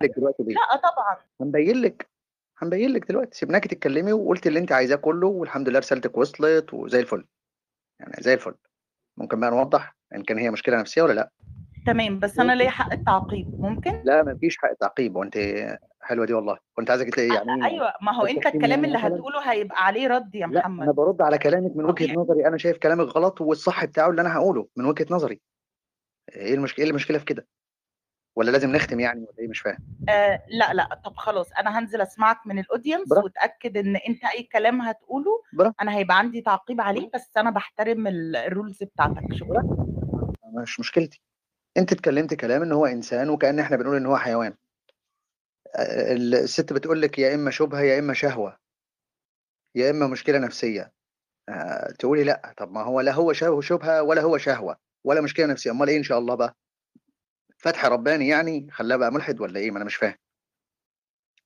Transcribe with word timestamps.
لِك 0.00 0.10
دلوقتي 0.16 0.42
ليه. 0.42 0.54
لأ 0.54 0.76
طبعًا. 0.76 1.16
هنبيّن 1.40 1.76
لِك، 1.82 2.10
هنبيّن 2.58 2.90
لِك 2.92 3.08
دلوقتي، 3.08 3.38
سيبناكِ 3.38 3.66
تتكلمي 3.66 4.12
وقُلتِ 4.12 4.46
اللي 4.46 4.58
أنتِ 4.58 4.72
عايزاه 4.72 4.96
كلّه 4.96 5.26
والحمد 5.26 5.68
لله 5.68 5.78
رسالتِك 5.78 6.18
وصلت 6.18 6.74
وزي 6.74 7.00
الفل، 7.00 7.24
يعني 8.00 8.12
زي 8.22 8.34
الفل. 8.34 8.54
ممكن 9.18 9.40
بقى 9.40 9.50
نوضّح 9.50 9.96
إن 10.14 10.22
كان 10.22 10.38
هي 10.38 10.50
مشكلة 10.50 10.80
نفسية 10.80 11.02
والّا 11.02 11.14
لأ؟ 11.14 11.30
تمام، 11.86 12.20
بس 12.20 12.38
أنا 12.40 12.52
ليّا 12.52 12.70
حق 12.70 12.92
التعقيب، 12.92 13.48
ممكن؟ 13.60 13.92
لا 14.04 14.22
ما 14.22 14.34
فيش 14.34 14.58
حق 14.58 14.72
تعقيب، 14.80 15.16
هو 15.16 15.22
أنتِ 15.22 15.38
حلوة 16.02 16.26
دي 16.26 16.32
والله، 16.34 16.52
هو 16.52 16.58
أنتِ 16.80 16.90
عايزة 16.90 17.04
ت 17.04 17.18
أ 17.18 17.22
يعني 17.22 17.64
أيوه، 17.64 17.92
ما 18.02 18.12
هو 18.16 18.26
تنتقديني 18.26 18.64
الكلام 18.64 18.84
يعني 18.84 18.86
اللي؟ 18.96 18.98
هتقوله 19.16 19.52
هيبقى 19.52 19.86
عليه 19.86 20.06
رَد 20.08 20.34
يا 20.34 20.46
لأ، 20.46 20.60
أنا 20.60 20.60
محمد. 20.60 20.94
بارُد 20.96 21.22
على 21.22 21.38
كلامِك 21.38 21.76
من 21.76 21.86
طبيعي. 21.92 22.16
نظري، 22.16 22.46
أنا 22.48 22.56
شايف 22.58 22.78
كلامِك 22.78 23.06
غلط 23.16 23.40
والصح 23.40 23.84
بتاعه 23.84 24.10
اللي 24.10 24.20
أنا 24.22 24.36
هاقوله 24.36 24.68
من 24.76 24.84
وجهة 24.84 25.06
نظري. 25.10 25.40
إيه 26.36 26.54
المشك 26.54 26.78
إيه 26.80 26.84
المشكلة 26.90 27.18
في 27.18 27.24
كده؟ 27.24 27.46
والّا 28.36 28.50
لازم 28.50 28.72
نختم 28.76 29.00
يعني 29.00 29.20
والّا 29.20 29.38
إيه 29.38 29.48
مش 29.48 29.60
فاهم؟ 29.60 29.78
آآ 30.08 30.38
لأ، 30.48 30.72
لأ، 30.72 31.00
طب 31.04 31.16
خلاص 31.16 31.52
أنا 31.52 31.78
هانزل 31.78 32.00
أسمعك 32.00 32.46
من 32.46 32.64
براحتك. 33.04 33.24
وأتأكد 33.24 33.76
إن 33.76 33.96
أنت 33.96 34.24
أي 34.24 34.42
كلام 34.42 34.80
هتقوله 34.82 35.42
براحتك. 35.52 35.76
أنا 35.82 35.96
هيبقى 35.96 36.18
عندي 36.18 36.40
تعقيب 36.40 36.80
عليه، 36.80 37.10
بس 37.14 37.36
أنا 37.36 37.50
باحترم 37.50 38.06
ال 38.06 38.36
الrules 38.50 38.84
بتاعتك، 38.86 39.24
شكرًا. 39.32 39.62
مش 40.62 40.80
مشكلتي. 40.80 41.20
أنتِ 41.78 41.92
اتكلمتِ 41.92 42.34
كلام 42.34 42.62
إن 42.62 42.72
هو 42.72 42.86
إنسان 42.86 43.30
وكأن 43.30 43.58
إحنا 43.60 43.76
بنقول 43.78 43.96
إن 43.96 44.06
هو 44.06 44.16
حيوان. 44.18 44.54
ال 46.12 46.34
الست 46.34 46.72
بتقول 46.72 47.02
لِك 47.02 47.18
يا 47.18 47.34
إما 47.34 47.50
شُبهة 47.50 47.80
يا 47.80 47.98
إما 47.98 48.14
شهوة. 48.14 48.58
يا 49.74 49.90
إما 49.90 50.06
مشكلة 50.06 50.38
نفسية. 50.38 50.92
آآ 51.50 51.92
تقولي 52.00 52.24
لأ، 52.24 52.54
طب 52.58 52.72
ما 52.72 52.82
هو 52.82 53.00
لا 53.02 53.12
هو 53.14 53.32
شه 53.32 53.60
شُبهة 53.62 54.02
ولا 54.02 54.22
هو 54.22 54.38
شهوة 54.38 54.76
ولا 55.04 55.20
مشكلة 55.20 55.46
نفسية، 55.46 55.70
أُمّال 55.70 55.88
إيه 55.90 55.98
إن 55.98 56.02
شاء 56.02 56.18
الله 56.18 56.34
بقى؟ 56.34 56.56
فتح 57.62 57.84
رباني 57.86 58.28
يعني 58.28 58.70
خلّاه 58.70 58.96
بقى 58.96 59.12
ملحد 59.12 59.40
والّا 59.40 59.60
إيه؟ 59.60 59.70
ما 59.70 59.76
أنا 59.76 59.84
مش 59.84 59.96
فاهم. 59.96 60.14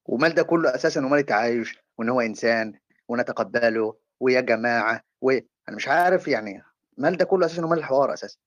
ومال 0.07 0.35
ده 0.35 0.43
كلّه 0.43 0.75
أساسًا 0.75 1.07
ومال 1.07 1.19
التعايش 1.19 1.79
وإن 1.99 2.09
هو 2.09 2.21
إنسان 2.21 2.75
ونتقبّله 3.09 3.97
ويا 4.21 4.41
جماعة 4.41 5.01
و 5.23 5.31
أنا 5.69 5.77
مش 5.77 5.89
عارف 5.89 6.29
يعني 6.29 6.63
مال 6.99 7.17
ده 7.17 7.25
كلّه 7.25 7.47
أساسًا 7.47 7.65
ومال 7.65 7.79
الحوار 7.79 8.15
أساسًا؟ 8.15 8.39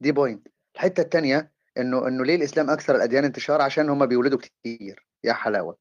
دي 0.00 0.12
point. 0.12 0.38
الحتّة 0.74 1.00
التانية 1.00 1.52
إنه 1.78 2.08
إنه 2.08 2.24
ليه 2.24 2.34
الإسلام 2.36 2.70
أكثر 2.70 2.96
الأديان 2.96 3.24
انتشارًا؟ 3.24 3.62
عشان 3.62 3.88
هم 3.90 4.06
بيولدوا 4.06 4.38
كتير، 4.38 5.06
يا 5.24 5.32
حلاوة، 5.32 5.76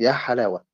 يا 0.00 0.12
حلاوة. 0.12 0.66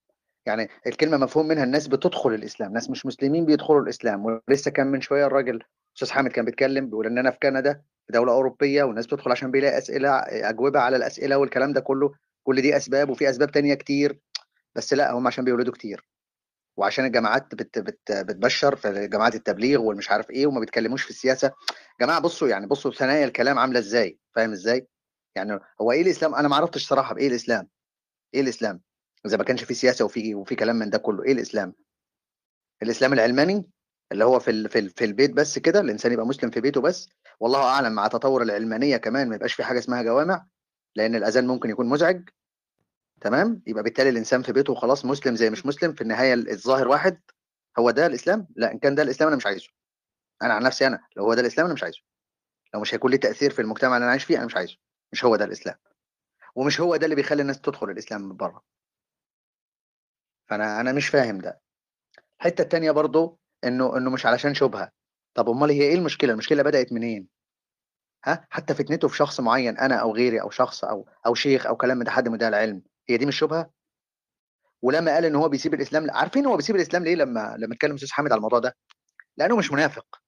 يعني 0.46 0.68
الكلمة 0.86 1.16
مفهوم 1.18 1.48
منها 1.48 1.64
الناس 1.64 1.88
بتدخل 1.88 2.34
الإسلام، 2.34 2.72
ناس 2.72 2.90
مش 2.90 3.06
مسلمين 3.06 3.46
بيدخلوا 3.46 3.82
الإسلام، 3.82 4.24
ولسه 4.26 4.70
كان 4.70 4.86
من 4.86 5.02
شوية 5.02 5.26
الراجل 5.26 5.64
أستاذ 5.96 6.10
حامد 6.12 6.32
كان 6.32 6.44
بيتكلم 6.44 6.86
بيقول 6.86 7.06
إن 7.06 7.18
أنا 7.18 7.30
في 7.30 7.38
كندا 7.42 7.82
في 8.06 8.12
دولة 8.12 8.32
أوروبية 8.32 8.82
والناس 8.82 9.06
بتدخل 9.06 9.30
عشان 9.30 9.50
بيلاقي 9.50 9.78
أسئلة 9.78 10.10
أجوبة 10.28 10.80
على 10.80 10.96
الأسئلة 10.96 11.36
والكلام 11.38 11.72
ده 11.72 11.80
كلّه، 11.80 12.14
كل 12.42 12.62
دي 12.62 12.76
أسباب 12.76 13.10
وفي 13.10 13.30
أسباب 13.30 13.50
تانية 13.50 13.74
كتير، 13.74 14.18
بس 14.74 14.92
لأ 14.94 15.12
هم 15.12 15.26
عشان 15.26 15.44
بيولدوا 15.44 15.72
كتير. 15.72 16.08
وعشان 16.76 17.04
الجامعات 17.04 17.54
بت 17.54 17.78
بت 17.78 18.12
بتبشّر 18.12 18.76
في 18.76 19.08
جماعات 19.08 19.34
التبليغ 19.34 19.80
والمش 19.82 20.10
عارف 20.10 20.30
إيه 20.30 20.46
وما 20.46 20.60
بيتكلموش 20.60 21.02
في 21.02 21.10
السياسة. 21.10 21.52
جماعة 22.00 22.20
بُصّوا 22.20 22.48
يعني 22.48 22.66
بُصّوا 22.66 22.90
ثنايا 22.90 23.24
الكلام 23.24 23.58
عاملة 23.58 23.78
إزاي، 23.78 24.18
فاهم 24.34 24.52
إزاي؟ 24.52 24.86
يعني 25.36 25.60
هو 25.80 25.92
إيه 25.92 26.02
الإسلام 26.02 26.34
أنا 26.34 26.48
ما 26.48 26.56
عرفتش 26.56 26.86
صراحة 26.88 27.14
بإيه 27.14 27.28
الإسلام؟ 27.28 27.68
إيه 28.34 28.40
الإسلام؟ 28.40 28.80
إذا 29.26 29.36
ما 29.36 29.44
كانش 29.44 29.64
في 29.64 29.74
سياسة 29.74 30.04
وفي 30.04 30.34
وفي 30.34 30.54
كلام 30.54 30.76
من 30.76 30.90
ده 30.90 30.98
كلّه، 30.98 31.24
إيه 31.24 31.32
الإسلام؟ 31.32 31.74
الإسلام 32.82 33.12
العلماني؟ 33.12 33.70
اللي 34.12 34.24
هو 34.24 34.38
في 34.38 34.68
في 34.68 34.88
في 34.88 35.04
البيت 35.04 35.30
بس 35.30 35.58
كده، 35.58 35.80
الإنسان 35.80 36.12
يبقى 36.12 36.26
مسلم 36.26 36.50
في 36.50 36.60
بيته 36.60 36.80
بس، 36.80 37.08
والله 37.40 37.62
أعلم 37.62 37.92
مع 37.92 38.06
تطوّر 38.06 38.42
العلمانية 38.42 38.96
كمان 38.96 39.28
ما 39.28 39.34
يبقاش 39.34 39.54
في 39.54 39.64
حاجة 39.64 39.78
اسمها 39.78 40.02
جوامع، 40.02 40.46
لإن 40.96 41.14
الأذان 41.14 41.46
ممكن 41.46 41.70
يكون 41.70 41.86
مزعج. 41.88 42.28
تمام؟ 43.20 43.62
يبقى 43.66 43.82
بالتالي 43.82 44.10
الإنسان 44.10 44.42
في 44.42 44.52
بيته 44.52 44.72
وخلاص 44.72 45.04
مسلم 45.04 45.36
زي 45.36 45.50
مش 45.50 45.66
مسلم، 45.66 45.92
في 45.94 46.00
النهاية 46.00 46.34
ال 46.34 46.50
الظاهر 46.50 46.88
واحد، 46.88 47.20
هو 47.78 47.90
ده 47.90 48.06
الإسلام؟ 48.06 48.48
لأ، 48.56 48.72
إن 48.72 48.78
كان 48.78 48.94
ده 48.94 49.02
الإسلام 49.02 49.28
أنا 49.28 49.36
مش 49.36 49.46
عايزه. 49.46 49.68
أنا 50.42 50.54
عن 50.54 50.62
نفسي 50.62 50.86
أنا، 50.86 51.00
لو 51.16 51.24
هو 51.24 51.34
ده 51.34 51.40
الإسلام 51.40 51.66
أنا 51.66 51.74
مش 51.74 51.82
عايزه. 51.82 52.00
لو 52.74 52.80
مش 52.80 52.94
هيكون 52.94 53.10
ليه 53.10 53.18
تأثير 53.20 53.50
في 53.50 53.62
المجتمع 53.62 53.96
اللي 53.96 54.04
أنا 54.04 54.10
عايش 54.10 54.24
فيه 54.24 54.38
أنا 54.38 54.46
مش 54.46 54.56
عايزه، 54.56 54.76
مش 55.12 55.24
هو 55.24 55.36
ده 55.36 55.44
الإسلام. 55.44 55.76
ومش 56.54 56.80
هو 56.80 56.96
ده 56.96 57.04
اللي 57.04 57.16
بيخلّي 57.16 57.42
الناس 57.42 57.60
تدخل 57.60 57.90
الإسلام 57.90 58.22
من 58.22 58.36
برّه. 58.36 58.62
فأنا 60.48 60.80
أنا 60.80 60.92
مش 60.92 61.08
فاهم 61.08 61.38
ده. 61.38 61.60
الحتّة 62.40 62.62
التانية 62.62 62.90
برضه 62.90 63.38
إنه 63.64 63.96
إنه 63.96 64.10
مش 64.10 64.26
علشان 64.26 64.54
شُبهة، 64.54 64.92
طب 65.34 65.48
أُمّال 65.48 65.70
هي 65.70 65.82
إيه 65.82 65.94
المشكلة؟ 65.94 66.32
المشكلة 66.32 66.62
بدأت 66.62 66.92
منين؟ 66.92 67.28
ها؟ 68.24 68.46
حتى 68.50 68.74
فتنته 68.74 69.08
في 69.08 69.16
شخص 69.16 69.40
معيّن 69.40 69.78
أنا 69.78 69.94
أو 69.96 70.14
غيري 70.14 70.40
أو 70.40 70.50
شخص 70.50 70.84
أو 70.84 71.06
أو 71.26 71.34
شيخ 71.34 71.66
أو 71.66 71.76
كلام 71.76 71.98
من 71.98 72.04
ده 72.04 72.10
حد 72.10 72.28
مدعي 72.28 72.48
العلم، 72.48 72.82
هي 73.08 73.16
دي 73.16 73.26
مش 73.26 73.38
شُبهة؟ 73.38 73.70
ولمّا 74.82 75.14
قال 75.14 75.24
إن 75.24 75.34
هو 75.34 75.48
بيسيب 75.48 75.74
الإسلام 75.74 76.10
عارفين 76.10 76.46
هو 76.46 76.56
بيسيب 76.56 76.76
الإسلام 76.76 77.04
ليه 77.04 77.14
لمّا 77.14 77.54
لمّا 77.58 77.74
اتكلم 77.74 77.94
أستاذ 77.94 78.10
حامد 78.12 78.32
على 78.32 78.38
الموضوع 78.38 78.58
ده؟ 78.58 78.76
لأنه 79.38 79.56
مش 79.56 79.72
منافق. 79.72 80.20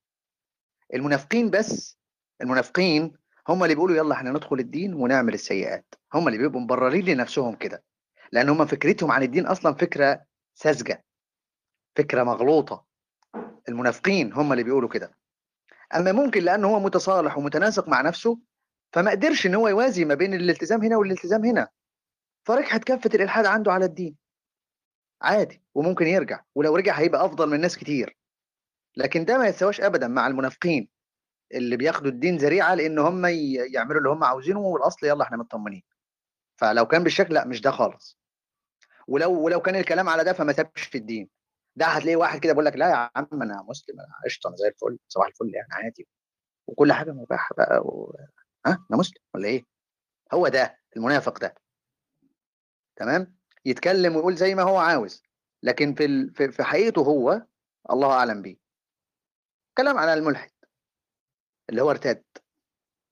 المنافقين 0.94 1.50
بس 1.50 1.98
المنافقين 2.42 3.12
هم 3.48 3.62
اللي 3.64 3.74
بيقولوا 3.74 3.96
يالّا 3.96 4.14
إحنا 4.14 4.30
ندخل 4.30 4.58
الدين 4.58 4.94
ونعمل 4.94 5.34
السيئات، 5.34 5.94
هم 6.14 6.28
اللي 6.28 6.38
بيبقوا 6.38 6.60
مبررين 6.60 7.04
لنفسهم 7.04 7.54
كده، 7.54 7.84
لأن 8.32 8.48
هم 8.48 8.66
فكرتهم 8.66 9.12
عن 9.12 9.22
الدين 9.22 9.46
أصلًا 9.46 9.74
فكرة 9.74 10.24
ساذجة، 10.54 11.04
فكرة 11.98 12.24
مغلوطة. 12.24 12.85
المنافقين 13.68 14.32
هم 14.32 14.52
اللي 14.52 14.64
بيقولوا 14.64 14.88
كده. 14.88 15.16
أمّا 15.94 16.12
ممكن 16.12 16.42
لأنه 16.42 16.68
هو 16.68 16.80
متصالح 16.80 17.38
ومتناسق 17.38 17.88
مع 17.88 18.00
نفسه، 18.00 18.38
فما 18.92 19.10
قدرش 19.10 19.46
إن 19.46 19.54
هو 19.54 19.68
يوازي 19.68 20.04
ما 20.04 20.14
بين 20.14 20.34
الالتزام 20.34 20.82
هنا 20.82 20.96
والالتزام 20.96 21.44
هنا، 21.44 21.68
فرجحت 22.46 22.84
كَفّة 22.84 23.10
الإلحاد 23.14 23.46
عنده 23.46 23.72
على 23.72 23.84
الدين. 23.84 24.16
عادي، 25.22 25.62
وممكن 25.74 26.06
يرجع، 26.06 26.42
ولو 26.54 26.76
رجع 26.76 26.94
هيبقى 26.94 27.24
أفضل 27.24 27.50
من 27.50 27.60
ناس 27.60 27.76
كتير. 27.76 28.16
لكن 28.96 29.24
ده 29.24 29.38
ما 29.38 29.46
يتساواش 29.46 29.80
أبدًا 29.80 30.08
مع 30.08 30.26
المنافقين، 30.26 30.88
اللي 31.54 31.76
بياخدوا 31.76 32.10
الدين 32.10 32.36
ذريعة 32.36 32.74
لإن 32.74 32.98
هم 32.98 33.26
يعملوا 33.74 33.98
اللي 33.98 34.08
هم 34.08 34.24
عاوزينه 34.24 34.60
والأصل 34.60 35.06
يالّا 35.06 35.22
إحنا 35.24 35.36
متطمنين. 35.36 35.82
فلو 36.56 36.86
كان 36.86 37.04
بالشكل 37.04 37.34
لأ، 37.34 37.46
مش 37.46 37.60
ده 37.60 37.70
خالص. 37.70 38.18
ولو 39.08 39.40
ولو 39.40 39.60
كان 39.60 39.76
الكلام 39.76 40.08
على 40.08 40.24
ده 40.24 40.32
فما 40.32 40.52
سابش 40.52 40.82
في 40.82 40.98
الدين. 40.98 41.35
ده 41.76 41.86
هتلاقي 41.86 42.16
واحد 42.16 42.38
كده 42.40 42.52
بيقول 42.52 42.64
لك 42.64 42.76
لا 42.76 42.90
يا 42.90 43.10
عم 43.16 43.28
أنا 43.32 43.62
مسلم 43.68 44.00
أنا 44.00 44.14
قشطة 44.24 44.48
أنا 44.48 44.56
زي 44.56 44.68
الفل، 44.68 44.98
صباح 45.08 45.26
الفل 45.26 45.54
يعني 45.54 45.68
عادي. 45.72 46.08
وكل 46.66 46.92
حاجة 46.92 47.10
مباحة 47.12 47.54
بقى 47.58 47.78
و 47.80 48.16
ها، 48.66 48.86
أنا 48.90 48.98
مسلم 48.98 49.22
والّا 49.34 49.48
إيه؟ 49.48 49.64
هو 50.34 50.48
ده، 50.48 50.78
المنافق 50.96 51.38
ده. 51.40 51.54
تمام؟ 52.96 53.36
يتكلم 53.64 54.16
ويقول 54.16 54.36
زي 54.36 54.54
ما 54.54 54.62
هو 54.62 54.76
عاوز، 54.76 55.22
لكن 55.62 55.94
في 55.94 56.04
ال 56.04 56.34
في 56.34 56.52
في 56.52 56.62
حقيقته 56.62 57.02
هو 57.02 57.46
الله 57.90 58.12
أعلم 58.12 58.42
بيه. 58.42 58.56
كلام 59.78 59.98
على 59.98 60.14
الملحد. 60.14 60.50
اللي 61.70 61.82
هو 61.82 61.90
ارتد. 61.90 62.24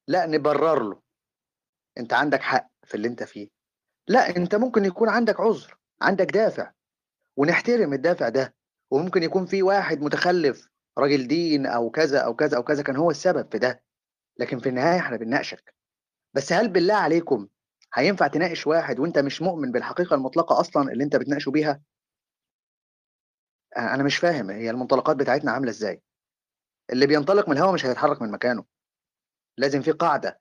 لأ 0.09 0.27
نبرر 0.27 0.83
له. 0.83 1.03
أنت 1.99 2.13
عندك 2.13 2.41
حق 2.41 2.71
في 2.85 2.95
اللي 2.95 3.09
أنت 3.09 3.23
فيه. 3.23 3.49
لأ، 4.09 4.37
أنت 4.37 4.55
ممكن 4.55 4.85
يكون 4.85 5.09
عندك 5.09 5.41
عذر، 5.41 5.79
عندك 6.03 6.27
دافع، 6.27 6.73
ونحترم 7.37 7.93
الدافع 7.93 8.29
ده، 8.29 8.55
وممكن 8.91 9.23
يكون 9.23 9.47
في 9.47 9.63
واحد 9.63 10.01
متخلف 10.03 10.69
راجل 10.99 11.29
دين 11.29 11.67
أو 11.67 11.91
كذا، 11.91 12.19
أو 12.21 12.35
كذا، 12.35 12.57
أو 12.57 12.63
كذا 12.63 12.83
كان 12.83 12.97
هو 12.97 13.11
السبب 13.11 13.53
في 13.53 13.59
ده، 13.59 13.83
لكن 14.41 14.59
في 14.61 14.69
النهاية 14.69 14.99
إحنا 15.01 15.17
بنناقشك. 15.17 15.75
بس 16.35 16.53
هل 16.53 16.69
بالله 16.69 16.95
عليكم 16.95 17.49
هينفع 17.95 18.27
تناقش 18.27 18.67
واحد 18.67 19.01
وأنت 19.01 19.19
مش 19.19 19.43
مؤمن 19.43 19.73
بالحقيقة 19.73 20.15
المطلقة 20.15 20.61
أصلًا 20.61 20.93
اللي 20.93 21.05
أنت 21.05 21.17
بتناقشه 21.17 21.51
بيها؟ 21.51 21.83
أ 23.77 23.95
أنا 23.95 24.03
مش 24.03 24.17
فاهم 24.17 24.51
هي 24.51 24.71
المنطلقات 24.71 25.17
بتاعتنا 25.17 25.53
عاملة 25.53 25.71
إزاي؟ 25.71 26.03
اللي 26.93 27.07
بينطلق 27.07 27.49
من 27.51 27.57
الهوا 27.59 27.73
مش 27.73 27.87
هيتحرك 27.87 28.23
من 28.23 28.31
مكانه. 28.31 28.65
لازم 29.59 29.83
في 29.83 29.91
قاعدة. 29.93 30.41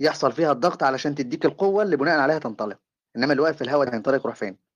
يحصل 0.00 0.32
فيها 0.32 0.52
الضغط 0.52 0.82
علشان 0.82 1.14
تدّيك 1.14 1.44
القوة 1.46 1.82
اللي 1.82 1.96
بناءً 1.96 2.18
عليها 2.20 2.38
تنطلق، 2.38 2.78
إنما 3.16 3.32
اللي 3.32 3.42
واقف 3.42 3.56
في 3.56 3.64
الهوا 3.64 3.84
ده 3.84 3.92
هينطلق 3.94 4.20
يروح 4.20 4.34
فين؟ 4.36 4.71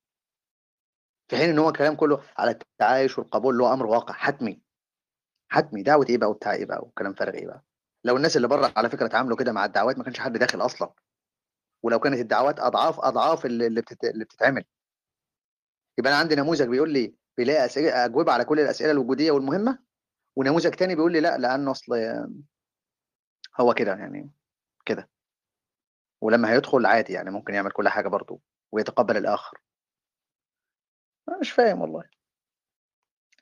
في 1.28 1.37
حين 1.37 1.50
إن 1.50 1.58
هو 1.58 1.69
الكلام 1.69 1.94
كله 1.94 2.23
على 2.38 2.50
التعايش 2.50 3.19
والقبول 3.19 3.52
اللي 3.55 3.64
هو 3.64 3.73
أمر 3.73 3.87
واقع 3.87 4.14
حتمي. 4.14 4.62
حتمي، 5.49 5.82
دعوة 5.82 6.06
إيه 6.08 6.19
بقى 6.19 6.31
وبتاع 6.31 6.52
إيه 6.52 6.64
بقى 6.67 6.82
وكلام 6.82 7.14
فارغ 7.14 7.34
إيه 7.34 7.46
بقى؟ 7.46 7.64
لو 8.05 8.17
الناس 8.17 8.37
اللي 8.37 8.49
برّه 8.49 8.73
على 8.76 8.90
فكرة 8.90 9.06
اتعاملوا 9.06 9.37
كده 9.37 9.52
مع 9.52 9.64
الدعوات 9.64 9.99
ما 9.99 10.05
كانش 10.05 10.20
حد 10.20 10.32
داخل 10.32 10.61
أصلًا. 10.61 10.93
ولو 11.82 12.00
كانت 12.00 12.20
الدعوات 12.20 12.61
أضعاف 12.61 13.46
ال 13.46 13.62
اللي 13.62 13.81
بتت 13.81 14.05
اللي 14.05 14.25
بتتعمل. 14.25 14.64
يبقى 15.99 16.12
أنا 16.12 16.20
عندي 16.20 16.34
نموذج 16.34 16.69
بيقول 16.69 16.93
لي 16.93 17.14
بيلاقي 17.37 17.64
أسئلة 17.64 18.05
أجوبة 18.05 18.32
على 18.32 18.44
كل 18.44 18.61
الأسئلة 18.61 18.90
الوجودية 18.90 19.31
والمهمة، 19.31 19.78
ونموذج 20.37 20.70
تاني 20.70 20.94
بيقول 20.94 21.12
لي 21.12 21.20
لأ، 21.20 21.38
لأنه 21.38 21.70
أصل 21.70 21.93
هو 23.61 23.75
كده 23.75 23.94
يعني 23.94 24.31
كده. 24.87 25.08
ولمّا 26.20 26.52
هيدخل 26.52 26.87
عادي 26.87 27.12
يعني 27.12 27.31
ممكن 27.31 27.55
يعمل 27.55 27.70
كل 27.70 27.88
حاجة 27.88 28.08
برضه 28.08 28.40
ويتقبل 28.73 29.17
الآخر. 29.17 29.61
أنا 31.28 31.38
مش 31.38 31.52
فاهم 31.52 31.81
والله. 31.81 32.05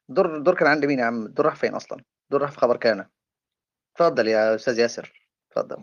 الدور 0.08 0.36
الدور 0.36 0.54
كان 0.54 0.68
عند 0.68 0.84
مين 0.84 0.98
يا 0.98 1.04
عم؟ 1.04 1.26
الدور 1.26 1.46
راح 1.46 1.56
فين 1.56 1.74
أصلًا؟ 1.74 2.04
الدور 2.24 2.42
راح 2.42 2.50
في 2.50 2.58
خبر 2.58 2.76
كان. 2.76 3.08
اتفضل 3.94 4.28
يا 4.28 4.54
أستاذ 4.54 4.78
ياسر، 4.78 5.28
اتفضل. 5.50 5.82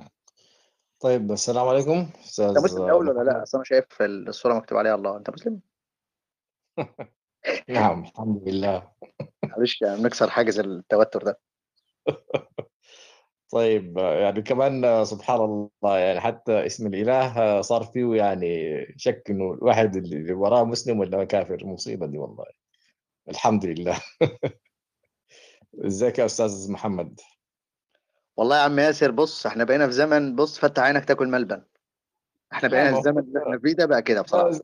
طيب 1.02 1.32
السلام 1.32 1.68
عليكم 1.68 1.92
أنت 1.92 2.16
أستاذ 2.18 2.64
مسلم 2.64 2.86
الأول 2.86 3.10
ولا 3.10 3.32
لا 3.32 3.44
أصل 3.44 3.58
أنا 3.58 3.66
شايف 3.66 4.02
الصورة 4.02 4.54
مكتوب 4.54 4.78
عليها 4.78 4.96
الله 4.96 5.18
أنت 5.18 5.30
مسلم 5.30 5.62
نعم 7.70 8.04
الحمد 8.04 8.50
لله 8.50 8.92
معلش 9.44 9.82
يعني 9.82 10.02
بنكسر 10.02 10.30
حاجز 10.30 10.60
التوتر 10.60 11.24
ده 11.24 11.40
طيب 13.52 13.98
يعني 13.98 14.42
كمان 14.42 15.06
سبحان 15.06 15.42
الله 15.42 15.98
يعني 15.98 16.20
حتى 16.20 16.66
اسم 16.66 16.88
الإله 16.88 17.62
صار 17.62 17.84
فيه 17.84 18.16
يعني 18.16 18.86
شك 18.98 19.24
إنه 19.30 19.54
الواحد 19.54 19.96
اللي 19.96 20.34
وراه 20.34 20.64
مسلم 20.64 21.00
ولا 21.00 21.24
كافر 21.24 21.66
مصيبة 21.66 22.06
دي 22.06 22.18
والله. 22.18 22.46
الحمد 23.30 23.66
لله. 23.66 24.00
إزيك 25.86 26.20
يا 26.20 26.26
أستاذ 26.26 26.72
محمد؟ 26.72 27.20
والله 28.38 28.58
يا 28.58 28.62
عم 28.62 28.80
ياسر 28.80 29.12
بص 29.12 29.46
إحنا 29.46 29.64
بقينا 29.64 29.86
في 29.88 29.92
زمن 29.94 30.36
بص 30.36 30.60
فتح 30.60 30.84
عينك 30.84 31.06
تاكل 31.06 31.28
ملبن. 31.28 31.64
إحنا 32.54 32.68
لا 32.68 32.74
بقينا 32.82 32.98
الزمن 32.98 33.20
اللي 33.20 33.40
إحنا 33.44 33.60
فيه 33.60 33.74
ده 33.74 33.86
بقى 33.86 34.02
كده 34.02 34.16
ده 34.18 34.22
بصراحة. 34.22 34.60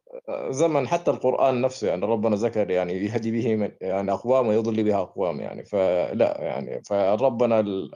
زمن 0.51 0.87
حتى 0.87 1.11
القرآن 1.11 1.61
نفسه 1.61 1.87
يعني 1.87 2.05
ربنا 2.05 2.35
ذكر 2.35 2.69
يعني 2.69 2.93
يهدي 2.93 3.31
به 3.31 3.55
من 3.55 3.71
يعني 3.81 4.11
أقوام 4.11 4.47
ويضل 4.47 4.83
بها 4.83 5.01
أقوام 5.01 5.39
يعني. 5.39 5.65
فلا 5.65 6.37
يعني 6.41 6.83
فربنا 6.83 7.59
ال- 7.59 7.91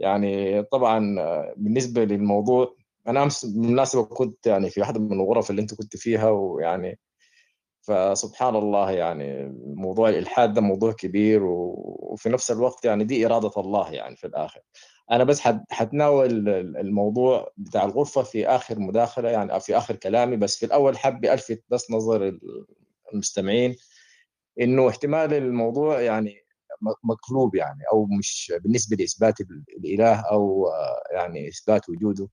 يعني 0.00 0.62
طبعا 0.62 1.16
بالنسبة 1.56 2.04
للموضوع 2.04 2.74
أنا 3.08 3.22
أمس 3.22 3.44
بالمناسبة 3.46 4.04
كنت 4.04 4.46
يعني 4.46 4.70
في 4.70 4.80
واحدة 4.80 5.00
من 5.00 5.12
الغرف 5.12 5.50
اللي 5.50 5.62
أنت 5.62 5.74
كنت 5.74 5.96
فيها 5.96 6.30
ويعني 6.30 6.98
فسبحان 7.82 8.56
الله 8.56 8.90
يعني 8.90 9.52
موضوع 9.66 10.08
الإلحاد 10.08 10.54
ده 10.54 10.60
موضوع 10.60 10.92
كبير 10.92 11.42
وفي 11.44 12.28
نفس 12.28 12.50
الوقت 12.50 12.84
يعني 12.84 13.04
دي 13.04 13.26
إرادة 13.26 13.50
الله 13.56 13.92
يعني 13.92 14.16
في 14.16 14.26
الآخر. 14.26 14.60
أنا 15.10 15.24
بس 15.24 15.40
حت- 15.40 15.64
حتناول 15.72 16.48
الموضوع 16.76 17.50
بتاع 17.56 17.84
الغرفة 17.84 18.22
في 18.22 18.46
آخر 18.46 18.78
مداخلة 18.78 19.28
يعني 19.28 19.60
في 19.60 19.76
آخر 19.76 19.96
كلامي 19.96 20.36
بس 20.36 20.56
في 20.58 20.66
الأول 20.66 20.98
حاب 20.98 21.24
ألفت 21.24 21.62
بس 21.68 21.90
نظر 21.90 22.38
المستمعين 23.14 23.76
إنه 24.60 24.88
احتمال 24.88 25.34
الموضوع 25.34 26.00
يعني 26.00 26.36
م- 26.82 27.10
مقلوب 27.10 27.54
يعني 27.56 27.80
أو 27.92 28.06
مش 28.06 28.52
بالنسبة 28.64 28.96
لإثبات 28.96 29.40
ال- 29.40 29.64
الإله 29.78 30.14
أو 30.20 30.66
آه، 30.68 31.02
يعني 31.14 31.48
إثبات 31.48 31.88
وجوده. 31.88 32.28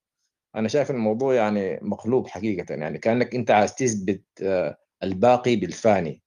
أنا 0.55 0.67
شايف 0.67 0.91
الموضوع 0.91 1.33
يعني 1.35 1.79
مقلوب 1.81 2.27
حقيقة 2.27 2.75
يعني 2.75 2.97
كأنك 2.99 3.35
أنت 3.35 3.51
عايز 3.51 3.75
تثبت 3.75 4.23
آه، 4.43 4.77
الباقي 5.03 5.55
بالفاني. 5.55 6.23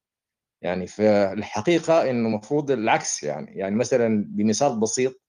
يعني 0.63 0.87
في 0.87 1.03
الحقيقة 1.33 2.11
إنه 2.11 2.29
المفروض 2.29 2.71
العكس 2.71 3.23
يعني 3.23 3.53
يعني 3.59 3.77
مثلا 3.77 4.25
بمثال 4.29 4.81
بسيط 4.81 5.23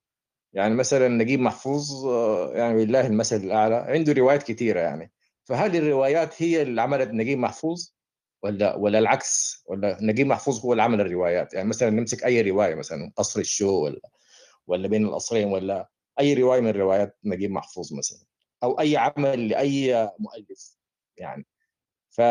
يعني 0.53 0.75
مثلا 0.75 1.07
نجيب 1.07 1.39
محفوظ 1.39 2.05
آه، 2.07 2.53
يعني 2.53 2.85
لله 2.85 3.07
المثل 3.07 3.35
الأعلى 3.37 3.75
عنده 3.75 4.13
روايات 4.13 4.43
كثيرة 4.43 4.79
يعني. 4.79 5.11
فهل 5.45 5.75
الروايات 5.75 6.41
هي 6.43 6.61
اللي 6.61 6.81
عملت 6.81 7.09
نجيب 7.11 7.39
محفوظ 7.39 7.91
ولا 8.43 8.75
ولا 8.75 8.99
العكس 8.99 9.63
ولا 9.67 9.97
نجيب 10.01 10.27
محفوظ 10.27 10.59
هو 10.65 10.71
اللي 10.73 10.83
عمل 10.83 11.01
الروايات. 11.01 11.53
يعني 11.53 11.69
مثلا 11.69 11.89
نمسك 11.89 12.25
أي 12.25 12.41
رواية 12.41 12.75
مثلا 12.75 13.11
قصر 13.15 13.39
الشو 13.39 13.83
ولا 13.83 14.01
ولا 14.67 14.87
بين 14.87 15.05
القصرين 15.05 15.47
ولا 15.47 15.89
أي 16.19 16.33
رواية 16.33 16.61
من 16.61 16.71
روايات 16.71 17.17
نجيب 17.23 17.51
محفوظ 17.51 17.93
مثلا 17.93 18.19
أو 18.63 18.79
أي 18.79 18.97
عمل 18.97 19.47
لأي 19.49 20.09
مؤلف 20.19 20.77
يعني. 21.17 21.45
ف 22.09 22.21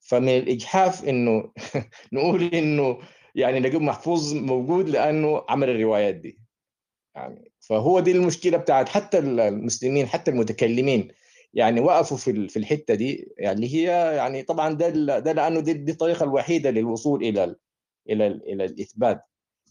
فمن 0.00 0.28
الإجحاف 0.28 1.04
إنه 1.04 1.52
نقول 2.12 2.42
إنه 2.44 2.98
يعني 3.34 3.60
نجيب 3.60 3.80
محفوظ 3.80 4.34
موجود 4.34 4.88
لأنه 4.88 5.44
عمل 5.48 5.70
الروايات 5.70 6.14
دي 6.14 6.38
يعني. 7.14 7.52
فهو 7.60 8.00
دي 8.00 8.12
المشكلة 8.12 8.58
بتاعت 8.58 8.88
حتى 8.88 9.18
المسلمين 9.18 10.06
حتى 10.06 10.30
المتكلمين 10.30 11.08
يعني 11.54 11.80
وقفوا 11.80 12.16
في 12.16 12.48
في 12.48 12.58
الحتة 12.58 12.94
دي 12.94 13.34
يعني 13.38 13.66
هي 13.74 13.84
يعني 14.16 14.42
طبعا 14.42 14.72
ده 14.74 14.88
ده 15.18 15.32
لأنه 15.32 15.60
دي, 15.60 15.72
دي 15.72 15.92
الطريقة 15.92 16.24
الوحيدة 16.24 16.70
للوصول 16.70 17.22
إلى 17.24 17.44
ال 17.44 17.56
إلى 18.10 18.26
ال 18.26 18.52
إلى 18.52 18.64
الإثبات. 18.64 19.22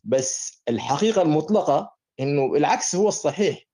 بس 0.03 0.63
الحقيقة 0.69 1.21
المطلقة 1.21 1.95
إنه 2.19 2.45
العكس 2.55 2.95
هو 2.95 3.07
الصحيح. 3.07 3.67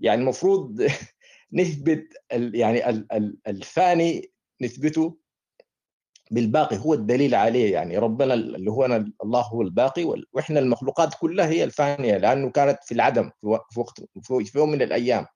يعني 0.00 0.20
المفروض 0.20 0.86
نثبت 1.52 2.08
يعني 2.32 2.90
ال 2.90 3.12
ال 3.12 3.38
الفاني 3.46 4.32
نثبته 4.62 5.18
بالباقي 6.30 6.78
هو 6.78 6.94
الدليل 6.94 7.34
عليه. 7.34 7.72
يعني 7.72 7.98
ربنا 7.98 8.34
اللي 8.34 8.70
هو 8.70 8.84
أنا 8.84 9.12
الله 9.24 9.40
هو 9.42 9.62
الباقي 9.62 10.04
وإحنا 10.32 10.60
المخلوقات 10.60 11.14
كلها 11.20 11.46
هي 11.48 11.64
الفانية 11.64 12.16
لأنه 12.16 12.50
كانت 12.50 12.78
في 12.84 12.92
العدم 12.94 13.30
في 13.40 13.46
وق- 13.46 13.66
في 13.72 13.80
وقت 13.80 14.00
في 14.48 14.58
يوم 14.58 14.70
من 14.70 14.82
الأيام. 14.82 15.26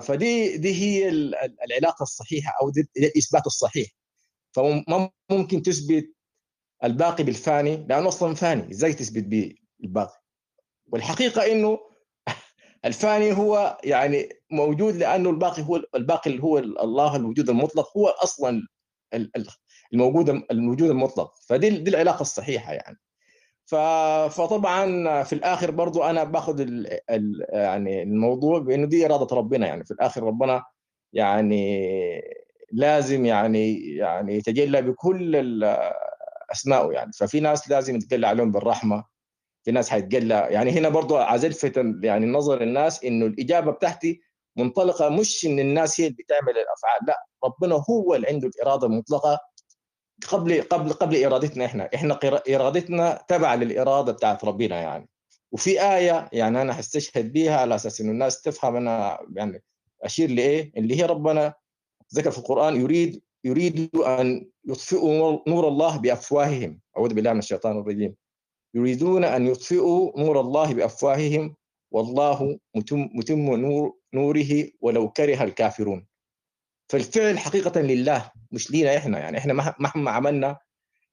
فدي 0.00 0.56
دي 0.56 0.74
هي 0.74 1.08
ال- 1.08 1.34
ال- 1.34 1.56
العلاقة 1.64 2.02
الصحيحة 2.02 2.52
أو 2.62 2.72
الإثبات 2.96 3.46
الصحيح. 3.46 3.88
فما 4.52 5.10
ممكن 5.30 5.62
تثبت 5.62 6.14
الباقي 6.84 7.24
بالفاني 7.24 7.76
لأنه 7.76 8.08
أصلا 8.08 8.34
فاني 8.34 8.70
إزاي 8.70 8.92
تثبت 8.94 9.24
به 9.24 9.54
الباقي؟ 9.84 10.22
والحقيقة 10.86 11.52
إنه 11.52 11.78
الفاني 12.84 13.32
هو 13.32 13.78
يعني 13.84 14.28
موجود 14.50 14.94
لأنه 14.96 15.30
الباقي 15.30 15.62
هو 15.62 15.76
الباقي 15.94 16.30
اللي 16.30 16.42
هو 16.42 16.58
الله 16.58 17.16
الوجود 17.16 17.50
المطلق 17.50 17.96
هو 17.96 18.06
أصلا 18.08 18.62
ال- 19.14 19.30
ال- 19.36 19.48
الموجود 19.92 20.28
الوجود 20.50 20.90
المطلق. 20.90 21.34
فدي 21.48 21.70
دي 21.70 21.90
العلاقة 21.90 22.20
الصحيحة 22.22 22.72
يعني. 22.72 22.96
فطبعا 23.68 25.22
في 25.22 25.32
الآخر 25.32 25.70
برضو 25.70 26.02
أنا 26.02 26.24
باخذ 26.24 26.60
ال 26.60 26.98
ال 27.10 27.46
يعني 27.52 28.02
الموضوع 28.02 28.58
بإنه 28.58 28.86
دي 28.86 29.06
إرادة 29.06 29.36
ربنا 29.36 29.66
يعني 29.66 29.84
في 29.84 29.90
الآخر 29.90 30.22
ربنا 30.22 30.64
يعني 31.12 32.22
لازم 32.72 33.26
يعني 33.26 33.94
يعني 33.96 34.34
يتجلى 34.34 34.82
بكل 34.82 35.64
أسمائه 36.52 36.92
يعني. 36.92 37.12
ففي 37.12 37.40
ناس 37.40 37.70
لازم 37.70 37.96
يتجلى 37.96 38.26
عليهم 38.26 38.52
بالرحمة 38.52 39.04
في 39.64 39.70
ناس 39.72 39.90
حيتجلى. 39.90 40.46
يعني 40.50 40.70
هنا 40.70 40.88
برضو 40.88 41.16
عايز 41.16 41.44
ألفت 41.44 41.76
يعني 42.02 42.26
نظر 42.26 42.62
الناس 42.62 43.04
إنه 43.04 43.26
الإجابة 43.26 43.72
بتاعتي 43.72 44.20
منطلقة 44.56 45.08
مش 45.08 45.46
إن 45.46 45.58
الناس 45.58 46.00
هي 46.00 46.06
اللي 46.06 46.16
بتعمل 46.22 46.52
الأفعال 46.58 47.00
لا 47.06 47.16
ربنا 47.44 47.84
هو 47.90 48.14
اللي 48.14 48.26
عنده 48.28 48.48
الإرادة 48.48 48.86
المطلقة 48.86 49.38
قبل 50.28 50.62
قبل 50.62 50.92
قبل 50.92 51.24
إرادتنا 51.24 51.64
إحنا. 51.64 51.90
إحنا 51.94 52.18
إرادتنا 52.48 53.24
تبع 53.28 53.54
للإرادة 53.54 54.12
بتاعت 54.12 54.44
ربنا 54.44 54.80
يعني. 54.80 55.08
وفي 55.52 55.82
آية 55.82 56.28
يعني 56.32 56.62
أنا 56.62 56.80
هستشهد 56.80 57.32
بيها 57.32 57.56
على 57.60 57.74
أساس 57.74 58.00
إنه 58.00 58.10
الناس 58.10 58.42
تفهم 58.42 58.76
أنا 58.76 59.18
يعني 59.36 59.62
أشير 60.02 60.30
لإيه؟ 60.30 60.72
اللي 60.76 61.00
هي 61.00 61.06
ربنا 61.06 61.54
ذكر 62.14 62.30
في 62.30 62.38
القرآن 62.38 62.80
يريد 62.80 63.22
يريد 63.44 63.96
أن 63.96 64.48
يطفئوا 64.64 65.38
نور 65.48 65.68
الله 65.68 65.96
بأفواههم. 65.96 66.80
أعوذ 66.96 67.14
بالله 67.14 67.32
من 67.32 67.38
الشيطان 67.38 67.78
الرجيم. 67.78 68.14
يريدون 68.74 69.24
أن 69.24 69.46
يطفئوا 69.46 70.20
نور 70.20 70.40
الله 70.40 70.72
بأفواههم. 70.74 71.56
والله 71.90 72.58
متم 72.74 73.08
متم 73.14 73.54
نور 73.56 73.94
نوره 74.14 74.68
ولو 74.80 75.08
كره 75.10 75.44
الكافرون. 75.44 76.06
فالفعل 76.88 77.38
حقيقة 77.38 77.80
لله 77.80 78.30
مش 78.52 78.70
لينا 78.70 78.96
إحنا. 78.96 79.18
يعني 79.18 79.38
إحنا 79.38 79.52
مه- 79.52 79.74
مهما 79.78 80.10
عملنا 80.10 80.58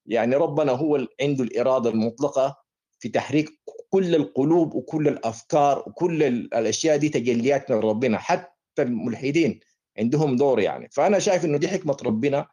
يعني 0.05 0.36
ربنا 0.36 0.72
هو 0.72 1.08
عنده 1.22 1.44
الإرادة 1.44 1.89
المطلقة 1.89 2.58
في 3.00 3.10
تحريك 3.10 3.50
كل 3.89 4.15
القلوب 4.15 4.74
وكل 4.75 5.08
الأفكار 5.08 5.84
وكل 5.88 6.24
ال- 6.24 6.53
الأشياء 6.53 6.98
دي 6.98 7.10
تجليات 7.10 7.72
من 7.72 7.77
ربنا. 7.79 8.17
حتى 8.17 8.51
الملحدين 8.82 9.60
عندهم 10.00 10.36
دور 10.36 10.60
يعني. 10.60 10.89
فأنا 10.91 11.20
شايف 11.20 11.46
إنه 11.46 11.58
دي 11.58 11.67
حكمة 11.67 11.98
ربنا 12.05 12.48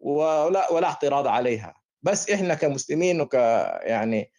ولا 0.00 0.72
ولا 0.72 0.86
اعتراض 0.86 1.26
عليها. 1.26 1.74
بس 2.02 2.30
إحنا 2.30 2.54
كمسلمين 2.54 3.20
وك 3.20 3.34
يعني 3.82 4.30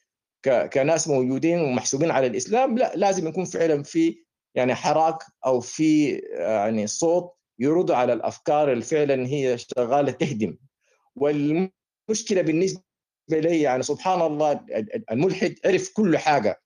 ك- 0.45 0.69
كناس 0.73 1.07
موجودين 1.07 1.59
ومحسوبين 1.61 2.11
على 2.11 2.27
الإسلام 2.27 2.77
لا 2.77 2.91
لازم 2.95 3.27
يكون 3.27 3.45
فعلا 3.45 3.83
في 3.83 4.23
يعني 4.55 4.75
حراك 4.75 5.17
أو 5.45 5.59
في 5.59 6.09
يعني 6.33 6.87
صوت 6.87 7.33
يرد 7.61 7.91
على 7.91 8.13
الأفكار 8.13 8.71
اللي 8.71 8.83
فعلا 8.83 9.27
هي 9.27 9.57
شغالة 9.57 10.11
تهدم. 10.11 10.57
والمشكلة 11.15 12.41
بالنسبة 12.41 12.81
لي 13.31 13.61
يعني 13.61 13.83
سبحان 13.83 14.21
الله 14.21 14.65
الملحد 15.11 15.55
عرف 15.65 15.89
كل 15.93 16.17
حاجة 16.17 16.61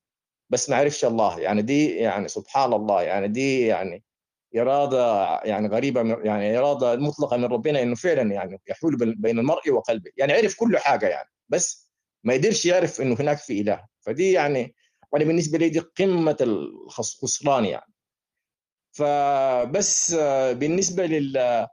بس 0.50 0.70
ما 0.70 0.75
عرفش 0.75 1.06
الله. 1.06 1.40
يعني 1.40 1.62
دي 1.62 1.90
يعني 1.96 2.28
سبحان 2.28 2.74
الله 2.74 3.02
يعني 3.04 3.28
دي 3.28 3.62
يعني 3.68 4.04
إرادة 4.58 5.25
يعني 5.44 5.68
غريبة 5.68 6.04
من- 6.04 6.25
يعني 6.25 6.58
إرادة 6.58 6.96
مطلقة 6.96 7.38
من 7.38 7.46
ربنا 7.46 7.82
إنه 7.82 7.96
فعلا 7.96 8.34
يعني 8.34 8.62
يحول 8.68 8.96
بين- 8.98 9.40
المرء 9.40 9.72
وقلبه. 9.72 10.12
يعني 10.18 10.34
عرف 10.34 10.56
كل 10.56 10.78
حاجة 10.78 11.06
يعني 11.08 11.30
بس 11.50 11.90
ما 12.24 12.34
يقدرش 12.34 12.66
يعرف 12.66 13.02
إنه 13.02 13.16
هناك 13.20 13.38
في 13.38 13.62
إله. 13.62 13.86
فدي 14.02 14.32
يعني 14.32 14.75
وأنا 15.12 15.25
بالنسبة 15.25 15.58
لي 15.58 15.70
دي 15.70 15.80
قمة 15.80 16.38
الخسران 16.42 17.66
يعني. 17.66 17.94
فبس 18.96 20.14
آه، 20.14 20.52
بالنسبة 20.54 21.06
لل 21.06 21.68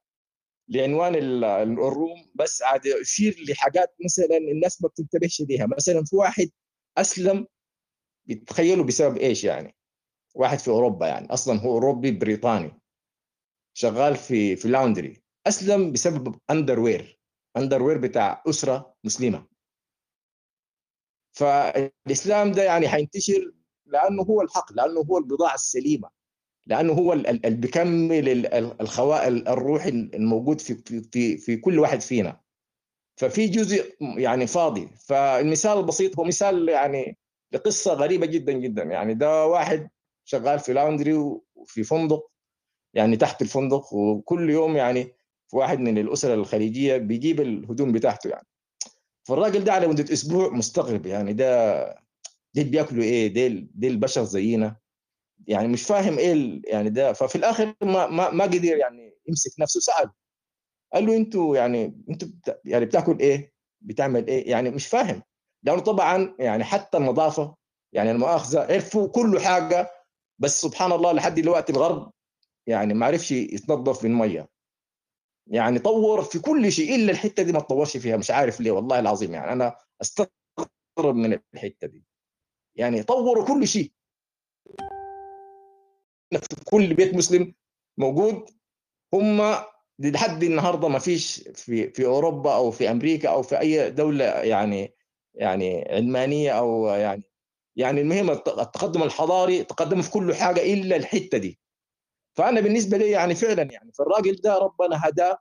لعنوان 0.69 1.15
ال- 1.15 1.45
الروم 1.45 2.31
بس 2.35 2.63
عاد 2.63 2.87
اشير 2.87 3.45
لحاجات 3.49 3.95
مثلا 4.05 4.37
الناس 4.37 4.83
ما 4.83 4.89
بتنتبهش 4.89 5.41
ليها. 5.41 5.67
مثلا 5.67 6.05
في 6.05 6.17
واحد 6.17 6.51
أسلم 6.99 7.47
بتخيلوا 8.27 8.85
بسبب 8.85 9.17
إيش 9.17 9.45
يعني؟ 9.45 9.77
واحد 10.35 10.59
في 10.59 10.69
أوروبا 10.69 11.07
يعني 11.07 11.27
أصلا 11.33 11.61
هو 11.61 11.73
أوروبي 11.73 12.11
بريطاني 12.11 12.81
شغال 13.75 14.17
في 14.17 14.57
في 14.57 14.69
laundry. 14.69 15.23
أسلم 15.47 15.93
بسبب 15.93 16.37
underwear 16.51 17.21
underwear 17.57 17.99
بتاع 17.99 18.43
أسرة 18.49 18.95
مسلمة. 19.05 19.47
فالإسلام 21.33 22.53
ده 22.53 22.63
يعني 22.63 22.89
حينتشر 22.89 23.53
لأنه 23.87 24.23
هو 24.23 24.43
الحق 24.43 24.73
لأنه 24.73 25.01
هو 25.01 25.19
البضاعة 25.19 25.55
السليمة. 25.55 26.11
لأنه 26.67 26.93
هو 26.93 27.13
اللي 27.13 27.51
بيكمل 27.51 28.47
الخواء 28.81 29.29
الروحي 29.29 29.89
الموجود 29.89 30.61
في 30.61 31.03
في 31.13 31.37
في 31.39 31.57
كل 31.57 31.79
واحد 31.79 32.01
فينا. 32.01 32.41
ففي 33.17 33.47
جزء 33.47 33.95
يعني 34.01 34.47
فاضي. 34.47 34.89
فالمثال 35.07 35.79
البسيط 35.79 36.19
هو 36.19 36.25
مثال 36.25 36.69
يعني 36.69 37.19
لقصة 37.53 37.95
غريبة 37.95 38.27
جدا 38.27 38.53
جدا. 38.53 38.83
يعني 38.83 39.15
ده 39.15 39.47
واحد 39.47 39.89
شغال 40.25 40.59
في 40.59 40.73
laundry 40.73 41.13
وفي 41.55 41.85
فندق 41.85 42.31
يعني 42.95 43.17
تحت 43.17 43.43
الفندق 43.43 43.95
وكل 43.95 44.51
يوم 44.51 44.77
يعني 44.77 45.05
في 45.49 45.57
واحد 45.57 45.79
من 45.79 45.99
الاسر 45.99 46.35
الخليجية 46.35 46.97
بيجيب 46.97 47.41
الهدوم 47.41 47.93
بتاعته 47.93 48.29
يعني. 48.31 48.47
فالراجل 49.29 49.65
ده 49.65 49.73
على 49.73 49.87
مدة 49.87 50.13
أسبوع 50.13 50.49
مستغرب 50.49 51.07
يعني 51.07 51.33
ده 51.33 51.83
ديل 52.55 52.69
بياكلوا 52.69 53.05
إيه؟ 53.05 53.27
ديل 53.27 53.71
ديل 53.75 53.97
بشر 53.97 54.25
زينا. 54.25 54.77
يعني 55.47 55.69
مش 55.69 55.83
فاهم 55.83 56.19
إيه 56.19 56.63
يعني 56.65 56.91
ده. 56.91 57.13
ففي 57.13 57.37
الآخر 57.37 57.75
ما 57.83 58.07
ما, 58.07 58.31
ما 58.31 58.45
قدر 58.45 58.65
يعني 58.77 59.19
يمسك 59.29 59.61
نفسه. 59.61 59.81
سأل. 59.81 60.11
قال 60.93 61.07
له 61.07 61.17
أنتوا 61.17 61.57
يعني 61.57 62.05
أنتوا 62.11 62.29
يعني 62.65 62.85
بتاكل 62.85 63.19
إيه؟ 63.19 63.53
بتعمل 63.81 64.27
إيه؟ 64.27 64.51
يعني 64.51 64.71
مش 64.71 64.87
فاهم. 64.87 65.23
لأنه 65.63 65.81
طبعا 65.81 66.37
يعني 66.39 66.65
حتى 66.65 66.99
النظافة 66.99 67.57
يعني 67.93 68.11
المؤاخذة 68.11 68.61
عرفوا 68.73 69.09
كل 69.09 69.41
حاجة 69.41 69.91
بس 70.39 70.61
سبحان 70.61 70.93
الله 70.93 71.13
لحد 71.13 71.35
دلوقتي 71.35 71.73
الغرب 71.73 72.13
يعني 72.67 72.95
ما 72.95 73.07
عرفش 73.07 73.33
يتنظف 73.33 74.05
من 74.05 74.15
مية. 74.15 74.49
يعني 75.47 75.79
طور 75.79 76.23
في 76.23 76.39
كل 76.39 76.73
شيء 76.73 76.95
إلا 76.95 77.13
الحتة 77.13 77.43
دي 77.43 77.53
ما 77.53 77.61
تطورش 77.61 77.97
فيها. 77.97 78.17
مش 78.17 78.31
عارف 78.31 78.61
ليه 78.61 78.71
والله 78.71 78.99
العظيم 78.99 79.35
يعني 79.35 79.53
أنا 79.53 79.77
أستغرب 80.03 81.15
من 81.17 81.39
الحتة 81.55 81.87
دي. 81.87 82.05
يعني 82.77 83.03
طوروا 83.03 83.45
كل 83.47 83.69
شيء. 83.69 83.93
في 86.39 86.65
كل 86.65 86.95
بيت 86.95 87.15
مسلم 87.15 87.55
موجود. 87.99 88.51
هم 89.15 89.55
لحد 89.99 90.43
النهارده 90.43 90.89
ما 90.89 90.99
فيش 90.99 91.49
في 91.55 91.91
في 91.91 92.07
أوروبا 92.07 92.55
أو 92.55 92.71
في 92.71 92.91
أمريكا 92.91 93.29
أو 93.29 93.43
في 93.43 93.61
أي 93.61 93.91
دولة 93.91 94.25
يعني 94.25 94.95
يعني 95.35 95.85
علمانية 95.91 96.51
أو 96.51 96.87
يعني 96.87 97.23
يعني 97.77 98.01
المهم 98.01 98.31
التقدم 98.31 99.03
الحضاري 99.03 99.65
تقدم 99.65 100.03
في 100.03 100.11
كل 100.11 100.35
حاجة 100.35 100.61
إلا 100.75 100.97
الحتة 100.97 101.39
دي. 101.39 101.61
فأنا 102.37 102.61
بالنسبة 102.61 102.97
لي 102.99 103.11
يعني 103.11 103.35
فعلا 103.35 103.63
يعني 103.63 103.93
فالراجل 103.93 104.37
ده 104.37 104.59
ربنا 104.59 105.09
هداه 105.09 105.39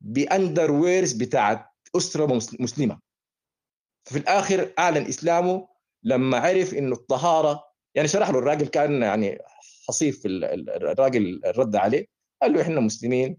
بأندر 0.00 0.70
ويرز 0.70 1.12
بتاعت 1.12 1.66
أسرة 1.96 2.26
مسلمة. 2.60 3.00
في 4.04 4.18
الآخر 4.18 4.72
أعلن 4.78 5.06
إسلامه 5.06 5.68
لما 6.02 6.38
عرف 6.38 6.74
إنه 6.74 6.92
الطهارة 6.92 7.69
يعني 7.94 8.08
شرح 8.08 8.30
له 8.30 8.38
الراجل 8.38 8.66
كان 8.66 9.02
يعني 9.02 9.38
حصيف 9.88 10.22
الراجل 10.26 11.40
رد 11.56 11.76
عليه 11.76 12.06
قال 12.42 12.52
له 12.52 12.62
إحنا 12.62 12.80
مسلمين 12.80 13.36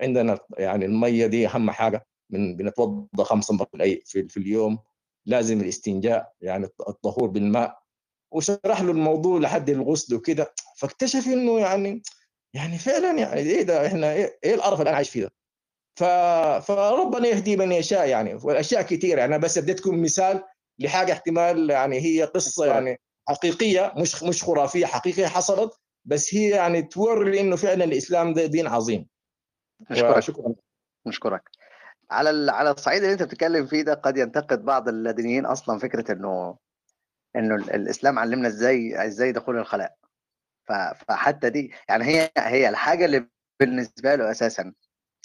عندنا 0.00 0.38
يعني 0.58 0.84
المية 0.84 1.26
دي 1.26 1.46
أهم 1.46 1.70
حاجة 1.70 2.06
من 2.30 2.56
بنتوضا 2.56 3.24
خمس 3.24 3.50
مرات 3.50 3.68
في, 4.04 4.36
اليوم 4.36 4.78
لازم 5.26 5.60
الاستنجاء 5.60 6.32
يعني 6.40 6.68
الطهور 6.88 7.28
بالماء 7.28 7.78
وشرح 8.32 8.82
له 8.82 8.90
الموضوع 8.90 9.38
لحد 9.38 9.70
الغسل 9.70 10.14
وكده 10.14 10.54
فاكتشف 10.76 11.26
إنه 11.26 11.60
يعني 11.60 12.02
يعني 12.54 12.78
فعلا 12.78 13.18
يعني 13.18 13.40
إيه 13.40 13.62
ده 13.62 13.86
إحنا 13.86 14.12
إيه, 14.12 14.38
إيه 14.44 14.54
القرف 14.54 14.78
اللي 14.80 14.88
أنا 14.88 14.96
عايش 14.96 15.10
فيه 15.10 15.22
ده. 15.22 15.32
فربنا 16.60 17.28
يهدي 17.28 17.56
من 17.56 17.72
يشاء 17.72 18.08
يعني 18.08 18.34
والأشياء 18.34 18.82
كثيره 18.82 19.18
يعني 19.20 19.34
أنا 19.34 19.42
بس 19.42 19.58
اديتكم 19.58 20.02
مثال 20.02 20.42
لحاجة 20.78 21.12
احتمال 21.12 21.70
يعني 21.70 22.00
هي 22.00 22.24
قصة 22.24 22.66
يعني 22.66 23.00
حقيقية 23.28 23.92
مش 23.96 24.22
مش 24.22 24.42
خرافية 24.44 24.86
حقيقية 24.86 25.26
حصلت 25.26 25.72
بس 26.04 26.34
هي 26.34 26.50
يعني 26.50 26.82
توري 26.82 27.40
إنه 27.40 27.56
فعلا 27.56 27.84
الإسلام 27.84 28.34
ده 28.34 28.46
دين 28.46 28.66
عظيم. 28.66 29.08
نشكرك 29.90 30.20
شكرا 30.20 30.54
نشكرك. 31.06 31.50
على 32.10 32.52
على 32.52 32.70
الصعيد 32.70 33.02
اللي 33.02 33.12
أنت 33.12 33.22
بتتكلم 33.22 33.66
فيه 33.66 33.82
ده 33.82 33.94
قد 33.94 34.16
ينتقد 34.16 34.64
بعض 34.64 34.88
اللادينيين 34.88 35.46
أصلا 35.46 35.78
فكرة 35.78 36.12
إنه 36.12 36.58
إنه 37.36 37.54
الإسلام 37.54 38.18
علمنا 38.18 38.48
إزاي 38.48 39.06
إزاي 39.06 39.32
دخول 39.32 39.58
الخلاء. 39.58 39.96
فحتى 41.08 41.50
دي 41.50 41.72
يعني 41.88 42.04
هي 42.04 42.30
هي 42.38 42.68
الحاجة 42.68 43.04
اللي 43.04 43.28
بالنسبة 43.60 44.14
له 44.14 44.30
أساسا 44.30 44.74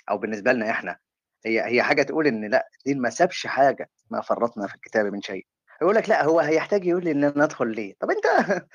أو 0.09 0.17
بالنسبة 0.17 0.51
لنا 0.51 0.69
إحنا 0.69 0.99
هي 1.45 1.65
هي 1.65 1.83
حاجة 1.83 2.03
تقول 2.03 2.27
إن 2.27 2.45
لأ 2.45 2.69
الدين 2.79 3.01
ما 3.01 3.09
سابش 3.09 3.47
حاجة 3.47 3.89
ما 4.09 4.21
فرطنا 4.21 4.67
في 4.67 4.75
الكتاب 4.75 5.05
من 5.05 5.21
شيء. 5.21 5.47
يقول 5.81 5.95
لك 5.95 6.09
لا 6.09 6.23
هو 6.25 6.39
هيحتاج 6.39 6.85
يقول 6.85 7.03
لي 7.03 7.11
إن 7.11 7.23
أنا 7.23 7.43
أدخل 7.43 7.75
ليه؟ 7.75 7.95
طب 7.99 8.09
أنت 8.11 8.25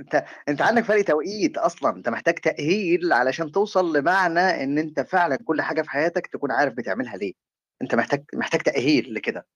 أنت 0.00 0.24
أنت 0.48 0.62
عندك 0.62 0.84
فرق 0.84 1.02
توقيت 1.04 1.58
أصلا 1.58 1.96
أنت 1.96 2.08
محتاج 2.08 2.34
تأهيل 2.34 3.12
علشان 3.12 3.52
توصل 3.52 3.96
لمعنى 3.96 4.40
إن 4.40 4.78
أنت 4.78 5.00
فعلا 5.00 5.36
كل 5.44 5.62
حاجة 5.62 5.82
في 5.82 5.90
حياتك 5.90 6.26
تكون 6.26 6.52
عارف 6.52 6.74
بتعملها 6.74 7.16
ليه. 7.16 7.34
أنت 7.82 7.94
محتاج 7.94 8.24
محتاج 8.34 8.60
تأهيل 8.62 9.14
لكده 9.14 9.46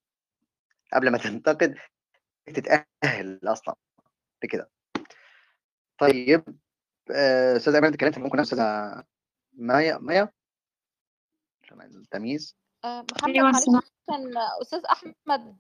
قبل 0.93 1.11
ما 1.11 1.19
تنتقد 1.19 1.75
تتأهل 2.47 3.41
أصلا 3.45 3.75
لكده. 4.45 4.71
طيب 5.99 6.45
آه، 7.15 7.57
أستاذ 7.57 7.75
ايمن 7.75 7.87
انت 7.87 7.95
اتكلمت 7.95 8.19
ممكن 8.19 8.41
أستاذة 8.41 9.05
مايا 9.53 9.99
مايا؟ 9.99 10.29
عشان 11.63 11.81
التمييز. 11.81 12.57
آه، 12.85 13.05
محمد 13.13 13.37
معلش 13.37 13.65
كان 14.09 14.33
أستاذ 14.63 14.83
أحمد 14.85 15.57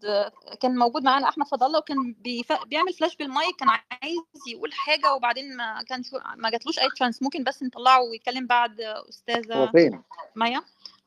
كان 0.60 0.76
موجود 0.76 1.02
معانا 1.02 1.28
أحمد 1.28 1.46
فضل 1.46 1.66
الله 1.66 1.78
وكان 1.78 2.14
بيف... 2.18 2.52
بيعمل 2.66 2.92
flash 2.92 3.16
بال 3.16 3.32
mic 3.32 3.56
كان 3.56 3.68
عايز 3.68 4.18
يقول 4.48 4.72
حاجة 4.72 5.14
وبعدين 5.14 5.56
ما 5.56 5.82
كان 5.82 6.02
شو... 6.02 6.18
ما 6.36 6.50
جاتلوش 6.50 6.78
أي 6.78 6.88
chance 6.94 7.22
ممكن 7.22 7.44
بس 7.44 7.62
نطلعه 7.62 8.02
ويتكلم 8.02 8.46
بعد 8.46 8.80
أستاذة 8.80 9.54
هو 9.54 9.66
فين؟ 9.66 10.02
مايا 10.36 10.62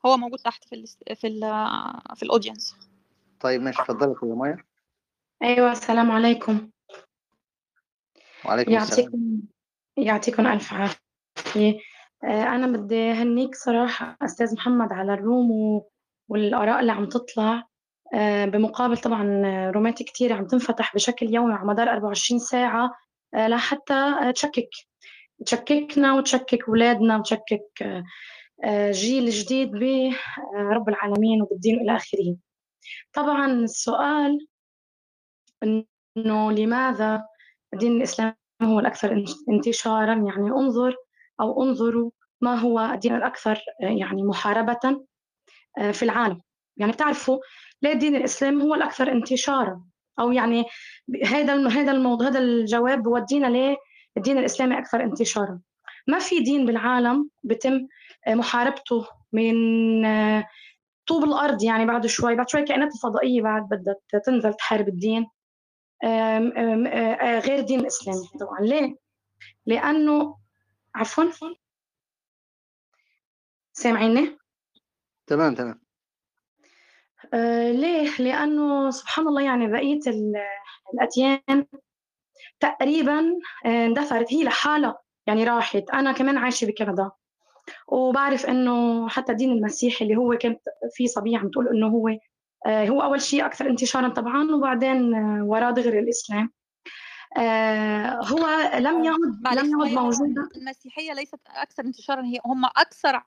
هو 0.06 0.16
موجود 0.16 0.38
تحت 0.38 0.64
في 0.64 0.74
ال... 0.74 0.86
في 1.16 1.26
ال... 1.26 1.40
في 2.16 2.22
ال 2.22 2.28
audience 2.28 2.76
طيب 3.40 3.62
ماشي 3.62 3.82
اتفضلي 3.82 4.14
يا 4.22 4.34
مايا 4.34 4.64
أيوه 5.42 5.72
السلام 5.72 6.10
عليكم. 6.10 6.70
وعليكم 8.44 8.76
السلام. 8.76 8.98
يعطيكم 8.98 9.42
يعطيكم 9.96 10.46
ألف 10.46 10.72
عافية. 10.72 11.78
آه، 12.24 12.42
أنا 12.42 12.66
بدي 12.66 13.10
أهنيك 13.10 13.54
صراحة 13.54 14.16
أستاذ 14.22 14.54
محمد 14.54 14.92
على 14.92 15.14
الروم 15.14 15.50
و... 15.50 15.88
والآراء 16.28 16.80
اللي 16.80 16.92
عم 16.92 17.08
تطلع 17.08 17.68
آه، 18.14 18.44
بمقابل 18.44 18.98
طبعا 18.98 19.42
رومات 19.70 20.02
كتير 20.02 20.32
عم 20.32 20.46
تنفتح 20.46 20.94
بشكل 20.94 21.34
يومي 21.34 21.54
على 21.54 21.66
مدار 21.66 21.88
24 21.88 22.38
ساعة 22.38 22.94
آه، 23.34 23.48
لحتى 23.48 24.32
تشكك. 24.34 24.68
تشككنا 25.46 26.14
وتشكك 26.14 26.68
أولادنا 26.68 27.16
وتشكك 27.18 28.02
آه، 28.64 28.90
جيل 28.90 29.30
جديد 29.30 29.70
برب 29.70 30.88
العالمين 30.88 31.42
وبالدين 31.42 31.80
إلى 31.80 31.96
آخره. 31.96 32.36
طبعا 33.12 33.46
السؤال 33.52 34.46
إنه 35.62 36.52
لماذا 36.52 37.26
الدين 37.74 37.96
الإسلامي 37.96 38.34
هو 38.62 38.80
الأكثر 38.80 39.24
انتشارا؟ 39.48 40.14
يعني 40.14 40.50
انظر 40.50 40.96
أو 41.40 41.62
انظروا 41.62 42.10
ما 42.40 42.54
هو 42.54 42.80
الدين 42.80 43.14
الأكثر 43.16 43.58
يعني 43.80 44.22
محاربة؟ 44.22 44.80
آه، 44.84 45.11
في 45.92 46.02
العالم. 46.02 46.40
يعني 46.76 46.92
بتعرفوا 46.92 47.38
ليه 47.82 47.92
الدين 47.92 48.16
الإسلامي 48.16 48.62
هو 48.62 48.74
الأكثر 48.74 49.12
انتشارا. 49.12 49.84
أو 50.20 50.32
يعني 50.32 50.64
هذا 51.26 51.68
هذا 51.68 51.92
الموضوع 51.92 52.28
هذا 52.28 52.38
الجواب 52.38 53.02
بودينا 53.02 53.46
ليه 53.46 53.76
الدين 54.16 54.38
الإسلامي 54.38 54.78
أكثر 54.78 55.02
انتشارا. 55.02 55.60
ما 56.06 56.18
في 56.18 56.40
دين 56.40 56.66
بالعالم 56.66 57.30
بتم 57.42 57.86
آه، 58.26 58.34
محاربته 58.34 59.06
من 59.32 60.04
آه، 60.04 60.48
طوب 61.06 61.24
الأرض 61.24 61.62
يعني 61.62 61.86
بعد 61.86 62.06
شوي. 62.06 62.34
بعد 62.34 62.48
شوي 62.48 62.62
كائنات 62.62 62.94
الفضائية 62.94 63.42
بعد 63.42 63.68
بدها 63.68 63.94
تنزل 64.26 64.54
تحارب 64.54 64.88
الدين. 64.88 65.26
غير 67.44 67.58
الدين 67.58 67.80
الإسلامي 67.80 68.28
طبعا. 68.40 68.60
ليه؟ 68.60 68.96
لأنه 69.66 70.36
عفوا؟ 70.94 71.24
سامعيني؟ 73.72 74.41
تمام 75.32 75.54
تمام. 75.54 75.80
آه 77.34 77.70
ليه؟ 77.72 78.10
لأنه 78.18 78.90
سبحان 78.90 79.28
الله 79.28 79.42
يعني 79.42 79.66
بقية 79.66 80.00
الأديان 80.94 81.66
تقريبا 82.60 83.18
آه، 83.66 83.86
اندثرت 83.86 84.32
هي 84.32 84.44
لحالها 84.44 84.98
يعني 85.26 85.44
راحت. 85.44 85.90
أنا 85.90 86.12
كمان 86.12 86.36
عايشة 86.36 86.66
بكندا. 86.66 87.10
وبعرف 87.88 88.46
إنه 88.46 89.08
حتى 89.08 89.32
الدين 89.32 89.52
المسيحي 89.52 90.04
اللي 90.04 90.16
هو 90.16 90.34
كانت 90.34 90.60
في 90.94 91.06
صبية 91.06 91.38
عم 91.38 91.48
تقول 91.50 91.68
إنه 91.68 91.86
هو 91.86 92.08
آه 92.66 92.88
هو 92.88 93.02
أول 93.02 93.20
شيء 93.20 93.46
أكثر 93.46 93.66
انتشارا 93.70 94.08
طبعا 94.08 94.50
وبعدين 94.52 95.14
آه 95.14 95.44
وراه 95.44 95.70
دغري 95.70 95.98
الإسلام. 95.98 96.52
آه، 97.38 98.20
هو 98.24 98.70
لم 98.78 99.04
يعد 99.04 99.18
معلش 99.44 99.60
لم 99.62 99.80
يعد 99.80 99.90
موجودا. 99.92 100.48
المسيحية 100.56 101.12
ليست 101.12 101.40
أكثر 101.48 101.84
انتشارا 101.84 102.22
هي 102.22 102.38
هم 102.46 102.64
أكثر 102.64 103.22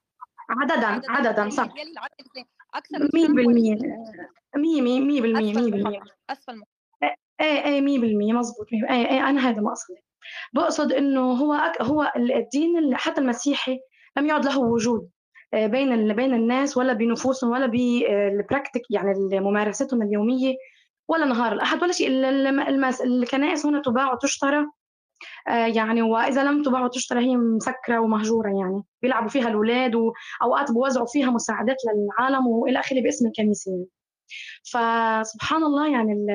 عددا 0.50 1.02
عددا 1.12 1.50
صح. 1.50 1.64
العدد 1.64 2.14
الإسلامي 2.20 2.48
أكثر 2.74 2.98
100% 2.98 3.00
انتشارا 3.00 3.44
هو 3.44 3.50
الإسلام. 3.50 4.28
100% 4.56 5.22
100% 5.22 5.22
100% 5.22 5.50
أسفل 5.50 5.72
100% 5.72 5.76
المحطه 5.76 6.12
أسفل 6.30 6.64
إيه 7.42 7.66
إيه 7.66 7.82
100% 7.82 8.34
مزبوط 8.34 8.68
100% 8.68 8.92
إيه 8.92 9.08
إيه 9.10 9.30
أنا 9.30 9.50
هذا 9.50 9.62
ما 9.62 9.70
أقصد. 9.70 9.96
بقصد 10.54 10.92
إنه 10.94 11.32
هو 11.32 11.54
أك 11.54 11.82
هو 11.82 12.12
الدين 12.16 12.96
حتى 12.98 13.22
المسيحي 13.22 13.80
لم 14.18 14.26
يعد 14.26 14.46
له 14.46 14.60
وجود 14.60 15.10
آه، 15.54 15.68
بين 15.68 15.94
ال- 15.94 16.14
بين 16.14 16.34
الناس 16.34 16.78
ولا 16.78 16.94
بنفوسهم 16.94 17.52
ولا 17.52 17.66
بالبراكتيك 17.66 18.82
يعني 18.90 19.14
ممارستهم 19.40 20.02
اليومية 20.02 20.56
ولا 21.08 21.26
نهار 21.26 21.54
الأحد 21.54 21.84
ولا 21.84 21.92
شيء. 21.92 22.08
الكنائس 23.04 23.66
هنا 23.66 23.82
تباع 23.82 24.14
وتشترى 24.14 24.58
آه، 24.58 24.72
يعني 25.48 26.02
وإذا 26.02 26.44
لم 26.44 26.64
تباع 26.64 26.82
وتشترى 26.86 27.26
هي 27.26 27.38
مسكرة 27.38 28.00
ومهجورة 28.00 28.48
يعني. 28.48 28.84
بيلعبوا 29.02 29.30
فيها 29.30 29.48
الأولاد 29.48 29.96
وأوقات 29.96 30.72
بوزعوا 30.72 31.08
فيها 31.08 31.32
مساعدات 31.32 31.78
للعالم 31.86 32.48
وإلى 32.48 32.80
آخره 32.80 33.02
باسم 33.02 33.28
الكنيسة 33.28 33.72
يعني. 33.72 33.88
فسبحان 34.64 35.64
الله 35.64 35.92
يعني 35.92 36.28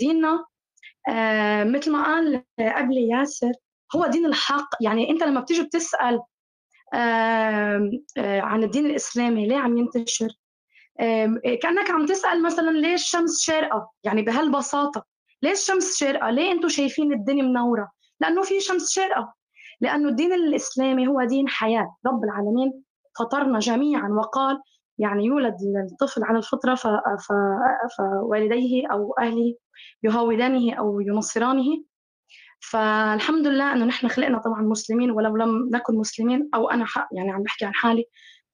ديننا 0.00 0.44
آه، 1.08 1.64
مثل 1.64 1.92
ما 1.92 2.04
قال 2.04 2.44
قبل 2.60 2.96
ياسر 2.98 3.52
هو 3.96 4.06
دين 4.06 4.26
الحق. 4.26 4.68
يعني 4.80 5.10
أنت 5.10 5.22
لما 5.22 5.40
بتيجي 5.40 5.62
بتسأل 5.62 6.20
آه، 6.94 7.90
عن 8.18 8.62
الدين 8.64 8.86
الإسلامي 8.86 9.46
ليه 9.48 9.56
عم 9.56 9.78
ينتشر؟ 9.78 10.28
كأنك 11.62 11.90
عم 11.90 12.06
تسأل 12.06 12.42
مثلا 12.42 12.70
ليش 12.70 13.02
الشمس 13.02 13.42
شارقة؟ 13.42 13.90
يعني 14.04 14.22
بهالبساطة. 14.22 15.04
ليش 15.42 15.58
الشمس 15.58 15.98
شارقة؟ 15.98 16.30
ليه 16.30 16.52
أنتم 16.52 16.68
شايفين 16.68 17.12
الدنيا 17.12 17.42
منورة؟ 17.42 17.90
لأنه 18.20 18.42
في 18.42 18.60
شمس 18.60 18.90
شارقة. 18.92 19.34
لأنه 19.80 20.08
الدين 20.08 20.32
الإسلامي 20.32 21.06
هو 21.08 21.24
دين 21.24 21.48
حياة. 21.48 21.96
رب 22.06 22.24
العالمين 22.24 22.82
فطرنا 23.18 23.58
جميعا 23.58 24.08
وقال 24.08 24.60
يعني 24.98 25.24
يولد 25.24 25.56
الطفل 25.92 26.24
على 26.24 26.38
الفطرة 26.38 26.74
ف- 26.74 26.86
ف- 27.26 27.96
فوالديه 27.98 28.86
أو 28.92 29.14
أهله 29.18 29.54
يهودانه 30.02 30.74
أو 30.74 31.00
ينصرانه. 31.00 31.84
فالحمد 32.60 33.46
لله 33.46 33.72
أنه 33.72 33.84
نحن 33.84 34.08
خلقنا 34.08 34.38
طبعا 34.38 34.62
مسلمين 34.62 35.10
ولو 35.10 35.36
لم 35.36 35.70
نكن 35.72 35.94
مسلمين 35.96 36.48
أو 36.54 36.70
أنا 36.70 36.84
حق 36.86 37.08
يعني 37.12 37.30
عم 37.30 37.42
بحكي 37.42 37.64
عن 37.64 37.74
حالي 37.74 38.04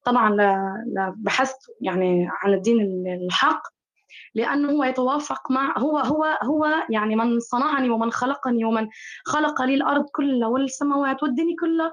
طبعا 0.05 0.31
ل- 0.31 1.13
بحثت 1.17 1.59
يعني 1.81 2.29
عن 2.31 2.55
الدين 2.55 2.79
الحق. 3.25 3.63
لأنه 4.35 4.73
هو 4.73 4.85
يتوافق 4.85 5.51
مع 5.51 5.79
هو 5.79 5.99
هو 5.99 6.39
هو 6.43 6.87
يعني 6.91 7.17
من 7.17 7.41
صنعني 7.41 7.91
ومن 7.91 8.13
خلقني 8.13 8.65
ومن 8.65 8.89
خلق 9.27 9.63
لي 9.63 9.75
الأرض 9.75 10.05
كلها 10.13 10.49
والسماوات 10.49 11.23
والدنيا 11.23 11.57
كلها 11.61 11.93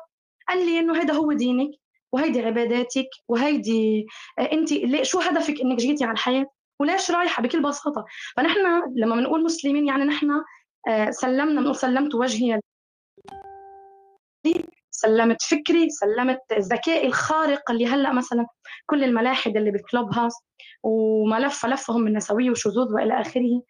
قال 0.50 0.66
لي 0.66 0.80
إنه 0.80 1.02
هذا 1.02 1.14
هو 1.14 1.34
دينك 1.34 1.72
وهيدي 2.12 2.42
عباداتك 2.42 3.10
وهيدي 3.28 4.06
آه، 4.40 4.52
أنت 4.52 4.70
شو 5.04 5.20
هدفك 5.20 5.62
إنك 5.62 5.78
جيتي 5.78 6.04
على 6.04 6.14
الحياة؟ 6.14 6.46
وليش 6.80 7.12
رايحة؟ 7.12 7.44
بكل 7.44 7.62
بساطة. 7.62 8.06
فنحن 8.38 8.60
لما 8.96 9.16
بنقول 9.16 9.44
مسلمين 9.44 9.88
يعني 9.88 10.04
نحن 10.04 10.32
آه، 10.88 11.10
سلمنا 11.12 11.62
بنقول 11.62 11.76
سلمت 11.76 12.16
وجهي 12.16 12.60
سلمت 14.92 15.42
فكري 15.42 15.90
سلمت 15.90 16.40
ذكائي 16.54 17.08
الخارق 17.08 17.72
اللي 17.72 17.88
هلأ 17.88 18.14
مثلا 18.14 18.46
كل 18.86 19.04
الملاحد 19.04 19.58
اللي 19.58 19.72
بالكلوب 19.72 20.14
هاوس 20.14 20.34
وملف 20.84 21.66
لفهم 21.66 22.02
من 22.02 22.14
نسويه 22.14 22.50
وشذوذ 22.50 22.94
وإلى 22.94 23.22
آخره 23.22 23.62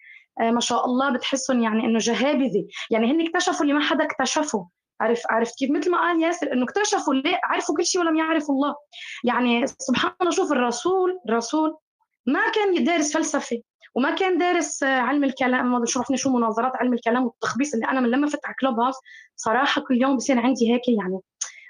آه، 0.41 0.51
ما 0.51 0.59
شاء 0.59 0.85
الله 0.85 1.09
بتحسهم 1.13 1.63
يعني 1.63 1.85
إنه 1.85 1.99
جهابذه 1.99 2.67
يعني 2.91 3.11
هن 3.11 3.27
اكتشفوا 3.27 3.61
اللي 3.61 3.73
ما 3.73 3.81
حدا 3.81 4.03
اكتشفه. 4.03 4.69
عرف 5.01 5.21
عرفت 5.29 5.57
كيف؟ 5.59 5.71
مثل 5.71 5.91
ما 5.91 5.97
قال 5.97 6.23
ياسر 6.23 6.53
إنه 6.53 6.63
اكتشفوا 6.63 7.13
اللي 7.13 7.39
عرفوا 7.43 7.75
كل 7.75 7.85
شيء 7.85 8.01
ولم 8.01 8.15
يعرفوا 8.15 8.55
الله. 8.55 8.75
يعني 9.23 9.67
سبحان 9.67 10.11
الله 10.21 10.31
شوف 10.31 10.51
الرسول 10.51 11.19
الرسول 11.29 11.77
ما 12.25 12.51
كان 12.55 12.83
دارس 12.83 13.13
فلسفة. 13.13 13.61
وما 13.95 14.15
كان 14.15 14.37
دارس 14.37 14.83
علم 14.83 15.23
الكلام 15.23 15.71
ما 15.71 15.85
عرفني 15.97 16.17
شو 16.17 16.29
مناظرات 16.29 16.71
علم 16.75 16.93
الكلام 16.93 17.25
والتخبيص 17.25 17.73
اللي 17.73 17.85
أنا 17.85 17.99
من 17.99 18.09
لما 18.09 18.27
فتح 18.27 18.51
كلوب 18.59 18.79
هاوس 18.79 18.95
صراحة 19.35 19.81
كل 19.81 20.01
يوم 20.01 20.17
بصير 20.17 20.39
عندي 20.39 20.73
هيك 20.73 20.87
يعني 20.87 21.19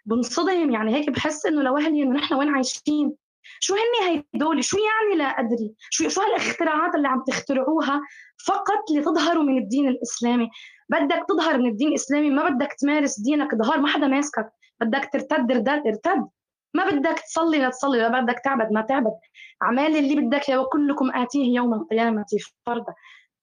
بنصدم 0.05 0.71
يعني 0.71 0.95
هيك 0.95 1.09
بحس 1.09 1.45
إنه 1.45 1.61
لوهلي 1.61 2.03
إنه 2.03 2.15
نحن 2.15 2.33
وين 2.33 2.49
عايشين؟ 2.49 3.15
شو 3.59 3.75
هن 3.75 4.23
هدول 4.35 4.63
شو 4.63 4.77
يعني 4.77 5.17
لا 5.17 5.25
أدري؟ 5.25 5.73
شو 5.89 6.09
شو 6.09 6.21
هالاختراعات 6.21 6.95
اللي 6.95 7.07
عم 7.07 7.23
تخترعوها 7.27 8.01
فقط 8.45 8.91
لتظهروا 8.91 9.43
من 9.43 9.57
الدين 9.57 9.87
الإسلامي؟ 9.87 10.49
بدك 10.89 11.25
تظهر 11.29 11.57
من 11.57 11.69
الدين 11.69 11.87
الإسلامي 11.87 12.29
ما 12.29 12.49
بدك 12.49 12.73
تمارس 12.79 13.19
دينك 13.19 13.55
ظهر 13.55 13.79
ما 13.79 13.87
حدا 13.87 14.07
ماسكك 14.07 14.51
بدك 14.81 15.09
ترتد 15.13 15.51
ارتد 15.87 16.27
ما 16.73 16.89
بدك 16.89 17.19
تصلي 17.19 17.59
لا 17.59 17.69
تصلي 17.69 17.97
لا 17.97 18.21
بدك 18.21 18.41
تعبد 18.45 18.71
ما 18.71 18.81
تعبد. 18.81 19.13
اعمال 19.63 19.97
اللي 19.97 20.21
بدك 20.21 20.49
إياه 20.49 20.59
وكلكم 20.59 21.11
آتيه 21.11 21.55
يوم 21.55 21.73
القيامة 21.73 22.25
فردا 22.65 22.93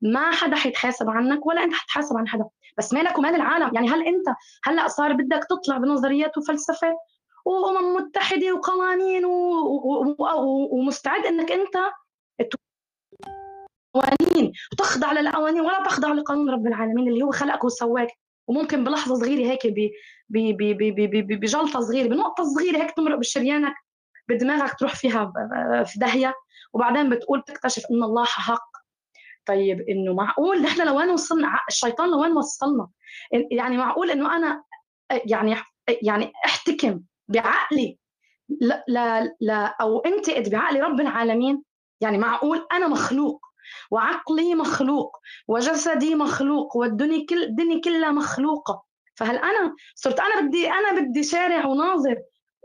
ما 0.02 0.30
حدا 0.30 0.56
حيتحاسب 0.56 1.10
عنك 1.10 1.46
ولا 1.46 1.64
أنت 1.64 1.74
حتحاسب 1.74 2.16
عن 2.16 2.28
حدا. 2.28 2.44
بس 2.78 2.92
مالك 2.92 3.18
ومال 3.18 3.34
العالم؟ 3.34 3.74
يعني 3.74 3.88
هل 3.88 4.06
أنت 4.06 4.26
هلأ 4.64 4.88
صار 4.88 5.12
بدك 5.12 5.44
تطلع 5.50 5.76
بنظريات 5.76 6.38
وفلسفه 6.38 6.96
وأمم 7.44 7.96
متحدة 7.96 8.52
وقوانين 8.52 9.24
و... 9.24 9.30
و... 9.30 10.16
و... 10.18 10.68
ومستعد 10.76 11.26
إنك 11.26 11.52
أنت 11.52 11.76
قوانين 13.94 14.52
وتخضع 14.72 15.12
للقوانين 15.12 15.60
ولا 15.60 15.82
تخضع 15.82 16.12
لقانون 16.12 16.50
رب 16.50 16.66
العالمين 16.66 17.08
اللي 17.08 17.22
هو 17.22 17.30
خلقك 17.30 17.64
وسواك. 17.64 18.08
وممكن 18.48 18.84
بلحظة 18.84 19.14
صغيرة 19.14 19.50
هيك. 19.50 19.66
بجلطة 20.30 21.80
صغيرة 21.80 22.08
بنقطة 22.08 22.44
صغيرة 22.44 22.76
هيك 22.82 22.90
تمرق 22.90 23.18
بشريانك 23.18 23.74
بدماغك 24.28 24.78
تروح 24.78 24.94
فيها 24.94 25.32
في 25.84 25.98
داهية 25.98 26.34
وبعدين 26.72 27.10
بتقول 27.10 27.42
تكتشف 27.42 27.82
ان 27.90 28.02
الله 28.02 28.24
حق. 28.24 28.68
طيب 29.46 29.80
إنه 29.80 30.14
معقول؟ 30.14 30.62
نحن 30.62 30.86
لوين 30.86 31.10
وصلنا؟ 31.10 31.60
الشيطان 31.68 32.10
لوين 32.10 32.32
وصلنا؟ 32.32 32.88
يعني 33.50 33.76
معقول 33.76 34.10
إنه 34.10 34.36
أنا 34.36 34.64
يعني 35.10 35.56
يعني 36.02 36.32
أحتكم 36.44 37.00
بعقلي؟ 37.28 37.98
لا 38.48 38.84
لا 38.88 39.36
لا 39.40 39.76
أو 39.80 39.98
انتقد 39.98 40.50
بعقل 40.50 40.80
رب 40.80 41.00
العالمين؟ 41.00 41.62
يعني 42.00 42.18
معقول 42.18 42.66
أنا 42.72 42.88
مخلوق 42.88 43.46
وعقلي 43.90 44.54
مخلوق 44.54 45.16
وجسدي 45.48 46.14
مخلوق 46.14 46.76
والدنيا 46.76 47.26
كل 47.26 47.42
الدنيا 47.42 47.80
كلها 47.80 48.10
مخلوقة. 48.10 48.88
فهل 49.18 49.37
أنا 49.37 49.74
صرت 49.94 50.20
أنا 50.20 50.40
بدي 50.40 50.70
أنا 50.70 51.00
بدي 51.00 51.22
شارع 51.22 51.66
وناظر 51.66 52.16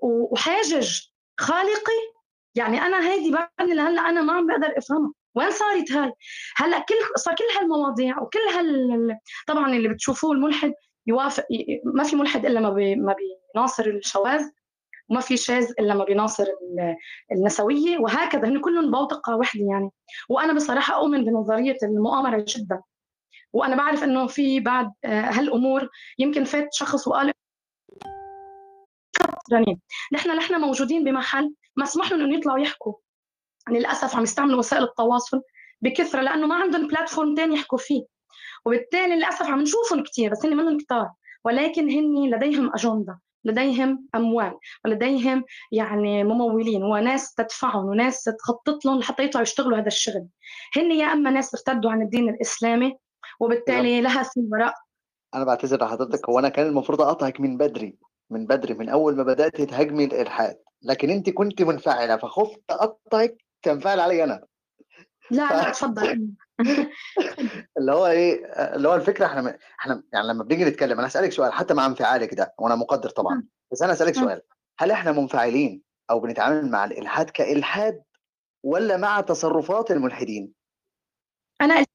وحاجج 0.04 1.02
خالقي؟ 1.40 2.14
يعني 2.56 2.82
أنا 2.82 3.10
هيدي 3.12 3.32
بعدني 3.32 3.76
لهلأ 3.76 4.02
أنا 4.02 4.22
ما 4.22 4.34
عم 4.34 4.48
بقدر 4.48 4.78
أفهمها. 4.78 5.12
وين 5.36 5.52
صارت 5.52 5.92
هاي؟ 5.92 6.14
هلأ 6.56 6.80
كل 6.80 6.96
صار 7.16 7.36
كل 7.36 7.44
هالمواضيع 7.60 8.22
وكل 8.22 8.40
هال 8.56 9.18
طبعا 9.48 9.76
اللي 9.76 9.90
بتشوفوه 9.90 10.32
الملحد 10.32 10.74
يوافق 11.08 11.46
ما 11.86 12.04
في 12.04 12.16
ملحد 12.16 12.46
إلا 12.46 12.60
ما 12.60 12.70
بي... 12.70 12.96
ما 12.96 13.16
بيناصر 13.54 13.86
الشواذ 13.86 14.42
وما 15.10 15.22
في 15.22 15.38
شاذ 15.38 15.72
إلا 15.80 15.94
ما 15.94 16.04
بيناصر 16.04 16.44
ال- 16.44 16.96
النسوية 17.32 17.98
وهكذا. 18.00 18.46
هن 18.48 18.62
كلهم 18.62 18.92
بوتقة 18.92 19.36
وحدة 19.36 19.66
يعني. 19.72 19.90
وأنا 20.30 20.54
بصراحة 20.54 20.96
أؤمن 20.96 21.26
بنظرية 21.26 21.78
المؤامرة 21.84 22.46
جدا. 22.48 22.82
وأنا 23.54 23.76
بعرف 23.76 24.04
إنه 24.04 24.28
في 24.28 24.60
بعد 24.60 24.92
آه، 25.06 25.22
هالأمور 25.22 25.90
يمكن 26.20 26.44
فات 26.44 26.74
شخص 26.74 27.08
وقال 27.08 27.34
نحن 30.14 30.36
نحن 30.38 30.62
موجودين 30.62 31.04
بمحل 31.04 31.54
مسموح 31.78 32.12
لهم 32.12 32.22
إنه 32.22 32.38
يطلعوا 32.38 32.60
يحكوا. 32.60 32.94
للأسف 33.70 34.16
عم 34.16 34.24
يستعملوا 34.24 34.60
وسائل 34.60 34.84
التواصل 34.84 35.42
بكثرة 35.82 36.22
لأنه 36.22 36.48
ما 36.48 36.56
عندهم 36.56 36.88
بلاتفورم 36.88 37.36
تاني 37.36 37.56
يحكوا 37.56 37.78
فيه. 37.78 38.04
وبالتالي 38.66 39.16
للأسف 39.16 39.46
عم 39.46 39.62
نشوفهم 39.62 40.04
كثير 40.04 40.32
بس 40.32 40.46
هن 40.46 40.58
منهم 40.58 40.78
كتار. 40.78 41.10
ولكن 41.46 41.90
هن 41.90 42.36
لديهم 42.36 42.72
أجندة 42.76 43.20
لديهم 43.46 44.08
أموال 44.16 44.58
ولديهم 44.86 45.44
يعني 45.72 46.24
ممولين 46.24 46.84
وناس 46.84 47.34
تدفعهم 47.34 47.86
وناس 47.86 48.24
تخطط 48.24 48.86
لهم 48.86 49.00
لحتى 49.00 49.24
يطلعوا 49.24 49.44
يشتغلوا 49.44 49.78
هذا 49.78 49.88
الشغل. 49.88 50.28
هن 50.76 50.92
يا 50.92 51.06
أما 51.06 51.30
ناس 51.30 51.56
ارتدوا 51.56 51.92
عن 51.92 52.02
الدين 52.02 52.30
الإسلامي 52.30 52.98
وبالتالي 53.40 54.02
لها 54.02 54.24
في 54.24 54.48
وراء 54.52 54.74
أنا 55.36 55.44
بعتذر 55.44 55.86
لحضرتك 55.86 56.30
هو 56.30 56.40
أنا 56.40 56.50
كان 56.50 56.68
المفروض 56.68 57.02
اقطعك 57.02 57.40
من 57.40 57.58
بدري 57.58 57.98
من 58.30 58.46
بدري 58.46 58.74
من 58.74 58.90
أول 58.90 59.16
ما 59.16 59.24
بدأت 59.24 59.62
تهاجمي 59.62 60.06
الإلحاد. 60.06 60.58
لكن 60.82 61.10
أنت 61.10 61.30
كنت 61.30 61.62
منفعلة 61.62 62.18
فخفت 62.18 62.62
أقطعك 62.70 63.38
تنفعل 63.62 64.00
علي 64.00 64.24
أنا. 64.24 64.46
لا 65.32 65.64
لا 65.64 65.70
تفضل 65.70 66.30
اللي 67.78 67.92
هو 67.92 68.08
إيه 68.08 68.46
اللي 68.76 68.88
هو 68.90 68.96
الفكرة 68.96 69.26
إحنا 69.26 69.58
إحنا 69.80 70.04
يعني 70.14 70.28
لما 70.28 70.44
بنيجي 70.44 70.66
نتكلم 70.66 70.98
أنا 70.98 71.08
اسالك 71.08 71.32
سؤال 71.32 71.54
حتى 71.54 71.74
مع 71.74 71.86
انفعالك 71.86 72.34
ده 72.34 72.54
وأنا 72.60 72.76
مقدر 72.76 73.10
طبعا. 73.10 73.44
بس 73.72 73.82
أنا 73.82 73.94
اسالك 73.94 74.16
سؤال 74.16 74.42
هل 74.80 74.92
إحنا 74.92 75.12
منفعلين 75.12 75.82
أو 76.10 76.20
بنتعامل 76.20 76.72
مع 76.72 76.86
الإلحاد 76.86 77.30
كإلحاد 77.30 78.04
ولا 78.64 78.98
مع 78.98 79.22
تصرفات 79.22 79.92
الملحدين؟ 79.92 80.54
أنا 81.62 81.86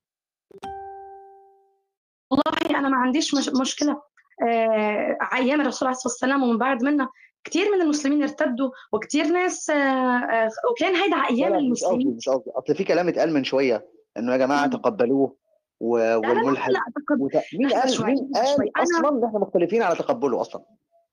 والله 2.68 2.78
والله 2.78 2.78
أنا 2.78 2.88
ما 2.88 2.96
عنديش 2.96 3.34
مش 3.34 3.48
مشكلة. 3.60 4.02
آه، 4.48 5.18
أيام 5.34 5.60
الرسول 5.60 5.88
عليه 5.88 5.96
الصلاة 5.96 6.12
والسلام 6.12 6.42
ومن 6.42 6.58
بعد 6.58 6.82
منه 6.84 7.08
كثير 7.44 7.72
من 7.72 7.82
المسلمين 7.82 8.22
ارتدوا 8.22 8.70
وكثير 8.92 9.24
ناس 9.26 9.70
آه، 9.70 9.74
آه، 9.74 10.48
وكان 10.70 10.96
هيدا 10.96 11.16
على 11.16 11.36
أيام 11.36 11.54
المسلمين. 11.54 12.16
مش 12.16 12.28
قصدي. 12.28 12.50
أصل 12.50 12.74
في 12.74 12.84
كلام 12.84 13.08
اتقال 13.08 13.32
من 13.32 13.44
شوية 13.44 13.86
إنه 14.16 14.32
يا 14.32 14.36
جماعة. 14.36 14.66
تقبلوه 14.66 15.36
و- 15.80 15.98
لا 15.98 16.16
لا 16.20 16.20
لا 16.20 16.28
والملحد 16.42 16.72
لا 16.72 16.80
تقبل 16.96 17.22
وت... 17.22 17.36
مين 17.58 17.68
لحظة 17.68 18.04
قال 18.04 18.06
مين 18.16 18.30
لحظة 18.34 18.56
قال 18.56 18.82
أصلا 18.82 19.08
إن 19.08 19.24
إحنا 19.24 19.38
مختلفين 19.38 19.82
على 19.82 19.94
تقبله 19.96 20.40
أصلا؟ 20.40 20.62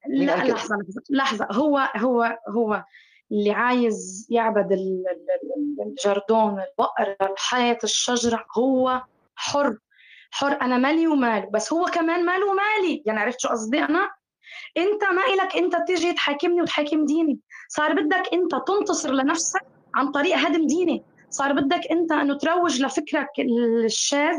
لا 0.07 0.35
لحظة 0.35 0.77
لحظة. 1.09 1.47
هو 1.51 1.77
هو 1.97 2.37
هو 2.49 2.83
اللي 3.31 3.51
عايز 3.51 4.27
يعبد 4.29 4.71
ال- 4.71 5.03
ال- 5.11 5.81
ال- 5.81 5.87
الجردون 5.87 6.49
البقرة 6.61 7.17
الحياة 7.31 7.77
الشجرة 7.83 8.45
هو 8.57 9.01
حر. 9.35 9.77
حر 10.35 10.61
أنا 10.61 10.77
مالي 10.77 11.07
وماله 11.07 11.49
بس 11.53 11.73
هو 11.73 11.85
كمان 11.85 12.25
ماله 12.25 12.45
ومالي. 12.45 13.03
يعني 13.05 13.19
عرفت 13.19 13.39
شو 13.39 13.47
قصدي؟ 13.49 13.79
أنا 13.79 14.09
أنت 14.77 15.03
ما 15.03 15.21
إلك 15.33 15.55
أنت 15.57 15.75
تيجي 15.87 16.13
تحاكمني 16.13 16.61
وتحاكم 16.61 17.05
ديني. 17.05 17.39
صار 17.69 17.93
بدك 17.93 18.23
أنت 18.33 18.51
تنتصر 18.67 19.11
لنفسك 19.11 19.61
عن 19.95 20.11
طريق 20.11 20.37
هدم 20.37 20.67
ديني. 20.67 21.03
صار 21.29 21.53
بدك 21.53 21.81
أنت 21.91 22.11
أنه 22.11 22.37
تروج 22.37 22.81
لفكرك 22.81 23.29
الشاذ 23.85 24.35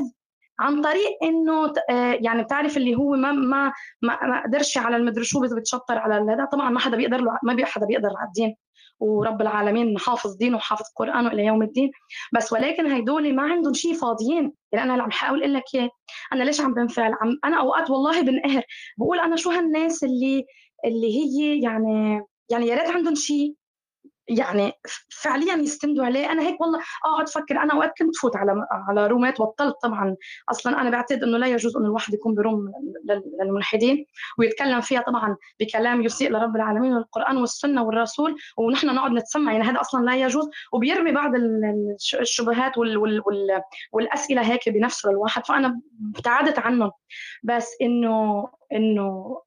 عن 0.59 0.83
طريق 0.83 1.19
أنه 1.23 1.73
آه، 1.91 2.19
يعني 2.21 2.43
بتعرف 2.43 2.77
اللي 2.77 2.95
هو 2.95 3.11
ما 3.17 3.33
ما 3.33 3.73
ما 4.03 4.43
قدرش 4.43 4.79
على 4.79 4.97
المدري 4.97 5.25
شو 5.25 5.41
بتشطر 5.41 5.99
على 5.99 6.33
هذا 6.33 6.45
طبعا 6.45 6.71
ما 6.71 6.81
حدا 6.81 6.97
بيقدر 6.97 7.21
له 7.21 7.39
ما 7.43 7.65
حدا 7.65 7.87
بيقدر 7.87 8.11
على 8.17 8.27
الدين. 8.27 8.57
ورب 9.01 9.43
العالمين 9.43 9.99
حافظ 9.99 10.37
دينه 10.37 10.57
وحافظ 10.57 10.85
قرانه 10.97 11.29
إلى 11.33 11.45
يوم 11.47 11.63
الدين. 11.63 11.91
بس 12.35 12.53
ولكن 12.53 12.87
هيدول 12.87 13.35
ما 13.37 13.43
عندهم 13.43 13.75
شيء 13.75 13.95
فاضيين. 13.95 14.53
يعني 14.73 14.85
أنا 14.85 14.93
اللي 14.93 15.03
عم 15.03 15.11
حاول 15.11 15.41
أقول 15.41 15.55
لك 15.55 15.63
إياه. 15.75 15.91
أنا 16.33 16.45
ليش 16.45 16.61
عم 16.61 16.75
بنفعل؟ 16.75 17.13
عم 17.13 17.39
أنا 17.45 17.61
أوقات 17.61 17.91
والله 17.91 18.21
بنقهر. 18.23 18.63
بقول 18.99 19.21
أنا 19.21 19.37
شو 19.37 19.51
هالناس 19.51 20.05
اللي 20.05 20.45
اللي 20.85 21.07
هي 21.17 21.63
يعني 21.63 22.23
يعني 22.51 22.67
يا 22.67 22.75
ريت 22.77 22.91
عندهم 22.91 23.15
شيء 23.15 23.55
يعني 24.29 24.73
فعليا 25.23 25.55
يستندوا 25.55 26.05
عليه. 26.05 26.33
أنا 26.33 26.43
هيك 26.43 26.61
والله 26.61 26.81
اقعد 27.05 27.29
أفكر. 27.29 27.59
أنا 27.59 27.75
أوقات 27.75 27.93
كنت 27.99 28.17
فوت 28.17 28.37
على 28.37 28.53
على 28.71 29.07
رومات 29.07 29.41
بطلت 29.41 29.75
طبعا. 29.83 30.17
أصلا 30.51 30.81
أنا 30.81 30.91
بعتقد 30.91 31.23
إنه 31.23 31.39
لا 31.39 31.47
يجوز 31.47 31.77
إنه 31.77 31.87
الواحد 31.87 32.15
يكون 32.15 32.35
ب 32.35 32.42
room 32.42 32.73
لل- 33.05 33.23
للملحدين 33.43 34.07
ويتكلم 34.39 34.81
فيها 34.81 35.01
طبعا 35.01 35.37
بكلام 35.61 36.03
يسيء 36.03 36.31
لرب 36.31 36.57
العالمين 36.57 36.93
والقرآن 36.93 37.37
والسنة 37.37 37.83
والرسول 37.85 38.37
ونحن 38.59 38.87
نقعد 38.95 39.11
نتسمع. 39.11 39.53
يعني 39.53 39.65
هذا 39.65 39.81
أصلا 39.81 40.05
لا 40.05 40.17
يجوز. 40.17 40.51
وبيرمي 40.73 41.12
بعض 41.12 41.35
ال- 41.35 41.95
الش- 41.95 42.15
الشبهات 42.15 42.79
وال 42.79 42.99
وال 42.99 43.23
وال 43.27 43.62
والأسئلة 43.93 44.43
هيك 44.53 44.69
بنفسه 44.69 45.11
للواحد 45.11 45.47
فأنا 45.47 45.81
ابتعدت 46.17 46.59
عنهم. 46.59 46.91
بس 47.43 47.69
انه 47.83 48.49
إنه 48.73 49.39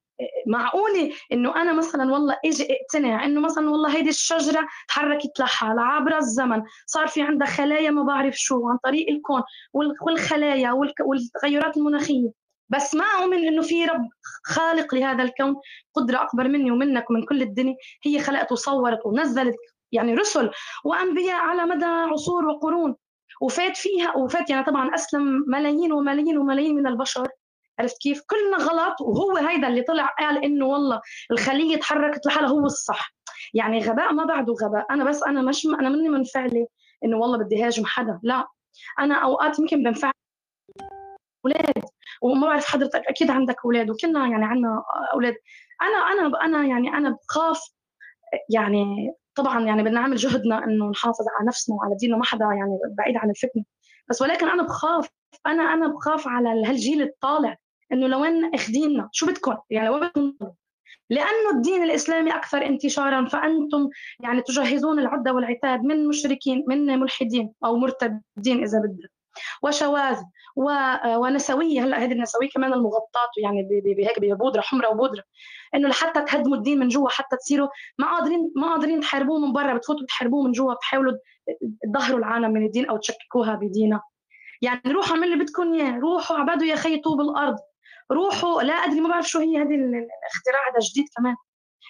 معقوله 0.48 1.12
إنه 1.32 1.56
أنا 1.56 1.74
مثلا 1.74 2.12
والله 2.14 2.38
إجي 2.46 2.68
اقتنع 2.74 3.26
إنه 3.26 3.42
مثلا 3.42 3.70
والله 3.70 3.96
هيدي 3.96 4.10
الشجرة 4.10 4.68
تحركت 4.88 5.40
لحالها 5.40 5.84
عبر 5.84 6.18
الزمن 6.18 6.64
صار 6.86 7.08
في 7.08 7.22
عندها 7.22 7.48
خلايا 7.48 7.92
ما 7.92 8.04
بعرف 8.04 8.36
شو 8.36 8.68
عن 8.70 8.78
طريق 8.84 9.10
الكون 9.10 9.42
وال- 9.74 9.96
والخلايا 10.02 10.72
والتغيرات 11.06 11.78
المناخية. 11.78 12.30
بس 12.70 12.96
ما 12.96 13.06
أؤمن 13.22 13.48
إنه 13.48 13.62
في 13.62 13.86
رب 13.86 14.08
خالق 14.44 14.96
لهذا 14.96 15.24
الكون 15.24 15.56
قدرة 15.94 16.22
أكبر 16.24 16.48
مني 16.48 16.72
ومنك 16.72 17.10
ومن 17.10 17.24
كل 17.26 17.42
الدنيا 17.42 17.76
هي 18.04 18.20
خلقت 18.20 18.52
وصورت 18.52 19.00
ونزلت 19.06 19.56
يعني 19.92 20.14
رسل 20.14 20.52
وأنبياء 20.84 21.36
على 21.40 21.66
مدى 21.66 21.86
عصور 21.86 22.46
وقرون. 22.46 22.96
وفات 23.42 23.78
فيها 23.78 24.18
وفات 24.18 24.50
يعني 24.50 24.66
طبعا 24.66 24.96
أسلم 24.96 25.44
ملايين 25.48 25.92
وملايين 25.94 26.38
وملايين 26.38 26.76
من 26.76 26.88
البشر. 26.88 27.28
عرفت 27.80 28.02
كيف؟ 28.02 28.22
كلنا 28.30 28.58
غلط 28.58 29.02
وهو 29.02 29.38
هيدا 29.38 29.68
اللي 29.68 29.82
طلع 29.82 30.06
قال 30.20 30.44
إنه 30.44 30.66
والله 30.66 31.02
الخلية 31.32 31.78
تحركت 31.78 32.26
لحالها 32.26 32.50
هو 32.50 32.66
الصح. 32.66 33.14
يعني 33.54 33.80
غباء 33.80 34.14
ما 34.14 34.26
بعده 34.26 34.54
غباء 34.64 34.86
أنا 34.92 35.04
بس 35.04 35.24
أنا 35.24 35.42
مش 35.42 35.66
أنا 35.66 35.90
مني 35.90 36.10
منفعلة 36.10 36.68
إنه 37.06 37.18
والله 37.18 37.38
بدي 37.38 37.64
هاجم 37.64 37.86
حدا 37.86 38.20
لا. 38.24 38.48
أنا 39.00 39.16
أوقات 39.16 39.60
يمكن 39.60 39.84
بنفعل 39.84 40.12
أولاد 41.46 41.84
وما 42.22 42.48
بعرف 42.48 42.66
حضرتك 42.66 43.02
أكيد 43.08 43.32
عندك 43.32 43.56
أولاد 43.66 43.90
وكلنا 43.90 44.28
يعني 44.28 44.46
عندنا 44.46 44.84
أولاد. 45.14 45.36
أنا 45.82 45.98
أنا 45.98 46.46
أنا 46.46 46.68
يعني 46.68 46.90
أنا 46.90 47.18
بخاف 47.30 47.60
يعني 48.50 49.12
طبعا 49.36 49.66
يعني 49.66 49.84
بدنا 49.84 50.02
نعمل 50.02 50.16
جهدنا 50.16 50.64
إنه 50.64 50.90
نحافظ 50.90 51.26
على 51.38 51.48
نفسنا 51.48 51.76
وعلى 51.76 51.96
ديننا 51.96 52.18
ما 52.18 52.26
حدا 52.26 52.46
يعني 52.46 52.80
بعيد 52.98 53.18
عن 53.18 53.30
الفتنة. 53.30 53.64
بس 54.10 54.22
ولكن 54.22 54.50
أنا 54.50 54.64
بخاف 54.64 55.10
أنا 55.48 55.64
أنا 55.64 55.88
بخاف 55.88 56.28
على 56.28 56.50
هالجيل 56.50 57.02
الطالع. 57.02 57.56
إنه 57.92 58.08
لوين 58.08 58.54
اخديننا 58.56 59.10
شو 59.12 59.26
بدكم؟ 59.26 59.56
يعني 59.70 59.88
لوين 59.88 60.02
بدكم؟ 60.02 60.34
لأنه 61.10 61.50
الدين 61.56 61.84
الإسلامي 61.84 62.36
أكثر 62.36 62.66
انتشارا 62.66 63.26
فأنتم 63.26 63.90
يعني 64.20 64.42
تجهزون 64.42 65.00
العدة 65.00 65.34
والعتاد 65.34 65.84
من 65.84 66.08
مشركين 66.08 66.66
من 66.68 67.00
ملحدين 67.00 67.54
أو 67.66 67.78
مرتدين 67.78 68.64
إذا 68.64 68.80
بدك. 68.80 69.12
وشواذ. 69.64 70.18
ونسوية 71.16 71.84
هلأ 71.84 71.98
هذه 71.98 72.12
النسوية 72.12 72.50
كمان 72.50 72.74
المغطاة 72.74 73.30
يعني 73.44 73.82
بهيك 73.86 74.20
ببودره 74.20 74.62
حمراء 74.62 74.94
وبودرة. 74.94 75.24
إنه 75.76 75.88
لحتى 75.88 76.22
تهدموا 76.22 76.58
الدين 76.58 76.80
من 76.80 76.88
جوا 76.88 77.10
حتى 77.10 77.38
تصيروا 77.38 77.68
ما 78.00 78.08
قادرين 78.08 78.52
ما 78.56 78.68
قادرين 78.68 79.00
تحاربوه 79.00 79.40
من 79.40 79.54
برا 79.54 79.74
بتفوتوا 79.74 80.06
تحاربوه 80.06 80.44
من 80.44 80.52
جوا 80.52 80.74
بتحاولوا 80.74 81.18
تظهروا 81.94 82.20
العالم 82.20 82.52
من 82.52 82.66
الدين 82.66 82.90
أو 82.90 82.98
تشككوها 82.98 83.56
بدينها. 83.56 84.04
يعني 84.62 84.82
روحوا 84.88 85.16
اعملوا 85.16 85.34
اللي 85.34 85.44
بدكم 85.44 85.74
إياه 85.74 86.00
روحوا 86.00 86.38
عبدوا 86.38 86.68
يا 86.68 86.76
خي 86.76 86.98
طوب 86.98 87.22
الأرض. 87.22 87.58
روحوا 88.12 88.62
لا 88.62 88.74
أدري 88.74 89.02
ما 89.02 89.10
بعرف 89.10 89.28
شو 89.30 89.40
هي 89.40 89.58
هذه 89.58 89.76
ال- 89.76 89.96
الاختراع 89.96 90.70
هذا 90.72 90.80
جديد 90.92 91.06
كمان. 91.18 91.36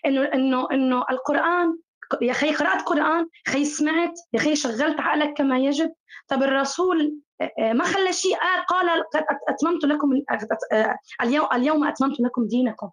إنه 0.05 0.23
إنه 0.33 0.67
إنه 0.71 1.05
القرآن 1.11 1.77
يا 2.21 2.33
خي 2.33 2.55
قرأت 2.55 2.81
قرآن 2.81 3.27
خي 3.47 3.65
سمعت 3.65 4.13
يا 4.33 4.39
خي 4.39 4.55
شغلت 4.55 4.99
عقلك 4.99 5.33
كما 5.37 5.59
يجب. 5.59 5.91
طب 6.27 6.43
الرسول 6.43 7.15
آه، 7.41 7.73
ما 7.73 7.83
خلى 7.83 8.13
شيء؟ 8.13 8.37
قال 8.37 8.65
قال 8.89 9.03
أتممت 9.49 9.83
لكم 9.85 10.11
ال- 10.11 10.25
آه، 10.73 10.97
اليوم 11.21 11.47
اليوم 11.53 11.83
أتممت 11.83 12.19
لكم 12.19 12.47
دينكم. 12.47 12.89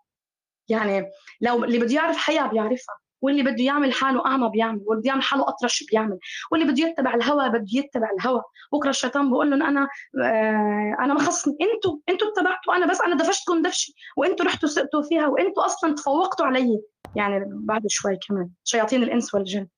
يعني 0.69 1.07
لو 1.41 1.65
اللي 1.65 1.79
بده 1.79 1.95
يعرف 1.95 2.17
حياة 2.17 2.47
بيعرفها. 2.47 2.97
واللي 3.23 3.43
بده 3.43 3.65
يعمل 3.65 3.93
حاله 3.93 4.27
أعمى 4.27 4.49
بيعمل 4.49 4.81
واللي 4.87 5.01
بده 5.01 5.09
يعمل 5.09 5.23
حاله 5.23 5.49
أطرش 5.49 5.85
بيعمل. 5.91 6.19
واللي 6.53 6.73
بده 6.73 6.89
يتبع 6.89 7.15
الهوى 7.15 7.49
بده 7.49 7.67
يتبع 7.73 8.09
الهوى. 8.11 8.43
بكرة 8.73 8.91
الشيطان 8.91 9.31
بقول 9.31 9.51
لهم 9.51 9.63
أنا 9.63 9.89
آه، 10.23 10.97
أنا 11.01 11.15
ما 11.15 11.21
خصني 11.21 11.57
أنتوا 11.61 11.99
أنتوا 12.09 12.29
اتبعتوا 12.29 12.77
أنا 12.77 12.87
بس 12.87 13.01
أنا 13.01 13.15
دفشتكم 13.17 13.63
دفشي 13.63 13.95
وأنتوا 14.17 14.47
رحتوا 14.47 14.69
سقتوا 14.69 15.03
فيها 15.03 15.27
وأنتوا 15.27 15.67
أصلا 15.67 15.95
تفوقتوا 15.95 16.47
علي. 16.47 16.81
يعني 17.17 17.45
بعد 17.49 17.83
شوي 17.89 18.19
كمان 18.29 18.51
شياطين 18.65 19.03
الإنس 19.03 19.35
والجن. 19.35 19.69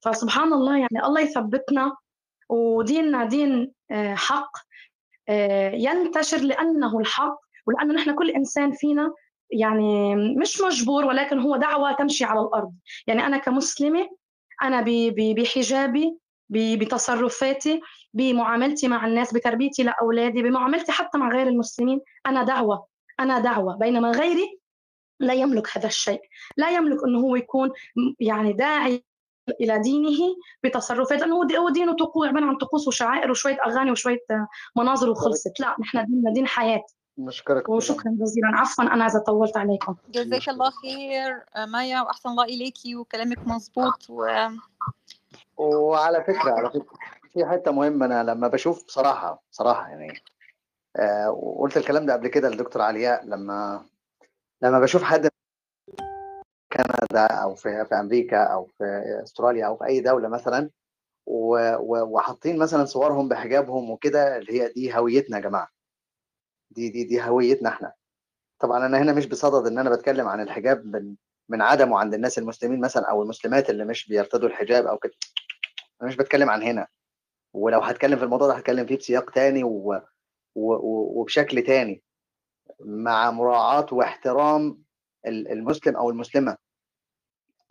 فسبحان 0.00 0.52
الله 0.52 0.76
يعني 0.76 1.04
الله 1.04 1.20
يثبتنا 1.20 1.96
وديننا 2.48 3.24
دين 3.24 3.72
آه، 3.90 4.14
حق 4.14 4.50
آه، 5.28 5.70
ينتشر 5.70 6.38
لأنه 6.38 6.98
الحق 6.98 7.38
ولأنه 7.66 7.94
نحن 7.94 8.14
كل 8.14 8.30
إنسان 8.30 8.72
فينا 8.72 9.14
يعني 9.50 10.16
مش 10.16 10.60
مجبور 10.60 11.04
ولكن 11.04 11.38
هو 11.38 11.56
دعوة 11.56 11.92
تمشي 11.92 12.24
على 12.24 12.40
الأرض. 12.40 12.72
يعني 13.06 13.26
أنا 14.62 14.80
ب- 14.80 15.14
ب- 15.16 15.34
بحجابي 15.40 16.18
بتصرفاتي 16.50 17.80
بمعاملتي 18.14 18.88
مع 18.88 19.06
الناس 19.06 19.34
بتربيتي 19.34 19.82
لأولادي 19.82 20.42
بمعاملتي 20.42 20.92
حتى 20.92 21.18
مع 21.18 21.28
غير 21.30 21.46
المسلمين 21.46 22.00
أنا 22.26 22.42
دعوة 22.42 22.86
أنا 23.20 23.38
دعوة. 23.38 23.76
بينما 23.76 24.10
غيري 24.10 24.58
لا 25.20 25.34
يملك 25.34 25.76
هذا 25.78 25.86
الشيء. 25.86 26.20
لا 26.56 26.70
يملك 26.70 27.04
إنه 27.04 27.18
هو 27.20 27.36
يكون 27.36 27.70
يعني 28.20 28.52
داعي 28.52 29.04
إلى 29.60 29.78
دينه 29.78 30.18
بتصرفات 30.64 31.20
لأنه 31.20 31.36
هو 31.36 31.44
دي- 31.44 31.58
هو 31.58 31.68
دينه 31.68 31.92
طقوس 31.96 32.28
عبارة 32.28 32.44
عن 32.44 32.56
طقوس 32.56 32.88
وشعائر 32.88 33.30
وشوية 33.30 33.58
أغاني 33.66 33.90
وشوية 33.90 34.18
مناظر 34.76 35.10
وخلصت. 35.10 35.60
لا 35.60 35.76
نحن 35.80 36.04
ديننا 36.06 36.32
دين 36.32 36.46
حياة. 36.46 36.82
نشكرك 37.18 37.68
وشكرا 37.68 38.16
جزيلا. 38.20 38.48
عفوا 38.54 38.84
أنا 38.84 39.06
إذا 39.06 39.18
طولت 39.18 39.56
عليكم. 39.56 39.96
جزاك 40.10 40.48
الله 40.48 40.70
خير 40.70 41.44
آه، 41.56 41.66
مايا 41.66 42.02
وأحسن 42.02 42.28
الله 42.28 42.44
اليكي 42.44 42.96
وكلامك 42.96 43.38
مظبوط 43.46 44.10
و 44.10 44.26
وعلى 45.58 46.24
فكرة 46.24 46.52
على 46.52 46.70
فكرة 46.70 46.98
في 47.32 47.46
حتة 47.46 47.70
مهمة 47.70 48.06
أنا 48.06 48.22
لما 48.22 48.48
بشوف 48.48 48.84
بصراحة 48.84 49.42
بصراحة 49.52 49.88
يعني 49.88 50.20
آه 50.96 51.30
وقلت 51.30 51.76
الكلام 51.76 52.06
ده 52.06 52.12
قبل 52.12 52.28
كده 52.28 52.48
للدكتور 52.48 52.82
علياء 52.82 53.24
لما 53.26 53.84
لما 54.62 54.80
بشوف 54.80 55.02
حد 55.02 55.28
كندا 56.72 57.26
أو 57.26 57.54
في 57.54 57.84
في 57.84 57.94
أمريكا 57.94 58.42
أو 58.44 58.64
في 58.78 59.02
أستراليا 59.22 59.66
أو 59.66 59.76
في 59.76 59.84
أي 59.86 60.00
دولة 60.00 60.28
مثلا 60.28 60.70
وحاطين 61.26 62.58
مثلا 62.58 62.84
صورهم 62.84 63.28
بحجابهم 63.28 63.90
وكده 63.90 64.36
اللي 64.36 64.62
هي 64.62 64.72
دي 64.72 64.96
هويتنا 64.96 65.36
يا 65.36 65.42
جماعة. 65.42 65.68
دي 66.70 66.88
دي 66.88 67.04
دي 67.04 67.22
هويتنا 67.22 67.68
إحنا. 67.68 67.92
طبعا 68.58 68.86
أنا 68.86 68.98
هنا 69.02 69.12
مش 69.12 69.26
بصدد 69.26 69.66
إن 69.66 69.78
أنا 69.78 69.90
بتكلم 69.90 70.28
عن 70.28 70.40
الحجاب 70.40 70.86
من 70.86 71.14
من 71.48 71.62
عدمه 71.62 71.98
عند 71.98 72.14
الناس 72.14 72.38
المسلمين 72.38 72.80
مثلا 72.80 73.10
أو 73.10 73.22
المسلمات 73.22 73.70
اللي 73.70 73.84
مش 73.84 74.08
بيرتدوا 74.08 74.48
الحجاب 74.48 74.86
أو 74.86 74.98
كده. 74.98 75.12
أنا 76.02 76.08
مش 76.08 76.16
بتكلم 76.16 76.50
عن 76.50 76.62
هنا. 76.62 76.86
ولو 77.54 77.80
هتكلم 77.80 78.18
في 78.18 78.24
الموضوع 78.24 78.48
ده 78.48 78.54
هتكلم 78.54 78.86
فيه 78.86 78.96
بسياق 78.96 79.30
تاني 79.30 79.64
و... 79.64 79.68
و... 80.54 80.72
و... 80.72 81.20
وبشكل 81.20 81.62
تاني. 81.62 82.02
مع 82.80 83.30
مراعاة 83.30 83.86
واحترام 83.92 84.82
ال- 85.26 85.48
المسلم 85.52 85.96
أو 85.96 86.10
المسلمة. 86.10 86.56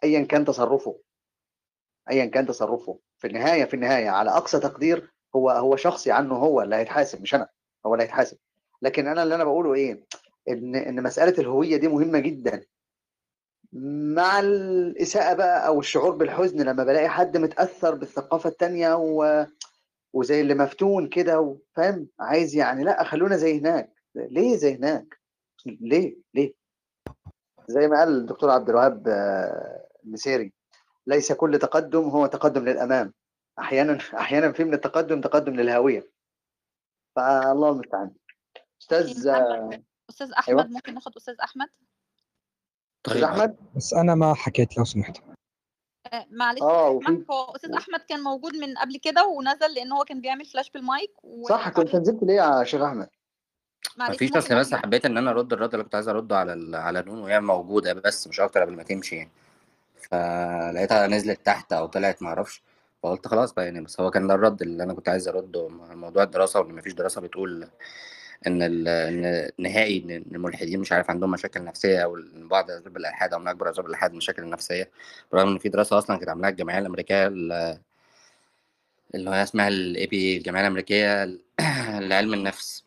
ايا 0.04 0.26
كان 0.26 0.46
تصرفه. 0.46 1.00
ايا 2.12 2.26
كان 2.26 2.46
تصرفه. 2.46 3.00
في 3.18 3.28
النهاية 3.28 3.66
في 3.66 3.74
النهاية 3.74 4.10
على 4.10 4.32
أقصى 4.32 4.60
تقدير 4.60 5.14
هو 5.36 5.50
هو 5.50 5.76
شخصي 5.76 6.12
عنه 6.12 6.36
هو 6.36 6.62
اللي 6.62 6.76
هيتحاسب 6.76 7.22
مش 7.22 7.36
أنا. 7.36 7.50
هو 7.86 7.94
اللي 7.94 8.04
هيتحاسب. 8.04 8.38
لكن 8.82 9.08
أنا 9.08 9.24
اللي 9.24 9.36
أنا 9.36 9.44
بقوله 9.44 9.74
إيه؟ 9.74 10.06
إن 10.50 10.76
إن 10.76 11.04
مسألة 11.04 11.34
الهوية 11.40 11.78
دي 11.78 11.88
مهمة 11.88 12.20
جدا. 12.20 12.66
مع 14.14 14.40
الإساءة 14.40 15.34
بقى 15.34 15.68
أو 15.68 15.80
الشعور 15.80 16.12
بالحزن 16.16 16.62
لما 16.62 16.84
بلاقي 16.84 17.10
حد 17.10 17.38
متأثر 17.38 17.96
بالثقافة 17.96 18.50
التانية 18.50 18.96
و... 18.96 19.46
وزي 20.14 20.42
اللي 20.42 20.54
مفتون 20.56 21.10
كده 21.10 21.40
وفاهم 21.40 22.08
عايز 22.20 22.56
يعني 22.56 22.84
لأ 22.84 23.04
خلونا 23.04 23.38
زي 23.38 23.60
هناك. 23.60 23.94
ليه 24.16 24.56
زي 24.56 24.76
هناك؟ 24.76 25.20
ليه؟ 25.66 26.18
ليه؟ 26.34 26.54
زي 27.68 27.88
ما 27.88 28.00
قال 28.00 28.10
الدكتور 28.18 28.50
عبد 28.50 28.70
الوهاب 28.70 29.08
آه، 29.08 29.88
المسيري 30.06 30.54
ليس 31.08 31.32
كل 31.32 31.60
تقدم 31.60 32.04
هو 32.10 32.26
تقدم 32.26 32.66
للأمام. 32.66 33.14
أحيانا 33.60 33.98
أحيانا 34.14 34.52
في 34.52 34.64
من 34.64 34.74
التقدم 34.74 35.22
تقدم 35.22 35.54
للهوية. 35.56 36.10
فالله 37.16 37.70
المستعان. 37.70 38.12
أستاذ 38.82 39.28
آه، 39.28 39.70
أستاذ 40.10 40.32
أحمد 40.32 40.58
أيوة. 40.58 40.70
ممكن 40.72 40.94
ناخد 40.94 41.16
أستاذ 41.18 41.36
أحمد؟ 41.44 41.68
أستاذ 43.08 43.24
أحمد؟ 43.24 43.56
بس 43.76 43.94
أنا 43.94 44.16
ما 44.16 44.34
حكيت 44.34 44.78
لو 44.78 44.84
سمحت. 44.86 45.18
آه، 46.14 46.26
معلش 46.32 46.62
آه، 46.62 47.00
أحمد 47.04 47.26
هو 47.32 47.56
أستاذ 47.56 47.72
أحمد 47.74 48.00
كان 48.00 48.20
موجود 48.20 48.56
من 48.56 48.78
قبل 48.78 48.98
كده 48.98 49.26
ونزل 49.28 49.74
لأن 49.76 49.92
هو 49.92 50.04
كان 50.04 50.22
بيعمل 50.22 50.46
فلاش 50.46 50.70
بالمايك 50.72 51.12
صح 51.50 51.70
كنت 51.70 51.96
نزلت 51.96 52.24
ليه 52.24 52.34
يا 52.34 52.64
شيخ 52.64 52.82
أحمد؟ 52.82 53.10
معلش 53.98 54.16
مفيش 54.16 54.32
أصل 54.32 54.56
بس 54.60 54.74
حبيت 54.74 55.06
إن 55.06 55.18
أنا 55.18 55.32
أرد 55.32 55.54
الرد 55.54 55.74
اللي 55.74 55.84
كنت 55.84 55.96
عايز 55.96 56.08
أرده 56.08 56.38
على 56.38 56.54
ال- 56.54 56.76
على 56.76 57.02
نون 57.02 57.20
وهي 57.20 57.40
موجودة 57.40 57.94
بس 57.94 58.28
مش 58.28 58.40
أكتر 58.40 58.62
قبل 58.62 58.76
ما 58.76 58.84
تمشي 58.84 59.16
يعني. 59.16 59.32
فلقيتها 60.12 61.08
نزلت 61.08 61.46
تحت 61.46 61.74
أو 61.74 61.86
طلعت 61.86 62.22
ما 62.22 62.30
أعرفش. 62.30 62.64
فقلت 63.04 63.28
خلاص 63.28 63.54
بقى 63.54 63.66
يعني 63.66 63.82
بس 63.82 64.00
هو 64.02 64.12
كان 64.12 64.28
ده 64.28 64.34
الرد 64.34 64.62
اللي 64.62 64.84
أنا 64.84 64.94
كنت 64.94 65.10
عايز 65.10 65.28
أرده 65.28 65.68
موضوع 65.70 66.24
الدراسة 66.24 66.60
وإن 66.60 66.76
مفيش 66.76 66.94
دراسة 66.94 67.22
بتقول 67.22 67.68
إن 68.48 68.62
ال- 68.62 68.88
إن 69.60 69.66
الملحدين 70.12 70.80
مش 70.80 70.92
عارف 70.92 71.10
عندهم 71.10 71.32
مشاكل 71.32 71.64
نفسية 71.64 72.00
أو 72.04 72.18
بعض 72.36 72.72
اسباب 72.72 72.98
الألحاد 72.98 73.34
أو 73.34 73.40
من 73.40 73.48
أكبر 73.48 73.70
اسباب 73.70 73.86
الألحاد 73.86 74.12
المشاكل 74.12 74.44
النفسيه 74.44 74.92
برغم 75.32 75.48
إن 75.50 75.58
في 75.58 75.70
دراسة 75.70 75.98
أصلا 75.98 76.18
كانت 76.18 76.30
عاملاها 76.30 76.50
الجمعية 76.52 76.80
الأمريكية 76.80 77.28
ال- 77.28 77.80
اللي 79.16 79.30
هي 79.30 79.44
اسمها 79.44 79.68
ال 79.68 80.08
AP 80.08 80.38
الجمعية 80.38 80.62
الأمريكية 80.62 81.26
لعلم 82.00 82.34
النفس. 82.34 82.86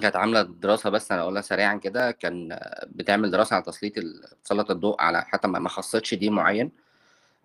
كانت 0.00 0.16
عاملة 0.16 0.42
دراسة 0.42 0.90
بس 0.90 1.12
أنا 1.12 1.22
أقولها 1.22 1.42
سريعا 1.42 1.76
كده 1.76 2.10
كان 2.10 2.58
بتعمل 2.86 3.30
دراسة 3.30 3.54
على 3.56 3.64
تسليط 3.64 3.94
تسلط 4.44 4.70
الضوء 4.70 5.02
على 5.02 5.22
حتى 5.22 5.48
ما 5.48 5.68
خصتش 5.68 6.14
دين 6.14 6.30
معين 6.30 6.72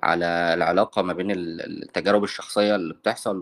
على 0.03 0.25
العلاقة 0.53 1.01
ما 1.01 1.13
بين 1.13 1.31
ال- 1.31 1.83
التجارب 1.83 2.23
الشخصية 2.23 2.75
اللي 2.75 2.93
بتحصل 2.93 3.37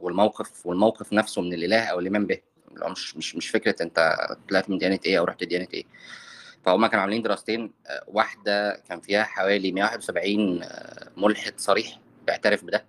والموقف 0.00 0.66
والموقف 0.66 1.12
نفسه 1.12 1.42
من 1.42 1.54
الإله 1.54 1.84
أو 1.84 1.98
الإيمان 2.00 2.26
به. 2.26 2.38
مش 2.72 3.16
مش 3.16 3.36
مش 3.36 3.48
فكرة 3.50 3.82
أنت 3.82 4.16
طلعت 4.48 4.70
من 4.70 4.78
ديانة 4.78 4.98
إيه 5.06 5.18
أو 5.18 5.24
رحت 5.24 5.44
ديانة 5.44 5.66
إيه. 5.74 5.84
فهم 6.64 6.86
كانوا 6.86 7.00
عاملين 7.02 7.22
دراستين 7.22 7.72
آه، 7.86 8.04
واحدة 8.06 8.82
كان 8.88 9.00
فيها 9.00 9.22
حوالي 9.24 9.72
171 9.72 10.62
آه، 10.62 11.08
ملحد 11.16 11.54
صريح 11.56 11.98
بيعترف 12.26 12.64
بده 12.64 12.84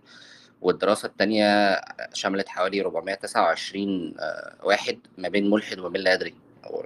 والدراسة 0.62 1.06
التانية 1.06 1.82
شملت 2.14 2.48
حوالي 2.50 2.82
429 2.82 4.14
آه، 4.20 4.56
واحد 4.64 5.00
ما 5.18 5.30
بين 5.30 5.50
ملحد 5.50 5.80
وما 5.80 5.90
بين 5.90 6.02
لا 6.02 6.14
يدري. 6.14 6.36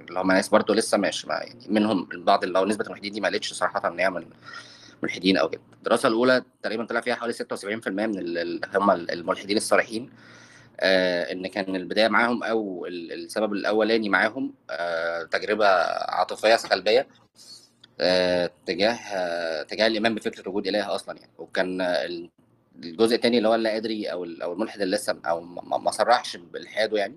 اللي 0.08 0.20
هم 0.20 0.32
ناس 0.32 0.48
برضه 0.48 0.74
لسه 0.74 0.98
مش 0.98 1.24
يعني 1.24 1.66
منهم 1.68 2.08
البعض 2.12 2.44
اللي 2.44 2.58
هو 2.58 2.64
نسبة 2.64 2.84
الملحدين 2.84 3.12
دي 3.12 3.20
ما 3.20 3.28
قالتش 3.28 3.52
صراحة 3.52 3.88
إن 3.88 4.00
هي 4.00 4.10
من 4.10 4.26
ملحدين 5.02 5.36
أو 5.36 5.48
كده. 5.48 5.60
الدراسة 5.78 6.08
الأولى 6.08 6.42
تقريبا 6.62 6.84
طلع 6.84 7.00
فيها 7.00 7.14
حوالي 7.14 7.32
76% 7.32 7.88
من 7.88 8.18
ال- 8.18 8.38
ال- 8.38 8.60
هم 8.76 8.90
الملحدين 8.90 9.56
الصريحين. 9.56 10.10
آه 10.80 11.32
إن 11.32 11.46
كان 11.46 11.76
البداية 11.76 12.08
معاهم 12.08 12.42
أو 12.44 12.86
ال- 12.86 13.12
السبب 13.12 13.52
الأولاني 13.52 14.08
معاهم 14.08 14.54
آه 14.70 15.22
تجربة 15.22 15.66
عاطفية 16.08 16.56
سلبية 16.56 17.06
آه 18.00 18.50
تجاه 18.66 18.96
تجاه 19.62 19.86
الايمان 19.86 20.14
بفكرة 20.14 20.48
وجود 20.48 20.66
اله 20.66 20.94
أصلا 20.94 21.18
يعني. 21.18 21.32
وكان 21.38 21.80
ال- 21.80 22.30
الجزء 22.76 23.16
الثاني 23.16 23.38
اللي 23.38 23.48
هو 23.48 23.54
اللا 23.54 23.76
ادري 23.76 24.12
أو 24.12 24.24
أو 24.24 24.52
الملحد 24.52 24.80
اللي 24.80 24.96
لسه 24.96 25.20
أو 25.26 25.40
ما 25.40 25.90
صرحش 25.90 26.36
بإلحاده 26.36 26.98
يعني 26.98 27.16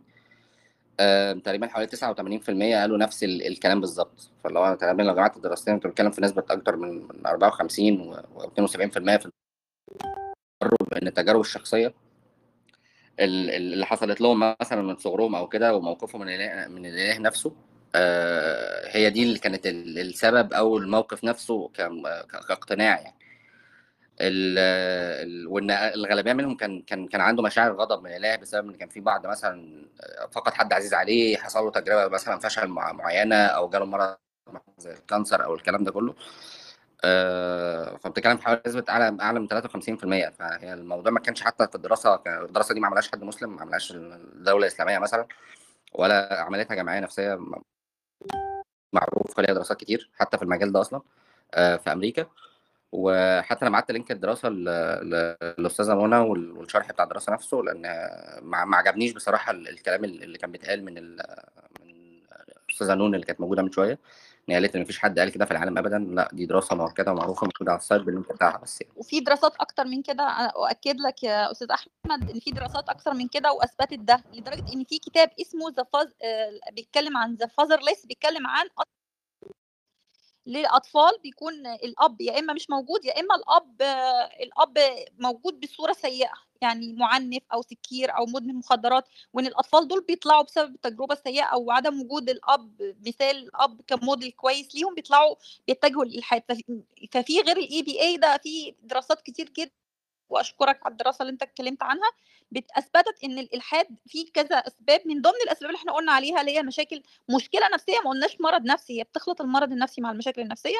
آه 1.00 1.34
تقريبا 1.34 1.67
حوالي 1.67 1.88
89% 1.88 2.76
قالوا 2.82 2.98
نفس 2.98 3.24
ال- 3.24 3.48
الكلام 3.48 3.80
بالظبط. 3.82 4.30
فاللي 4.43 4.60
هو 4.60 4.76
تقريبا 4.76 5.02
لو 5.04 5.13
جمعت 5.15 5.38
الدراستين 5.38 5.74
انت 5.74 5.88
بتتكلم 5.88 6.12
في 6.12 6.22
نسبة 6.22 6.43
أكتر 6.50 6.76
من 6.76 6.89
من 7.08 7.26
54 7.28 8.00
و 8.02 8.13
و 8.36 8.41
72% 8.48 9.17
في 9.17 9.32
ان 11.02 11.08
التجارب 11.08 11.39
الشخصية. 11.41 11.88
ال- 11.88 11.93
ال- 11.93 12.09
اللي 13.19 13.86
حصلت 13.86 14.21
لهم 14.21 14.55
مثلا 14.62 14.82
من 14.82 14.97
صغرهم 14.97 15.36
أو 15.36 15.47
كده 15.47 15.75
وموقفهم 15.75 16.21
من 16.21 16.29
الإله 16.29 16.67
من 16.67 16.86
الإله 16.86 17.19
نفسه 17.19 17.53
آه، 17.95 18.89
هي 18.97 19.10
دي 19.10 19.23
اللي 19.23 19.39
كانت 19.39 19.67
ال- 19.67 19.99
السبب 19.99 20.53
أو 20.53 20.77
الموقف 20.77 21.23
نفسه 21.23 21.69
كاقتناع 22.47 22.99
يعني. 22.99 23.15
وإن 25.47 25.71
الغالبية 25.71 26.34
منهم 26.34 26.58
كان 26.58 26.82
كان 26.82 27.08
كان 27.08 27.21
عنده 27.21 27.43
مشاعر 27.43 27.73
غضب 27.73 28.03
من 28.03 28.10
الإله 28.12 28.36
بسبب 28.36 28.69
إن 28.69 28.75
كان 28.75 28.89
في 28.89 28.99
بعض 28.99 29.27
مثلا 29.27 29.86
فقد 30.32 30.53
حد 30.53 30.73
عزيز 30.73 30.93
عليه 30.93 31.38
حصل 31.38 31.60
له 31.63 31.71
تجربة 31.71 32.08
مثلا 32.13 32.39
فشل 32.39 32.67
مع- 32.67 32.91
معينة 32.93 33.36
أو 33.36 33.69
جاله 33.69 33.86
مرض 33.86 34.17
زي 34.77 34.93
الكانسر 34.93 35.43
أو 35.45 35.55
الكلام 35.55 35.84
ده 35.84 35.91
كله. 35.91 36.15
آه، 37.04 37.98
فبتتكلم 37.98 38.38
في 38.38 38.44
حوالي 38.44 38.62
نسبة 38.68 38.84
أعلى 38.90 39.18
أعلى 39.22 39.40
من 39.40 39.48
53% 39.48 40.30
فهي 40.30 40.74
الموضوع 40.74 41.12
ما 41.12 41.20
كانش 41.20 41.42
حتى 41.42 41.68
في 41.68 41.76
الدراسة 41.76 42.22
الدراسة 42.28 42.74
دي 42.74 42.80
ما 42.80 42.88
عملهاش 42.88 43.12
حد 43.12 43.24
مسلم 43.24 43.56
ما 43.56 43.62
عملهاش 43.62 43.92
الدولة 43.92 44.68
الاسلاميه 44.68 45.00
مثلا 45.00 45.28
ولا 45.94 46.42
عملتها 46.42 46.76
جمعية 46.76 47.00
نفسية 47.00 47.40
معروف 48.94 49.40
ليها 49.40 49.54
دراسات 49.54 49.78
كتير 49.80 50.10
حتى 50.16 50.38
في 50.38 50.44
المجال 50.44 50.72
ده 50.72 50.82
أصلا 50.82 51.02
آه، 51.54 51.76
في 51.78 51.92
أمريكا. 51.94 52.26
وحتى 52.92 53.62
أنا 53.62 53.70
بعت 53.70 53.92
link 53.91 54.12
الدراسة 54.12 54.50
للأستاذة 54.50 55.96
منى 55.96 56.18
وال- 56.18 56.52
والشرح 56.52 56.92
بتاع 56.92 57.04
الدراسة 57.06 57.34
نفسه 57.34 57.58
لأن 57.58 57.82
ما 58.42 58.78
عجبنيش 58.78 59.12
بصراحة 59.12 59.52
ال- 59.52 59.70
الكلام 59.70 60.04
اللي 60.04 60.38
كان 60.38 60.52
بيتقال 60.52 60.86
من 60.86 60.94
من 60.94 61.20
الأستاذة 62.70 62.94
نون 62.96 63.16
اللي 63.16 63.26
كانت 63.26 63.42
موجودة 63.42 63.62
من 63.64 63.72
شوية. 63.72 64.00
ان 64.50 64.54
هي 64.54 64.60
قالت 64.62 64.76
إن 64.76 64.82
مفيش 64.82 65.00
حد 65.00 65.20
قال 65.20 65.30
كده 65.32 65.46
في 65.46 65.52
العالم 65.52 65.78
ابدا 65.78 65.98
لا 66.00 66.30
دي 66.34 66.46
دراسة 66.46 66.76
مؤكدة 66.76 67.12
ومعروفة 67.12 67.46
موجوده 67.48 67.72
على 67.72 67.80
ال 67.80 67.84
site 67.84 68.02
بال 68.02 68.12
link 68.12 68.34
بتاعها 68.34 68.58
بس 68.58 68.82
يعني. 68.82 68.94
وفي 68.96 69.20
دراسات 69.20 69.56
أكتر 69.56 69.86
من 69.86 70.02
كده 70.02 70.24
أؤكد 70.24 70.96
لك 71.00 71.24
يا 71.24 71.52
أستاذ 71.52 71.68
أحمد 71.72 72.30
إن 72.30 72.40
في 72.40 72.52
دراسات 72.52 72.90
أكتر 72.90 73.14
من 73.14 73.28
كده 73.28 73.52
وأثبتت 73.54 74.00
ده 74.00 74.24
لدرجة 74.34 74.74
إن 74.74 74.84
في 74.84 75.00
كتاب 75.00 75.30
اسمه 75.42 75.70
the 75.78 75.84
father 75.93 76.13
بيتكلم 76.72 77.18
عن 77.18 77.36
the 77.36 77.48
fatherless 77.48 78.06
بيتكلم 78.06 78.48
عن 78.48 78.68
للأطفال 80.46 81.12
بيكون 81.24 81.54
الأب 81.68 82.22
يا 82.22 82.40
إما 82.40 82.54
مش 82.54 82.70
موجود 82.70 83.06
يا 83.06 83.20
إما 83.20 83.36
الأب 83.36 83.82
الأب 84.42 84.78
موجود 85.20 85.60
بصورة 85.60 85.94
سيئة 85.94 86.49
يعني 86.62 86.93
معنف 86.93 87.43
أو 87.54 87.62
سكير 87.62 88.17
أو 88.17 88.26
مدمن 88.26 88.56
مخدرات 88.56 89.10
وإن 89.34 89.45
الأطفال 89.45 89.88
دول 89.88 90.04
بيطلعوا 90.08 90.43
بسبب 90.43 90.76
التجربه 90.76 91.13
السيئه 91.13 91.43
أو 91.43 91.72
عدم 91.72 92.02
وجود 92.02 92.30
الأب 92.30 92.95
مثال 93.08 93.36
الأب 93.38 93.82
كموديل 93.88 94.32
كويس 94.32 94.76
ليهم 94.76 94.95
بيطلعوا 94.95 95.36
بيتجهوا 95.67 96.06
للالحاد 96.06 96.43
ففي- 97.12 97.41
غير 97.41 97.58
ال 97.58 97.82
APA 97.84 98.17
ده 98.17 98.38
في 98.43 98.76
دراسات 98.84 99.22
كتير 99.22 99.50
جدا 99.50 99.72
وأشكرك 100.30 100.80
على 100.86 100.92
الدراسة 100.92 101.22
اللي 101.22 101.32
أنت 101.34 101.42
اتكلمت 101.44 101.84
عنها. 101.84 102.10
بت- 102.52 102.72
اثبتت 102.78 103.24
ان 103.24 103.39
الإلحاد 103.39 103.88
فيه 104.08 104.32
كذا 104.34 104.56
أسباب 104.58 105.02
من 105.06 105.22
ضمن 105.22 105.34
الأسباب 105.44 105.70
اللي 105.70 105.78
إحنا 105.80 105.94
قلنا 105.94 106.12
عليها 106.12 106.42
اللي 106.42 106.58
هي 106.58 106.63
مشاكل 106.63 107.04
مشكلة 107.30 107.68
نفسية 107.74 108.00
ما 108.06 108.10
قلناش 108.10 108.42
مرض 108.42 108.62
نفسي 108.65 109.00
هي 109.00 109.04
بتخلط 109.04 109.42
المرض 109.42 109.72
النفسي 109.72 110.02
مع 110.02 110.12
المشاكل 110.12 110.42
النفسية 110.42 110.78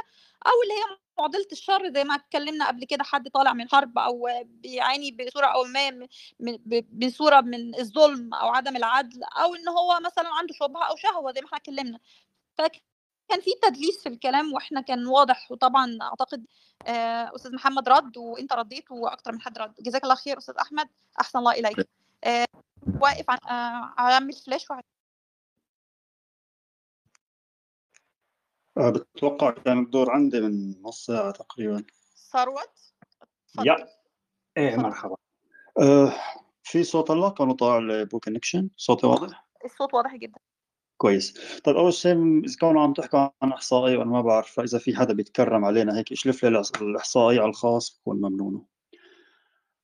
أو 0.48 0.52
اللي 0.64 0.74
هي 0.74 0.98
معضلة 1.20 1.48
الشر 1.52 1.94
زي 1.94 2.04
ما 2.04 2.16
اتكلمنا 2.16 2.68
قبل 2.68 2.86
كده 2.86 3.04
حد 3.04 3.30
طالع 3.30 3.54
من 3.54 3.70
حرب 3.70 3.98
أو 4.00 4.28
بيعاني 4.46 5.12
بصورة 5.12 5.46
أو 5.48 5.64
ما 5.64 6.08
بصوره 6.92 7.42
من 7.42 7.80
الظلم 7.80 8.34
أو 8.34 8.48
عدم 8.50 8.76
العدل 8.76 9.24
أو 9.24 9.56
إن 9.56 9.68
هو 9.68 10.00
مثلا 10.06 10.30
عنده 10.30 10.54
شبهة 10.54 10.84
أو 10.90 10.96
شهوة 10.96 11.32
زي 11.34 11.42
ما 11.42 11.48
إحنا 11.48 11.58
اتكلمنا. 11.58 12.00
فكان 13.30 13.42
في 13.42 13.52
تدليس 13.62 14.04
في 14.04 14.10
الكلام 14.10 14.54
وإحنا 14.54 14.82
كان 14.82 15.08
واضح 15.08 15.52
وطبعا 15.52 15.98
أعتقد 16.02 16.46
آه، 16.88 17.36
أستاذ 17.36 17.56
محمد 17.56 17.90
رد 17.90 18.18
وأنت 18.18 18.54
رديت 18.54 18.92
وأكتر 18.92 19.32
من 19.32 19.42
حد 19.42 19.58
رد. 19.58 19.74
جزاك 19.80 20.04
الله 20.04 20.16
خير 20.16 20.38
أستاذ 20.38 20.56
أحمد. 20.56 20.90
أحسن 21.22 21.40
الله 21.40 21.52
إليك. 21.52 21.90
آه، 22.24 22.46
واقف 23.02 23.30
عن 23.30 23.38
آه، 23.50 23.94
عامل 23.98 24.34
فلاش 24.34 24.66
آه، 28.78 28.90
بتوقع 28.90 29.52
كان 29.52 29.80
الدور 29.80 30.12
عندي 30.12 30.42
من 30.42 30.82
نص 30.82 31.06
ساعة 31.06 31.32
تقريبا. 31.32 31.84
ثروت. 32.32 32.94
يا 33.66 33.88
إيه 34.58 34.76
مرحبا. 34.76 35.16
آه 35.82 36.14
في 36.64 36.84
صوت 36.84 37.12
الله؟ 37.12 37.30
كانو 37.30 37.54
طالع 37.54 37.78
لي 37.78 37.92
poor 37.92 38.20
connection 38.20 38.70
صوتي 38.78 39.08
واضح؟ 39.08 39.46
الصوت 39.66 39.94
واضح 39.94 40.16
جدا. 40.16 40.40
كويس. 41.00 41.34
طيب 41.64 41.76
أول 41.78 41.94
شيء 41.94 42.44
إذا 42.46 42.56
كانوا 42.62 42.82
عم 42.82 42.94
تحكوا 42.94 43.30
عن 43.42 43.52
إحصائية 43.52 43.98
وأنا 43.98 44.12
ما 44.12 44.22
بعرف 44.22 44.52
فإذا 44.52 44.78
في 44.78 44.96
حدا 44.96 45.14
بيتكرم 45.14 45.66
علينا 45.66 45.98
هيك 45.98 46.12
يشلف 46.12 46.44
لي 46.44 46.62
الإحصائية 46.82 47.40
على 47.40 47.50
الخاص 47.50 48.00
بكون 48.00 48.18
ممنون. 48.18 48.66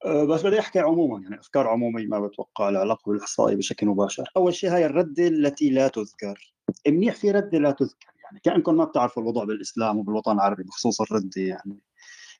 أه، 0.05 0.23
بس 0.23 0.45
بدي 0.45 0.59
أحكي 0.59 0.79
عموما 0.79 1.21
يعني 1.23 1.39
أفكار 1.39 1.67
عمومية 1.67 2.07
ما 2.07 2.19
بتوقع 2.19 2.69
لها 2.69 2.81
علاقة 2.81 3.09
بالإحصائية 3.11 3.55
بشكل 3.55 3.87
مباشر. 3.87 4.23
أول 4.37 4.53
شيء 4.53 4.69
هاي 4.69 4.85
الرده 4.85 5.27
التي 5.27 5.69
لا 5.69 5.87
تذكر. 5.87 6.55
منيح 6.87 7.15
في 7.15 7.31
رده 7.31 7.57
لا 7.57 7.71
تذكر 7.71 8.13
يعني 8.23 8.39
كأنكم 8.43 8.75
ما 8.75 8.83
بتعرفوا 8.85 9.23
الوضع 9.23 9.43
بالإسلام 9.43 9.97
وبالوطن 9.97 10.31
العربي 10.31 10.63
بخصوص 10.63 11.01
الرده 11.01 11.41
يعني. 11.41 11.79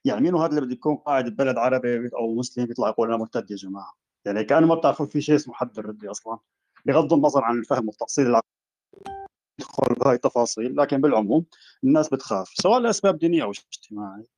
يعني 0.06 0.22
مين 0.22 0.36
هذا 0.36 0.50
اللي 0.50 0.62
بده 0.62 0.74
يكون 0.74 0.96
قاعد 0.96 1.30
ببلد 1.30 1.58
عربي 1.58 2.10
أو 2.16 2.36
مسلم 2.36 2.72
يطلع 2.72 2.90
يقول 2.90 3.08
أنا 3.08 3.18
مرتد 3.18 3.52
يا 3.52 3.56
جماعة؟ 3.56 3.94
يعني 4.26 4.44
كانوا 4.44 4.70
ما 4.70 4.76
بتعرفوا 4.76 5.06
في 5.06 5.22
شيء 5.22 5.36
اسمه 5.36 5.54
حد 5.54 5.80
الرده 5.80 6.12
أصلا 6.12 6.40
بغض 6.86 7.14
النظر 7.14 7.44
عن 7.44 7.60
الفهم 7.60 7.88
والتأصيل 7.88 8.28
يدخل 9.60 9.96
بهاي 9.96 10.16
التفاصيل 10.16 10.78
لكن 10.78 11.02
بالعموم 11.02 11.46
الناس 11.84 12.10
بتخاف 12.10 12.48
سواء 12.48 12.80
لأسباب 12.80 13.18
دينية 13.18 13.44
أو 13.44 13.52
اجتماعية. 13.52 14.36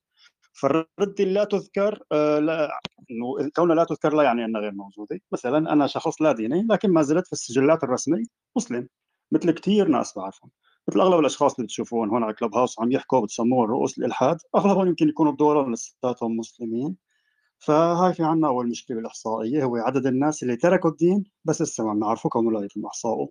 فالرد 0.54 1.22
لا 1.22 1.43
تذكر 1.43 2.04
آه 2.12 2.39
لا 2.39 2.80
إنه 3.12 3.50
كونها 3.56 3.76
لا 3.76 3.84
تذكر 3.84 4.13
لا 4.13 4.24
يعني 4.24 4.46
انها 4.46 4.62
غير 4.62 4.72
موجودة. 4.72 5.20
مثلا 5.32 5.74
أنا 5.74 5.88
شخص 5.88 6.22
لا 6.22 6.32
ديني 6.32 6.67
لكن 6.70 6.89
ما 6.89 7.02
زلت 7.02 7.26
في 7.28 7.34
السجلات 7.34 7.84
الرسمية 7.84 8.24
مسلم 8.56 8.88
مثل 9.32 9.52
كثير 9.52 9.88
ناس 9.88 10.13
بعرفهم. 10.17 10.52
مثل 10.88 11.00
أغلب 11.00 11.20
الأشخاص 11.20 11.56
اللي 11.56 11.65
بتشوفون 11.65 12.10
هون 12.10 12.24
على 12.24 12.34
كلب 12.34 12.56
هاوس 12.56 12.80
عم 12.80 12.91
يحكوا 12.91 13.20
بتسموهم 13.20 13.70
رؤوس 13.72 13.98
الإلحاد 13.98 14.38
أغلبهم 14.56 14.88
يمكن 14.88 15.10
يكونوا 15.10 15.32
بدورهم 15.32 15.74
لساتهم 15.74 16.38
مسلمين. 16.38 16.96
فهاي 17.60 18.13
في 18.13 18.24
عنا 18.24 18.48
أول 18.48 18.70
مشكلة 18.70 18.98
بالاحصائيه 18.98 19.63
هو 19.63 19.76
عدد 19.76 20.06
الناس 20.06 20.43
اللي 20.43 20.56
تركوا 20.56 20.89
الدين 20.89 21.24
بس 21.46 21.62
لسه 21.62 21.86
ما 21.88 21.93
بنعرفه 21.93 22.30
كونه 22.30 22.52
لا 22.52 22.65
يتم 22.65 22.86
إحصائه. 22.86 23.28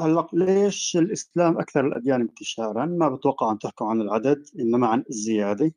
هلا 0.00 0.28
ليش 0.32 0.96
الإسلام 0.96 1.58
أكثر 1.58 1.86
الأديان 1.86 2.20
انتشارا؟ 2.20 2.84
ما 2.86 3.08
بتوقع 3.08 3.52
أن 3.52 3.58
تحكوا 3.58 3.86
عن 3.86 4.00
العدد 4.00 4.46
إنما 4.60 4.86
عن 4.86 5.04
الزيادة. 5.10 5.74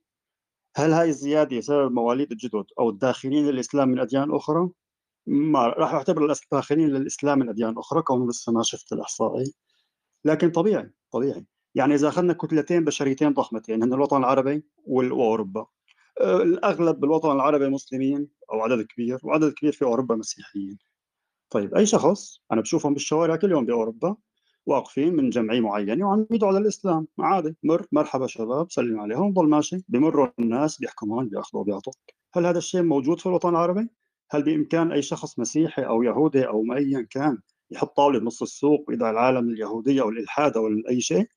هل 0.76 0.92
هاي 0.94 1.10
الزيادة 1.10 1.58
بسبب 1.58 1.92
مواليد 1.92 2.32
الجدد 2.32 2.66
أو 2.80 2.90
الداخلين 2.90 3.48
للإسلام 3.48 3.90
من 3.90 4.00
أديان 4.00 4.36
أخرى؟ 4.36 4.70
ما 5.28 5.68
راح 5.68 5.94
أعتبر 5.94 6.32
الداخلين 6.32 6.90
للإسلام 6.90 7.40
من 7.40 7.50
أديان 7.50 7.78
أخرى 7.78 8.02
كونه 8.02 8.30
لسه 8.30 8.52
ما 8.52 8.64
شفت 8.64 8.94
الاحصائي. 8.94 9.54
لكن 10.26 10.52
طبيعي 10.52 10.92
طبيعي 11.12 11.46
يعني 11.76 11.96
إذا 11.96 12.08
أخذنا 12.08 12.34
كتلتين 12.34 12.84
بشريتين 12.84 13.34
ضخمتين 13.34 13.84
هن 13.84 13.94
الوطن 13.94 14.18
العربي 14.18 14.64
وأوروبا 14.86 15.66
آه، 16.22 16.42
الأغلب 16.42 17.00
بالوطن 17.00 17.32
العربي 17.32 17.70
مسلمين 17.70 18.28
أو 18.52 18.62
عدد 18.62 18.86
كبير 18.86 19.20
وعدد 19.24 19.54
كبير 19.54 19.72
في 19.72 19.86
أوروبا 19.86 20.16
مسيحيين 20.16 20.78
طيب 21.52 21.76
أي 21.76 21.86
شخص 21.86 22.42
أنا 22.52 22.62
بشوفهم 22.62 22.94
بالشوارع 22.94 23.36
كل 23.36 23.52
يوم 23.52 23.66
بأوروبا 23.66 24.16
واقفين 24.66 25.16
من 25.16 25.30
جمعيه 25.30 25.60
معينه 25.60 26.08
وعم 26.08 26.28
يدعوا 26.32 26.52
على 26.52 26.62
الإسلام 26.62 27.08
عادي 27.20 27.56
مر 27.64 27.86
مرحبا 27.92 28.28
شباب 28.28 28.72
سلم 28.72 29.00
عليهم 29.00 29.34
ضل 29.34 29.50
ماشي 29.50 29.86
بمروا 29.90 30.28
الناس 30.40 30.78
بيحكمون 30.78 31.30
بيأخذوا 31.30 31.64
بيعطوا 31.64 31.94
هل 32.34 32.46
هذا 32.46 32.58
الشيء 32.58 32.82
موجود 32.82 33.20
في 33.20 33.26
الوطن 33.26 33.50
العربي؟ 33.50 33.90
هل 34.32 34.44
بإمكان 34.44 34.92
أي 34.92 35.02
شخص 35.02 35.40
مسيحي 35.40 35.82
أو 35.82 36.04
يهودي 36.04 36.48
أو 36.48 36.64
ايا 36.74 37.08
كان 37.10 37.38
يحط 37.72 37.96
طاولة 37.96 38.20
بنص 38.20 38.42
السوق 38.42 38.86
ويدعي 38.88 39.12
العالم 39.12 39.50
اليهودية 39.50 40.02
أو 40.02 40.10
الالحاد 40.10 40.58
أو 40.58 40.68
أي 40.90 41.02
شيء؟ 41.02 41.28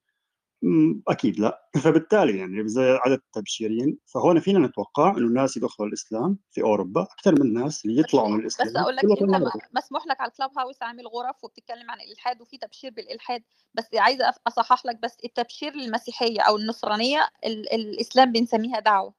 أكيد 1.09 1.40
لا. 1.40 1.68
فبالتالي 1.83 2.38
يعني 2.38 2.68
زي 2.68 2.90
عدد 2.90 3.20
التبشيرين 3.27 3.98
فهون 4.07 4.40
فينا 4.40 4.59
نتوقع 4.59 5.11
إنه 5.11 5.27
الناس 5.27 5.57
يدخلوا 5.57 5.88
الإسلام 5.88 6.38
في 6.50 6.62
أوروبا 6.62 7.03
أكثر 7.03 7.33
من 7.33 7.42
الناس 7.42 7.85
اللي 7.85 8.00
يطلعوا 8.00 8.29
من 8.29 8.40
الإسلام 8.40 8.68
بس 8.68 8.77
أقول 8.77 8.96
لك 8.96 9.05
أنت 9.05 9.53
مسموح 9.77 10.07
لك 10.07 10.20
على 10.20 10.31
الكلاب 10.31 10.50
هاوس 10.59 10.83
عامل 10.83 11.07
غرف 11.07 11.44
وبتتكلم 11.44 11.90
عن 11.90 12.00
الإلحاد 12.00 12.40
وفي 12.40 12.59
تبشير 12.59 12.90
بالإلحاد. 12.90 13.42
بس 13.74 13.85
عايزة 13.94 14.24
أصحح 14.46 14.87
لك 14.87 14.98
بس 15.03 15.16
التبشير 15.24 15.72
للمسيحيه 15.72 16.40
أو 16.40 16.57
النصرانية 16.57 17.29
الإسلام 17.44 18.33
بنسميها 18.33 18.81
دعوة. 18.81 19.14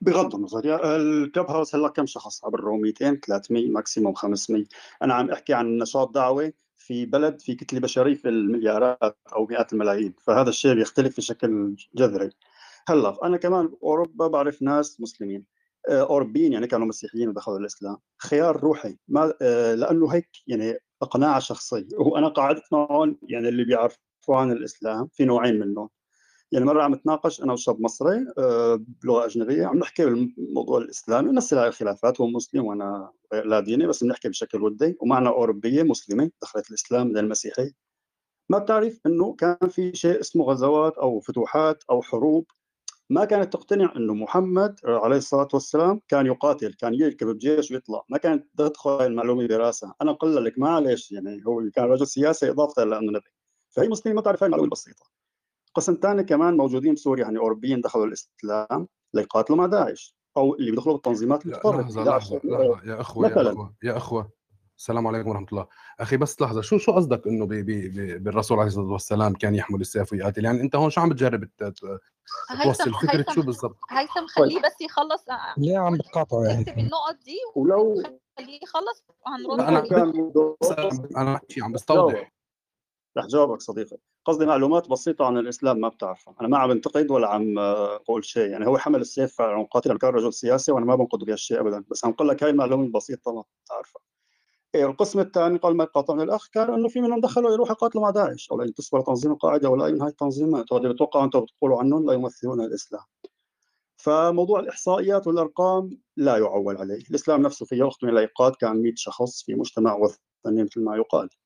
بغض 0.00 0.34
النظر 0.34 0.96
الكلب 0.96 1.50
هاوس 1.50 1.74
هلأ 1.74 1.88
كم 1.88 2.06
شخص؟ 2.06 2.44
عبره 2.44 2.76
200 2.76 3.14
300 3.14 3.70
ماكسيموم 3.70 4.14
500 4.14 4.64
أنا 5.02 5.14
عم 5.14 5.30
أحكي 5.30 5.54
عن 5.54 5.78
نشاط 5.78 6.14
دعوي 6.14 6.54
في 6.86 7.06
بلد 7.06 7.40
في 7.40 7.54
كتلة 7.54 7.80
بشرية 7.80 8.14
في 8.14 8.28
المليارات 8.28 9.18
أو 9.32 9.46
مئات 9.46 9.72
الملايين 9.72 10.14
فهذا 10.22 10.48
الشيء 10.48 10.74
بيختلف 10.74 11.16
بشكل 11.16 11.76
جذري. 11.94 12.30
هلا 12.88 13.26
أنا 13.26 13.36
كمان 13.36 13.68
باوروبا 13.68 14.26
بعرف 14.26 14.62
ناس 14.62 15.00
مسلمين 15.00 15.44
آه، 15.88 16.02
أوروبيين 16.02 16.52
يعني 16.52 16.66
كانوا 16.66 16.86
مسيحيين 16.86 17.28
ودخلوا 17.28 17.58
الإسلام. 17.58 17.96
خيار 18.18 18.56
روحي 18.56 18.96
ما 19.08 19.34
آه، 19.42 19.74
لأنه 19.74 20.14
هيك 20.14 20.28
يعني 20.46 20.78
قناعه 21.00 21.38
شخصية. 21.38 21.88
وأنا 21.98 22.28
قعدت 22.28 22.62
معهم 22.72 23.18
يعني 23.22 23.48
اللي 23.48 23.64
بيعرفوا 23.64 24.36
عن 24.36 24.52
الإسلام 24.52 25.08
في 25.12 25.24
نوعين 25.24 25.58
منهم. 25.60 25.88
يعني 26.54 26.66
مرة 26.66 26.82
عم 26.82 26.94
نتناقش 26.94 27.42
أنا 27.42 27.52
وشاب 27.52 27.80
مصري 27.80 28.26
آه، 28.38 28.80
بلغة 29.02 29.24
أجنبية 29.26 29.66
عم 29.66 29.78
نحكي 29.78 30.04
بالموضوع 30.04 30.78
الإسلامي 30.78 31.40
هاي 31.52 31.68
الخلافات 31.68 32.20
هو 32.20 32.26
مسلم 32.26 32.64
وأنا 32.64 33.10
لا 33.32 33.60
ديني 33.60 33.86
بس 33.86 34.04
بنحكي 34.04 34.28
بشكل 34.28 34.62
ودي 34.62 34.96
ومعنا 35.00 35.28
أوروبية 35.30 35.82
مسلمة 35.82 36.30
دخلت 36.42 36.70
الإسلام 36.70 37.06
من 37.06 37.18
المسيحيه 37.18 37.70
ما 38.48 38.58
بتعرف 38.58 39.00
إنه 39.06 39.34
كان 39.34 39.68
في 39.68 39.94
شيء 39.94 40.20
اسمه 40.20 40.44
غزوات 40.44 40.98
أو 40.98 41.20
فتوحات 41.20 41.84
أو 41.90 42.02
حروب 42.02 42.46
ما 43.10 43.24
كانت 43.24 43.52
تقتنع 43.52 43.92
إنه 43.96 44.14
محمد 44.14 44.80
عليه 44.84 45.16
الصلاة 45.16 45.48
والسلام 45.54 46.00
كان 46.08 46.26
يقاتل 46.26 46.74
كان 46.74 46.94
يركب 46.94 47.26
بجيش 47.26 47.70
ويطلع. 47.70 48.04
ما 48.08 48.18
كانت 48.18 48.46
تدخل 48.58 49.06
المعلومة 49.06 49.46
براسها. 49.46 49.94
أنا 50.02 50.12
قل 50.12 50.44
لك 50.44 50.58
معلش 50.58 51.12
يعني 51.12 51.42
هو 51.46 51.70
كان 51.74 51.84
رجل 51.84 52.06
سياسي 52.06 52.50
إضافة 52.50 52.84
لأنه 52.84 53.12
نبي. 53.12 53.30
فهي 53.70 53.88
مسلمة 53.88 54.16
ما 54.16 54.22
تعرف 54.22 54.42
هاي 54.42 54.46
المعلومة 54.46 54.66
البسيطة. 54.66 55.06
قسم 55.74 55.98
ثاني 56.02 56.24
كمان 56.24 56.56
موجودين 56.56 56.94
بسوريا 56.94 57.24
يعني 57.24 57.38
أوروبيين 57.38 57.80
دخلوا 57.80 58.06
الإسلام 58.06 58.88
ليقاتلوا 59.14 59.58
مع 59.58 59.66
داعش 59.66 60.16
أو 60.36 60.54
اللي 60.54 60.70
بيدخلوا 60.70 60.94
بالتنظيمات 60.94 61.46
المتطرفه 61.46 61.80
لحظة 61.82 62.04
لحظة 62.04 62.40
لحظة. 62.44 62.80
يا 62.84 63.00
أخوة 63.00 63.28
يا 63.28 63.50
أخوة 63.50 63.74
يا 63.82 63.96
أخوة. 63.96 64.30
السلام 64.78 65.06
عليكم 65.06 65.28
ورحمة 65.28 65.46
الله. 65.52 65.66
أخي 66.00 66.16
بس 66.16 66.40
لحظة 66.42 66.60
شو 66.60 66.78
شو 66.78 66.92
قصدك 66.92 67.26
إنه 67.26 67.46
بي 67.46 67.62
بي 67.62 68.18
بالرسول 68.18 68.58
عليه 68.58 68.68
الصلاة 68.68 68.92
والسلام 68.92 69.32
كان 69.34 69.54
يحمل 69.54 69.80
السيف 69.80 70.12
ويقاتل؟ 70.12 70.44
يعني 70.44 70.60
أنت 70.60 70.76
هون 70.76 70.90
شو 70.90 71.00
عم 71.00 71.08
بتجرب 71.08 71.48
توصل 71.56 72.94
فكرة 73.02 73.32
شو 73.34 73.42
بالضبط؟ 73.42 73.76
هيثم 73.90 74.26
خليه 74.26 74.58
بس 74.60 74.80
يخلص 74.80 75.24
ليه 75.58 75.78
عم 75.78 75.94
بتقاطعه 75.96 76.44
يعني؟ 76.44 76.60
أكتب 76.60 76.78
النقط 76.78 77.16
دي 77.24 77.36
ولو 77.56 78.02
خليه 78.38 78.60
يخلص 78.62 79.04
وهنرد 79.26 79.60
أنا 79.60 79.82
أنا 81.16 81.40
عم 81.62 81.72
بستوضح. 81.72 82.32
رح 83.18 83.26
جاوبك 83.26 83.60
صديقي. 83.60 83.96
قصدي 84.24 84.46
معلومات 84.46 84.88
بسيطة 84.88 85.24
عن 85.24 85.38
الإسلام 85.38 85.80
ما 85.80 85.88
بتعرفها. 85.88 86.34
أنا 86.40 86.48
ما 86.48 86.58
عم 86.58 86.74
بنتقد 86.74 87.10
ولا 87.10 87.28
عم 87.28 87.58
أقول 87.58 88.24
شيء. 88.24 88.50
يعني 88.50 88.66
هو 88.66 88.78
حمل 88.78 89.00
السيف 89.00 89.40
عن 89.40 89.64
قاتل 89.64 89.98
كان 89.98 90.10
رجل 90.10 90.32
سياسي 90.32 90.72
وأنا 90.72 90.86
ما 90.86 90.94
بنقد 90.94 91.18
بهالشيء 91.18 91.60
أبدا. 91.60 91.84
بس 91.90 92.04
عم 92.04 92.10
أقول 92.10 92.28
لك 92.28 92.42
هاي 92.42 92.50
المعلومة 92.50 92.84
البسيطة 92.84 93.32
ما 93.34 93.44
بتعرفها. 93.64 94.02
إيه 94.74 94.86
القسم 94.86 95.20
الثاني 95.20 95.58
قال 95.58 95.76
ما 95.76 95.84
يقاطعني 95.84 96.22
الأخ 96.22 96.48
كان 96.48 96.74
إنه 96.74 96.88
في 96.88 97.00
منهم 97.00 97.20
دخلوا 97.20 97.52
يروحوا 97.52 97.72
يقاتلوا 97.72 98.02
مع 98.02 98.10
داعش 98.10 98.50
أو 98.52 98.62
ينتسبوا 98.62 99.00
لتنظيم 99.00 99.32
القاعدة 99.32 99.70
ولا 99.70 99.86
أي 99.86 99.92
من 99.92 100.00
هاي 100.00 100.10
التنظيمات 100.10 100.72
وهذا 100.72 100.92
بتوقع 100.92 101.24
أنتم 101.24 101.40
بتقولوا 101.40 101.78
عنهم 101.78 102.06
لا 102.06 102.12
يمثلون 102.12 102.60
الإسلام. 102.60 103.02
فموضوع 103.96 104.60
الإحصائيات 104.60 105.26
والأرقام 105.26 105.90
لا 106.16 106.36
يعول 106.38 106.76
عليه. 106.76 107.02
الإسلام 107.10 107.42
نفسه 107.42 107.66
في 107.66 107.82
وقت 107.82 108.04
من 108.04 108.10
الأوقات 108.10 108.56
كان 108.56 108.82
100 108.82 108.92
شخص 108.96 109.42
في 109.44 109.54
مجتمع 109.54 109.94
وثني 109.94 110.62
مثل 110.64 110.80
ما 110.84 110.96
يقال. 110.96 111.24
آه، 111.24 111.43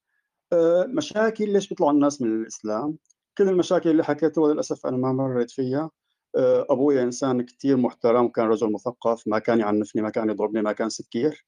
مشاكل 0.86 1.52
ليش 1.52 1.68
بيطلعوا 1.68 1.92
الناس 1.92 2.22
من 2.22 2.42
الإسلام؟ 2.42 2.96
كل 3.38 3.48
المشاكل 3.48 3.90
اللي 3.90 4.04
حكيتها 4.04 4.52
للأسف 4.52 4.86
أنا 4.86 4.96
ما 4.96 5.12
مريت 5.12 5.50
فيها. 5.50 5.90
آه، 6.36 6.66
أبوي 6.70 7.02
إنسان 7.02 7.42
كثير 7.42 7.76
محترم 7.76 8.24
وكان 8.24 8.46
رجل 8.46 8.72
مثقف 8.72 9.28
ما 9.28 9.38
كان 9.38 9.60
يعنفني 9.60 10.02
ما 10.02 10.10
كان 10.10 10.30
يضربني 10.30 10.62
ما 10.62 10.72
كان 10.72 10.88
سكير. 10.88 11.46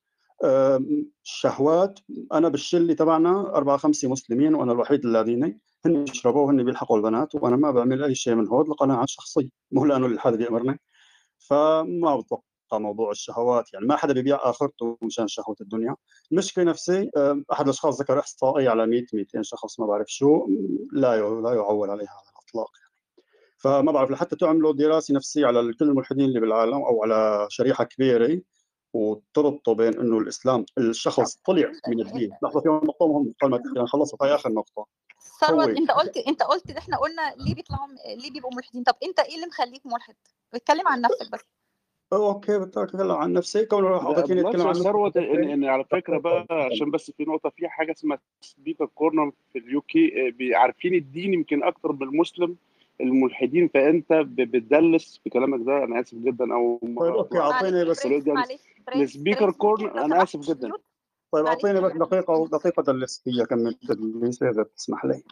الشهوات 1.25 2.01
أنا 2.33 2.49
بالشلة 2.49 2.95
تبعنا 2.95 3.41
أربعة 3.41 3.77
خمسة 3.77 4.09
مسلمين 4.09 4.55
وأنا 4.55 4.73
الوحيد 4.73 5.05
اللاديني 5.05 5.61
هن 5.87 6.05
بيشربوا 6.05 6.47
وهن 6.47 6.65
بيلحقوا 6.65 6.97
البنات 6.97 7.35
وأنا 7.35 7.57
ما 7.57 7.71
بعمل 7.71 8.05
أي 8.05 8.15
شيء 8.15 8.35
من 8.35 8.49
هود 8.49 8.69
لقناعات 8.69 9.09
شخصية. 9.09 9.49
مو 9.73 9.85
لأنه 9.85 10.19
حدا 10.19 10.37
بيأمرني. 10.37 10.81
فما 11.39 12.17
بتوقع 12.17 12.43
موضوع 12.79 13.11
الشهوات. 13.11 13.75
يعني 13.75 13.87
ما 13.87 13.97
حدا 13.97 14.13
بيبيع 14.13 14.51
آخرته 14.51 14.99
مشان 15.03 15.29
شهوة 15.29 15.57
الدنيا. 15.61 15.97
المشكلة 16.33 16.65
نفسي 16.65 17.11
أحد 17.53 17.65
الأشخاص 17.65 18.01
ذكر 18.01 18.19
إحصائية 18.19 18.71
على 18.71 18.87
100 18.87 19.05
200 19.13 19.43
شخص 19.43 19.81
ما 19.81 19.87
بعرف 19.87 20.07
شو 20.09 20.47
لا 20.93 21.17
لا 21.41 21.55
يعول 21.55 21.91
عليها 21.91 22.11
على 22.11 22.31
الأطلاق 22.33 22.71
يعني. 22.81 22.91
فما 23.57 23.93
بعرف 23.93 24.11
لحتى 24.11 24.37
تعملوا 24.37 24.73
دراسة 24.73 25.15
نفسية 25.15 25.47
على 25.47 25.73
كل 25.73 25.85
الملحدين 25.85 26.25
اللي 26.25 26.41
بالعالم 26.41 26.75
أو 26.83 27.03
على 27.03 27.47
شريحة 27.51 27.85
كبيرة 27.85 28.41
وتربطوا 28.93 29.75
بين 29.75 30.01
إنه 30.01 30.19
الإسلام 30.19 30.65
الشخص 30.79 31.37
طلع 31.47 31.73
من 31.89 32.01
الدين. 32.01 32.31
لحظة 32.43 32.61
في 32.61 32.69
نقطه 32.69 33.07
مهمه 33.09 33.33
قبل 33.43 33.81
ما 33.81 33.87
خلصوا 33.87 34.19
هاي 34.23 34.35
آخر 34.35 34.53
نقطه 34.53 34.87
ثروت 35.41 35.69
أنت 35.69 35.91
قلت 35.91 36.17
أنت 36.17 36.43
قلت 36.43 36.71
إحنا 36.71 36.97
قلنا 36.97 37.35
ليه 37.37 37.55
بيطلعوا 37.55 37.89
ليه 38.17 38.31
بيبقوا 38.31 38.55
ملحدين؟ 38.55 38.83
طب 38.83 38.95
أنت 39.03 39.21
إيه 39.21 39.35
اللي 39.35 39.47
مخليك 39.47 39.87
ملحد؟ 39.87 40.15
اتكلم 40.55 40.89
عن 40.89 41.01
نفسك 41.01 41.33
بس. 41.33 41.41
okay 42.13 42.59
بتكلم 42.59 43.11
عن 43.11 43.33
نفسي 43.33 43.65
كون 43.67 43.85
اعطيتيني 43.85 44.41
اتكلم 44.49 44.67
عن 44.67 44.73
بس 44.73 44.79
ثروت 44.79 45.17
ان 45.17 45.45
ان 45.51 45.65
على 45.65 45.85
فكره 45.85 46.19
بقى 46.19 46.47
عشان 46.51 46.91
بس 46.91 47.11
في 47.11 47.25
نقطه 47.25 47.51
في 47.51 47.69
حاجة 47.69 47.93
اسمها 47.93 48.19
speaker 48.41 48.87
corner 48.87 49.33
في 49.53 49.59
ال 49.59 49.81
UK 49.81 50.13
عارفين 50.55 50.95
الدين 50.95 51.35
يمكن 51.35 51.63
أكتر 51.65 51.93
من 51.93 52.03
المسلم 52.03 52.57
الملحدين 53.01 53.69
فانت 53.69 54.13
بتدلس 54.13 55.21
في 55.25 55.31
كلامك 55.31 55.67
ده 55.67 55.85
أنا 55.85 56.01
اسف 56.01 56.15
جدا 56.19 56.55
أو 56.55 56.79
طيب 56.83 57.15
okay 57.15 57.39
اعطيني 57.39 57.85
بس 57.85 58.07
ال 58.97 59.04
speaker 59.04 59.51
corner 59.51 60.05
أنا 60.05 60.23
اسف 60.23 60.41
جدا 60.41 60.73
طيب 61.33 61.47
اعطيني 61.47 61.81
بس. 61.81 61.93
دقيقه 61.93 62.47
دقيقه 62.47 62.83
دلس 62.83 63.23
فيها 63.25 63.45
كمل 63.45 63.75
تدليس 63.75 64.43
اذا 64.43 64.63
تسمح 64.63 65.05
لي 65.05 65.15
إيه، 65.15 65.23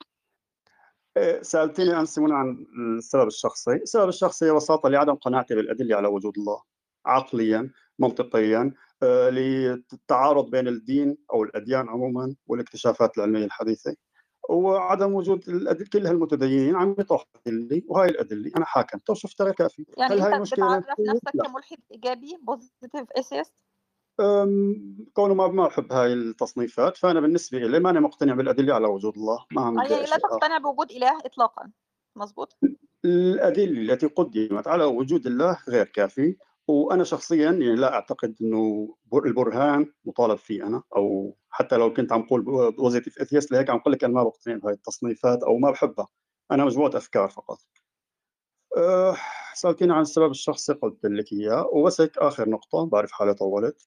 سألتني 1.42 1.92
عن 1.92 2.06
سمون 2.06 2.32
عن 2.32 2.66
السبب 2.98 3.26
الشخصي، 3.26 3.72
السبب 3.72 4.08
الشخصي 4.08 4.50
ببساطه 4.50 4.88
لعدم 4.88 5.14
قناعتي 5.14 5.54
بالأدلة 5.54 5.96
على 5.96 6.08
وجود 6.08 6.38
الله 6.38 6.62
عقليا 7.06 7.70
منطقيا 7.98 8.72
آه، 9.02 9.30
للتعارض 9.30 10.50
بين 10.50 10.68
الدين 10.68 11.16
أو 11.32 11.42
الأديان 11.44 11.88
عموما 11.88 12.34
والاكتشافات 12.46 13.18
العلمية 13.18 13.44
الحديثة 13.44 13.96
وعدم 14.48 15.14
وجود 15.14 15.44
كل 15.92 16.06
هالمتدينين 16.06 16.76
عم 16.76 16.96
يطرحوا 16.98 17.26
ادله 17.46 17.82
وهاي 17.86 18.08
الأدلة 18.08 18.50
أنا 18.56 18.64
حاكم. 18.64 18.98
شفت 19.14 19.38
ترى 19.38 19.52
كافي. 19.52 19.86
يعني 19.98 20.14
هل 20.14 20.20
هاي 20.20 20.32
انت 20.32 20.40
مشكلة؟ 20.40 20.78
بتعرف؟ 20.78 21.00
نفسك 21.00 21.46
كملحد 21.46 21.78
إيجابي 21.92 22.38
positive 22.42 23.12
atheist 23.12 23.54
كونه 25.12 25.34
ما 25.34 25.46
ما 25.48 25.66
بحب 25.66 25.92
هاي 25.92 26.12
التصنيفات 26.12 26.96
فأنا 26.96 27.20
بالنسبة 27.20 27.58
لي 27.58 27.80
ماني 27.80 28.00
مقتنع 28.00 28.34
بالأدلة 28.34 28.74
على 28.74 28.86
وجود 28.86 29.16
الله 29.16 29.44
ما 29.50 29.70
بدي 29.70 29.92
يعني 29.92 30.06
لا. 30.06 30.16
تقتنع 30.16 30.58
بوجود 30.58 30.90
إله 30.90 31.18
اطلاقا 31.24 31.70
مظبوط 32.16 32.58
الأدلة 33.04 33.92
التي 33.92 34.06
قدمت 34.06 34.68
على 34.68 34.84
وجود 34.84 35.26
الله 35.26 35.58
غير 35.68 35.86
كافي 35.86 36.36
وأنا 36.68 37.04
شخصيا 37.04 37.44
يعني 37.44 37.74
لا 37.76 37.94
أعتقد 37.94 38.34
أنه 38.42 38.94
بر- 39.06 39.26
البرهان 39.26 39.92
مطالب 40.04 40.38
فيه 40.38 40.66
أنا 40.66 40.82
أو 40.96 41.36
حتى 41.50 41.76
لو 41.76 41.92
كنت 41.92 42.12
عم 42.12 42.22
قول 42.22 42.42
positive 42.72 43.18
atheist 43.18 43.52
لهيك 43.52 43.70
عم 43.70 43.76
أقول 43.76 43.92
لك 43.92 44.04
أنا 44.04 44.12
ما 44.14 44.22
بقتنع 44.22 44.56
بهاي 44.56 44.74
التصنيفات 44.74 45.42
أو 45.42 45.58
ما 45.58 45.70
بحبها. 45.70 46.08
أنا 46.50 46.64
مجموعة 46.64 46.90
أفكار 46.96 47.28
فقط. 47.28 47.58
أه 48.76 49.16
سألتني 49.54 49.92
عن 49.92 50.00
السبب 50.00 50.30
الشخصي 50.30 50.72
قلت 50.72 51.04
لك 51.04 51.32
إياه 51.32 51.66
وبس 51.72 52.00
هيك 52.00 52.18
آخر 52.18 52.48
نقطة 52.48 52.86
بعرف 52.86 53.12
حالي 53.12 53.34
طولت. 53.34 53.86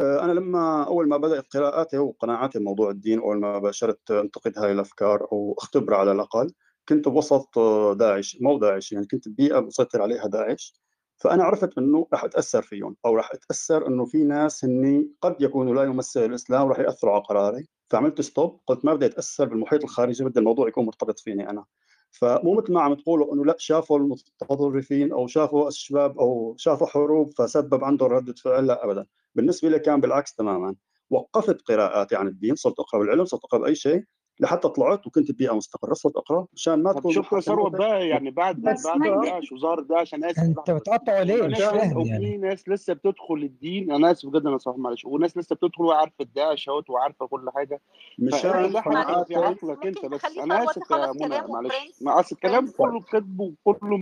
أه 0.00 0.24
أنا 0.24 0.32
لما 0.32 0.82
أول 0.86 1.08
ما 1.08 1.16
بدأت 1.16 1.46
قراءاتي 1.56 1.98
وقناعاتي 1.98 2.58
بموضوع 2.58 2.90
الدين 2.90 3.18
أول 3.20 3.40
ما 3.40 3.58
باشرت 3.58 4.10
أنتقد 4.10 4.58
هاي 4.58 4.72
الأفكار 4.72 5.28
أو 5.32 5.54
أختبرها 5.58 5.98
على 5.98 6.12
الأقل 6.12 6.50
كنت 6.88 7.08
بوسط 7.08 7.58
داعش 7.98 8.38
مو 8.40 8.58
داعش 8.58 8.92
يعني 8.92 9.06
كنت 9.06 9.28
ببيئه 9.28 9.60
مسيطر 9.60 10.02
عليها 10.02 10.26
داعش. 10.26 10.74
فأنا 11.16 11.44
عرفت 11.44 11.78
إنه 11.78 12.06
راح 12.12 12.24
أتأثر 12.24 12.62
فيهم 12.62 12.96
أو 13.06 13.14
راح 13.16 13.30
أتأثر 13.32 13.86
إنه 13.86 14.04
في 14.04 14.24
ناس 14.24 14.64
هني 14.64 15.10
قد 15.22 15.36
يكونوا 15.40 15.74
لا 15.74 15.82
يمثلوا 15.84 16.26
الإسلام 16.26 16.66
وراح 16.66 16.78
يأثروا 16.78 17.12
على 17.14 17.22
قراري. 17.22 17.68
فعملت 17.90 18.20
ستوب 18.20 18.60
قلت 18.66 18.84
ما 18.84 18.94
بدي 18.94 19.06
أتأثر 19.06 19.44
بالمحيط 19.44 19.82
الخارجي 19.82 20.24
بدي 20.24 20.38
الموضوع 20.40 20.68
يكون 20.68 20.86
مرتبط 20.86 21.18
فيني 21.18 21.50
أنا. 21.50 21.64
فمو 22.10 22.54
مثل 22.54 22.72
ما 22.72 22.80
عم 22.82 22.94
تقولوا 22.94 23.34
إنه 23.34 23.44
لأ 23.44 23.56
شافوا 23.58 23.98
المتطرفين 23.98 25.12
أو 25.12 25.26
شافوا 25.26 25.68
الشباب 25.68 26.18
أو 26.18 26.54
شافوا 26.58 26.86
حروب 26.86 27.30
فسبب 27.38 27.84
عندهم 27.84 28.08
ردة 28.12 28.34
فعل 28.44 28.66
لأ 28.66 28.84
ابدا. 28.84 29.06
بالنسبة 29.34 29.68
لي 29.68 29.78
كان 29.78 30.00
بالعكس 30.00 30.34
تماما. 30.34 30.74
وقفت 31.10 31.62
قراءاتي 31.62 32.16
عن 32.16 32.28
الدين 32.28 32.54
صرت 32.54 32.80
أقرأ 32.80 33.00
بالعلم 33.00 33.24
صرت 33.24 33.44
أقرأ 33.44 33.60
بأي 33.60 33.74
شيء. 33.74 34.04
لحتى 34.40 34.68
طلعت 34.68 35.06
وكنت 35.06 35.30
ببيئة 35.32 35.52
مستقرة. 35.52 35.94
صرت 35.94 36.16
أقرأ 36.16 36.46
مشان 36.54 36.82
ما 36.82 36.92
تكون 36.92 37.12
شكرا 37.12 37.40
ثروت 37.40 37.72
بقى؟ 37.72 38.08
يعني 38.08 38.30
بعد 38.30 38.56
بس 38.60 38.86
بعد 38.86 39.22
داعش 39.22 39.52
وظهر 39.52 39.80
داعش 39.80 40.14
أنا 40.14 40.30
اسف 40.30 40.38
أنت. 40.38 40.70
بتقطعوا 40.70 41.24
ليه؟ 41.24 41.42
مش 41.42 41.58
وناس 41.58 41.62
فاهم 41.62 41.96
وفي 41.96 42.08
يعني. 42.08 42.36
ناس 42.36 42.68
لسه 42.68 42.94
بتدخل 42.94 43.34
الدين. 43.34 43.92
أنا 43.92 44.10
آسف 44.10 44.28
جدا 44.28 44.50
يا 44.50 44.58
صاحبي 44.58 44.80
معلش. 44.80 45.04
وناس 45.04 45.36
لسه 45.36 45.56
بتدخل 45.56 45.84
وعارفة 45.84 46.24
داعش 46.34 46.68
اهوت 46.68 46.90
وعارفة 46.90 47.26
كل 47.26 47.50
حاجة. 47.54 47.80
مشان 48.18 48.70
في 48.70 48.78
قناعاتي 48.78 49.34
عقلك 49.34 49.86
أنت 49.86 50.06
بس. 50.06 50.24
أنا 50.24 50.64
آسف 50.64 50.90
يا 50.90 51.12
منى 51.12 51.42
معلش. 51.48 51.74
أصل 52.06 52.36
الكلام 52.36 52.70
كله 52.70 53.00
كذب 53.00 53.54
وكله 53.64 54.00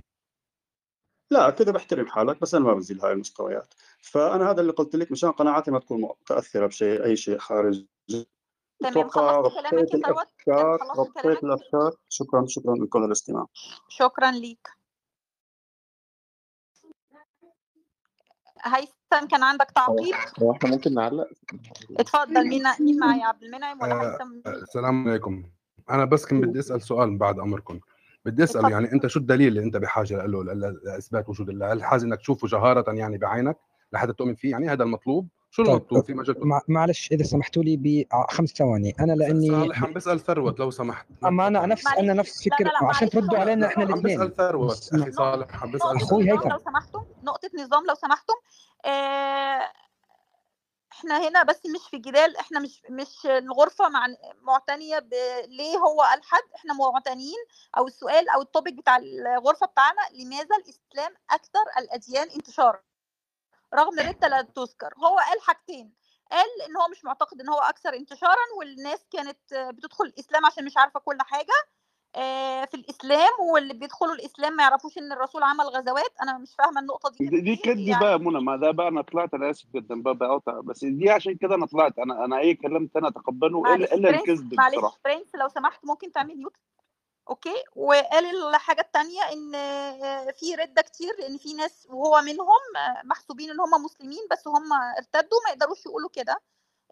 لا 1.31 1.49
كذا 1.49 1.71
بحترم 1.71 2.07
حالك 2.07 2.41
بس 2.41 2.55
أنا 2.55 2.65
ما 2.65 2.73
بنزل 2.73 3.01
هاي 3.01 3.11
المستويات. 3.11 3.73
فأنا 4.01 4.51
هذا 4.51 4.61
اللي 4.61 4.71
قلت 4.71 4.95
لك 4.95 5.11
مشان 5.11 5.31
قناعاتي 5.31 5.71
ما 5.71 5.79
تكون 5.79 6.01
متأثرة 6.01 6.67
بشيء 6.67 7.05
أي 7.05 7.15
شيء 7.15 7.37
خارج 7.37 7.85
تمام 8.79 9.09
خلصت 9.09 9.55
كلامك 9.59 9.93
يا 10.47 10.77
ثروت. 11.23 11.43
الافكار 11.43 11.91
شكرا 12.09 12.45
شكرا 12.47 12.75
لكل 12.75 13.03
الاستماع. 13.03 13.45
شكرا 13.89 14.31
ليك. 14.31 14.67
هيثم 18.63 19.27
كان 19.31 19.43
عندك 19.43 19.71
تعقيب؟ 19.75 20.15
هو 20.41 20.51
إحنا 20.51 20.69
ممكن 20.69 20.93
نعلق. 20.93 21.27
اتفضل 21.99 22.47
مين 22.47 22.63
مين 22.79 22.99
معايا؟ 22.99 23.25
عبد 23.25 23.43
المنعم 23.43 23.81
ولا 23.81 23.93
آه، 23.93 24.13
هيثم؟ 24.13 24.49
السلام 24.49 25.09
عليكم. 25.09 25.43
أنا 25.89 26.05
بس 26.05 26.25
كنت 26.25 26.43
بدي 26.45 26.59
أسأل 26.59 26.81
سؤال 26.81 27.17
بعد 27.17 27.39
أمركم. 27.39 27.79
بدي 28.25 28.43
أسأل 28.43 28.57
اتفضل. 28.57 28.71
يعني 28.71 28.91
أنت 28.91 29.07
شو 29.07 29.19
الدليل 29.19 29.47
اللي 29.47 29.63
أنت 29.63 29.77
بحاجة 29.77 30.25
له 30.25 30.43
لإثبات 30.83 31.29
وجود 31.29 31.49
الله؟ 31.49 31.73
هل 31.73 31.83
حاجة 31.83 32.03
إنك 32.03 32.19
تشوفه 32.19 32.47
جهارة 32.47 32.91
يعني 32.91 33.17
بعينك 33.17 33.57
لحتى 33.93 34.13
تؤمن 34.13 34.35
فيه؟ 34.35 34.51
يعني 34.51 34.69
هذا 34.69 34.83
المطلوب؟ 34.83 35.27
شو 35.51 35.63
طيب 35.63 35.71
المطلوب 35.71 36.05
في 36.05 36.13
مجال 36.13 36.47
مع- 36.47 36.61
معلش 36.67 37.11
إذا 37.11 37.23
سمحتوا 37.23 37.63
لي 37.63 37.77
بخمس 38.11 38.49
ثواني. 38.49 38.95
أنا 38.99 39.13
لأني 39.13 39.47
صالح 39.49 39.83
عم 39.83 39.93
بسأل 39.93 40.19
ثروت 40.19 40.59
لو 40.59 40.71
سمحت. 40.71 41.05
أما 41.25 41.47
أنا 41.47 41.65
نفس 41.65 41.87
أنا 41.87 42.13
نفس 42.13 42.47
لا 42.47 42.49
لا 42.51 42.55
فكر 42.57 42.63
لا 42.81 42.89
عشان 42.89 43.09
تردوا 43.09 43.37
علينا 43.37 43.67
إحنا 43.67 43.83
عم 43.83 43.89
الاثنين 43.93 44.17
بسال 44.17 44.35
ثروت. 44.35 44.89
أخي 44.93 45.11
صالح 45.11 45.63
عم 45.63 45.71
بسأل 45.71 45.95
نظام 45.95 46.21
هيثم. 46.21 46.49
لو 46.49 46.59
سمحتم. 46.59 47.03
نقطة 47.23 47.49
نظام 47.59 47.85
لو 47.85 47.95
سمحتم. 47.95 48.33
آه، 48.85 49.71
إحنا 50.91 51.27
هنا 51.27 51.43
بس 51.43 51.61
مش 51.75 51.89
في 51.91 51.97
جدال 51.97 52.37
إحنا 52.37 52.59
مش 52.59 52.81
مش 52.89 53.25
الغرفة 53.25 53.89
مع 53.89 54.07
معتنية 54.41 54.99
ب... 54.99 55.13
ليه 55.47 55.77
هو 55.77 56.03
ألحد 56.17 56.41
إحنا 56.55 56.73
معتنيين 56.73 57.37
أو 57.77 57.87
السؤال 57.87 58.29
أو 58.29 58.41
ال 58.41 58.46
topic 58.46 58.73
بتاع 58.73 58.97
الغرفة 58.97 59.67
بتاعنا 59.67 60.01
لماذا 60.13 60.55
الإسلام 60.55 61.15
أكثر 61.31 61.59
الأديان 61.79 62.27
انتشارا؟ 62.35 62.79
رغم 63.73 63.99
الردة 63.99 64.27
لا 64.27 64.41
تذكر 64.41 64.93
هو 64.97 65.17
قال 65.17 65.41
حاجتين 65.41 65.93
قال 66.31 66.47
إن 66.69 66.77
هو 66.77 66.87
مش 66.91 67.05
معتقد 67.05 67.41
إن 67.41 67.49
هو 67.49 67.59
أكثر 67.59 67.93
انتشارا 67.93 68.45
والناس 68.59 69.05
كانت 69.11 69.53
بتدخل 69.53 70.05
الإسلام 70.05 70.45
عشان 70.45 70.65
مش 70.65 70.77
عارفة 70.77 70.99
كل 70.99 71.17
حاجة 71.21 71.53
آه، 72.15 72.65
في 72.65 72.73
الإسلام 72.73 73.29
واللي 73.53 73.73
بيدخلوا 73.73 74.13
الإسلام 74.13 74.53
ما 74.53 74.63
يعرفوش 74.63 74.97
إن 74.97 75.11
الرسول 75.11 75.43
عمل 75.43 75.65
غزوات 75.65 76.11
أنا 76.21 76.37
مش 76.37 76.55
فاهمة 76.57 76.81
النقطة 76.81 77.09
دي 77.09 77.27
دي, 77.29 77.41
دي 77.41 77.55
كدب 77.55 77.99
بقى 77.99 78.11
يا 78.11 78.17
منى 78.17 78.41
ما 78.41 78.55
ده 78.57 78.71
بقى 78.71 78.87
أنا 78.87 79.01
طلعت 79.01 79.33
أنا 79.33 79.49
آسف 79.49 79.65
جدا 79.75 80.01
بقى 80.01 80.15
بقاطع 80.15 80.59
بس 80.59 80.85
دي 80.85 81.09
عشان 81.09 81.35
كده 81.37 81.55
أنا 81.55 81.65
طلعت 81.65 81.99
أنا 81.99 82.25
أنا 82.25 82.39
أي 82.39 82.55
كلام 82.55 82.87
تاني 82.87 83.07
أتقبله 83.07 83.61
معلش 83.61 83.93
إلا 83.93 84.09
الا 84.09 84.09
الكذب 84.09 84.53
معلش 84.53 84.75
بصراحة. 84.75 84.99
برنس 85.05 85.35
لو 85.35 85.47
سمحت 85.47 85.85
ممكن 85.85 86.11
تعمل 86.11 86.37
mute؟ 86.37 86.53
okay؟ 87.29 87.63
وقال 87.75 88.25
الحاجة 88.55 88.81
الثانية 88.81 89.21
إن 89.33 89.55
آه، 89.55 90.31
في 90.31 90.55
ردة 90.55 90.81
كتير 90.81 91.15
لأن 91.19 91.37
في 91.37 91.53
ناس 91.53 91.87
وهو 91.89 92.21
منهم 92.21 92.75
آه، 92.77 93.01
محسوبين 93.05 93.51
إن 93.51 93.59
هم 93.59 93.83
مسلمين 93.83 94.27
بس 94.31 94.47
هم 94.47 94.73
ارتدوا 94.97 95.39
ما 95.45 95.49
يقدروش 95.51 95.85
يقولوا 95.85 96.09
كده 96.13 96.41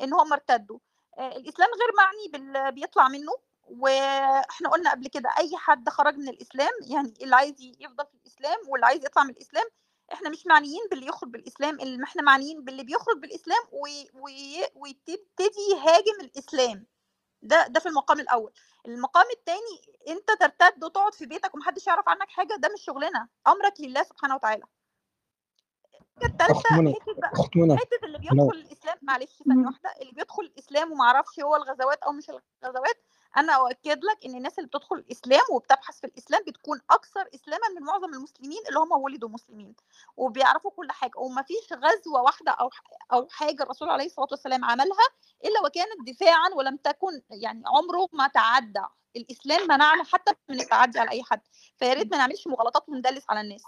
إن 0.02 0.14
هم 0.14 0.34
ارتدوا. 0.34 0.80
آه، 1.18 1.28
الإسلام 1.38 1.70
غير 1.70 1.92
معني 1.98 2.28
باللي 2.34 2.72
بيطلع 2.72 3.08
منه 3.08 3.32
وإحنا 3.64 4.70
قلنا 4.70 4.92
قبل 4.92 5.08
كده 5.08 5.30
أي 5.40 5.58
حد 5.58 5.90
خرج 5.90 6.18
من 6.18 6.30
الإسلام 6.30 6.72
يعني 6.82 7.14
اللي 7.22 7.36
عايز 7.36 7.56
يفضل 7.80 8.06
في 8.06 8.14
الإسلام 8.16 8.58
واللي 8.68 8.86
عايز 8.86 9.06
يطلع 9.06 9.24
من 9.24 9.30
الإسلام 9.30 9.66
إحنا 10.14 10.30
مش 10.30 10.46
معنيين 10.48 10.82
باللي 10.92 11.08
يخرج 11.08 11.30
بالإسلام 11.30 11.80
اللي 11.80 12.04
إحنا 12.04 12.22
معنيين 12.22 12.64
باللي 12.64 12.84
بيخرج 12.84 13.18
بالإسلام 13.18 13.64
وي- 13.72 14.10
وي- 14.14 14.68
ويبتدي 14.76 15.62
يهاجم 15.76 16.22
الإسلام. 16.22 16.88
ده 17.42 17.68
ده 17.68 17.80
في 17.80 17.90
المقام 17.90 18.20
الأول. 18.20 18.54
المقام 18.88 19.26
الثاني 19.38 19.82
انت 20.08 20.32
ترتد 20.40 20.84
وتقعد 20.84 21.14
في 21.14 21.26
بيتك 21.26 21.56
ومحدش 21.56 21.88
يعرف 21.88 22.10
عنك 22.10 22.30
حاجة 22.30 22.56
ده 22.60 22.70
مش 22.74 22.82
شغلنا 22.82 23.28
أمرك 23.48 23.74
لله 23.80 24.04
سبحانه 24.04 24.36
وتعالى. 24.36 24.64
الثالثه 26.24 26.54
حتة 26.94 27.14
بقى 27.18 27.32
حتة 27.78 28.06
اللي 28.06 28.18
بيدخل 28.18 28.58
الإسلام 28.58 28.98
معلش 29.02 29.44
ثانية 29.48 29.66
واحدة 29.68 29.94
اللي 30.02 30.12
بيدخل 30.12 30.44
الإسلام 30.44 30.92
وما 30.92 31.04
أعرفش 31.06 31.40
هو 31.40 31.56
الغزوات 31.56 32.04
أو 32.04 32.12
مش 32.12 32.30
الغزوات 32.64 33.04
أنا 33.38 33.54
أؤكد 33.54 34.04
لك 34.04 34.26
إن 34.26 34.36
الناس 34.36 34.60
اللي 34.60 34.68
بتدخل 34.68 34.96
الإسلام 34.96 35.42
وبتبحث 35.52 36.00
في 36.00 36.08
الإسلام 36.08 36.42
بتكون 36.48 36.82
أكثر 36.92 37.30
اسلاما 37.36 37.68
من 37.80 37.86
معظم 37.86 38.14
المسلمين 38.14 38.60
اللي 38.70 38.80
هم 38.80 38.92
ولدوا 38.92 39.30
مسلمين 39.30 39.76
وبيعرفوا 40.18 40.72
كل 40.72 40.92
حاجة 40.92 41.12
ومفيش 41.18 41.74
غزوة 41.74 42.22
واحدة 42.22 42.52
أو 42.52 42.70
أو 43.14 43.28
حاجة 43.32 43.64
الرسول 43.64 43.90
عليه 43.90 44.06
الصلاة 44.06 44.28
والسلام 44.32 44.66
عملها 44.66 45.08
إلا 45.46 45.62
وكانت 45.66 46.08
دفاعا 46.08 46.50
ولم 46.58 46.78
تكن 46.78 47.22
يعني 47.32 47.64
عمره 47.66 48.10
ما 48.14 48.28
تعدى. 48.28 48.82
الإسلام 49.18 49.64
منعنا 49.64 50.04
حتى 50.04 50.34
من 50.50 50.60
التعدي 50.60 51.00
على 51.00 51.10
أي 51.12 51.24
حد 51.24 51.40
فيا 51.80 51.94
ريت 51.94 52.12
ما 52.12 52.18
نعملش 52.18 52.48
مغالطات 52.48 52.84
وندلس 52.90 53.26
على 53.30 53.42
الناس. 53.42 53.64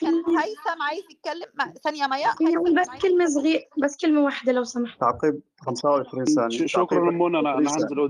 كان 0.00 0.14
هيثم 0.38 0.82
عايز 0.82 1.04
يتكلم 1.10 1.72
ثانية 1.84 2.06
ميا 2.06 2.56
أقول 2.56 2.80
بس 2.80 2.88
عايز 2.88 3.02
كلمة 3.02 3.26
صغيرة 3.26 3.62
بس 3.82 3.96
كلمة 3.96 4.20
واحدة 4.20 4.52
لو 4.52 4.64
سمحت. 4.64 5.00
تعقيب 5.00 5.40
25 5.60 6.24
ثانية. 6.24 6.66
ش- 6.66 6.72
شكرا 6.72 7.10
منى 7.10 7.38
أنا 7.38 7.48
20 7.50 7.66
أنا 7.66 7.80
هنزل 7.80 8.00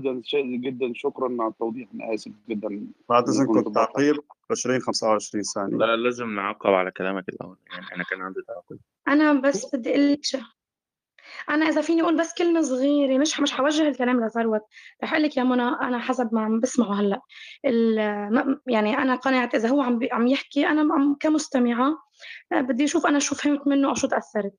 جدا. 0.61 0.91
شكرا 0.95 1.37
على 1.39 1.51
التوضيح 1.51 1.87
أنا 1.93 2.13
آسف 2.13 2.31
جدا. 2.49 2.87
بعد 3.09 3.23
بقطع 3.63 3.85
تعقيب 3.85 4.15
20 4.51 4.79
25 4.81 5.43
ثانية. 5.43 5.77
لا 5.77 5.95
لازم 5.95 6.29
نعقب 6.35 6.69
على 6.69 6.91
كلامك 6.91 7.29
الأول. 7.29 7.57
يعني 7.71 7.85
أنا 7.95 8.03
كان 8.03 8.21
عندي 8.21 8.39
تعقيب. 8.47 8.79
أنا 9.07 9.33
بس 9.33 9.75
بدي 9.75 9.89
أقول 9.89 10.11
لك 10.11 10.25
أنا 11.49 11.65
إذا 11.69 11.81
فيني 11.81 12.01
أقول 12.01 12.17
بس 12.17 12.33
كلمة 12.33 12.61
صغيرة 12.61 13.17
مش 13.17 13.39
مش 13.39 13.51
حوجه 13.51 13.87
الكلام 13.87 14.25
لثروت. 14.25 14.61
رح 15.03 15.13
أقول 15.13 15.23
لك 15.23 15.37
يا 15.37 15.43
منى 15.43 15.63
أنا 15.63 15.99
حسب 15.99 16.29
ما 16.33 16.41
عم 16.41 16.59
بسمعه 16.59 16.93
هلأ. 17.01 17.21
يعني 18.67 18.97
أنا 18.97 19.15
قنعت 19.15 19.55
إذا 19.55 19.69
هو 19.69 19.81
عم 19.81 19.99
عم 20.11 20.27
يحكي 20.27 20.67
أنا 20.67 20.93
عم 20.93 21.15
كمستمعة 21.19 21.97
آه، 22.53 22.61
بدي 22.61 22.83
أشوف 22.83 23.07
أنا 23.07 23.19
شو 23.19 23.35
فهمت 23.35 23.67
منه 23.67 23.89
أو 23.89 23.93
شو 23.95 24.07
تأثرت. 24.07 24.53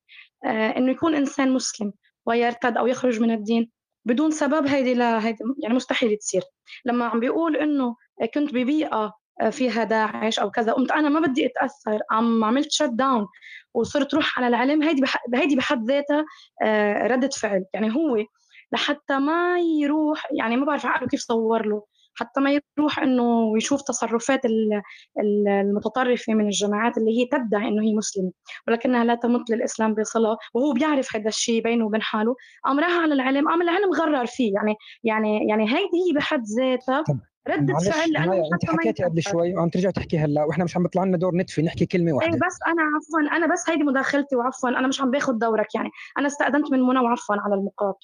آه، 0.45 0.77
إنه 0.77 0.91
يكون 0.93 1.15
إنسان 1.15 1.53
مسلم 1.53 1.93
ويرتد 2.27 2.77
أو 2.77 2.87
يخرج 2.87 3.21
من 3.21 3.31
الدين 3.31 3.71
بدون 4.05 4.31
سبب 4.31 4.67
هيدي 4.67 4.95
لا 4.95 5.27
هيدي 5.27 5.39
يعني 5.63 5.75
مستحيل 5.75 6.17
تصير. 6.17 6.43
لما 6.85 7.05
عم 7.05 7.21
بيقول 7.21 7.57
إنه 7.57 7.97
كنت 8.35 8.55
ببيئة 8.55 8.93
آه، 8.93 9.13
فيها 9.51 9.85
داعش 9.85 10.39
أو 10.39 10.51
كذا 10.51 10.73
قمت 10.73 10.91
أنا 10.93 11.09
ما 11.09 11.21
بدي 11.21 11.47
أتأثر 11.47 11.99
عم 12.11 12.45
عملت 12.45 12.71
شت 12.73 12.91
داون 12.93 13.27
وصرت 13.75 14.15
روح 14.15 14.39
على 14.39 14.49
العلم. 14.49 14.83
هيدي. 14.83 15.03
هيدي 15.35 15.57
بحد 15.57 15.85
ذاتها 15.91 16.25
آه، 16.63 17.07
ردة 17.07 17.29
فعل. 17.29 17.65
يعني 17.75 17.95
هو 17.95 18.25
لحتى 18.73 19.19
ما 19.19 19.59
يروح 19.61 20.27
يعني 20.33 20.57
ما 20.57 20.67
بعرف 20.67 20.87
عقله 20.87 21.09
كيف 21.09 21.21
صور 21.21 21.67
له. 21.67 21.83
حتى 22.15 22.41
ما 22.41 22.61
يروح 22.79 22.99
إنه 22.99 23.57
يشوف 23.57 23.83
تصرفات 23.83 24.45
ال- 24.45 24.83
ال- 25.21 25.49
المتطرفة 25.49 26.35
من 26.35 26.45
الجماعات 26.47 26.99
اللي 26.99 27.19
هي 27.21 27.27
تدعي 27.27 27.69
إنه 27.69 27.83
هي 27.83 27.95
مسلمة. 27.95 28.33
ولكنها 28.69 29.05
لا 29.05 29.15
تمت 29.15 29.51
للإسلام 29.51 29.95
بصلة 29.95 30.37
وهو 30.55 30.73
بيعرف 30.73 31.17
هذا 31.17 31.29
الشيء 31.29 31.63
بينه 31.63 31.87
وبين 31.87 32.03
حاله. 32.03 32.35
قام 32.65 32.81
راح 32.81 32.91
على 32.93 33.15
العلم 33.15 33.49
قام 33.49 33.63
العلم 33.63 33.93
غرر 33.93 34.27
فيه. 34.27 34.55
يعني 34.55 34.75
يعني 35.05 35.49
يعني 35.49 35.65
هيدي 35.65 35.99
هي 36.09 36.13
بحد 36.17 36.43
ذاتها 36.59 37.05
ردة 37.49 37.75
فعل 37.75 38.13
لأنه 38.13 38.35
أنت 38.55 38.71
ما 38.71 38.79
حكيتي 38.79 39.05
قبل 39.05 39.23
شوي 39.23 39.55
وعم 39.55 39.69
ترجع 39.69 39.91
تحكي 39.91 40.19
هلأ 40.19 40.45
وإحنا 40.45 40.65
مش 40.65 40.77
عم 40.77 40.83
بيطلع 40.83 41.05
لنا 41.05 41.17
دور 41.17 41.37
نتفي 41.37 41.63
نحكي 41.63 41.87
كلمة 41.87 42.07
إيه 42.09 42.13
واحدة. 42.15 42.31
بس 42.47 42.59
أنا 42.67 42.83
عفوا 42.83 43.37
أنا 43.37 43.53
بس 43.53 43.71
هيدي 43.71 43.83
مداخلتي 43.85 44.37
وعفوا 44.37 44.69
أنا 44.69 44.89
مش 44.89 45.01
عم 45.01 45.11
باخذ 45.11 45.33
دورك 45.33 45.75
يعني. 45.75 45.91
أنا 46.19 46.27
استأذنت 46.27 46.73
من 46.73 46.81
منى 46.81 46.99
وعفوا 46.99 47.37
على 47.37 47.55
المقاطعة 47.55 47.99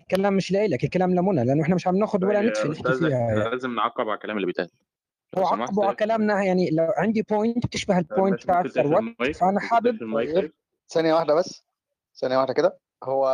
الكلام 0.00 0.34
مش 0.34 0.52
لإلك 0.52 0.84
الكلام 0.84 1.14
لمنى 1.14 1.44
لأنه 1.44 1.62
إحنا 1.62 1.74
مش 1.74 1.86
عم 1.86 1.96
ناخذ 1.96 2.24
ولا 2.24 2.40
نتفي 2.42 2.68
نحكي 2.68 2.92
فيها. 2.94 3.08
يعني. 3.08 3.50
لازم 3.50 3.74
نعقب 3.74 4.08
على 4.08 4.14
الكلام 4.14 4.36
اللي 4.36 4.46
بيتقال. 4.46 4.68
هو 5.38 5.46
عقبوا 5.46 5.84
على 5.84 5.96
كلامنا 5.96 6.42
يعني 6.42 6.70
لو 6.70 6.86
عندي 6.96 7.22
point 7.30 7.66
بتشبه 7.66 7.98
ال 7.98 8.04
point 8.04 8.34
ماشي 8.34 8.46
تاع 8.46 8.56
ممكن 8.56 8.70
تقفل 8.72 8.88
ثروت 9.24 9.36
فأنا 9.36 9.60
حابب 9.60 9.98
ثانية 10.88 11.14
واحدة 11.14 11.34
بس 11.34 11.64
ثانية 12.20 12.36
واحدة 12.36 12.52
كده. 12.54 12.78
هو 13.04 13.26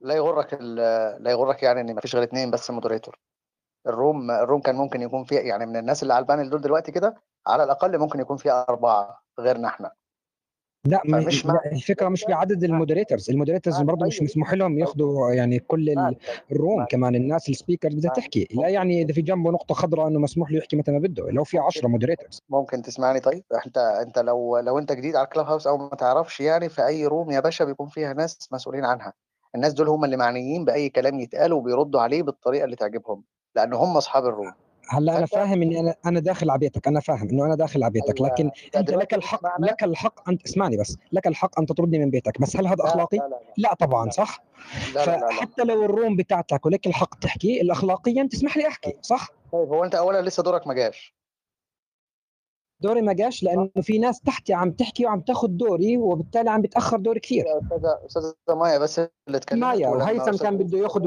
لا 0.00 0.14
يغرك 0.14 0.54
ال- 0.60 1.22
لا 1.22 1.30
يغرك 1.30 1.62
يعني 1.62 1.80
إن 1.80 1.94
مفيش 1.96 2.14
غير 2.14 2.24
اتنين 2.24 2.50
بس 2.50 2.70
moderator 2.70 3.18
ال 3.86 3.95
room 3.95 4.30
ال 4.30 4.36
room 4.36 4.60
كان 4.60 4.74
ممكن 4.76 5.02
يكون 5.02 5.24
فيها 5.24 5.40
يعني 5.40 5.66
من 5.66 5.76
الناس 5.76 6.02
اللي 6.02 6.14
على 6.14 6.22
ال 6.22 6.27
panel 6.27 6.50
دول 6.50 6.60
دلوقتي 6.60 6.92
كده 6.92 7.14
على 7.46 7.64
الأقل 7.64 7.98
ممكن 7.98 8.20
يكون 8.20 8.36
فيها 8.36 8.66
أربعة 8.68 9.22
غيرنا 9.40 9.68
إحنا. 9.68 9.90
لا 10.86 11.02
م- 11.04 11.20
فمش 11.20 11.46
لا 11.46 11.52
معنى 11.52 11.72
الفكرة 11.76 12.08
مش 12.08 12.24
بعدد 12.28 12.64
ال 12.64 12.70
moderators 12.70 13.30
ال 13.30 13.34
moderators 13.34 13.76
معنى 13.76 13.86
برضه 13.86 14.06
مش 14.06 14.18
طيب 14.18 14.28
مسموح 14.28 14.54
لهم 14.54 14.78
ياخذوا 14.78 15.30
يعني 15.32 15.58
كل 15.58 15.94
طيب 15.96 16.16
ال 16.52 16.58
room 16.58 16.84
كمان 16.84 17.14
الناس 17.14 17.48
ال 17.48 17.53
speakers 17.53 17.94
بدها 17.94 18.10
تحكي 18.12 18.48
لا 18.50 18.68
يعني 18.68 19.02
إذا 19.02 19.12
في 19.12 19.22
جنبه 19.22 19.50
نقطة 19.50 19.74
خضراء 19.74 20.08
إنه 20.08 20.18
مسموح 20.18 20.50
له 20.50 20.58
يحكي 20.58 20.76
متى 20.76 20.92
ما 20.92 20.98
بده 20.98 21.30
لو 21.30 21.44
في 21.44 21.58
10 21.58 21.88
moderators. 21.88 22.42
ممكن 22.48 22.82
تسمعني 22.82 23.20
طيب؟ 23.20 23.44
انت 23.66 23.78
إنت 23.78 24.18
لو 24.18 24.58
لو 24.58 24.78
إنت 24.78 24.92
جديد 24.92 25.16
على 25.16 25.24
ال 25.24 25.46
Clubhouse 25.46 25.66
أو 25.66 25.78
ما 25.78 25.88
تعرفش 25.88 26.40
يعني 26.40 26.68
في 26.68 26.86
أي 26.86 27.06
room 27.06 27.30
يا 27.30 27.40
باشا 27.40 27.64
بيكون 27.64 27.88
فيها 27.88 28.12
ناس 28.12 28.48
مسؤولين 28.52 28.84
عنها. 28.84 29.12
الناس 29.54 29.72
دول 29.72 29.88
هم 29.88 30.04
اللي 30.04 30.16
معنيين 30.16 30.64
بأي 30.64 30.88
كلام 30.88 31.20
يتقال 31.20 31.52
وبيردوا 31.52 32.00
عليه 32.00 32.22
بالطريقة 32.22 32.64
اللي 32.64 32.76
تعجبهم. 32.76 33.24
لأن 33.56 33.74
هم 33.74 33.96
أصحاب 33.96 34.26
الروم. 34.26 34.52
هلأ 34.88 35.18
أنا 35.18 35.26
فاهم 35.26 35.62
إني 35.62 35.80
أنا 35.80 35.94
أنا 36.06 36.20
داخل 36.20 36.50
على 36.50 36.58
بيتك 36.58 36.88
أنا 36.88 37.00
فاهم 37.00 37.28
إنه 37.28 37.44
أنا 37.44 37.54
داخل 37.54 37.82
على 37.82 37.92
بيتك 37.92 38.20
لكن 38.20 38.44
أيوه 38.44 38.52
انت 38.76 38.90
لك 38.90 39.14
الحق 39.14 39.60
لك 39.60 39.84
الحق 39.84 40.28
انت 40.28 40.44
اسمعني 40.44 40.76
بس 40.76 40.96
لك 41.12 41.26
الحق 41.26 41.60
أن 41.60 41.66
تطردني 41.66 41.98
من 41.98 42.10
بيتك 42.10 42.40
بس 42.40 42.56
هل 42.56 42.66
هذا 42.66 42.76
لا 42.76 42.86
أخلاقي؟ 42.86 43.16
لا 43.16 43.28
لا 43.28 43.38
لا. 43.58 43.74
طبعا 43.74 44.04
لا. 44.04 44.10
صح؟ 44.10 44.44
لا 44.94 45.06
لا 45.06 45.16
لا 45.16 45.28
فحتى 45.28 45.64
لو 45.64 45.84
الروم 45.84 46.16
بتاعتك 46.16 46.66
ولك 46.66 46.86
الحق 46.86 47.18
تحكي 47.18 47.60
الاخلاقيا 47.60 48.28
تسمح 48.30 48.56
لي 48.56 48.68
أحكي 48.68 48.92
صح؟ 49.02 49.28
طيب 49.52 49.68
هو 49.68 49.84
أنت 49.84 49.94
اولا 49.94 50.22
لسه 50.22 50.42
دورك 50.42 50.66
ما 50.66 50.74
جاش. 50.74 51.14
دوري 52.80 53.02
ما 53.02 53.12
جاش 53.12 53.42
لأنه 53.42 53.70
في 53.82 53.98
ناس 53.98 54.20
تحتي 54.20 54.54
عم 54.54 54.70
تحكي 54.72 55.06
وعم 55.06 55.20
تاخذ 55.20 55.48
دوري 55.48 55.96
وبالتالي 55.96 56.50
عم 56.50 56.62
بتأخر 56.62 56.96
دوري 56.96 57.20
كثير. 57.20 57.44
أستاذة 57.62 58.00
أستاذة 58.06 58.34
مايا 58.58 58.78
بس 58.78 58.98
اللي 58.98 59.36
اتكلمت 59.38 59.62
مايا 59.62 59.88
وهيثم 59.88 60.36
كان 60.36 60.56
بده 60.56 60.78
ياخذ 60.78 61.00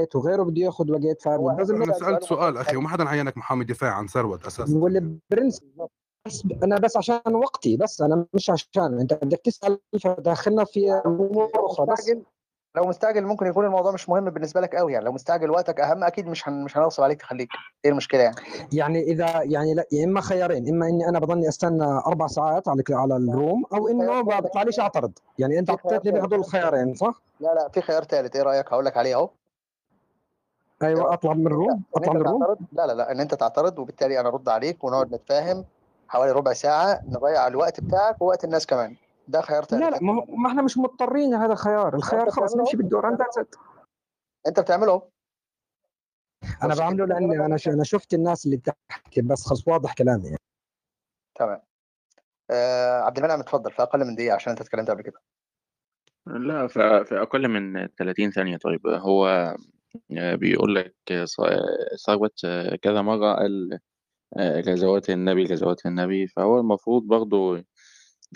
وقت 0.00 0.16
وغيره 0.16 0.42
بده 0.42 0.62
ياخذ 0.62 0.90
وقت 0.92 1.28
هو 1.28 1.54
فلازم 1.54 1.82
أنا 1.82 1.92
سال 1.92 2.00
سألت 2.00 2.22
سؤال 2.22 2.58
أخي 2.58 2.76
وما 2.76 2.88
حدا 2.88 3.08
عينك 3.08 3.38
محامي 3.38 3.64
دفاع 3.64 3.94
عن 3.94 4.06
ثروت 4.06 4.46
أساسا. 4.46 4.78
والبرنس 4.78 5.60
بس 6.26 6.44
أنا 6.62 6.78
بس 6.78 6.96
عشان 6.96 7.34
وقتي 7.34 7.76
بس 7.76 8.02
أنا 8.02 8.26
مش 8.34 8.50
عشان. 8.50 9.00
أنت 9.00 9.14
بدك 9.14 9.40
تسأل 9.44 9.78
فداخلنا 10.02 10.64
في 10.64 10.92
أمور 11.06 11.50
أخرى 11.54 11.86
بس. 11.86 12.12
لو 12.76 12.84
مستعجل 12.84 13.24
ممكن 13.24 13.46
يكون 13.46 13.64
الموضوع 13.64 13.92
مش 13.92 14.08
مهم 14.08 14.30
بالنسبة 14.30 14.60
لك 14.60 14.76
قوي 14.76 14.92
يعني. 14.92 15.04
لو 15.04 15.12
مستعجل 15.12 15.50
وقتك 15.50 15.80
أهم 15.80 16.04
أكيد 16.04 16.26
مش 16.26 16.48
هن... 16.48 16.64
مش 16.64 16.76
هنغصب 16.76 17.02
عليك 17.02 17.20
تخليك. 17.20 17.48
إيه 17.84 17.90
المشكلة 17.90 18.20
يعني؟ 18.20 18.36
يعني 18.72 19.02
اذا 19.02 19.42
يعني 19.42 19.74
لا 19.74 19.86
يا 19.92 20.04
إما 20.04 20.20
خيارين 20.20 20.68
إما 20.68 20.88
إني 20.88 21.08
أنا 21.08 21.18
بضلني 21.18 21.48
أستنى 21.48 21.84
أربع 21.84 22.26
ساعات 22.26 22.68
على 22.68 22.82
على 22.90 23.16
الروم 23.16 23.64
أو 23.72 23.88
إنه 23.88 24.22
ما 24.22 24.32
ثالث. 24.32 24.42
بيطلعليش 24.42 24.80
أعترض. 24.80 25.12
يعني 25.38 25.58
أنت 25.58 25.70
أعطيتني 25.70 26.12
بهدول 26.12 26.38
الخيارين 26.38 26.94
صح؟ 26.94 27.22
لا 27.40 27.54
لا 27.54 27.68
في 27.68 27.80
خيار 27.80 28.04
ثالث. 28.04 28.36
إيه 28.36 28.42
رأيك؟ 28.42 28.72
هقول 28.72 28.84
لك 28.84 28.96
عليه 28.96 29.14
أهو. 29.14 29.30
أيوه 30.82 31.12
أطلع 31.12 31.32
من 31.32 31.46
الروم 31.46 31.70
ان 31.70 31.82
أطلع 31.94 32.12
من 32.12 32.20
الروم. 32.20 32.56
لا 32.72 32.86
لا 32.86 32.92
لا 32.92 33.12
إن 33.12 33.20
أنت 33.20 33.34
تعترض 33.34 33.78
وبالتالي 33.78 34.20
أنا 34.20 34.28
أرد 34.28 34.48
عليك 34.48 34.84
ونقعد 34.84 35.14
نتفاهم 35.14 35.64
حوالي 36.08 36.32
ربع 36.32 36.52
ساعة 36.52 37.02
نضيع 37.06 37.46
الوقت 37.46 37.80
بتاعك 37.80 38.22
ووقت 38.22 38.44
الناس 38.44 38.66
كمان. 38.66 38.96
ده 39.28 39.40
خيار 39.40 39.62
لا 39.62 39.66
ثالث 39.68 39.82
لا 39.82 39.88
انت 39.88 40.02
ما, 40.02 40.48
إحنا 40.48 40.62
مش 40.62 40.78
مضطرين 40.78 41.34
هذا 41.34 41.52
الخيار 41.52 41.90
ما 41.90 41.96
الخيار 41.96 42.28
بتعمله؟ 42.28 42.56
نمشي 42.56 42.76
بالدور. 42.76 43.08
أنت 43.08 43.20
أنت 43.20 43.30
بتعمله 43.38 43.46
أنت 44.46 44.60
بتعمله؟ 44.60 44.92
اهو 44.92 45.02
أنا 46.62 46.74
بعمله 46.74 47.06
بقى 47.06 47.18
أنا 47.18 47.58
أنا 47.66 47.84
شفت 47.84 48.14
الناس 48.14 48.46
اللي 48.46 48.56
بتحكي 48.56 49.22
بس 49.22 49.46
خلص 49.46 49.68
واضح 49.68 49.94
كلامي 49.94 50.24
يعني. 50.24 50.38
تمام. 51.34 51.60
آه 52.50 53.00
عبد 53.00 53.18
المنعم 53.18 53.40
اتفضل 53.40 53.72
في 53.72 53.82
أقل 53.82 54.04
من 54.04 54.14
دقيقة 54.14 54.34
عشان 54.34 54.50
أنت 54.50 54.60
اتكلمت 54.60 54.90
قبل 54.90 55.02
كده. 55.02 55.20
لا 56.26 56.66
في 56.66 57.22
أقل 57.22 57.48
من 57.48 57.88
30 57.88 58.30
ثانية. 58.30 58.56
طيب 58.56 58.86
هو 58.86 59.54
بيقول 60.10 60.74
لك 60.74 60.96
آه، 61.10 61.24
ثروت 62.06 62.44
آه، 62.44 62.76
كذا 62.76 63.02
مرة 63.02 63.34
قال 63.34 63.78
آه، 64.36 64.60
غزوات 64.60 65.10
النبي 65.10 65.44
غزوات 65.44 65.86
النبي. 65.86 66.26
فهو 66.26 66.60
المفروض 66.60 67.02
برضو 67.02 67.58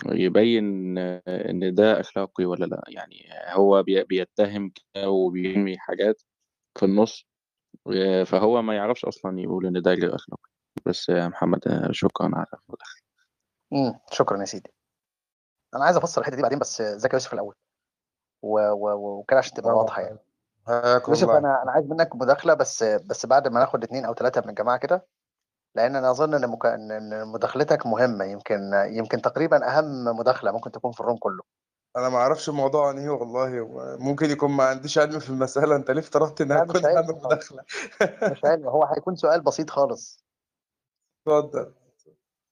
يبين 0.05 0.97
آه، 0.97 1.21
إن 1.27 1.73
ده 1.75 1.99
أخلاقي 1.99 2.45
ولا 2.45 2.65
لأ. 2.65 2.83
يعني 2.87 3.25
هو 3.53 3.83
بي- 3.83 4.03
بيتهم 4.03 4.69
كده 4.75 5.09
وبيرمي 5.09 5.77
حاجات 5.77 6.21
في 6.79 6.85
النص 6.85 7.27
آه، 7.95 8.23
فهو 8.23 8.61
ما 8.61 8.75
يعرفش 8.75 9.05
أصلا 9.05 9.39
يقول 9.39 9.65
إن 9.65 9.81
ده 9.81 9.91
غير 9.91 10.15
أخلاقي. 10.15 10.49
بس 10.85 11.09
يا 11.09 11.27
محمد 11.27 11.67
آه، 11.67 11.91
شكرا 11.91 12.31
على 12.33 12.45
امم 13.73 13.99
شكرا 14.11 14.39
يا 14.39 14.45
سيدي. 14.45 14.69
أنا 15.75 15.83
عايز 15.85 15.97
أفسر 15.97 16.21
الحتة 16.21 16.35
دي 16.35 16.41
بعدين 16.41 16.59
بس 16.59 16.81
زكي 16.81 17.15
يوسف 17.15 17.33
و- 18.71 19.19
وكده 19.19 19.37
عشان 19.39 19.53
تبقى 19.53 19.73
واضحة 19.73 20.01
يعني. 20.01 20.17
يوسف 21.07 21.29
أنا 21.29 21.63
أنا 21.63 21.71
عايز 21.71 21.85
منك 21.85 22.15
مداخلة 22.15 22.53
بس 22.53 22.83
بس 22.83 23.25
بعد 23.25 23.47
ما 23.47 23.59
ناخد 23.59 23.83
اثنين 23.83 24.05
أو 24.05 24.13
ثلاثة 24.13 24.41
من 24.41 24.49
الجماعة 24.49 24.77
كده 24.77 25.05
لأن 25.75 25.95
أنا 25.95 26.11
أظن 26.11 26.33
إن 26.33 26.49
مك... 26.49 26.65
إن 26.65 27.27
مداخلتك 27.27 27.85
مهمة 27.85 28.25
يمكن 28.25 28.71
يمكن 28.73 29.21
تقريبا 29.21 29.77
أهم 29.77 30.03
مداخلة 30.03 30.51
ممكن 30.51 30.71
تكون 30.71 30.91
في 30.91 30.99
الروم 30.99 31.17
كله. 31.17 31.41
أنا 31.97 32.09
ما 32.09 32.17
أعرفش 32.17 32.49
الموضوع 32.49 32.87
عن 32.87 32.97
إيه 32.97 33.09
والله 33.09 33.67
ممكن 33.99 34.29
يكون 34.29 34.51
ما 34.51 34.63
عنديش 34.63 34.97
علم 34.97 35.19
في 35.19 35.29
المسألة 35.29 35.75
أنت 35.75 35.91
ليه 35.91 36.01
افترضت 36.01 36.41
مش 36.41 36.47
تكون 36.47 36.85
علم 36.85 36.97
اهم 36.97 37.25
مداخلة؟ 37.25 37.63
مش 38.31 38.45
علم 38.45 38.67
هو 38.67 38.83
هيكون 38.83 39.15
سؤال 39.15 39.41
بسيط 39.41 39.69
خالص. 39.69 40.25
اتفضل. 41.27 41.73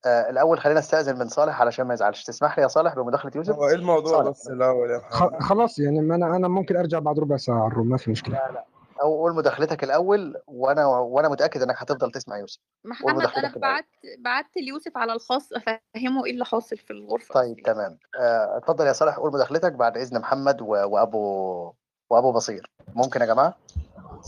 آه 0.06 0.30
الأول 0.30 0.60
خلينا 0.60 0.80
استاذن 0.80 1.20
من 1.20 1.28
صالح 1.28 1.62
علشان 1.62 1.86
ما 1.88 1.94
يزعلش. 1.94 2.24
تسمح 2.24 2.58
لي 2.58 2.64
يا 2.64 2.68
صالح 2.68 2.96
بمداخلة 2.96 3.32
يوسف؟ 3.36 3.56
هو 3.56 3.68
إيه 3.68 3.76
الموضوع 3.76 4.12
صالح. 4.12 4.30
بس 4.30 4.48
الأول 4.48 4.90
يا 4.92 5.00
خ- 5.00 5.24
محمد 5.24 5.42
خلاص 5.42 5.80
يعني 5.80 6.02
ما 6.02 6.16
أنا 6.16 6.36
أنا 6.36 6.48
ممكن 6.48 6.78
أرجع 6.78 7.00
بعد 7.00 7.20
ربع 7.20 7.38
ساعة 7.38 7.60
على 7.60 7.68
الروم 7.68 7.88
ما 7.90 7.98
في 7.98 8.12
مشكلة. 8.12 8.34
لا 8.36 8.52
لا. 8.52 8.66
أو 9.02 9.18
قول 9.18 9.36
مداخلتك 9.36 9.84
الأول 9.84 10.36
وأنا 10.48 10.86
وأنا 10.88 11.30
متأكد 11.30 11.62
إنك 11.62 11.76
هتفضل 11.78 12.12
تسمع 12.12 12.38
يوسف. 12.38 12.60
محمد 12.86 13.10
أنا 13.38 13.54
بعت 13.56 13.86
بعت 14.20 14.46
ليوسف 14.58 14.98
على 14.98 15.14
الخاص 15.14 15.50
أفهمه 15.54 16.26
إيه 16.26 16.32
اللي 16.32 16.46
حاصل 16.46 16.78
في 16.78 16.92
الغرفة. 16.94 17.34
طيب 17.34 17.60
تمام. 17.66 17.98
آه، 18.20 18.58
اتفضل 18.58 18.88
يا 18.88 18.94
صالح 18.94 19.16
قول 19.18 19.34
مداخلتك 19.34 19.74
بعد 19.74 19.98
إذن 19.98 20.20
محمد 20.20 20.62
و... 20.62 20.66
وابو 20.68 21.74
وأبو 22.10 22.32
بصير. 22.32 22.72
ممكن 22.96 23.22
يا 23.22 23.26
جماعة؟ 23.26 23.54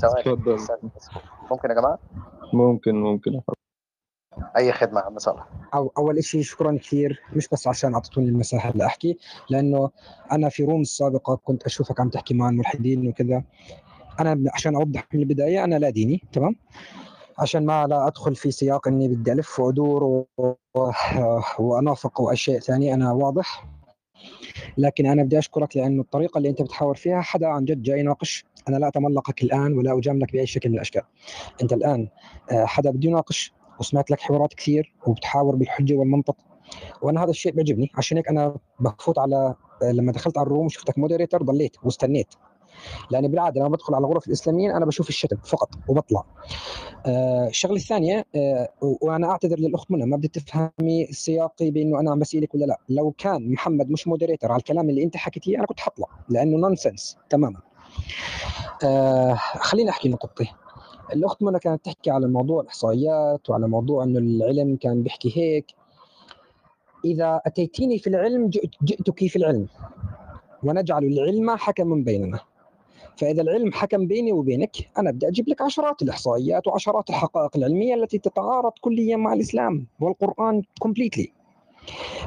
اتفضل. 0.04 0.56
بس. 0.56 0.72
ممكن 1.52 1.70
يا 1.70 1.76
جماعة؟ 1.76 2.00
ممكن 2.54 2.96
ممكن. 2.96 3.42
أي 4.58 4.72
خدمة 4.72 5.02
عم 5.02 5.20
صالح 5.20 5.48
أو 5.74 5.92
أول 5.98 6.24
شيء 6.24 6.42
شكرا 6.42 6.78
كثير 6.78 7.22
مش 7.36 7.48
بس 7.48 7.68
عشان 7.68 7.94
أعطيتوني 7.94 8.30
المساحة 8.30 8.72
لأحكي 8.76 9.18
لأنه 9.50 9.90
أنا 10.32 10.50
في 10.50 10.64
روم 10.64 10.82
السابقة 10.82 11.36
كنت 11.36 11.64
أشوفك 11.64 12.00
عم 12.00 12.10
تحكي 12.10 12.34
مع 12.34 12.50
الملحدين 12.50 13.08
وكذا. 13.08 13.44
أنا 14.20 14.52
عشان 14.54 14.76
أوضح 14.76 15.08
من 15.14 15.20
البداية 15.20 15.64
أنا 15.64 15.76
لا 15.76 15.90
ديني 15.90 16.22
تمام؟ 16.34 16.56
عشان 17.40 17.66
ما 17.66 17.88
لا 17.88 18.08
أدخل 18.08 18.36
في 18.36 18.52
سياق 18.52 18.88
إني 18.88 19.08
بدي 19.08 19.32
ألف 19.32 19.60
وأدور 19.60 20.04
و... 20.04 20.28
و... 20.38 20.92
وأنافق 21.60 22.22
وأشياء 22.22 22.60
ثانية 22.60 22.94
أنا 22.94 23.12
واضح. 23.12 23.68
لكن 24.78 25.06
أنا 25.06 25.24
بدي 25.24 25.40
أشكرك 25.40 25.78
لأنه 25.78 26.02
الطريقة 26.02 26.38
اللي 26.38 26.50
أنت 26.50 26.62
بتحاور 26.62 26.96
فيها 26.96 27.22
حدا 27.22 27.48
عن 27.48 27.66
جد 27.66 27.82
جاي 27.82 28.00
يناقش. 28.00 28.46
أنا 28.68 28.78
لا 28.78 28.88
أتملقك 28.88 29.44
الآن 29.44 29.78
ولا 29.78 29.98
أجاملك 29.98 30.32
بأي 30.34 30.46
شكل 30.46 30.70
من 30.70 30.76
الأشكال. 30.76 31.02
أنت 31.62 31.74
الآن 31.74 32.08
آه، 32.52 32.66
حدا 32.66 32.92
بده 32.92 33.10
يناقش؟ 33.10 33.54
وسمعت 33.82 34.12
لك 34.12 34.20
حوارات 34.20 34.54
كثير 34.54 34.94
وبتحاور 35.08 35.56
بالحجة 35.56 35.94
والمنطق. 35.94 36.36
وأنا 37.02 37.24
هذا 37.24 37.30
الشيء 37.30 37.52
بيعجبني. 37.52 37.92
عشان 37.96 38.18
هيك 38.18 38.28
أنا 38.28 38.56
بفوت 38.80 39.20
على 39.20 39.56
لما 39.84 40.12
دخلت 40.12 40.38
على 40.38 40.46
ال 40.46 40.50
room 40.50 40.66
وشفتك 40.66 40.98
moderator 40.98 41.44
ضليت 41.44 41.76
واستنيت. 41.84 42.34
لأني 43.12 43.28
بالعادة 43.28 43.62
لما 43.62 43.70
بدخل 43.70 43.96
على 43.96 44.06
الغرف 44.06 44.28
الإسلاميين 44.28 44.72
أنا 44.72 44.86
بشوف 44.86 45.10
الشتم 45.10 45.38
فقط 45.38 45.70
وبطلع. 45.88 46.24
آه 47.06 47.48
الشغلة 47.48 47.76
الثانية 47.76 48.26
آه 48.36 48.70
وأنا 48.82 49.32
أعتذر 49.32 49.60
للأخت 49.60 49.92
منى 49.92 50.06
ما 50.06 50.18
بدي 50.18 50.28
تفهمي 50.28 51.06
سياقي 51.12 51.72
بأنه 51.72 52.00
أنا 52.00 52.12
عم 52.12 52.20
بسألك 52.20 52.56
ولا 52.56 52.66
لا. 52.66 52.78
لو 52.90 53.12
كان 53.12 53.52
محمد 53.52 53.90
مش 53.90 54.08
moderator 54.08 54.52
على 54.52 54.60
الكلام 54.60 54.90
اللي 54.90 55.04
أنت 55.04 55.18
حكيتيه 55.18 55.58
أنا 55.58 55.66
كنت 55.66 55.80
حطلع 55.80 56.08
لأنه 56.30 56.58
nonsense 56.58 57.18
تماما. 57.30 57.60
آه 58.84 59.34
خليني 59.36 59.90
أحكي 59.90 60.10
نقطتي. 60.10 60.54
الأخت 61.14 61.44
منى 61.44 61.60
كانت 61.60 61.86
تحكي 61.86 62.12
على 62.12 62.28
موضوع 62.28 62.62
الإحصائيات 62.62 63.50
وعلى 63.50 63.68
موضوع 63.68 64.04
إنه 64.04 64.20
العلم 64.20 64.76
كان 64.76 65.04
بيحكي 65.04 65.34
هيك. 65.38 65.66
إذا 67.06 67.42
أتيتيني 67.46 68.00
في 68.00 68.08
العلم 68.08 68.50
جئت 68.50 68.72
جئتك 68.84 69.28
في 69.28 69.36
العلم. 69.36 69.68
ونجعل 70.64 71.04
العلم 71.04 71.50
حكما 71.50 71.96
بيننا. 71.96 72.40
فإذا 73.18 73.42
العلم 73.42 73.72
حكم 73.72 74.08
بيني 74.08 74.32
وبينك 74.32 74.76
أنا 74.98 75.12
بدي 75.12 75.28
أجيب 75.28 75.50
لك 75.50 75.62
عشرات 75.62 76.02
الإحصائيات 76.02 76.68
وعشرات 76.68 77.10
الحقائق 77.10 77.58
العلمية 77.58 77.96
التي 77.96 78.18
تتعارض 78.18 78.72
كليا 78.82 79.18
مع 79.18 79.34
الإسلام 79.34 79.88
والقرآن 80.00 80.62
كومبليتلي 80.80 81.32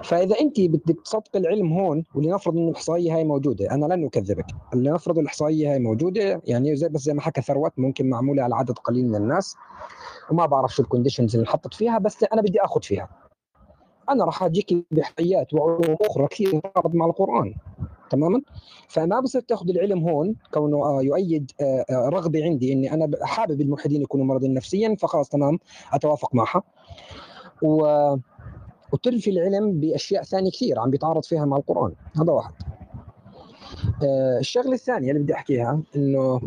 فإذا 0.05 0.41
أنت 0.41 0.61
بدك 0.61 1.01
تصدق 1.05 1.37
العلم 1.37 1.73
هون 1.73 2.05
ولنفرض 2.15 2.57
إن 2.57 2.69
الإحصائية 2.69 3.17
هاي 3.17 3.25
موجودة 3.25 3.71
أنا 3.71 3.95
لن 3.95 4.05
أكذبك. 4.05 4.47
لنفرض 4.75 5.19
الإحصائية 5.19 5.73
هاي 5.73 5.79
موجودة 5.79 6.41
يعني 6.45 6.77
زي 6.77 6.89
بس 6.89 7.01
زي 7.01 7.15
ما 7.15 7.21
حكى 7.21 7.43
ثروت 7.43 7.73
ممكن 7.77 8.11
معمولة 8.11 8.43
على 8.43 8.55
عدد 8.55 8.79
قليل 8.79 9.09
من 9.09 9.15
الناس 9.15 9.57
وما 10.31 10.47
بعرف 10.47 10.75
شو 10.75 10.83
ال 10.83 10.87
conditions 10.87 11.35
اللي 11.35 11.43
انحطت 11.43 11.75
فيها 11.75 11.99
بس 11.99 12.25
أنا 12.33 12.43
بدي 12.43 12.61
آخذ 12.61 12.83
فيها. 12.83 13.09
أنا 14.11 14.25
راح 14.25 14.43
أجيك 14.43 14.85
باحصائيات 14.91 15.55
وعلوم 15.55 15.97
أخرى 16.01 16.27
كثير 16.27 16.61
تتعارض 16.61 16.95
مع 16.95 17.07
القرآن. 17.07 17.55
تماما؟ 18.11 18.43
فما 18.89 19.21
بصير 19.21 19.41
تأخذ 19.41 19.69
العلم 19.69 20.09
هون 20.09 20.37
كونه 20.55 20.85
آه 20.85 21.03
يؤيد 21.03 21.51
آه 21.61 21.85
آه 21.91 22.09
رغبة 22.09 22.45
عندي 22.45 22.73
إني 22.73 22.93
أنا 22.95 23.11
حابب 23.23 23.61
الملحدين 23.61 24.03
يكونوا 24.03 24.27
مرضين 24.27 24.55
نفسيا 24.55 24.97
فخلاص 24.99 25.29
تمام 25.29 25.59
أتوافق 25.93 26.35
معها. 26.35 26.63
و 27.63 27.87
وتلفي 28.93 29.31
العلم 29.31 29.81
بأشياء 29.81 30.23
ثانية 30.23 30.51
كثير 30.51 30.81
عم 30.81 30.91
بيتعارض 30.91 31.25
فيها 31.25 31.45
مع 31.45 31.57
القرآن. 31.57 31.93
هذا 32.21 32.33
واحد. 32.33 32.53
آه 34.03 34.39
الشغلة 34.39 34.73
الثانية 34.73 35.11
اللي 35.11 35.23
بدي 35.23 35.35
أحكيها 35.35 35.81
إنه 35.97 36.41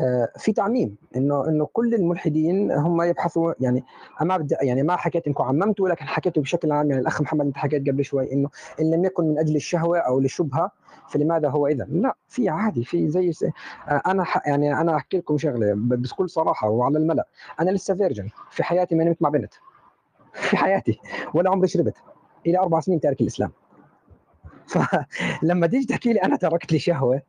آه 0.00 0.28
في 0.38 0.52
تعميم. 0.52 0.96
إنه 1.16 1.48
إنه 1.48 1.68
كل 1.72 1.94
الملحدين 1.94 2.72
هم 2.72 3.02
يبحثوا 3.02 3.52
يعني 3.60 3.84
ما 4.20 4.36
بدي 4.36 4.54
يعني 4.62 4.82
ما 4.82 4.96
حكيت 4.96 5.26
إنكم 5.26 5.44
عممتوا 5.44 5.88
لكن 5.88 6.04
حكيته 6.04 6.40
بشكل 6.40 6.72
عام. 6.72 6.90
يعني 6.90 7.02
الأخ 7.02 7.22
محمد 7.22 7.46
أنت 7.46 7.56
حكيت 7.56 7.88
قبل 7.88 8.04
شوي 8.04 8.32
إنه 8.32 8.48
إن 8.80 8.90
لم 8.90 9.04
يكن 9.04 9.24
من 9.24 9.38
أجل 9.38 9.56
الشهوة 9.56 9.98
أو 9.98 10.20
لشبهة 10.20 10.70
فلماذا 11.08 11.48
هو 11.48 11.66
اذا؟ 11.66 11.84
لا 11.84 12.16
في 12.28 12.48
عادي 12.48 12.84
في 12.84 13.08
زي 13.08 13.32
س... 13.32 13.44
أنا. 14.06 14.24
يعني 14.46 14.80
أنا 14.80 14.96
أحكي 14.96 15.18
لكم 15.18 15.38
شغلة 15.38 15.72
بكل 15.74 16.30
صراحة 16.30 16.68
وعلى 16.68 16.98
الملأ. 16.98 17.26
أنا 17.60 17.70
لسه 17.70 17.94
فيرجن. 17.94 18.28
في 18.50 18.62
حياتي 18.62 18.94
ما 18.94 19.04
نمت 19.04 19.22
مع 19.22 19.28
بنت. 19.28 19.54
في 20.32 20.56
حياتي 20.56 21.00
ولا 21.34 21.50
عمري 21.50 21.68
شربت. 21.68 21.94
إلى 22.46 22.58
أربع 22.58 22.80
سنين 22.80 23.00
تارك 23.00 23.20
الإسلام. 23.20 23.52
فلما 24.66 25.66
تيجي 25.70 25.86
تحكي 25.86 26.12
لي 26.12 26.22
أنا 26.22 26.36
تركت 26.36 26.72
لي 26.72 26.78
شهوة 26.78 27.22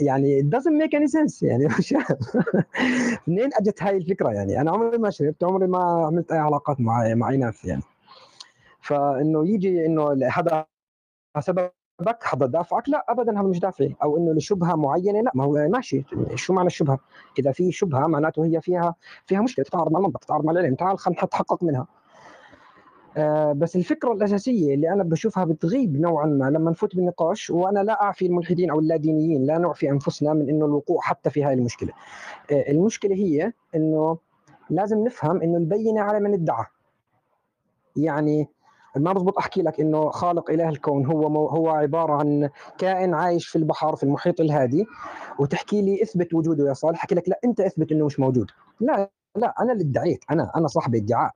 يعني 0.00 0.40
it 0.40 0.44
doesn't 0.44 0.82
make 0.82 0.94
any 0.98 1.08
sense 1.08 1.42
يعني 1.42 1.68
منين 3.26 3.50
أجت 3.54 3.82
هاي 3.82 3.96
الفكرة 3.96 4.28
يعني؟ 4.28 4.60
أنا 4.60 4.70
عمري 4.70 4.98
ما 4.98 5.10
شربت 5.10 5.44
عمري 5.44 5.66
ما 5.66 6.06
عملت 6.06 6.32
أي 6.32 6.38
علاقات 6.38 6.80
مع 6.80 7.14
مع 7.14 7.30
ناس 7.30 7.64
يعني. 7.64 7.82
فإنه 8.80 9.48
يجي 9.48 9.86
إنه 9.86 10.28
هذا 10.32 10.66
سببك 11.40 11.72
هذا 12.34 12.46
دافعك 12.46 12.88
لا 12.88 13.04
ابدا 13.08 13.40
هذا 13.40 13.48
مش 13.48 13.58
دافعي. 13.58 13.96
أو 14.02 14.16
إنه 14.16 14.32
لشبهة 14.32 14.74
معينة 14.74 15.20
لا 15.20 15.30
ما 15.34 15.44
هو 15.44 15.68
ماشي. 15.68 16.04
شو 16.34 16.52
معنى 16.52 16.66
الشبهة؟ 16.66 16.98
إذا 17.38 17.52
في 17.52 17.72
شبهة 17.72 18.06
معناته 18.06 18.44
هي 18.44 18.60
فيها 18.60 18.94
فيها 19.26 19.40
مشكلة 19.40 19.64
تتعارض 19.64 19.92
مع 19.92 19.98
المنطق 19.98 20.20
تتعارض 20.20 20.44
مع 20.44 20.52
العلم 20.52 20.74
تعال 20.74 20.98
خلينا 20.98 21.24
نتحقق 21.24 21.62
منها. 21.64 21.86
آه 23.16 23.52
بس 23.52 23.76
الفكرة 23.76 24.12
الأساسية 24.12 24.74
اللي 24.74 24.92
أنا 24.92 25.02
بشوفها 25.02 25.44
بتغيب 25.44 26.00
نوعا 26.00 26.26
ما. 26.26 26.44
لما 26.50 26.70
نفوت 26.70 26.96
بالنقاش 26.96 27.50
وأنا 27.50 27.80
لا 27.80 28.02
أعفي 28.02 28.26
الملحدين 28.26 28.70
أو 28.70 28.78
اللادينيين 28.78 29.46
لا 29.46 29.58
نعفي 29.58 29.90
أنفسنا 29.90 30.32
من 30.32 30.48
أنه 30.48 30.66
الوقوع 30.66 31.00
حتى 31.00 31.30
في 31.30 31.44
هذه 31.44 31.52
المشكلة. 31.54 31.92
آه 32.52 32.70
المشكلة 32.70 33.14
هي 33.14 33.52
أنه 33.74 34.18
لازم 34.70 35.04
نفهم 35.04 35.42
أنه 35.42 35.56
البينة 35.58 36.00
على 36.00 36.20
من 36.20 36.32
ادعى. 36.34 36.64
يعني 37.96 38.48
ما 38.96 39.12
بزبط 39.12 39.38
أحكي 39.38 39.62
لك 39.62 39.80
إنه 39.80 40.10
خالق 40.10 40.50
إله 40.50 40.68
الكون 40.68 41.06
هو 41.06 41.28
مو 41.28 41.46
هو 41.46 41.68
عبارة 41.68 42.12
عن 42.12 42.50
كائن 42.78 43.14
عايش 43.14 43.48
في 43.48 43.56
البحر 43.56 43.96
في 43.96 44.02
المحيط 44.02 44.40
الهادي. 44.40 44.86
وتحكي 45.38 45.82
لي 45.82 46.02
اثبت 46.02 46.34
وجوده 46.34 46.68
يا 46.68 46.72
صالح. 46.72 46.98
أحكي 46.98 47.14
لك 47.14 47.28
لا 47.28 47.40
أنت 47.44 47.60
اثبت 47.60 47.92
إنه 47.92 48.06
مش 48.06 48.20
موجود. 48.20 48.50
لا 48.80 49.10
لا 49.36 49.54
أنا 49.60 49.72
اللي 49.72 49.84
ادعيت. 49.84 50.24
أنا 50.30 50.52
أنا 50.56 50.66
صاحب 50.66 50.94
ادعاء. 50.94 51.30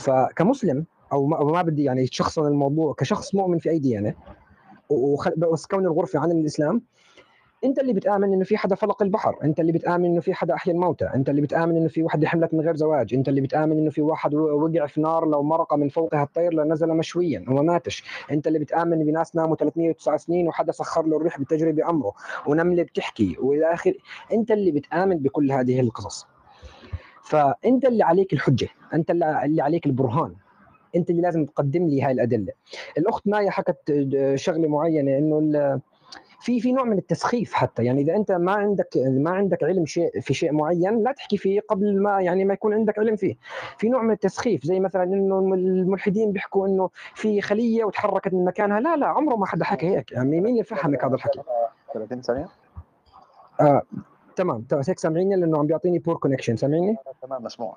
فكمسلم 0.00 0.86
أو 1.14 1.26
ما, 1.26 1.62
بدي 1.62 1.84
يعني 1.84 2.06
شخصا 2.06 2.48
الموضوع 2.48 2.94
كشخص 2.94 3.34
مؤمن 3.34 3.58
في 3.58 3.70
أي 3.70 3.78
ديانة 3.78 4.14
بس 5.36 5.66
كون 5.66 5.86
الغرفة 5.86 6.18
عن 6.18 6.30
الإسلام 6.30 6.82
أنت 7.64 7.78
اللي 7.78 7.92
بتآمن 7.92 8.32
إنه 8.32 8.44
في 8.44 8.56
حدا 8.56 8.74
فلق 8.74 9.02
البحر 9.02 9.38
أنت 9.44 9.60
اللي 9.60 9.72
بتآمن 9.72 10.04
إنه 10.04 10.20
في 10.20 10.34
حدا 10.34 10.54
أحيا 10.54 10.72
الموتى 10.72 11.04
أنت 11.04 11.30
اللي 11.30 11.40
بتآمن 11.40 11.76
إنه 11.76 11.88
في 11.88 12.02
وحده 12.02 12.28
حملت 12.28 12.54
من 12.54 12.60
غير 12.60 12.76
زواج 12.76 13.14
أنت 13.14 13.28
اللي 13.28 13.40
بتآمن 13.40 13.78
إنه 13.78 13.90
في 13.90 14.02
واحد 14.02 14.34
وقع 14.34 14.86
في 14.86 15.00
نار 15.00 15.28
لو 15.28 15.42
مرق 15.42 15.74
من 15.74 15.88
فوقها 15.88 16.22
الطير 16.22 16.52
لنزل 16.54 16.88
مشويا 16.88 17.44
وما 17.48 17.62
ماتش. 17.62 18.04
أنت 18.30 18.46
اللي 18.46 18.58
بتآمن 18.58 19.04
بناس 19.04 19.36
ناموا 19.36 19.56
309 19.56 20.16
سنين 20.16 20.48
وحدا 20.48 20.72
سخر 20.72 21.06
له 21.06 21.16
الريح 21.16 21.40
بتجري 21.40 21.72
بامره 21.72 22.12
ونمله 22.46 22.82
بتحكي. 22.82 23.36
وإلى 23.40 23.74
اخره 23.74 23.94
أنت 24.32 24.50
اللي 24.50 24.70
بتآمن 24.70 25.18
بكل 25.18 25.52
هذه 25.52 25.80
القصص. 25.80 26.26
فأنت 27.22 27.84
اللي 27.84 28.04
عليك 28.04 28.32
الحجة 28.32 28.68
أنت 28.94 29.10
اللي 29.10 29.62
عليك 29.62 29.86
البرهان. 29.86 30.34
انت 30.96 31.10
اللي 31.10 31.22
لازم 31.22 31.44
تقدم 31.44 31.86
لي 31.86 32.02
هاي 32.02 32.12
الأدلة. 32.12 32.52
الأخت 32.98 33.26
مايا 33.26 33.50
حكت 33.50 33.92
شغلة 34.34 34.68
معينة 34.68 35.18
إنه 35.18 35.80
في 36.40 36.60
في 36.60 36.72
نوع 36.72 36.84
من 36.84 36.98
التسخيف 36.98 37.52
حتى. 37.52 37.84
يعني 37.84 38.02
إذا 38.02 38.16
أنت 38.16 38.32
ما 38.32 38.52
عندك 38.52 38.88
ما 38.96 39.30
عندك 39.30 39.64
علم 39.64 39.86
شيء 39.86 40.20
في 40.20 40.34
شيء 40.34 40.52
معين 40.52 41.02
لا 41.02 41.12
تحكي 41.12 41.36
فيه 41.36 41.60
قبل 41.60 42.02
ما 42.02 42.20
يعني 42.20 42.44
ما 42.44 42.54
يكون 42.54 42.74
عندك 42.74 42.98
علم 42.98 43.16
فيه. 43.16 43.36
في 43.78 43.88
نوع 43.88 44.02
من 44.02 44.10
التسخيف 44.10 44.64
زي 44.64 44.80
مثلا 44.80 45.02
إنه 45.02 45.38
الملحدين 45.38 46.32
بيحكوا 46.32 46.66
إنه 46.66 46.90
في 47.14 47.40
خلية 47.40 47.84
وتحركت 47.84 48.34
من 48.34 48.44
مكانها. 48.44 48.80
لا 48.80 48.96
لا 48.96 49.06
عمره 49.06 49.36
ما 49.36 49.46
حدا 49.46 49.64
حكى 49.64 49.86
هيك. 49.86 50.12
يعني 50.12 50.40
مين 50.40 50.52
اللي 50.52 50.64
فهمك 50.64 51.04
هذا 51.04 51.14
الحكي؟ 51.14 51.40
30 51.94 52.22
ثانية؟ 52.22 52.48
آه 53.60 53.82
تمام. 54.36 54.62
تمام 54.62 54.82
هيك 54.88 54.98
سامعيني؟ 54.98 55.36
لأنه 55.36 55.58
عم 55.58 55.66
بيعطيني 55.66 55.98
poor 55.98 56.16
connection 56.16 56.56
سامعيني؟ 56.56 56.96
تمام 57.22 57.44
مسموع. 57.44 57.76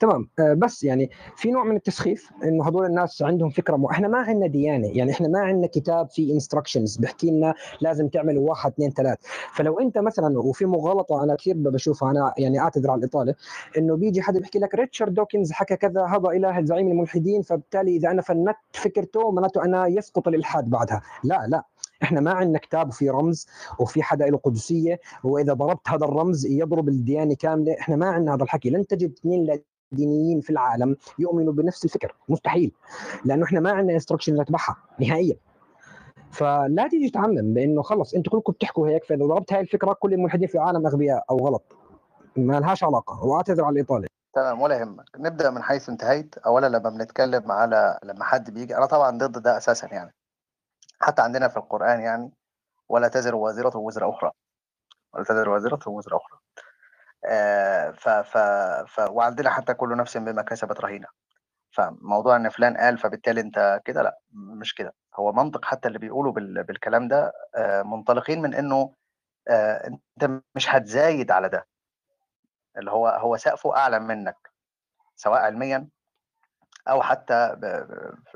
تمام. 0.00 0.28
آه 0.38 0.54
بس 0.54 0.84
يعني 0.84 1.10
في 1.36 1.50
نوع 1.50 1.64
من 1.64 1.76
التسخيف 1.76 2.30
إنه 2.44 2.66
هدول 2.66 2.86
الناس 2.86 3.22
عندهم 3.22 3.50
فكرة 3.50 3.76
مو 3.76 3.90
إحنا 3.90 4.08
ما 4.08 4.18
عندنا 4.18 4.46
ديانة. 4.46 4.88
يعني 4.88 5.10
إحنا 5.12 5.28
ما 5.28 5.40
عندنا 5.40 5.66
كتاب 5.66 6.10
فيه 6.10 6.34
instructions 6.34 6.96
بيحكي 6.96 7.30
لنا 7.30 7.54
لازم 7.80 8.08
تعملوا 8.08 8.48
واحد 8.48 8.70
اثنين 8.72 8.90
ثلاث. 8.90 9.18
فلو 9.54 9.80
أنت 9.80 9.98
مثلا 9.98 10.38
وفي 10.38 10.66
مغالطة 10.66 11.24
أنا 11.24 11.34
كثير 11.34 11.54
بشوفها 11.56 12.10
أنا 12.10 12.34
يعني 12.38 12.60
اعتذر 12.60 12.90
على 12.90 12.98
الإطالة 12.98 13.34
إنه 13.78 13.96
بيجي 13.96 14.22
حدا 14.22 14.38
بيحكي 14.40 14.58
لك 14.58 14.74
ريتشارد 14.74 15.14
دوكنز 15.14 15.52
حكى 15.52 15.76
كذا 15.76 16.02
هذا 16.04 16.28
إله 16.28 16.64
زعيم 16.64 16.88
الملحدين 16.88 17.42
فبالتالي 17.42 17.96
إذا 17.96 18.10
أنا 18.10 18.22
فندت 18.22 18.56
فكرته 18.72 19.30
معناته 19.30 19.64
أنا 19.64 19.86
يسقط 19.86 20.28
الإلحاد 20.28 20.70
بعدها. 20.70 21.02
لا 21.24 21.46
لا. 21.48 21.62
إحنا 22.02 22.20
ما 22.20 22.30
عندنا 22.30 22.58
كتاب 22.58 22.88
وفي 22.88 23.10
رمز 23.10 23.46
وفي 23.78 24.02
حدا 24.02 24.26
له 24.26 24.38
قدسية 24.38 25.00
واذا 25.24 25.52
ضربت 25.52 25.88
هذا 25.88 26.04
الرمز 26.04 26.46
يضرب 26.46 26.88
الديانة 26.88 27.34
كاملة. 27.34 27.76
إحنا 27.80 27.96
ما 27.96 28.06
عندنا 28.06 28.34
هذا 28.34 28.42
الحكي. 28.42 28.70
لن 28.70 28.86
تجد 28.86 29.12
اثنين 29.12 29.62
لادينيين 29.92 30.40
في 30.40 30.50
العالم 30.50 30.96
يؤمنوا 31.18 31.52
بنفس 31.52 31.84
الفكر. 31.84 32.16
مستحيل. 32.28 32.72
لأنه 33.24 33.44
إحنا 33.44 33.60
ما 33.60 33.70
عندنا 33.70 33.94
instruction 33.94 34.40
نتبعها 34.40 34.76
نهائيا. 35.00 35.36
فلا 36.30 36.88
تيجي 36.88 37.10
تعمم 37.10 37.54
بإنه 37.54 37.82
خلص 37.82 38.14
أنتم 38.14 38.30
كلكم 38.30 38.52
بتحكوا 38.52 38.88
هيك 38.88 39.04
فإذا 39.04 39.26
ضربت 39.26 39.52
هاي 39.52 39.60
الفكرة 39.60 39.92
كل 39.92 40.14
الملحدين 40.14 40.48
في 40.48 40.54
العالم 40.54 40.86
أغبياء 40.86 41.24
أو 41.30 41.36
غلط. 41.46 41.76
ما 42.36 42.60
لهاش 42.60 42.84
علاقة. 42.84 43.24
واعتذر 43.24 43.64
على 43.64 43.80
الإطالة. 43.80 44.06
تمام 44.34 44.60
ولا 44.60 44.78
يهمك. 44.78 45.04
نبدأ 45.18 45.50
من 45.50 45.62
حيث 45.62 45.88
انتهيت 45.88 46.38
اولا 46.38 46.66
لما 46.66 46.90
بنتكلم 46.90 47.52
على 47.52 47.98
لما 48.04 48.24
حد 48.24 48.54
بيجي. 48.54 48.76
أنا 48.76 48.86
طبعا 48.86 49.18
ضد 49.18 49.42
ده 49.42 49.56
أساسا 49.56 49.86
يعني. 49.86 50.14
حتى 51.00 51.22
عندنا 51.22 51.48
في 51.48 51.56
القرآن 51.56 52.00
يعني 52.00 52.32
ولا 52.88 53.08
تزر 53.08 53.34
وازره 53.34 53.76
وزر 53.76 54.10
أخرى. 54.10 54.30
ولا 55.12 55.24
تزر 55.24 55.48
وازره 55.48 55.88
وزر 55.88 56.16
أخرى. 56.16 56.38
آه 57.24 57.90
ف 57.90 58.08
ف 58.08 58.38
ف 58.88 58.98
وعندنا 59.10 59.50
حتى 59.50 59.74
كل 59.74 59.96
نفس 59.96 60.16
بما 60.16 60.42
كسبت 60.42 60.80
رهينة. 60.80 61.06
فموضوع 61.70 62.36
إن 62.36 62.48
فلان 62.48 62.76
قال 62.76 62.98
فبالتالي 62.98 63.40
أنت 63.40 63.80
كده 63.84 64.02
لأ 64.02 64.18
مش 64.32 64.74
كده. 64.74 64.94
هو 65.14 65.32
منطق 65.32 65.64
حتى 65.64 65.88
اللي 65.88 65.98
بيقولوا 65.98 66.32
بال... 66.32 66.64
بالكلام 66.64 67.08
ده 67.08 67.32
آه 67.54 67.82
منطلقين 67.82 68.42
من 68.42 68.54
إنه 68.54 68.94
آه 69.48 69.86
أنت 69.86 70.42
مش 70.54 70.70
هتزايد 70.70 71.30
على 71.30 71.48
ده. 71.48 71.66
اللي 72.78 72.90
هو 72.90 73.08
هو 73.08 73.36
سقفه 73.36 73.76
أعلى 73.76 73.98
منك 74.00 74.36
سواء 75.16 75.40
علميا 75.40 75.88
أو 76.88 77.02
حتى. 77.02 77.56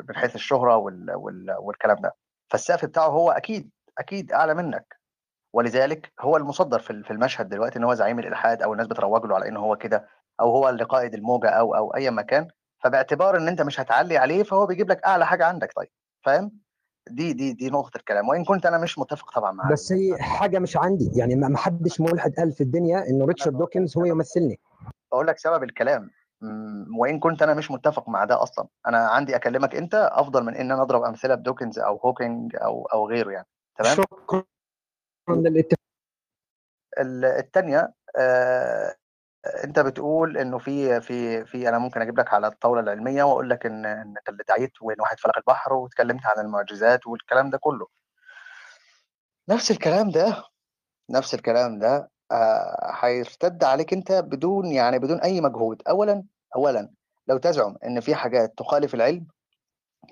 من 0.09 0.17
حيث 0.17 0.35
الشهرة 0.35 0.77
وال... 0.77 1.15
وال... 1.15 1.57
والكلام 1.59 1.97
ده. 2.01 2.15
فالسقف 2.51 2.85
بتاعه 2.85 3.09
هو 3.09 3.31
أكيد 3.31 3.71
أكيد 3.99 4.33
أعلى 4.33 4.55
منك. 4.55 5.01
ولذلك 5.53 6.13
هو 6.21 6.37
المصدر 6.37 6.79
في 6.81 7.11
المشهد 7.11 7.49
دلوقتي 7.49 7.79
إن 7.79 7.85
هو 7.85 7.95
زعيم 7.95 8.19
الإلحاد 8.19 8.63
أو 8.63 8.73
الناس 8.73 8.87
بتروج 8.87 9.25
له 9.27 9.35
على 9.35 9.49
انه 9.49 9.61
هو 9.61 9.77
كده 9.77 10.09
أو 10.41 10.51
هو 10.51 10.69
اللي 10.69 10.85
قائد 10.85 11.15
الموجة 11.15 11.49
أو 11.49 11.75
أو 11.75 11.95
أي 11.95 12.11
مكان 12.11 12.49
فباعتبار 12.85 13.37
إن 13.37 13.49
أنت 13.49 13.63
مش 13.63 13.81
هتعلي 13.81 14.17
عليه 14.17 14.43
فهو 14.43 14.67
بيجيب 14.67 14.91
لك 14.91 15.05
أعلى 15.05 15.27
حاجة 15.27 15.45
عندك 15.45 15.73
طيب. 15.77 15.89
فاهم؟ 16.25 16.53
دي 17.09 17.33
دي 17.33 17.53
دي 17.53 17.71
نقطة 17.71 17.97
الكلام. 17.97 18.29
وإن 18.29 18.45
كنت 18.45 18.67
أنا 18.67 18.79
مش 18.79 18.99
متفق 18.99 19.33
طبعا 19.35 19.53
معاه 19.53 19.73
بس 19.73 19.93
هي 19.93 20.23
حاجة 20.23 20.59
مش 20.59 20.77
عندي. 20.77 21.11
يعني 21.15 21.37
ما 21.37 21.59
حدش 21.59 22.01
ملحد 22.01 22.35
قال 22.35 22.53
في 22.53 22.61
الدنيا 22.61 23.09
انه 23.09 23.25
ريتشارد 23.25 23.59
دوكنز 23.59 23.99
هو 23.99 24.05
يمثلني. 24.05 24.61
بقول 25.13 25.27
لك 25.27 25.39
سبب 25.39 25.63
الكلام. 25.63 26.11
وإن 26.99 27.19
كنت 27.19 27.43
أنا 27.43 27.55
مش 27.55 27.71
متفق 27.71 28.09
مع 28.09 28.25
ده 28.25 28.43
أصلا. 28.43 28.69
أنا 28.87 28.99
عندي 29.09 29.37
أكلمك 29.37 29.75
أنت 29.75 29.95
أفضل 30.13 30.45
من 30.45 30.55
إن 30.57 30.73
أنا 30.73 30.83
أضرب 30.83 31.03
أمثلة 31.03 31.35
بدوكنز 31.35 31.79
أو 31.79 31.97
هوكينج 31.97 32.57
أو 32.57 32.87
أو 32.87 33.09
غيره 33.09 33.31
يعني. 33.31 33.47
تمام؟ 33.79 33.95
شكرا. 33.97 34.45
للاتفاق 35.29 35.81
الثانية 37.39 37.93
آه 38.17 38.95
أنت 39.65 39.81
بتقول 39.81 40.39
إنه 40.39 40.59
في 40.59 41.01
في 41.01 41.45
في 41.45 41.69
أنا 41.69 41.79
ممكن 41.79 42.01
أجيب 42.01 42.19
لك 42.21 42.35
على 42.35 42.47
الطاولة 42.47 42.81
العلمية 42.81 43.23
وأقول 43.23 43.51
لك 43.51 43.67
إن 43.67 43.87
إن 43.87 44.15
اللي 44.29 44.45
دعيت 44.49 44.83
وإن 44.83 45.01
واحد 45.01 45.21
فلق 45.21 45.39
البحر 45.39 45.73
واتكلمت 45.73 46.27
عن 46.27 46.45
المعجزات 46.45 47.07
والكلام 47.07 47.51
ده 47.51 47.59
كله. 47.59 47.87
نفس 49.49 49.71
الكلام 49.71 50.11
ده 50.11 50.45
نفس 51.11 51.35
الكلام 51.35 51.79
ده 51.79 52.11
هيرتد 53.01 53.65
آه 53.65 53.69
عليك 53.69 53.93
أنت 53.93 54.13
بدون 54.13 54.67
يعني 54.67 54.99
بدون 54.99 55.21
أي 55.21 55.41
مجهود. 55.41 55.83
اولا 55.89 56.25
اولا 56.57 56.91
لو 57.29 57.39
تزعم 57.39 57.77
إن 57.85 58.01
في 58.01 58.15
حاجات 58.15 58.59
تخالف 58.59 58.95
العلم 58.95 59.27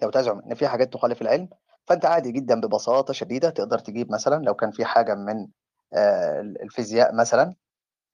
لو 0.02 0.10
تزعم 0.10 0.38
إن 0.38 0.54
في 0.54 0.68
حاجات 0.68 0.92
تخالف 0.92 1.22
العلم 1.22 1.48
فأنت 1.86 2.04
عادي 2.04 2.32
جدا 2.32 2.60
ببساطة 2.60 3.12
شديدة 3.12 3.50
تقدر 3.50 3.78
تجيب 3.78 4.12
مثلا 4.12 4.44
لو 4.44 4.54
كان 4.54 4.70
في 4.70 4.84
حاجة 4.84 5.14
من 5.14 5.48
آه 5.94 6.40
الفيزياء 6.40 7.14
مثلا 7.14 7.54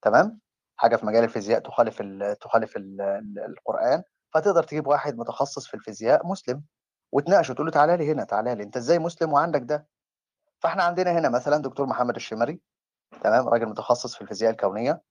تمام؟ 0.03 0.41
حاجة 0.77 0.97
في 0.97 1.07
مجال 1.07 1.25
الفيزياء 1.25 1.61
تخالف 1.61 2.01
ال 2.01 2.39
تخالف 2.39 2.77
ال 2.77 3.01
القرآن 3.49 4.03
فتقدر 4.35 4.63
تجيب 4.63 4.87
واحد 4.87 5.17
متخصص 5.19 5.67
في 5.67 5.75
الفيزياء 5.75 6.27
مسلم 6.27 6.63
وتناقشه 7.13 7.53
تقول 7.55 7.67
له 7.67 7.73
تعالى 7.73 7.97
لي 7.97 8.13
هنا 8.13 8.25
تعالى 8.25 8.55
لي 8.55 8.63
أنت 8.63 8.77
إزاي 8.77 8.99
مسلم 8.99 9.33
وعندك 9.33 9.61
ده؟ 9.63 9.87
فإحنا 10.59 10.83
عندنا 10.83 11.19
هنا 11.19 11.29
مثلا 11.29 11.57
دكتور 11.57 11.87
محمد 11.87 12.17
الشمري 12.17 12.61
تمام 13.21 13.49
راجل 13.49 13.67
متخصص 13.67 14.15
في 14.15 14.23
الفيزياء 14.23 14.51
الكونية. 14.51 15.03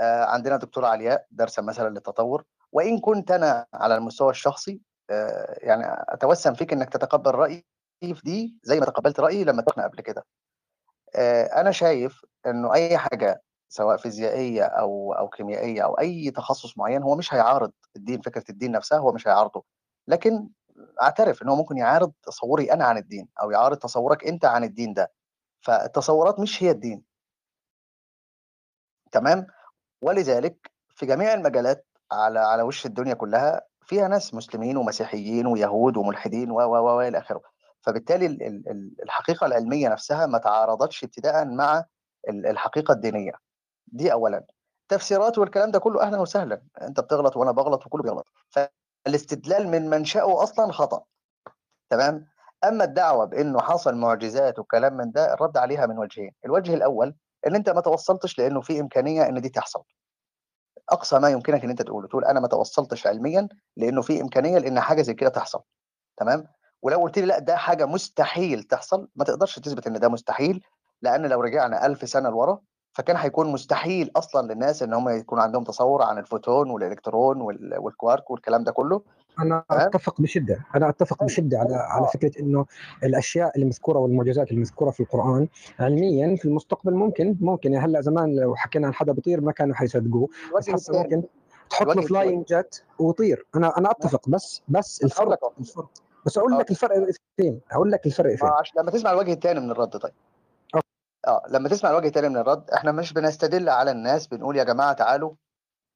آه 0.00 0.24
عندنا 0.24 0.56
دكتورة 0.56 0.86
علياء 0.86 1.26
دارسه 1.30 1.62
مثلا 1.62 1.88
للتطور. 1.88 2.44
وإن 2.72 2.98
كنت 3.00 3.30
أنا 3.30 3.66
على 3.74 3.96
المستوى 3.96 4.30
الشخصي 4.30 4.80
آه 5.10 5.58
يعني 5.58 5.84
أتوسم 6.08 6.54
فيك 6.54 6.72
إنك 6.72 6.88
تتقبل 6.90 7.30
رأيي 7.30 7.64
في 8.00 8.20
دي 8.24 8.58
زي 8.62 8.80
ما 8.80 8.86
تقبلت 8.86 9.20
رأيي 9.20 9.44
لما 9.44 9.60
اتفقنا 9.60 9.84
قبل 9.84 10.00
كده. 10.00 10.24
آه 11.14 11.44
أنا 11.44 11.70
شايف 11.70 12.24
إنه 12.46 12.74
أي 12.74 12.98
حاجة 12.98 13.42
سواء 13.68 13.96
فيزيائية 13.96 14.64
أو 14.64 15.12
أو 15.12 15.28
كيميائية 15.28 15.84
أو 15.84 15.94
أي 15.94 16.30
تخصص 16.30 16.78
معين 16.78 17.02
هو 17.02 17.16
مش 17.16 17.34
هيعارض 17.34 17.72
الدين 17.96 18.20
فكرة 18.20 18.44
الدين 18.50 18.72
نفسها 18.72 18.98
هو 18.98 19.12
مش 19.12 19.28
هيعارضه. 19.28 19.64
لكن 20.08 20.48
أعترف 21.02 21.42
إن 21.42 21.48
هو 21.48 21.56
ممكن 21.56 21.76
يعارض 21.76 22.12
تصوري 22.22 22.72
أنا 22.72 22.84
عن 22.84 22.98
الدين 22.98 23.28
أو 23.42 23.50
يعارض 23.50 23.76
تصورك 23.76 24.26
أنت 24.26 24.44
عن 24.44 24.64
الدين 24.64 24.94
ده. 24.94 25.12
فالتصورات 25.60 26.40
مش 26.40 26.62
هي 26.62 26.70
الدين. 26.70 27.02
تمام؟ 29.12 29.46
ولذلك 30.02 30.70
في 30.88 31.06
جميع 31.06 31.34
المجالات 31.34 31.86
على 32.12 32.38
على 32.40 32.62
وش 32.62 32.86
الدنيا 32.86 33.14
كلها 33.14 33.62
فيها 33.86 34.08
ناس 34.08 34.34
مسلمين 34.34 34.76
ومسيحيين 34.76 35.46
ويهود 35.46 35.96
وملحدين 35.96 36.50
و 36.50 36.54
و 36.60 36.96
و 36.96 37.00
إلى 37.00 37.18
آخره. 37.18 37.40
فبالتالي 37.80 38.26
الحقيقة 39.02 39.46
العلمية 39.46 39.88
نفسها 39.88 40.26
ما 40.26 40.38
تعارضتش 40.38 41.04
ابتداء 41.04 41.44
مع 41.44 41.84
الحقيقة 42.28 42.92
الدينية. 42.92 43.32
دي 43.86 44.12
اولا. 44.12 44.44
تفسيرات 44.88 45.38
والكلام 45.38 45.70
ده 45.70 45.78
كله 45.78 46.02
أهلا 46.02 46.18
وسهلا. 46.20 46.62
أنت 46.82 47.00
بتغلط 47.00 47.36
وأنا 47.36 47.52
بغلط 47.52 47.86
وكله 47.86 48.02
بيغلط. 48.02 48.26
فالاستدلال 48.48 49.68
من 49.68 49.90
منشأه 49.90 50.42
أصلا 50.42 50.72
خطأ. 50.72 51.04
تمام؟ 51.90 52.26
أما 52.64 52.84
الدعوة 52.84 53.24
بإنه 53.24 53.60
حصل 53.60 53.94
معجزات 53.94 54.58
وكلام 54.58 54.96
من 54.96 55.12
ده 55.12 55.34
الرد 55.34 55.56
عليها 55.56 55.86
من 55.86 55.98
وجهين. 55.98 56.32
الوجه 56.44 56.74
الأول 56.74 57.14
ان 57.46 57.54
أنت 57.54 57.70
ما 57.70 57.80
توصلتش 57.80 58.38
لأنه 58.38 58.60
في 58.60 58.80
إمكانية 58.80 59.28
إن 59.28 59.40
دي 59.40 59.48
تحصل. 59.48 59.82
أقصى 60.90 61.18
ما 61.18 61.28
يمكنك 61.30 61.64
إن 61.64 61.70
أنت 61.70 61.82
تقوله 61.82 62.08
تقول 62.08 62.24
أنا 62.24 62.40
ما 62.40 62.48
توصلتش 62.48 63.06
علميا 63.06 63.48
لأنه 63.76 64.02
في 64.02 64.20
إمكانية 64.20 64.58
لأن 64.58 64.80
حاجة 64.80 65.02
زي 65.02 65.14
كده 65.14 65.30
تحصل. 65.30 65.60
تمام؟ 66.16 66.46
ولو 66.82 66.98
قلت 67.00 67.18
لي 67.18 67.26
لا 67.26 67.38
ده 67.38 67.56
حاجة 67.56 67.86
مستحيل 67.86 68.62
تحصل 68.62 69.08
ما 69.16 69.24
تقدرش 69.24 69.58
تثبت 69.58 69.86
إن 69.86 69.92
ده 70.00 70.08
مستحيل 70.08 70.64
لأن 71.02 71.26
لو 71.26 71.40
رجعنا 71.40 71.86
ألف 71.86 72.08
سنة 72.08 72.28
لورا 72.30 72.60
فكان 72.92 73.16
هيكون 73.16 73.52
مستحيل 73.52 74.10
أصلا 74.16 74.52
للناس 74.52 74.82
إن 74.82 74.94
هم 74.94 75.08
يكون 75.08 75.40
عندهم 75.40 75.64
تصور 75.64 76.02
عن 76.02 76.18
الفوتون 76.18 76.70
والإلكترون 76.70 77.40
والكوارك 77.78 78.30
والكلام 78.30 78.64
ده 78.64 78.72
كله. 78.72 79.02
أنا 79.40 79.64
أتفق 79.70 80.20
بشدة. 80.20 80.64
أنا 80.74 80.88
أتفق 80.88 81.24
بشدة 81.24 81.58
على 81.58 81.74
على 81.74 82.06
فكرة 82.14 82.40
إنه 82.40 82.66
الأشياء 83.04 83.58
المذكورة 83.58 83.98
والمعجزات 83.98 84.52
المذكورة 84.52 84.90
في 84.90 85.00
القرآن 85.00 85.48
علميا 85.80 86.36
في 86.36 86.44
المستقبل 86.44 86.94
ممكن 86.94 87.36
ممكن. 87.40 87.76
هلأ 87.76 88.00
زمان 88.00 88.36
لو 88.36 88.56
حكينا 88.56 88.86
عن 88.86 88.94
حدا 88.94 89.12
بيطير 89.12 89.40
ما 89.40 89.52
كانوا 89.52 89.74
حيصدقوه. 89.74 90.28
بس 90.58 90.70
هسه 90.70 91.02
ممكن 91.02 91.22
تحط 91.70 91.86
له 91.86 92.02
فلاينج 92.02 92.44
جت 92.44 92.84
ويطير. 92.98 93.46
أنا 93.56 93.78
أنا 93.78 93.90
أتفق. 93.90 94.28
بس 94.28 94.62
بس 94.68 95.04
الفرق, 95.04 95.52
الفرق. 95.60 95.90
بس 96.26 96.38
أقول 96.38 96.58
لك 96.58 96.70
الفرق 96.70 97.10
فين؟ 97.36 97.60
أقول 97.72 97.90
لك 97.90 98.06
الفرق 98.06 98.36
فين. 98.36 98.50
لما 98.76 98.90
تسمع 98.90 99.12
الوجه 99.12 99.32
الثاني 99.32 99.60
من 99.60 99.70
الرد 99.70 99.96
طيب. 99.96 100.12
آه. 101.26 101.42
لما 101.48 101.68
تسمع 101.68 101.90
الوجه 101.90 102.06
الثاني 102.06 102.28
من 102.28 102.36
الرد 102.36 102.70
إحنا 102.70 102.92
مش 102.92 103.12
بنستدل 103.12 103.68
على 103.68 103.90
الناس 103.90 104.26
بنقول 104.26 104.56
يا 104.56 104.64
جماعة 104.64 104.92
تعالوا 104.92 105.32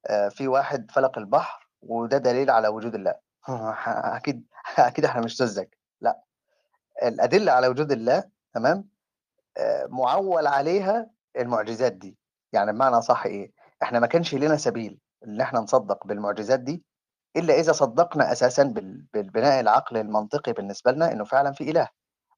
آه 0.07 0.29
في 0.29 0.47
واحد 0.47 0.91
فلق 0.91 1.17
البحر 1.17 1.67
وده 1.81 2.17
دليل 2.17 2.49
على 2.49 2.67
وجود 2.67 2.95
الله. 2.95 3.26
أكيد 3.49 4.47
أكيد 4.77 5.05
إحنا 5.05 5.21
مش 5.21 5.37
سذج 5.37 5.67
لأ 6.01 6.23
الأدلة 7.03 7.51
على 7.51 7.67
وجود 7.67 7.91
الله 7.91 8.23
تمام؟ 8.53 8.89
آه 9.57 9.85
معول 9.89 10.47
عليها 10.47 11.09
المعجزات 11.37 11.93
دي. 11.93 12.17
يعني 12.53 12.71
بمعنى 12.73 13.01
صح 13.01 13.25
إيه؟ 13.25 13.51
إحنا 13.83 13.99
ما 13.99 14.07
كانش 14.07 14.35
لنا 14.35 14.57
سبيل 14.57 14.99
إن 15.27 15.41
إحنا 15.41 15.59
نصدق 15.59 16.07
بالمعجزات 16.07 16.59
دي 16.59 16.83
إلا 17.35 17.53
إذا 17.53 17.71
صدقنا 17.71 18.31
أساسا 18.31 18.63
بالبناء 19.13 19.59
العقل 19.59 19.97
المنطقي 19.97 20.53
بالنسبة 20.53 20.91
لنا 20.91 21.11
إنه 21.11 21.23
فعلا 21.23 21.51
في 21.51 21.71
إله 21.71 21.89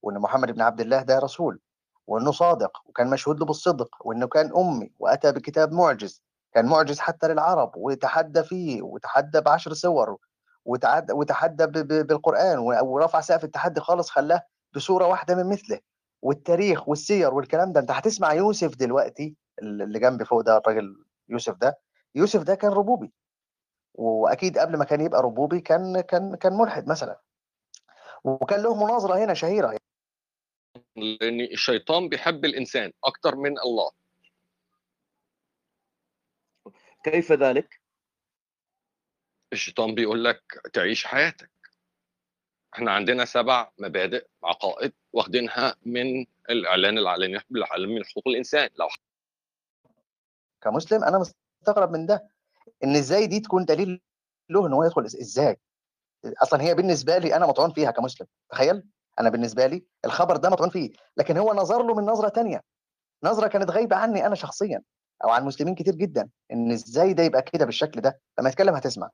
وإن 0.02 0.20
محمد 0.20 0.52
بن 0.52 0.62
عبد 0.62 0.82
الله 0.82 1.02
ده 1.02 1.20
رسول 1.20 1.60
وإنه 2.08 2.32
صادق 2.32 2.72
وكان 2.86 3.10
مشهود 3.10 3.40
له 3.40 3.46
بالصدق 3.46 3.90
وإنه 4.02 4.28
كان 4.28 4.52
أمي 4.58 4.92
وأتى 5.00 5.32
بكتاب 5.32 5.72
معجز 5.72 6.24
كان 6.54 6.66
معجز 6.66 7.00
حتى 7.00 7.28
للعرب 7.28 7.72
وتحدى 7.76 8.44
فيه 8.44 8.82
وتحدى 8.82 9.42
بعشر 9.42 9.74
سور 9.74 10.18
وتحدى 10.66 11.14
وتحدى 11.14 11.66
بالقرآن 12.04 12.58
ورفع 12.60 13.22
سقف 13.22 13.44
التحدي 13.44 13.80
خالص 13.82 14.10
خلاه 14.10 14.42
بصورة 14.76 15.08
واحدة 15.08 15.36
من 15.36 15.50
مثله. 15.50 15.80
والتاريخ 16.22 16.90
والسير 16.90 17.34
والكلام 17.34 17.74
ده 17.74 17.80
انت 17.80 17.92
هتسمع 17.92 18.34
يوسف 18.34 18.76
دلوقتي 18.76 19.36
اللي 19.62 20.00
جنبي 20.00 20.26
فوق 20.26 20.42
ده 20.42 20.58
الراجل 20.58 21.06
يوسف 21.30 21.56
ده 21.56 21.80
يوسف 22.16 22.44
ده 22.44 22.56
كان 22.56 22.72
ربوبي. 22.72 23.12
وأكيد 23.94 24.58
قبل 24.58 24.78
ما 24.78 24.86
كان 24.86 25.02
يبقى 25.02 25.22
ربوبي 25.22 25.62
كان 25.62 26.02
كان 26.02 26.36
كان 26.36 26.54
ملحد 26.54 26.88
مثلا. 26.88 27.20
وكان 28.24 28.62
له 28.64 28.86
مناظرة 28.86 29.18
هنا 29.18 29.34
شهيرة. 29.34 29.78
لأن 30.96 31.42
الشيطان 31.42 32.10
بيحب 32.10 32.46
الإنسان 32.46 32.92
أكتر 33.04 33.36
من 33.36 33.60
الله. 33.60 33.92
كيف 37.04 37.32
ذلك؟ 37.32 37.79
الشيطان 39.54 39.96
بيقول 39.96 40.24
لك 40.24 40.42
تعيش 40.74 41.06
حياتك. 41.06 41.50
إحنا 42.74 42.92
عندنا 42.92 43.26
سبع 43.26 43.72
مبادئ 43.78 44.28
عقائد 44.44 44.94
واخدينها 45.14 45.76
من 45.86 46.26
الإعلان 46.50 46.98
العالمي 46.98 47.40
العالمي 47.52 48.00
لحقوق 48.00 48.28
الإنسان. 48.28 48.70
لو 48.80 48.88
كمسلم 50.62 51.04
أنا 51.04 51.20
مستغرب 51.62 51.92
من 51.92 52.06
ده 52.06 52.30
إن 52.84 52.96
إزاي 52.96 53.28
دي 53.28 53.40
تكون 53.40 53.66
دليل 53.66 54.02
له 54.50 54.68
إن 54.68 54.74
هو 54.74 54.84
يدخل 54.84 55.06
إزاي؟ 55.06 55.58
أصلا 56.26 56.62
هي 56.62 56.76
بالنسبة 56.76 57.18
لي 57.18 57.36
أنا 57.36 57.46
مطعون 57.48 57.74
فيها 57.74 57.92
كمسلم 57.92 58.28
تخيل؟ 58.50 58.84
أنا 59.20 59.30
بالنسبة 59.30 59.68
لي 59.68 59.84
الخبر 60.06 60.38
ده 60.38 60.50
مطعون 60.50 60.70
فيه 60.70 60.92
لكن 61.18 61.38
هو 61.38 61.54
نظر 61.54 61.84
له 61.84 61.96
من 61.96 62.04
نظرة 62.06 62.30
تانية. 62.30 62.64
نظرة 63.24 63.48
كانت 63.48 63.72
غايبة 63.72 63.96
عني 63.96 64.26
أنا 64.26 64.36
شخصيا 64.36 64.82
أو 65.24 65.30
عن 65.30 65.46
مسلمين 65.46 65.76
كتير 65.76 65.96
جدا 65.96 66.30
إن 66.52 66.72
إزاي 66.72 67.14
ده 67.14 67.24
يبقى 67.24 67.42
كده 67.42 67.66
بالشكل 67.66 68.02
ده؟ 68.02 68.20
لما 68.40 68.50
يتكلم 68.50 68.76
هتسمع. 68.76 69.10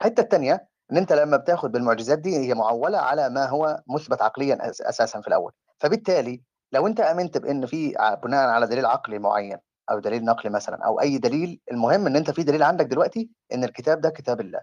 الحتة 0.00 0.20
الثانية 0.20 0.68
إن 0.92 0.96
أنت 0.96 1.12
لما 1.12 1.36
بتاخد 1.36 1.72
بالمعجزات 1.72 2.18
دي 2.18 2.36
هي 2.36 2.54
معولة 2.54 2.98
على 2.98 3.28
ما 3.30 3.46
هو 3.48 3.82
مثبت 3.86 4.22
عقليا 4.22 4.70
أساسا 4.70 5.20
في 5.20 5.28
الأول. 5.28 5.52
فبالتالي 5.78 6.42
لو 6.72 6.86
أنت 6.86 7.00
آمنت 7.00 7.38
بإن 7.38 7.66
في 7.66 7.94
بناء 8.24 8.48
على 8.48 8.66
دليل 8.66 8.86
عقلي 8.86 9.18
معين 9.18 9.58
أو 9.90 9.98
دليل 9.98 10.24
نقلي 10.24 10.50
مثلا 10.52 10.84
أو 10.84 11.00
أي 11.00 11.18
دليل 11.18 11.60
المهم 11.72 12.06
إن 12.06 12.16
أنت 12.16 12.30
في 12.30 12.42
دليل 12.42 12.62
عندك 12.62 12.86
دلوقتي 12.86 13.30
إن 13.54 13.64
الكتاب 13.64 14.00
ده 14.00 14.10
كتاب 14.10 14.40
الله 14.40 14.60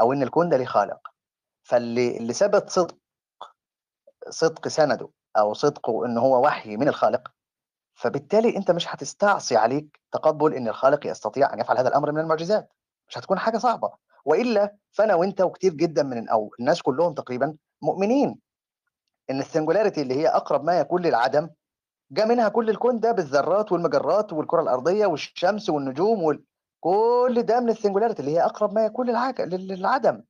أو 0.00 0.12
إن 0.12 0.22
الكون 0.22 0.48
ده 0.48 0.56
ليه 0.56 0.64
خالق. 0.66 1.00
فاللي 1.62 2.16
اللي 2.16 2.32
ثبت 2.32 2.70
صدق 2.70 2.96
صدق 4.30 4.68
سنده 4.68 5.08
أو 5.38 5.54
صدقه 5.54 6.06
إن 6.06 6.18
هو 6.18 6.44
وحي 6.46 6.76
من 6.76 6.88
الخالق 6.88 7.28
فبالتالي 7.94 8.56
أنت 8.56 8.70
مش 8.70 8.94
هتستعصي 8.94 9.56
عليك 9.56 10.00
تقبل 10.12 10.54
إن 10.54 10.68
الخالق 10.68 11.06
يستطيع 11.06 11.52
أن 11.54 11.58
يفعل 11.60 11.78
هذا 11.78 11.88
الأمر 11.88 12.12
من 12.12 12.20
المعجزات. 12.20 12.72
مش 13.08 13.18
هتكون 13.18 13.38
حاجة 13.38 13.58
صعبة. 13.58 13.92
وإلا 14.28 14.76
فأنا 14.92 15.14
وأنت 15.14 15.40
وكتير 15.40 15.72
جدا 15.74 16.02
من 16.02 16.28
أو 16.28 16.54
الناس 16.60 16.82
كلهم 16.82 17.14
تقريبا 17.14 17.56
مؤمنين 17.82 18.38
إن 19.30 19.40
ال 19.40 19.45
singularity 19.45 20.02
اللي 20.02 20.14
هي 20.14 20.28
أقرب 20.28 20.64
ما 20.64 20.78
يكون 20.78 21.02
للعدم 21.02 21.48
جاء 22.10 22.26
منها 22.26 22.48
كل 22.48 22.70
الكون 22.70 23.00
ده 23.00 23.12
بالذرات 23.12 23.72
والمجرات 23.72 24.32
والكرة 24.32 24.62
الأرضية 24.62 25.06
والشمس 25.06 25.70
والنجوم 25.70 26.22
وال... 26.22 26.44
كل 26.80 27.42
ده 27.42 27.60
من 27.60 27.68
ال 27.70 27.74
singularity 27.74 28.20
اللي 28.20 28.32
هي 28.36 28.44
أقرب 28.44 28.72
ما 28.74 28.84
يكون 28.84 29.06
للعج... 29.10 29.40
لل- 29.40 29.68
للعدم. 29.68 30.22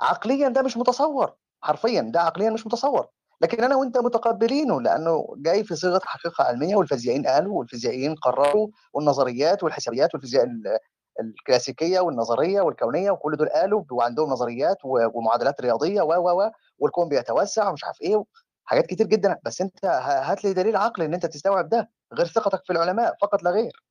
عقليا 0.00 0.48
ده 0.48 0.62
مش 0.62 0.76
متصور 0.76 1.32
حرفيا 1.62 2.00
ده 2.00 2.20
عقليا 2.20 2.50
مش 2.50 2.66
متصور. 2.66 3.06
لكن 3.40 3.64
أنا 3.64 3.76
وأنت 3.76 3.98
متقبلينه 3.98 4.80
لأنه 4.80 5.26
جاي 5.36 5.64
في 5.64 5.76
صيغة 5.76 6.00
حقيقة 6.04 6.44
علمية 6.44 6.76
والفيزيائيين 6.76 7.26
قالوا 7.26 7.58
والفيزيائيين 7.58 8.14
قرروا 8.14 8.68
والنظريات 8.92 9.62
والحسابيات 9.64 10.14
والفيزياء 10.14 10.44
ال- 10.44 10.78
الكلاسيكية 11.20 12.00
والنظرية 12.00 12.60
والكونية 12.60 13.10
وكل 13.10 13.36
دول 13.36 13.48
قالوا 13.48 13.84
وعندهم 13.90 14.30
نظريات 14.30 14.76
ومعادلات 14.84 15.60
رياضية 15.60 16.02
و 16.02 16.12
و 16.12 16.42
و 16.42 16.50
والكون 16.78 17.08
بيتوسع 17.08 17.68
ومش 17.68 17.84
عارف 17.84 18.00
إيه 18.02 18.24
حاجات 18.64 18.86
كتير 18.86 19.06
جدا. 19.06 19.38
بس 19.44 19.60
أنت 19.60 19.84
هات 19.84 20.44
لي 20.44 20.52
دليل 20.52 20.76
عقلي 20.76 21.06
إن 21.06 21.14
أنت 21.14 21.26
تستوعب 21.26 21.68
ده. 21.68 21.90
غير 22.14 22.26
ثقتك 22.26 22.64
في 22.64 22.72
العلماء 22.72 23.16
فقط 23.22 23.42
لا 23.42 23.50
غير. 23.50 23.84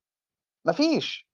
مفيش. 0.65 1.27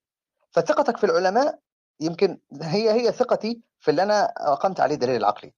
فثقتك 0.52 0.98
في 0.98 1.04
العلماء 1.04 1.60
يمكن 2.00 2.40
هي 2.62 2.92
هي 2.92 3.12
ثقتي 3.12 3.62
في 3.80 3.92
اللي 3.92 4.04
أنا 4.04 4.24
أقمت 4.38 4.80
عليه 4.80 4.96
الدليل 4.96 5.16
العقلي. 5.16 5.54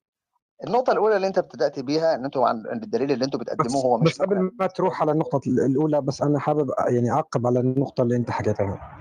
النقطة 0.67 0.91
الأولى 0.91 1.15
اللي 1.15 1.27
أنت 1.27 1.37
ابتدأت 1.37 1.79
بيها 1.79 2.15
إن 2.15 2.25
أنتوا 2.25 2.47
عن 2.47 2.67
إن 2.67 2.83
الدليل 2.83 3.11
اللي 3.11 3.25
أنتوا 3.25 3.39
بتقدموه 3.39 3.81
هو 3.83 3.97
مش 3.97 4.13
بس 4.13 4.21
قبل 4.21 4.51
ما 4.59 4.67
تروح 4.67 5.01
على 5.01 5.11
النقطة 5.11 5.41
الأولى 5.47 6.01
بس 6.01 6.21
أنا 6.21 6.39
حابب 6.39 6.69
يعني 6.87 7.11
أعقب 7.11 7.47
على 7.47 7.59
النقطة 7.59 8.01
اللي 8.01 8.15
أنت 8.15 8.31
حكيتها. 8.31 8.97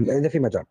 إذا 0.00 0.28
في 0.28 0.38
مجال. 0.38 0.64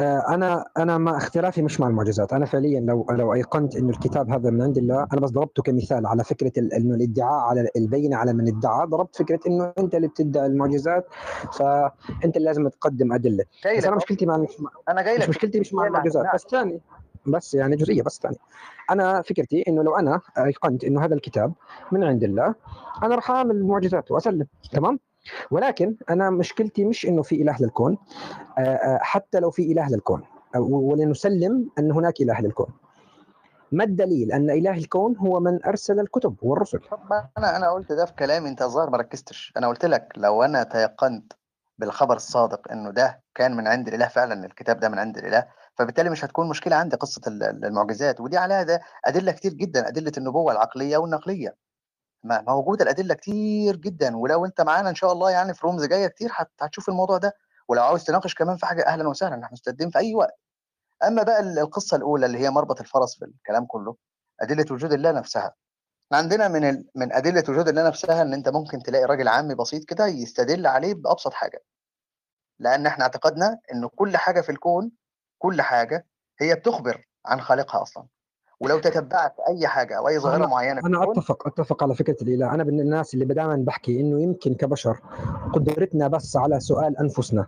آه، 0.00 0.24
أنا 0.28 0.64
أنا 0.78 0.98
مع 0.98 1.16
اختلافي 1.16 1.62
مش 1.62 1.80
مع 1.80 1.86
المعجزات، 1.88 2.32
أنا 2.32 2.46
فعليا 2.46 2.80
لو 2.80 3.06
لو 3.10 3.34
أيقنت 3.34 3.76
إنه 3.76 3.90
الكتاب 3.90 4.30
هذا 4.30 4.50
من 4.50 4.62
عند 4.62 4.78
الله، 4.78 5.06
أنا 5.12 5.20
بس 5.20 5.30
ضربته 5.30 5.62
كمثال 5.62 6.06
على 6.06 6.24
فكرة 6.24 6.52
ال- 6.58 6.72
إنه 6.72 6.94
الادعاء 6.94 7.40
على 7.40 7.68
البينة 7.76 8.16
على 8.16 8.32
من 8.32 8.48
ادعى، 8.56 8.86
ضربت 8.86 9.16
فكرة 9.16 9.40
إنه 9.46 9.72
أنت 9.78 9.94
اللي 9.94 10.08
بتدعي 10.08 10.46
المعجزات 10.46 11.06
فأنت 11.52 12.36
اللي 12.36 12.46
لازم 12.46 12.68
تقدم 12.68 13.12
أدلة، 13.12 13.44
جاي 13.64 13.78
بس 13.78 13.84
أهو. 13.84 13.96
مشكلتي 13.96 14.26
مع 14.26 14.46
أنا 14.88 15.02
جاي 15.02 15.18
مش 15.18 15.28
مشكلتي 15.28 15.60
مش 15.60 15.74
مع 15.74 15.86
المعجزات. 15.86 16.26
بس 16.34 16.46
ثاني 16.50 16.80
بس 17.26 17.54
يعني 17.54 17.76
جزئية 17.76 18.02
بس 18.02 18.20
ثانية 18.22 18.38
أنا 18.90 19.22
فكرتي 19.22 19.64
إنه 19.68 19.82
لو 19.82 19.96
أنا 19.96 20.20
أيقنت 20.38 20.84
إنه 20.84 21.04
هذا 21.04 21.14
الكتاب 21.14 21.52
من 21.92 22.04
عند 22.04 22.24
الله 22.24 22.54
أنا 23.02 23.14
راح 23.14 23.30
أعمل 23.30 23.64
معجزات 23.64 24.10
وأسلم. 24.10 24.46
تمام؟ 24.72 24.98
ولكن 25.50 25.96
أنا 26.10 26.30
مشكلتي 26.30 26.84
مش 26.84 27.06
إنه 27.06 27.22
في 27.22 27.42
إله 27.42 27.56
للكون 27.60 27.98
آه، 28.58 28.60
آه، 28.62 28.98
حتى 29.02 29.40
لو 29.40 29.50
في 29.50 29.72
إله 29.72 29.88
للكون 29.88 30.22
ولنسلم 30.56 31.70
أن 31.78 31.92
هناك 31.92 32.20
إله 32.20 32.40
للكون. 32.40 32.66
ما 33.72 33.84
الدليل 33.84 34.32
أن 34.32 34.50
إله 34.50 34.72
الكون 34.76 35.16
هو 35.16 35.40
من 35.40 35.64
أرسل 35.64 36.00
الكتب 36.00 36.36
والرسل؟ 36.42 36.80
أنا 37.38 37.56
أنا 37.56 37.70
قلت 37.70 37.92
ده 37.92 38.04
في 38.04 38.12
كلامي 38.12 38.48
أنت 38.48 38.62
الظاهر 38.62 38.90
ما 38.90 38.96
ركزتش. 38.98 39.52
أنا 39.56 39.68
قلت 39.68 39.84
لك 39.84 40.12
لو 40.16 40.42
أنا 40.42 40.62
تيقنت 40.62 41.32
بالخبر 41.78 42.16
الصادق 42.16 42.72
إنه 42.72 42.90
ده 42.90 43.22
كان 43.34 43.56
من 43.56 43.66
عند 43.66 43.88
الإله 43.88 44.08
فعلا 44.08 44.46
الكتاب 44.46 44.80
ده 44.80 44.88
من 44.88 44.98
عند 44.98 45.18
الإله 45.18 45.44
فبالتالي 45.74 46.10
مش 46.10 46.24
هتكون 46.24 46.48
مشكلة 46.48 46.76
عندي 46.76 46.96
قصة 46.96 47.20
ال- 47.26 47.42
ال- 47.42 47.64
المعجزات. 47.64 48.20
ودي 48.20 48.36
عليها 48.36 48.62
ده 48.62 48.80
أدلة 49.04 49.32
كتير 49.32 49.52
جدا 49.52 49.88
أدلة 49.88 50.12
النبوة 50.18 50.52
العقلية 50.52 50.96
والنقلية. 50.96 51.54
موجوده 52.24 52.84
الأدلة 52.84 53.14
كتير 53.14 53.76
جدا 53.76 54.16
ولو 54.16 54.44
أنت 54.46 54.60
معانا 54.60 54.90
إن 54.90 54.94
شاء 54.94 55.12
الله 55.12 55.30
يعني 55.30 55.54
في 55.54 55.60
رومز 55.66 55.84
جاية 55.84 56.06
كتير 56.06 56.30
هت- 56.32 56.52
هتشوف 56.60 56.88
الموضوع 56.88 57.18
ده 57.18 57.32
ولو 57.68 57.82
عاوز 57.82 58.04
تناقش 58.04 58.34
كمان 58.34 58.56
في 58.56 58.66
حاجة 58.66 58.86
أهلا 58.86 59.08
وسهلا 59.08 59.34
إحنا 59.34 59.48
مستعدين 59.52 59.90
في 59.90 59.98
أي 59.98 60.14
وقت. 60.14 60.38
أما 61.04 61.22
بقى 61.22 61.40
ال- 61.40 61.58
القصة 61.58 61.96
الأولى 61.96 62.26
اللي 62.26 62.38
هي 62.38 62.50
مربط 62.50 62.80
الفرس 62.80 63.18
في 63.18 63.24
الكلام 63.24 63.66
كله 63.66 63.96
أدلة 64.40 64.64
وجود 64.70 64.92
الله 64.92 65.12
نفسها. 65.12 65.54
عندنا 66.12 66.48
من 66.48 66.64
ال... 66.68 66.88
من 66.94 67.12
أدلة 67.12 67.44
وجود 67.48 67.68
الله 67.68 67.86
نفسها 67.88 68.22
إن 68.22 68.32
أنت 68.34 68.48
ممكن 68.48 68.82
تلاقي 68.82 69.04
راجل 69.04 69.28
عامي 69.28 69.54
بسيط 69.54 69.84
كده 69.84 70.06
يستدل 70.06 70.66
عليه 70.66 70.94
بأبسط 70.94 71.32
حاجة. 71.34 71.62
لأن 72.58 72.86
إحنا 72.86 73.04
اعتقدنا 73.04 73.58
إن 73.72 73.88
كل 73.88 74.16
حاجة 74.16 74.40
في 74.40 74.52
الكون 74.52 74.90
كل 75.38 75.62
حاجة 75.62 76.06
هي 76.40 76.54
بتخبر 76.54 77.04
عن 77.26 77.40
خالقها 77.40 77.82
أصلا. 77.82 78.06
ولو 78.60 78.78
تتبعت 78.78 79.34
أي 79.48 79.66
حاجة 79.66 79.98
أو 79.98 80.08
أي 80.08 80.18
ظاهرة 80.18 80.46
معينة 80.46 80.80
أنا 80.86 81.04
اتفق 81.12 81.46
أتفق 81.46 81.82
على 81.82 81.94
فكرة 81.94 82.16
الاله 82.22 82.54
أنا 82.54 82.64
من 82.64 82.80
الناس 82.80 83.14
اللي 83.14 83.24
دائما 83.24 83.56
بحكي 83.56 84.00
إنه 84.00 84.22
يمكن 84.22 84.54
كبشر 84.54 85.00
قدرتنا 85.52 86.08
بس 86.08 86.36
على 86.36 86.60
سؤال 86.60 86.98
أنفسنا. 86.98 87.46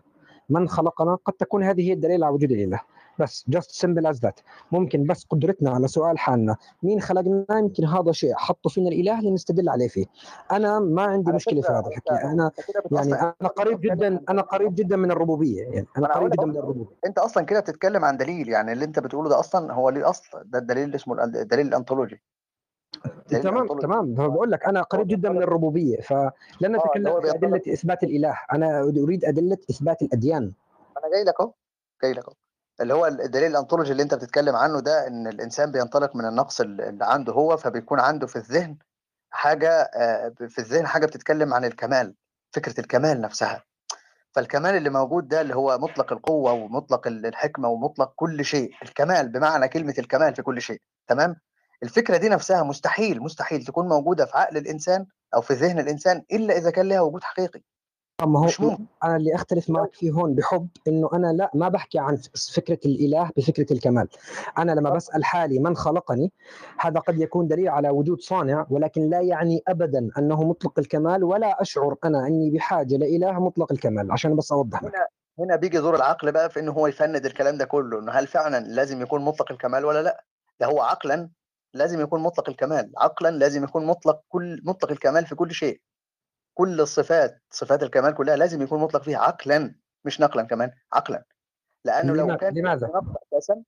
من 0.48 0.68
خلقنا؟ 0.68 1.18
قد 1.24 1.32
تكون 1.32 1.64
هذه 1.64 1.88
هي 1.88 1.92
الدليل 1.92 2.24
على 2.24 2.34
وجود 2.34 2.52
الاله 2.52 2.80
بس 3.18 3.46
just 3.56 3.86
simple 3.86 4.12
as 4.12 4.16
that. 4.16 4.42
ممكن 4.72 5.04
بس 5.04 5.24
قدرتنا 5.24 5.70
على 5.70 5.88
سؤال 5.88 6.18
حالنا. 6.18 6.56
مين 6.82 7.00
خلقنا؟ 7.00 7.46
يمكن 7.50 7.84
هذا 7.84 8.12
شيء 8.12 8.34
حطه 8.34 8.70
فينا 8.70 8.88
الإله 8.88 9.20
لنستدل 9.20 9.68
عليه 9.68 9.88
فيه. 9.88 10.06
أنا 10.52 10.80
ما 10.80 11.02
عندي 11.02 11.32
مشكلة 11.32 11.62
في 11.62 11.72
هذا 11.72 11.86
الحكي. 11.86 12.10
أنا 12.24 12.50
يعني 12.92 13.14
أنا 13.14 13.48
قريب 13.48 13.80
جدا 13.80 14.20
أنا 14.28 14.42
قريب 14.42 14.74
جدا 14.74 14.96
من 14.96 15.10
الربوبية 15.10 15.62
يعني. 15.62 15.86
أنا 15.98 16.06
قريب 16.06 16.30
جدا 16.30 16.44
من 16.46 16.56
الربوبية. 16.56 16.96
أنت 17.06 17.18
أصلا 17.18 17.44
كده 17.44 17.60
بتتكلم 17.60 18.04
عن 18.04 18.16
دليل. 18.16 18.48
يعني 18.48 18.72
اللي 18.72 18.84
أنت 18.84 18.98
بتقوله 18.98 19.28
ده 19.28 19.40
أصلا 19.40 19.74
هو 19.74 19.90
ليه 19.90 20.10
أصل. 20.10 20.42
ده 20.44 20.58
الدليل 20.58 20.84
اللي 20.84 20.96
اسمه 20.96 21.24
الدليل 21.24 21.66
الأنطولوجي. 21.66 22.22
تمام 23.28 23.78
تمام. 23.78 24.14
بقول 24.14 24.50
لك 24.50 24.64
أنا 24.64 24.82
قريب 24.82 25.06
جدا 25.06 25.30
من 25.30 25.42
الربوبية 25.42 26.00
فلن 26.00 26.30
اللي 26.62 26.78
نتكلم 26.78 27.20
في 27.20 27.30
أدلة 27.30 27.62
إثبات 27.72 28.02
الإله. 28.02 28.34
أنا 28.52 28.80
أريد 28.80 29.24
أدلة 29.24 29.58
إثبات 29.70 30.02
الأديان. 30.02 30.52
أنا 30.98 31.14
جاي 31.14 31.24
لك 31.24 31.40
أهو. 31.40 31.52
جاي 32.02 32.12
لك 32.12 32.24
أهو. 32.24 32.34
اللي 32.80 32.94
هو 32.94 33.06
الدليل 33.06 33.50
الأنطولوجي 33.50 33.92
اللي 33.92 34.02
أنت 34.02 34.14
بتتكلم 34.14 34.56
عنه 34.56 34.80
ده 34.80 35.06
إن 35.06 35.26
الإنسان 35.26 35.72
بينطلق 35.72 36.16
من 36.16 36.24
النقص 36.28 36.60
اللي 36.60 37.04
عنده 37.04 37.32
هو 37.32 37.56
فبيكون 37.56 38.00
عنده 38.00 38.26
في 38.26 38.36
الذهن 38.36 38.76
حاجة 39.30 39.70
آه، 39.70 40.32
في 40.48 40.58
الذهن 40.58 40.86
حاجة 40.86 41.06
بتتكلم 41.06 41.54
عن 41.54 41.64
الكمال 41.64 42.14
فكرة 42.52 42.80
الكمال 42.80 43.20
نفسها. 43.20 43.64
فالكمال 44.32 44.76
اللي 44.76 44.90
موجود 44.90 45.28
ده 45.28 45.40
اللي 45.40 45.54
هو 45.56 45.78
مطلق 45.78 46.12
القوة 46.12 46.52
ومطلق 46.52 47.06
ال- 47.06 47.26
الحكمة 47.26 47.68
ومطلق 47.68 48.12
كل 48.16 48.44
شيء 48.44 48.70
الكمال 48.82 49.28
بمعنى 49.28 49.68
كلمة 49.68 49.94
الكمال 49.98 50.34
في 50.34 50.42
كل 50.42 50.62
شيء 50.62 50.80
تمام؟ 51.08 51.36
الفكرة 51.82 52.16
دي 52.16 52.28
نفسها 52.28 52.62
مستحيل 52.62 53.20
مستحيل 53.22 53.64
تكون 53.64 53.88
موجودة 53.88 54.24
في 54.26 54.38
عقل 54.38 54.56
الإنسان 54.56 55.06
أو 55.34 55.40
في 55.40 55.54
ذهن 55.54 55.78
الإنسان 55.78 56.22
إلا 56.32 56.56
إذا 56.56 56.70
كان 56.70 56.88
لها 56.88 57.00
وجود 57.00 57.22
حقيقي. 57.24 57.62
اما 58.22 58.40
هو 58.40 58.44
مش 58.44 58.60
ممكن. 58.60 58.86
أنا 59.04 59.16
اللي 59.16 59.34
أختلف 59.34 59.70
معك 59.70 59.94
فيه 59.94 60.10
هون 60.12 60.34
بحب 60.34 60.68
إنه 60.88 61.10
أنا 61.12 61.32
لا 61.32 61.50
ما 61.54 61.68
بحكي 61.68 61.98
عن 61.98 62.18
فكرة 62.54 62.78
الإله 62.86 63.30
بفكرة 63.36 63.72
الكمال. 63.72 64.08
أنا 64.58 64.72
لما 64.72 64.90
بسأل 64.90 65.24
حالي 65.24 65.58
من 65.58 65.76
خلقني 65.76 66.32
هذا 66.80 67.00
قد 67.00 67.20
يكون 67.20 67.48
دليل 67.48 67.68
على 67.68 67.90
وجود 67.90 68.20
صانع 68.20 68.66
ولكن 68.70 69.10
لا 69.10 69.20
يعني 69.20 69.62
ابدا 69.68 70.08
أنه 70.18 70.42
مطلق 70.44 70.78
الكمال 70.78 71.24
ولا 71.24 71.62
أشعر 71.62 71.96
أنا 72.04 72.26
إني 72.26 72.50
بحاجة 72.50 72.96
لإله 72.96 73.40
مطلق 73.40 73.72
الكمال 73.72 74.12
عشان 74.12 74.36
بس 74.36 74.52
أوضح 74.52 74.82
هنا 74.84 75.06
هنا 75.38 75.56
بيجي 75.56 75.78
دور 75.78 75.94
العقل 75.96 76.32
بقى 76.32 76.50
في 76.50 76.60
إنه 76.60 76.72
هو 76.72 76.86
يفند 76.86 77.26
الكلام 77.26 77.56
ده 77.58 77.64
كله 77.64 77.98
إنه 77.98 78.12
هل 78.12 78.26
فعلا 78.26 78.64
لازم 78.66 79.02
يكون 79.02 79.22
مطلق 79.24 79.52
الكمال 79.52 79.84
ولا 79.84 80.02
لا؟ 80.02 80.24
ده 80.60 80.66
هو 80.66 80.80
عقلا 80.80 81.30
لازم 81.74 82.00
يكون 82.00 82.20
مطلق 82.20 82.48
الكمال 82.48 82.92
عقلا 82.98 83.28
لازم 83.30 83.64
يكون 83.64 83.86
مطلق 83.86 84.20
كل 84.28 84.60
مطلق 84.64 84.90
الكمال 84.90 85.26
في 85.26 85.34
كل 85.34 85.52
شيء. 85.52 85.80
كل 86.54 86.80
الصفات 86.80 87.42
صفات 87.50 87.82
الكمال 87.82 88.14
كلها 88.14 88.36
لازم 88.36 88.62
يكون 88.62 88.80
مطلق 88.80 89.02
فيها 89.02 89.18
عقلا 89.18 89.74
مش 90.04 90.20
نقلا 90.20 90.42
كمان 90.42 90.70
عقلا. 90.92 91.24
لأنه 91.84 92.14
لو 92.14 92.36
كان 92.36 92.54
لماذا 92.54 92.86
نقص 92.86 93.22
أساسا 93.32 93.62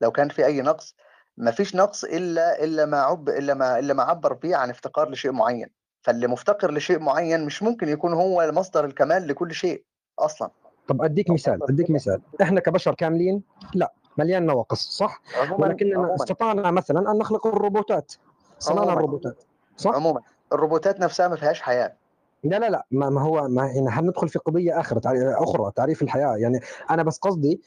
لو 0.00 0.12
كان 0.12 0.28
في 0.28 0.46
أي 0.46 0.60
نقص 0.60 0.94
ما 1.36 1.50
فيش 1.50 1.76
نقص 1.76 2.04
إلا 2.04 2.64
إلا 2.64 2.86
ما 2.86 3.00
عب 3.00 3.28
إلا 3.28 3.54
ما 3.54 3.78
إلا 3.78 3.94
ما 3.94 4.02
عبر 4.02 4.34
فيه 4.34 4.56
عن 4.56 4.70
افتقار 4.70 5.10
لشيء 5.10 5.32
معين. 5.32 5.70
فاللي 6.02 6.26
مفتقر 6.26 6.72
لشيء 6.72 6.98
معين 6.98 7.46
مش 7.46 7.62
ممكن 7.62 7.88
يكون 7.88 8.12
هو 8.12 8.52
مصدر 8.52 8.84
الكمال 8.84 9.28
لكل 9.28 9.54
شيء 9.54 9.84
أصلا. 10.18 10.50
طب 10.88 11.02
أديك 11.02 11.30
مثال 11.30 11.62
أديك 11.70 11.90
مثال. 11.90 12.20
إحنا 12.42 12.60
كبشر 12.60 12.94
كاملين 12.94 13.42
لا 13.74 13.92
مليان 14.16 14.46
نواقص 14.46 14.88
صح؟ 14.88 15.22
عموما 15.36 15.66
ولكننا 15.66 15.98
عموما. 15.98 16.14
استطعنا 16.14 16.70
مثلا 16.70 17.10
أن 17.10 17.18
نخلق 17.18 17.46
الروبوتات. 17.46 18.12
صنعنا 18.58 18.92
الروبوتات 18.92 19.44
صح؟ 19.76 19.94
عموما. 19.94 20.20
الروبوتات 20.52 21.00
نفسها 21.00 21.28
ما 21.28 21.36
فيهاش 21.36 21.62
حياة. 21.62 21.96
لا 22.44 22.58
لا 22.58 22.70
لا 22.70 22.86
ما 22.90 23.22
هو 23.22 23.48
ما 23.48 23.66
يعني 23.66 23.88
هندخل 23.88 24.28
في 24.28 24.38
قضية 24.38 24.80
أخرى 24.80 25.00
أخرى 25.34 25.72
تعريف 25.76 26.02
الحياة. 26.02 26.36
يعني 26.36 26.60
أنا 26.90 27.02
بس 27.02 27.18
قصدي 27.18 27.60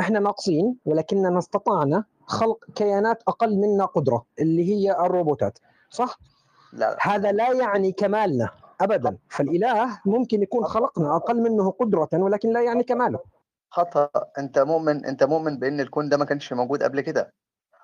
إحنا 0.00 0.18
ناقصين 0.18 0.76
ولكننا 0.84 1.38
استطعنا 1.38 2.04
خلق 2.26 2.64
كيانات 2.74 3.22
أقل 3.28 3.56
منا 3.56 3.84
قدرة 3.84 4.24
اللي 4.38 4.64
هي 4.68 4.92
الروبوتات 4.92 5.58
صح؟ 5.90 6.18
لا. 6.72 6.96
هذا 7.00 7.32
لا 7.32 7.52
يعني 7.52 7.92
كمالنا 7.92 8.50
ابدا. 8.80 9.16
فالإله 9.28 10.00
ممكن 10.06 10.42
يكون 10.42 10.64
خلقنا 10.64 11.16
أقل 11.16 11.42
منه 11.42 11.70
قدرة 11.70 12.08
ولكن 12.12 12.52
لا 12.52 12.62
يعني 12.62 12.82
كماله. 12.82 13.18
خطأ. 13.70 14.10
أنت 14.38 14.58
مؤمن 14.58 15.06
أنت 15.06 15.24
مؤمن 15.24 15.58
بأن 15.58 15.80
الكون 15.80 16.08
ده 16.08 16.16
ما 16.16 16.24
كانش 16.24 16.52
موجود 16.52 16.82
قبل 16.82 17.00
كده 17.00 17.32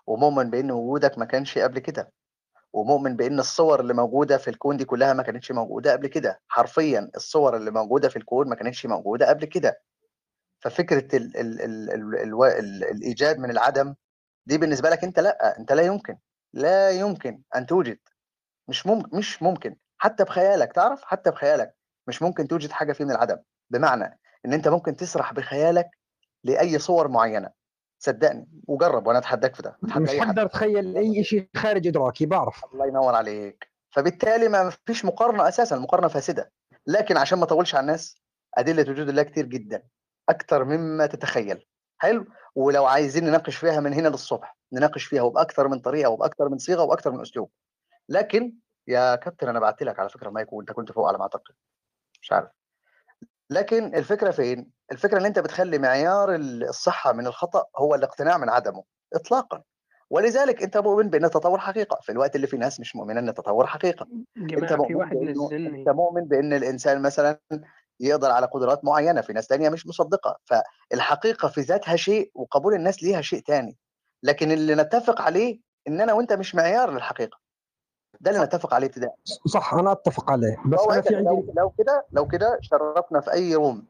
ومؤمن 0.06 0.50
بأن 0.50 0.70
وجودك 0.70 1.18
ما 1.18 1.24
كانش 1.24 1.58
قبل 1.58 1.78
كده. 1.78 2.08
ومؤمن 2.76 3.16
بإن 3.16 3.38
الصور 3.38 3.80
اللي 3.80 3.94
موجودة 3.94 4.38
في 4.38 4.50
الكون 4.50 4.76
دي 4.76 4.84
كلها 4.84 5.12
ما 5.12 5.22
كانتش 5.22 5.52
موجودة 5.52 5.92
قبل 5.92 6.06
كده. 6.06 6.40
حرفيا 6.48 7.10
الصور 7.16 7.56
اللي 7.56 7.70
موجودة 7.70 8.08
في 8.08 8.16
الكون 8.16 8.48
ما 8.48 8.54
كانتش 8.54 8.86
موجودة 8.86 9.28
قبل 9.28 9.44
كده. 9.44 9.80
ففكرة 10.60 11.16
ال 11.16 11.36
ال 11.36 11.60
ال 11.60 11.90
ال 11.90 12.14
ال 12.14 12.42
ال 12.44 12.84
الإيجاد 12.84 13.38
من 13.38 13.50
العدم 13.50 13.94
دي 14.46 14.58
بالنسبة 14.58 14.90
لك 14.90 15.04
أنت 15.04 15.20
لأ 15.20 15.58
أنت 15.58 15.72
لا 15.72 15.82
يمكن 15.82 16.18
لا 16.52 16.90
يمكن 16.90 17.42
أن 17.56 17.66
توجد. 17.66 17.98
مش 18.68 18.86
ممكن 18.86 19.16
مش 19.18 19.42
ممكن. 19.42 19.76
حتى 19.98 20.24
بخيالك 20.24 20.72
تعرف؟ 20.72 21.02
حتى 21.04 21.30
بخيالك 21.30 21.74
مش 22.08 22.22
ممكن 22.22 22.48
توجد 22.48 22.70
حاجة 22.70 22.92
فيه 22.92 23.04
من 23.04 23.10
العدم. 23.10 23.36
بمعنى 23.70 24.18
إن 24.46 24.52
أنت 24.52 24.68
ممكن 24.68 24.96
تسرح 24.96 25.32
بخيالك 25.32 25.90
لأي 26.44 26.78
صور 26.78 27.08
معينة. 27.08 27.50
صدقني 27.98 28.48
وجرب 28.66 29.06
وأنا 29.06 29.18
أتحداك 29.18 29.54
في 29.54 29.62
ده 29.62 29.78
مش 29.82 30.10
حقدر 30.10 30.42
أتخيل 30.42 30.96
أي 30.96 31.24
شيء 31.24 31.48
خارج 31.56 31.86
ادراكي 31.86 32.26
بعرف. 32.26 32.64
الله 32.64 32.86
ينور 32.86 33.14
عليك. 33.14 33.70
فبالتالي 33.90 34.48
ما 34.48 34.70
فيش 34.86 35.04
مقارنة 35.04 35.48
أساسا 35.48 35.76
المقارنه 35.76 36.08
فاسدة. 36.08 36.52
لكن 36.86 37.16
عشان 37.16 37.38
ما 37.38 37.44
أطولش 37.44 37.74
على 37.74 37.80
الناس 37.80 38.16
أدلة 38.58 38.90
وجود 38.90 39.08
الله 39.08 39.22
كتير 39.22 39.46
جدا 39.46 39.82
أكتر 40.28 40.64
مما 40.64 41.06
تتخيل. 41.06 41.66
حلو؟ 41.98 42.26
ولو 42.54 42.86
عايزين 42.86 43.24
نناقش 43.24 43.56
فيها 43.56 43.80
من 43.80 43.92
هنا 43.92 44.08
للصبح 44.08 44.56
نناقش 44.72 45.04
فيها 45.04 45.22
وباكتر 45.22 45.68
من 45.68 45.78
طريقة 45.78 46.10
وباكتر 46.10 46.48
من 46.48 46.58
صيغة 46.58 46.82
وباكتر 46.82 47.10
من 47.10 47.20
أسلوب. 47.20 47.50
لكن 48.08 48.54
يا 48.88 49.16
كابتن 49.16 49.48
أنا 49.48 49.60
بعت 49.60 49.82
لك 49.82 49.98
على 49.98 50.08
فكرة 50.08 50.30
مايك 50.30 50.52
وأنت 50.52 50.72
كنت 50.72 50.92
فوق 50.92 51.08
على 51.08 51.18
ما 51.18 51.22
أعتقد. 51.22 51.54
مش 52.22 52.32
عارف. 52.32 52.48
لكن 53.50 53.94
الفكرة 53.94 54.30
فين؟ 54.30 54.70
الفكرة 54.92 55.18
إن 55.18 55.26
أنت 55.26 55.38
بتخلي 55.38 55.78
معيار 55.78 56.34
الصحة 56.34 57.12
من 57.12 57.26
الخطأ 57.26 57.64
هو 57.76 57.94
الاقتناع 57.94 58.38
من 58.38 58.48
عدمه 58.48 58.84
اطلاقا. 59.14 59.62
ولذلك 60.10 60.62
أنت 60.62 60.76
مؤمن 60.76 61.10
بان 61.10 61.24
التطور 61.24 61.58
حقيقة. 61.58 61.98
في 62.02 62.12
الوقت 62.12 62.36
اللي 62.36 62.46
في 62.46 62.56
ناس 62.56 62.80
مش 62.80 62.96
مؤمنه 62.96 63.20
ان 63.20 63.28
التطور 63.28 63.66
حقيقة. 63.66 64.06
أنت 64.36 64.72
مؤمن 64.72 65.30
نزلني. 65.30 65.80
أنت 65.80 65.88
مؤمن 65.88 66.24
بأن 66.24 66.52
الإنسان 66.52 67.02
مثلا 67.02 67.40
يقدر 68.00 68.30
على 68.30 68.46
قدرات 68.46 68.84
معينة. 68.84 69.20
في 69.20 69.32
ناس 69.32 69.46
تانية 69.46 69.68
مش 69.68 69.86
مصدقة. 69.86 70.38
فالحقيقة 70.44 71.48
في 71.48 71.60
ذاتها 71.60 71.96
شيء 71.96 72.30
وقبول 72.34 72.74
الناس 72.74 73.02
ليها 73.02 73.20
شيء 73.20 73.40
تاني. 73.40 73.76
لكن 74.22 74.52
اللي 74.52 74.74
نتفق 74.74 75.20
عليه 75.20 75.60
إن 75.88 76.00
أنا 76.00 76.12
وأنت 76.12 76.32
مش 76.32 76.54
معيار 76.54 76.90
للحقيقة. 76.90 77.38
ده 78.20 78.30
اللي 78.30 78.44
نتفق 78.44 78.74
عليه 78.74 78.86
ابتداء 78.86 79.14
صح 79.46 79.74
أنا 79.74 79.92
أتفق 79.92 80.30
عليه. 80.30 80.56
بس 80.66 80.80
أنا 80.90 81.00
في 81.00 81.16
عندي 81.16 81.52
لو 81.56 81.70
كده 81.78 82.04
لو 82.12 82.26
كده 82.26 82.58
شرفنا 82.60 83.20
في 83.20 83.32
أي 83.32 83.54
روم 83.54 83.82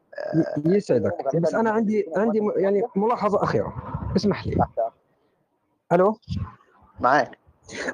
يسعدك. 0.64 1.36
بس 1.36 1.54
أنا 1.54 1.70
عندي 1.70 2.06
عندي 2.16 2.40
يعني 2.56 2.82
ملاحظة 2.96 3.42
أخيرة. 3.42 3.74
اسمح 4.16 4.46
لي. 4.46 4.64
ألو؟ 5.92 6.18
معاك. 7.00 7.38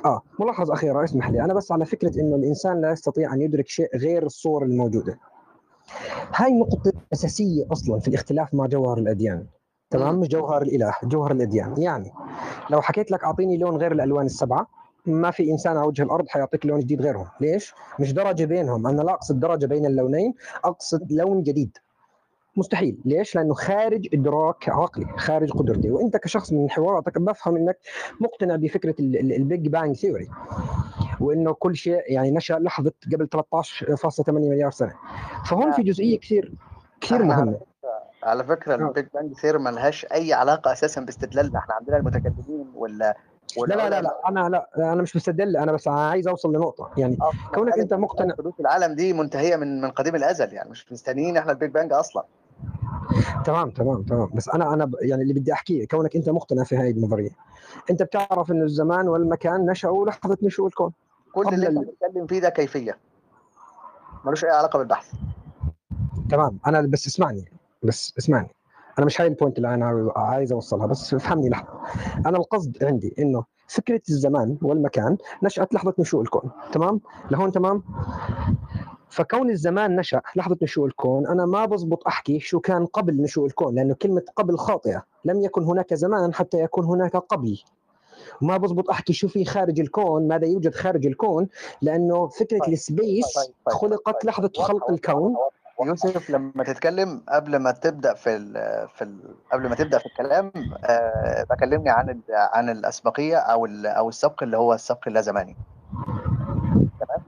آه 0.04 0.22
ملاحظة 0.40 0.74
أخيرة 0.74 1.04
اسمح 1.04 1.30
لي. 1.30 1.44
أنا 1.44 1.54
بس 1.54 1.72
على 1.72 1.84
فكرة 1.84 2.20
إنه 2.20 2.36
الإنسان 2.36 2.80
لا 2.80 2.90
يستطيع 2.90 3.34
أن 3.34 3.40
يدرك 3.40 3.68
شيء 3.68 3.96
غير 3.96 4.26
الصور 4.26 4.62
الموجودة. 4.62 5.18
هاي 6.34 6.52
نقطه 6.52 6.92
اساسيه 7.12 7.66
أصلا 7.72 8.00
في 8.00 8.08
الاختلاف 8.08 8.54
مع 8.54 8.66
جوهر 8.66 8.98
الأديان. 8.98 9.46
تمام؟ 9.90 10.20
مش 10.20 10.28
جوهر 10.28 10.62
الإله 10.62 10.94
جوهر 11.04 11.32
الأديان. 11.32 11.82
يعني 11.82 12.12
لو 12.70 12.80
حكيت 12.82 13.10
لك 13.10 13.24
أعطيني 13.24 13.56
لون 13.56 13.76
غير 13.76 13.92
الألوان 13.92 14.26
السبعة 14.26 14.66
ما 15.06 15.30
في 15.30 15.50
إنسان 15.50 15.76
على 15.76 15.86
وجه 15.86 16.02
الأرض 16.02 16.28
حيعطيك 16.28 16.66
لون 16.66 16.80
جديد 16.80 17.02
غيرهم. 17.02 17.26
ليش؟ 17.40 17.74
مش 18.00 18.12
درجة 18.12 18.44
بينهم. 18.44 18.86
أنا 18.86 19.02
لا 19.02 19.12
أقصد 19.12 19.40
درجة 19.40 19.66
بين 19.66 19.86
اللونين 19.86 20.34
أقصد 20.64 21.12
لون 21.12 21.42
جديد. 21.42 21.78
مستحيل. 22.56 22.98
ليش؟ 23.04 23.36
لأنه 23.36 23.54
خارج 23.54 24.08
إدراك 24.14 24.68
عقلي 24.68 25.06
خارج 25.16 25.52
قدرتي. 25.52 25.90
وأنت 25.90 26.16
كشخص 26.16 26.52
من 26.52 26.70
حواراتك 26.70 27.18
بفهم 27.18 27.56
إنك 27.56 27.78
مقتنع 28.20 28.56
بفكرة 28.56 28.94
ال 29.00 29.17
Big 29.17 29.68
Bang 29.68 29.96
theory 29.96 30.28
وإنه 31.20 31.52
كل 31.52 31.76
شيء 31.76 32.02
يعني 32.06 32.30
نشأ 32.30 32.54
لحظة 32.54 32.92
قبل 33.12 33.26
13.8 33.26 34.30
مليار 34.30 34.70
سنة. 34.70 34.94
فهون 35.46 35.72
في 35.72 35.82
جزئية 35.82 36.18
كثير 36.18 36.52
كثير 37.00 37.22
مهمة. 37.22 37.60
على 38.22 38.44
فكرة 38.44 38.74
ال 38.74 38.82
Big 38.82 39.06
Bang 39.14 39.34
theory 39.34 39.58
ملهاش 39.58 40.06
أي 40.12 40.32
علاقة 40.32 40.72
أساسا 40.72 41.00
باستدلالنا. 41.00 41.58
إحنا 41.58 41.74
عندنا 41.74 41.96
المتكلمين 41.96 42.66
ولا 42.74 43.16
لا 43.56 43.74
لا 43.74 43.90
لا 43.90 44.00
لا 44.02 44.20
أنا 44.28 44.48
لا 44.48 44.68
أنا 44.92 45.02
مش 45.02 45.16
مستدل 45.16 45.56
أنا 45.56 45.72
بس 45.72 45.88
عايز 45.88 46.28
أوصل 46.28 46.56
لنقطة. 46.56 46.90
يعني 46.96 47.18
كونك 47.54 47.78
أنت 47.78 47.94
مقتنع 47.94 48.34
حدوث 48.38 48.60
العالم 48.60 48.94
دي 48.94 49.12
منتهية 49.12 49.56
من 49.56 49.80
من 49.80 49.90
قديم 49.90 50.14
الأزل 50.14 50.52
يعني 50.52 50.70
مش 50.70 50.92
مستنيين 50.92 51.36
إحنا 51.36 51.52
ال 51.52 51.57
Big 51.57 51.70
Bang 51.70 51.92
أصلا. 51.92 52.24
تمام 53.44 53.70
تمام 53.70 54.02
تمام. 54.02 54.30
بس 54.34 54.48
أنا 54.48 54.74
أنا 54.74 54.90
يعني 55.00 55.22
اللي 55.22 55.34
بدي 55.34 55.52
أحكيه 55.52 55.86
كونك 55.86 56.16
أنت 56.16 56.28
مقتنع 56.28 56.64
في 56.64 56.76
هذه 56.76 56.90
النظرية 56.90 57.30
أنت 57.90 58.02
بتعرف 58.02 58.50
إنه 58.50 58.64
الزمان 58.64 59.08
والمكان 59.08 59.66
نشأوا 59.66 60.06
لحظة 60.06 60.38
نشوء 60.42 60.66
الكون. 60.66 60.92
كل 61.32 61.54
اللي 61.54 61.68
انت. 61.68 61.78
بتتكلم 61.78 62.26
فيه 62.26 62.38
ده 62.38 62.48
كيفية. 62.48 62.98
ملوش 64.24 64.44
أي 64.44 64.50
علاقة 64.50 64.78
بالبحث. 64.78 65.12
تمام. 66.30 66.58
أنا 66.66 66.80
بس 66.80 67.06
اسمعني 67.06 67.52
بس 67.82 68.14
اسمعني. 68.18 68.48
أنا 68.98 69.06
مش 69.06 69.20
هاي 69.20 69.26
البوينت 69.26 69.56
اللي 69.56 69.74
أنا 69.74 70.12
عايز 70.16 70.52
أوصلها 70.52 70.86
بس 70.86 71.14
افهمني 71.14 71.48
لحظة. 71.48 71.68
أنا 72.26 72.38
القصد 72.38 72.84
عندي 72.84 73.14
إنه 73.18 73.44
فكرة 73.68 74.00
الزمان 74.08 74.58
والمكان 74.62 75.16
نشأت 75.42 75.74
لحظة 75.74 75.94
نشوء 75.98 76.22
الكون 76.22 76.50
تمام؟ 76.72 77.00
لهون 77.30 77.52
تمام؟ 77.52 77.82
فكون 79.08 79.50
الزمان 79.50 79.96
نشأ 79.96 80.22
لحظة 80.36 80.56
نشوء 80.62 80.86
الكون 80.86 81.26
أنا 81.26 81.46
ما 81.46 81.64
بزبط 81.64 82.06
أحكي 82.06 82.40
شو 82.40 82.60
كان 82.60 82.86
قبل 82.86 83.22
نشوء 83.22 83.46
الكون 83.46 83.74
لأنه 83.74 83.94
كلمة 83.94 84.22
قبل 84.36 84.58
خاطئة. 84.58 85.02
لم 85.24 85.40
يكن 85.40 85.64
هناك 85.64 85.94
زمان 85.94 86.34
حتى 86.34 86.60
يكون 86.60 86.84
هناك 86.84 87.16
قبل. 87.16 87.58
وما 88.42 88.56
بزبط 88.56 88.90
أحكي 88.90 89.12
شو 89.12 89.28
في 89.28 89.44
خارج 89.44 89.80
الكون 89.80 90.28
ماذا 90.28 90.46
يوجد 90.46 90.74
خارج 90.74 91.06
الكون 91.06 91.48
لأنه 91.82 92.26
فكرة 92.26 92.68
ال 92.68 92.82
space 92.82 93.52
خلقت 93.68 94.24
لحظة 94.24 94.50
خلق 94.56 94.90
الكون. 94.90 95.36
يوسف 95.86 96.30
لما 96.30 96.64
تتكلم 96.64 97.22
قبل 97.28 97.56
ما 97.56 97.70
تبدأ 97.70 98.14
في 98.14 98.36
ال 98.36 98.52
في 98.94 99.04
ال 99.04 99.34
قبل 99.52 99.68
ما 99.68 99.74
تبدأ 99.74 99.98
في 99.98 100.06
الكلام 100.06 100.52
آه 100.84 101.46
بكلمني 101.50 101.90
عن 101.90 102.20
عن 102.30 102.70
الأسبقية 102.70 103.36
أو 103.36 103.66
أو 103.84 104.08
السبق 104.08 104.42
اللي 104.42 104.56
هو 104.56 104.74
السبق 104.74 105.08
اللازماني. 105.08 105.56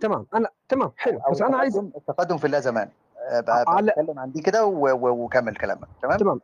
تمام؟ 0.01 0.27
أنا 0.35 0.49
تمام. 0.69 0.93
حلو. 0.97 1.21
بس 1.31 1.43
أنا 1.43 1.57
عايز 1.57 1.77
التقدم 1.77 2.37
في 2.37 2.47
اللازمان 2.47 2.89
آه 3.29 3.45
على 3.49 3.93
بتكلم 3.93 4.19
عن 4.19 4.33
دي 4.33 4.43
كده 4.43 4.67
وكمل 4.67 5.57
كلامك. 5.57 5.89
تمام؟ 6.03 6.19
تمام. 6.19 6.41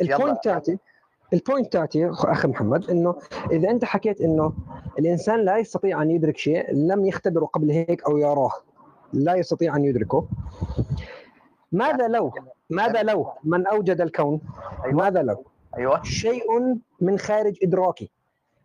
البوينت 0.00 0.44
تاعتي 0.44 0.78
البوينت 1.32 1.72
تاعتي 1.72 2.10
أخي 2.10 2.48
محمد 2.48 2.90
إنه 2.90 3.14
إذا 3.50 3.70
أنت 3.70 3.84
حكيت 3.84 4.20
إنه 4.20 4.52
الإنسان 4.98 5.44
لا 5.44 5.58
يستطيع 5.58 6.02
أن 6.02 6.10
يدرك 6.10 6.36
شيء 6.36 6.74
لم 6.74 7.06
يختبره 7.06 7.44
قبل 7.46 7.70
هيك 7.70 8.04
أو 8.04 8.18
يراه. 8.18 8.52
لا 9.12 9.34
يستطيع 9.34 9.76
أن 9.76 9.84
يدركه. 9.84 10.26
ماذا 11.72 12.08
لو؟ 12.08 12.32
ماذا 12.70 13.02
لو؟ 13.02 13.32
من 13.44 13.66
أوجد 13.66 14.00
الكون؟ 14.00 14.40
ماذا 14.86 15.22
لو؟ 15.22 15.44
أيوه. 15.76 16.02
شيء 16.02 16.44
من 17.00 17.18
خارج 17.18 17.58
إدراكي. 17.62 18.10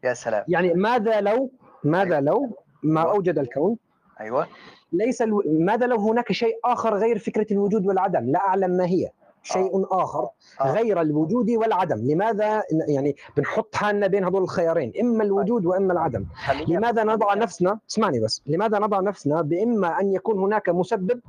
يا 0.04 0.14
سلام. 0.14 0.44
يعني 0.48 0.74
ماذا 0.74 1.22
لو؟ 1.22 1.52
ماذا 1.84 2.22
لو؟ 2.22 2.58
ما 2.84 3.02
أوجد 3.02 3.40
الكون. 3.40 3.78
أيوه. 4.20 4.48
ليس 4.94 5.22
ألو... 5.22 5.44
ماذا 5.46 5.86
لو 5.86 5.98
هناك 5.98 6.32
شيء 6.32 6.60
آخر 6.66 6.98
غير 6.98 7.20
فكرة 7.20 7.54
الوجود 7.54 7.86
والعدم؟ 7.86 8.32
لا 8.32 8.40
أعلم 8.40 8.72
ما 8.72 8.86
هي. 8.86 9.10
شيء 9.44 9.86
آخر 9.92 10.30
غير 10.62 11.02
الوجود 11.02 11.50
والعدم. 11.50 11.98
لماذا 12.12 12.64
يعني 12.88 13.16
بنحط 13.38 13.76
حالنا 13.76 14.08
بين 14.08 14.26
هذول 14.26 14.44
الخيارين 14.44 14.94
إما 15.02 15.24
الوجود 15.24 15.66
وإما 15.66 15.94
العدم. 15.94 16.26
لماذا 16.68 17.04
نضع 17.04 17.34
نفسنا 17.34 17.80
اسمعني 17.90 18.20
بس 18.20 18.42
لماذا 18.48 18.80
نضع 18.80 19.00
نفسنا 19.00 19.42
بإما 19.42 20.00
أن 20.00 20.14
يكون 20.14 20.40
هناك 20.40 20.70
مسبب 20.70 21.22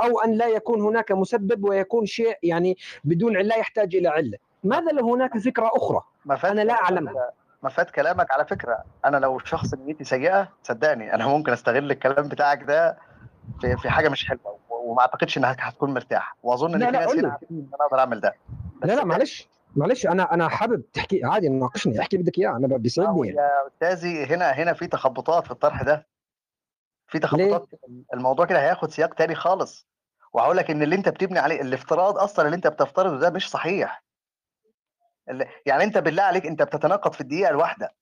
أو 0.00 0.20
أن 0.20 0.32
لا 0.32 0.46
يكون 0.48 0.80
هناك 0.80 1.12
مسبب 1.12 1.64
ويكون 1.64 2.06
شيء 2.06 2.38
يعني 2.42 2.76
بدون 3.04 3.36
لا 3.36 3.56
يحتاج 3.56 3.96
إلى 3.96 4.08
علة؟ 4.08 4.38
ماذا 4.64 4.92
لو 4.92 5.14
هناك 5.14 5.38
فكرة 5.38 5.70
أخرى؟ 5.74 6.00
أنا 6.44 6.60
لا 6.60 6.74
اعلمها 6.74 7.30
مفاد 7.62 7.86
كلامك 7.86 8.30
على 8.30 8.44
فكرة. 8.46 8.78
أنا 9.04 9.16
لو 9.16 9.38
شخص 9.38 9.74
نيتي 9.74 10.04
سيئة 10.04 10.48
صدقني 10.62 11.14
أنا 11.14 11.26
ممكن 11.26 11.52
أستغل 11.52 11.90
الكلام 11.90 12.28
بتاعك 12.28 12.62
ده 12.62 12.98
في, 13.60 13.90
حاجة 13.90 14.08
مش 14.08 14.28
حلوة. 14.28 14.56
وما 14.82 15.00
أعتقدش 15.00 15.38
انك 15.38 15.56
هتكون 15.60 15.94
مرتاح 15.94 16.36
وأظن 16.42 16.74
إن 16.74 16.86
في 16.86 16.90
ناس 16.90 17.10
هنا 17.10 17.28
عارفين 17.28 17.48
إن 17.50 17.68
أنا 17.74 17.84
أقدر 17.84 17.98
أعمل 17.98 18.20
ده. 18.20 18.34
لا 18.84 18.92
لا 18.92 19.04
معلش 19.04 19.48
معلش 19.76 20.06
أنا 20.06 20.34
أنا 20.34 20.48
حابب 20.48 20.82
تحكي 20.92 21.24
عادي 21.24 21.48
ناقشني 21.48 22.00
أحكي 22.00 22.16
بدك 22.16 22.38
إياه 22.38 22.50
أنا 22.50 22.76
بيسعدني 22.76 23.26
يعني. 23.28 23.38
يا 23.38 23.66
أستاذي 23.66 24.24
هنا 24.24 24.50
هنا 24.50 24.72
في 24.72 24.86
تخبطات 24.86 25.44
في 25.44 25.50
الطرح 25.50 25.82
ده. 25.82 26.06
في 27.06 27.18
ليه؟ 27.18 27.26
تخبطات 27.26 27.68
الموضوع 28.14 28.46
كده 28.46 28.60
هياخد 28.60 28.90
سياق 28.90 29.14
تاني 29.14 29.34
خالص. 29.34 29.86
وهقول 30.32 30.56
لك 30.56 30.70
إن 30.70 30.82
اللي 30.82 30.96
أنت 30.96 31.08
بتبني 31.08 31.38
عليه 31.38 31.60
الافتراض 31.60 32.18
أصلا 32.18 32.44
اللي 32.46 32.56
أنت 32.56 32.66
بتفترضه 32.66 33.18
ده 33.18 33.30
مش 33.30 33.50
صحيح. 33.50 34.04
يعني 35.66 35.84
أنت 35.84 35.98
بالله 35.98 36.22
عليك 36.22 36.46
أنت 36.46 36.62
بتتناقض 36.62 37.12
في 37.12 37.20
الدقيقة 37.20 37.50
الواحدة. 37.50 37.94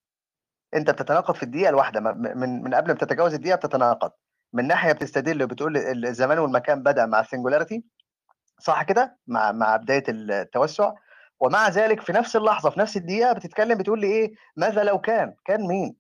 أنت 0.75 0.91
بتتناقض 0.91 1.35
في 1.35 1.43
الدقيقة 1.43 1.69
الواحدة 1.69 2.01
من 2.01 2.63
من 2.63 2.75
قبل 2.75 2.89
ما 2.89 2.99
تتجاوز 2.99 3.35
الدقيقة 3.35 3.57
بتتناقض. 3.57 4.11
من 4.53 4.67
ناحية 4.67 4.93
بتستدل 4.93 5.43
وبتقول 5.43 5.77
ال- 5.77 6.07
الزمان 6.07 6.39
والمكان 6.39 6.83
بدأ 6.83 7.07
مع 7.07 7.21
السنجولاريتي 7.21 7.85
صح 8.59 8.83
كده؟ 8.83 9.17
مع 9.27 9.53
مع 9.53 9.77
بداية 9.77 10.05
التوسع. 10.09 10.93
ومع 11.41 11.69
ذلك 11.69 12.01
في 12.01 12.13
نفس 12.13 12.37
اللحظة 12.37 12.71
في 12.71 12.81
نفس 12.81 12.97
الدقيقة 12.97 13.33
بتتكلم 13.33 13.79
بتقول 13.79 14.01
لي 14.01 14.07
إيه؟ 14.07 14.33
ماذا 14.57 14.85
لو 14.85 14.99
كان؟ 15.01 15.35
كان 15.45 15.67
مين؟ 15.69 15.97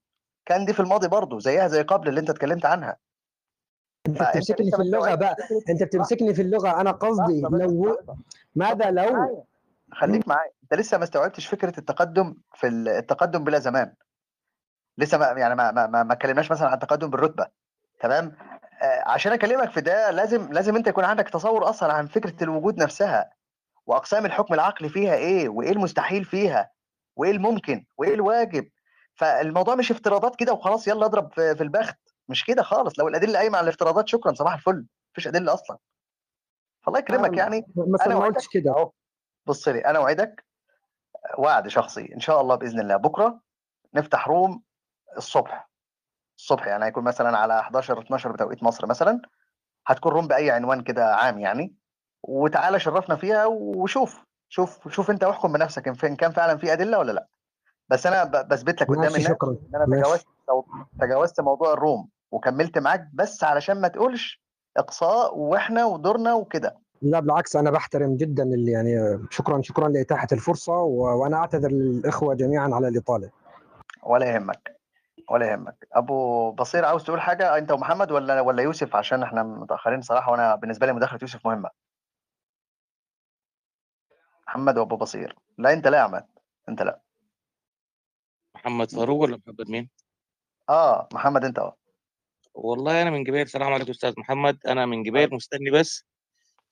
كان 0.46 0.64
دي 0.64 0.72
في 0.72 0.80
الماضي 0.80 1.08
برضه 1.08 1.38
زيها 1.38 1.68
زي 1.68 1.82
قبل 1.82 2.08
اللي 2.08 2.20
أنت 2.20 2.30
اتكلمت 2.30 2.66
عنها. 2.66 2.96
أنت 4.06 4.22
بتمسكني 4.22 4.70
في 4.70 4.82
اللغة 4.82 5.14
بقى. 5.14 5.36
أنت 5.68 5.82
بتمسكني 5.82 6.34
في 6.34 6.42
اللغة. 6.42 6.80
أنا 6.80 6.90
قصدي 6.90 7.40
لو 7.40 7.98
ماذا 8.54 8.90
لو؟ 8.90 9.46
خليك 9.92 10.28
معايا. 10.28 10.50
أنت 10.62 10.74
لسه 10.80 10.98
ما 10.98 11.04
استوعبتش 11.04 11.46
فكرة 11.46 11.78
التقدم 11.78 12.34
في 12.54 12.66
ال- 12.66 12.88
التقدم 12.88 13.44
بلا 13.44 13.58
زمان. 13.58 13.94
لسه 14.98 15.18
ما 15.18 15.26
يعني 15.26 15.54
ما 15.54 15.70
ما 15.70 15.86
ما 15.86 16.02
ما 16.02 16.12
اتكلمناش 16.12 16.50
مثلا 16.50 16.68
عن 16.68 16.74
التقدم 16.74 17.10
بالرتبة. 17.10 17.46
تمام؟ 18.00 18.36
آه 18.82 19.02
عشان 19.08 19.32
أكلمك 19.32 19.70
في 19.70 19.80
ده 19.80 20.10
لازم 20.10 20.52
لازم 20.52 20.76
أنت 20.76 20.86
يكون 20.86 21.04
عندك 21.04 21.28
تصور 21.28 21.70
أصلا 21.70 21.92
عن 21.92 22.06
فكرة 22.06 22.44
الوجود 22.44 22.78
نفسها 22.78 23.30
وأقسام 23.86 24.26
الحكم 24.26 24.54
العقلي 24.54 24.88
فيها 24.88 25.14
إيه 25.14 25.48
وإيه 25.48 25.72
المستحيل 25.72 26.24
فيها 26.24 26.70
وإيه 27.16 27.30
الممكن 27.30 27.86
وإيه 27.98 28.14
الواجب. 28.14 28.68
فالموضوع 29.14 29.74
مش 29.74 29.90
افتراضات 29.90 30.36
كده 30.36 30.52
وخلاص 30.52 30.88
يلا 30.88 31.06
اضرب 31.06 31.32
في, 31.32 31.60
البخت. 31.60 31.98
مش 32.28 32.44
كده 32.44 32.62
خالص. 32.62 32.98
لو 32.98 33.08
الأدلة 33.08 33.38
قايمة 33.38 33.58
على 33.58 33.64
الافتراضات 33.64 34.08
شكرا 34.08 34.34
صباح 34.34 34.54
الفل. 34.54 34.86
مفيش 35.12 35.28
أدلة 35.28 35.54
أصلا. 35.54 35.78
فالله 36.82 36.98
يكرمك 36.98 37.36
يعني. 37.36 37.66
أنا 38.06 38.14
ما 38.14 38.24
قلتش 38.24 38.48
كده. 38.48 38.70
أهو. 38.70 38.92
بص 39.46 39.68
لي 39.68 39.80
أنا 39.80 39.98
وعدك. 39.98 40.44
وعد 41.38 41.68
شخصي. 41.68 42.14
إن 42.14 42.20
شاء 42.20 42.40
الله 42.40 42.54
بإذن 42.54 42.80
الله. 42.80 42.96
بكرة 42.96 43.40
نفتح 43.94 44.28
room 44.28 44.62
الصبح. 45.16 45.69
الصبح 46.40 46.66
يعني 46.66 46.84
هيكون 46.84 47.04
مثلا 47.04 47.38
على 47.38 47.60
11 47.60 48.00
12 48.00 48.32
بتوقيت 48.32 48.62
مصر 48.62 48.86
مثلا 48.86 49.20
هتكون 49.86 50.12
room 50.12 50.28
باي 50.28 50.50
عنوان 50.50 50.82
كده 50.82 51.14
عام 51.14 51.38
يعني. 51.38 51.74
وتعالى 52.22 52.80
شرفنا 52.80 53.16
فيها 53.16 53.46
وشوف 53.46 54.24
شوف 54.48 54.88
شوف 54.88 55.10
أنت 55.10 55.24
احكم 55.24 55.52
بنفسك 55.52 56.04
إن 56.04 56.16
كان 56.16 56.32
فعلا 56.32 56.58
في 56.58 56.72
أدلة 56.72 56.98
ولا 56.98 57.12
لأ. 57.12 57.26
بس 57.88 58.06
أنا 58.06 58.24
بثبت 58.24 58.82
لك 58.82 58.88
قدام 58.88 59.04
الناس 59.04 59.20
شكرا. 59.20 59.50
إن 59.50 59.74
أنا 59.74 59.96
تجاوزت 59.96 60.26
تجاوزت 61.00 61.40
موضوع 61.40 61.72
ال 61.72 61.80
room 61.80 62.08
وكملت 62.30 62.78
معاك 62.78 63.08
بس 63.14 63.44
علشان 63.44 63.80
ما 63.80 63.88
تقولش 63.88 64.42
إقصاء 64.76 65.38
وإحنا 65.38 65.84
ودورنا 65.84 66.34
وكده. 66.34 66.78
لا 67.02 67.20
بالعكس 67.20 67.56
أنا 67.56 67.70
بحترم 67.70 68.16
جدا 68.16 68.42
اللي 68.42 68.72
يعني 68.72 69.18
شكرا 69.30 69.62
شكرا 69.62 69.88
لإتاحة 69.88 70.28
الفرصة 70.32 70.72
و... 70.72 71.22
وأنا 71.22 71.36
أعتذر 71.36 71.70
للإخوة 71.70 72.34
جميعا 72.34 72.70
على 72.72 72.88
الإطالة. 72.88 73.30
ولا 74.02 74.26
يهمك. 74.26 74.79
ولا 75.30 75.52
يهمك. 75.52 75.88
أبو 75.92 76.50
بصير 76.52 76.84
عاوز 76.84 77.04
تقول 77.04 77.20
حاجة؟ 77.20 77.58
أنت 77.58 77.72
ومحمد 77.72 78.12
ولا 78.12 78.40
ولا 78.40 78.62
يوسف؟ 78.62 78.96
عشان 78.96 79.22
إحنا 79.22 79.42
متأخرين 79.42 80.02
صراحة 80.02 80.32
وأنا 80.32 80.54
بالنسبة 80.54 80.86
لي 80.86 80.92
مداخلة 80.92 81.18
يوسف 81.22 81.46
مهمة. 81.46 81.70
محمد 84.46 84.78
وأبو 84.78 84.96
بصير. 84.96 85.36
لا 85.58 85.72
أنت 85.72 85.86
لا 85.86 85.98
يا 85.98 86.04
احمد 86.04 86.26
أنت 86.68 86.82
لا. 86.82 87.00
محمد 88.54 88.90
فاروق 88.90 89.22
ولا 89.22 89.36
محمد 89.36 89.70
مين؟ 89.70 89.90
آه 90.68 91.08
محمد 91.12 91.44
أنت 91.44 91.58
آه 91.58 91.76
والله 92.54 93.02
أنا 93.02 93.10
من 93.10 93.24
جبيل 93.24 93.42
السلام 93.42 93.72
عليكم 93.72 93.90
أستاذ 93.90 94.14
محمد. 94.18 94.58
أنا 94.66 94.86
من 94.86 95.02
جبيل 95.02 95.34
مستني 95.34 95.70
بس. 95.70 96.06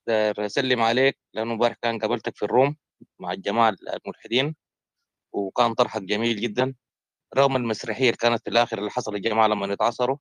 أسلم 0.09 0.82
عليك 0.82 1.18
لأنه 1.34 1.52
امبارح 1.52 1.76
كان 1.82 1.98
قابلتك 1.98 2.36
في 2.36 2.44
الروم 2.44 2.76
مع 3.18 3.32
الجماعة 3.32 3.76
الملحدين 3.94 4.56
وكان 5.32 5.74
طرحك 5.74 6.02
جميل 6.02 6.40
جدا. 6.40 6.74
رغم 7.37 7.57
المسرحية 7.57 8.05
اللي 8.07 8.16
كانت 8.16 8.43
في 8.45 8.51
الآخر 8.51 8.79
اللي 8.79 8.91
حصل 8.91 9.14
الجماعه 9.14 9.47
لما 9.47 9.72
يتعاصروا 9.72 10.16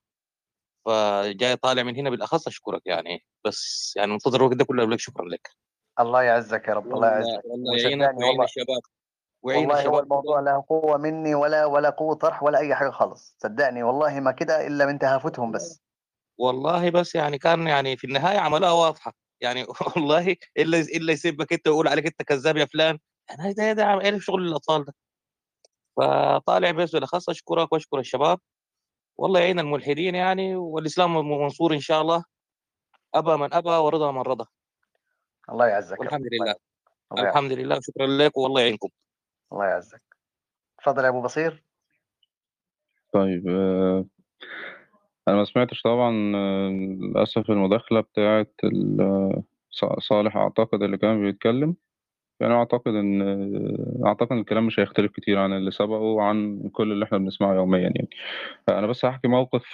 فجاي 0.86 1.56
طالع 1.56 1.82
من 1.82 1.96
هنا 1.96 2.10
بالأخص 2.10 2.46
أشكرك 2.46 2.82
يعني 2.86 3.24
بس 3.44 3.92
يعني 3.96 4.12
منتظر 4.12 4.40
الوقت 4.40 4.56
ده 4.56 4.64
كله 4.64 4.82
أقول 4.82 4.92
لك 4.92 4.98
شكرا 5.00 5.24
لك. 5.28 5.50
الله 6.00 6.22
يعزك 6.22 6.68
يا 6.68 6.74
رب 6.74 6.94
الله 6.94 7.08
يعزك. 7.08 7.40
والله 7.44 7.76
يعينك 7.78 8.16
ويعين 8.16 8.42
الشباب 8.42 8.80
ويعين 9.42 9.66
والله 9.68 9.86
هو 9.86 9.98
الموضوع 9.98 10.40
لا 10.40 10.64
قوة 10.68 10.96
مني 10.98 11.34
ولا 11.34 11.64
ولا 11.64 11.90
قوة 11.90 12.14
طرح 12.14 12.42
ولا 12.42 12.58
أي 12.58 12.74
حاجة 12.74 12.90
خالص 12.90 13.36
صدقني 13.38 13.82
والله 13.82 14.20
ما 14.20 14.32
كده 14.32 14.66
إلا 14.66 14.86
من 14.86 14.98
تهافتهم 14.98 15.52
بس. 15.52 15.80
والله 16.38 16.90
بس 16.90 17.14
يعني 17.14 17.38
كان 17.38 17.66
يعني 17.66 17.96
في 17.96 18.06
النهاية 18.06 18.38
عملوها 18.38 18.72
واضحة 18.72 19.12
يعني 19.40 19.66
والله 19.96 20.36
إلا 20.58 20.78
إلا 20.80 21.12
يسبك 21.12 21.52
أنت 21.52 21.68
ويقول 21.68 21.88
عليك 21.88 22.06
أنت 22.06 22.22
كذاب 22.22 22.56
يا 22.56 22.64
فلان. 22.64 22.98
يعني 23.28 23.52
ده 23.52 23.72
ده 23.72 23.84
عم- 23.84 24.00
إيه 24.00 24.18
شغل 24.18 24.48
الأطفال 24.48 24.84
ده؟ 24.84 24.94
فطالع 25.98 26.70
بس 26.70 26.92
بالاخص 26.92 27.28
أشكرك 27.28 27.72
وأشكر 27.72 27.98
الشباب. 27.98 28.38
والله 29.18 29.40
يعين 29.40 29.58
الملحدين 29.58 30.14
يعني 30.14 30.56
والإسلام 30.56 31.14
منصور 31.14 31.74
إن 31.74 31.80
شاء 31.80 32.02
الله. 32.02 32.24
أبى 33.14 33.36
من 33.36 33.54
أبى 33.54 33.70
ورضى 33.70 34.12
من 34.12 34.20
رضى. 34.20 34.44
الله 35.52 35.66
يعزك 35.66 36.00
والحمد 36.00 36.26
الله 36.26 36.44
لله 36.44 36.54
الله 37.12 37.24
يعزك. 37.24 37.36
الحمد 37.36 37.52
لله. 37.52 37.80
شكرا 37.80 38.06
لك 38.06 38.36
والله 38.36 38.60
يعينكم. 38.60 38.88
الله 39.52 39.64
يعزك. 39.66 40.02
اتفضل 40.78 41.04
يا 41.04 41.08
أبو 41.08 41.22
بصير. 41.22 41.64
طيب 43.12 43.48
آه، 43.48 44.04
أنا 45.28 45.36
ما 45.36 45.44
سمعتش 45.44 45.82
طبعا 45.82 46.32
آه، 46.36 46.68
للأسف 46.68 47.50
المداخلة 47.50 48.00
بتاعة 48.00 48.46
ال- 48.64 49.00
آه، 49.00 49.42
ص- 49.70 50.06
صالح 50.08 50.36
أعتقد 50.36 50.82
اللي 50.82 50.98
كان 50.98 51.22
بيتكلم. 51.22 51.76
يعني 52.40 52.54
أعتقد 52.54 52.94
إن 52.94 53.22
آه، 53.22 54.06
أعتقد 54.06 54.32
إن 54.32 54.38
الكلام 54.38 54.66
مش 54.66 54.80
هيختلف 54.80 55.12
كتير 55.12 55.38
عن 55.38 55.52
اللي 55.52 55.70
سبقه 55.70 56.00
وعن 56.00 56.68
كل 56.72 56.92
اللي 56.92 57.04
إحنا 57.04 57.18
بنسمعه 57.18 57.54
يوميا 57.54 57.80
يعني. 57.80 58.08
أنا 58.68 58.86
بس 58.86 59.04
هحكي 59.04 59.28
موقف 59.28 59.64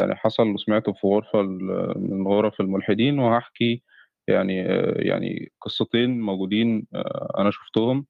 يعني 0.00 0.14
حصل 0.16 0.48
وسمعته 0.48 0.92
في 0.92 1.06
غرفة 1.06 1.40
ال- 1.40 1.94
من 2.10 2.26
غرف 2.26 2.60
الملحدين 2.60 3.18
وهحكي 3.18 3.82
يعني 4.28 4.56
يعني 4.96 5.52
قصتين 5.60 6.20
موجودين 6.20 6.86
آه، 6.94 7.32
أنا 7.38 7.50
شفتهم 7.50 8.06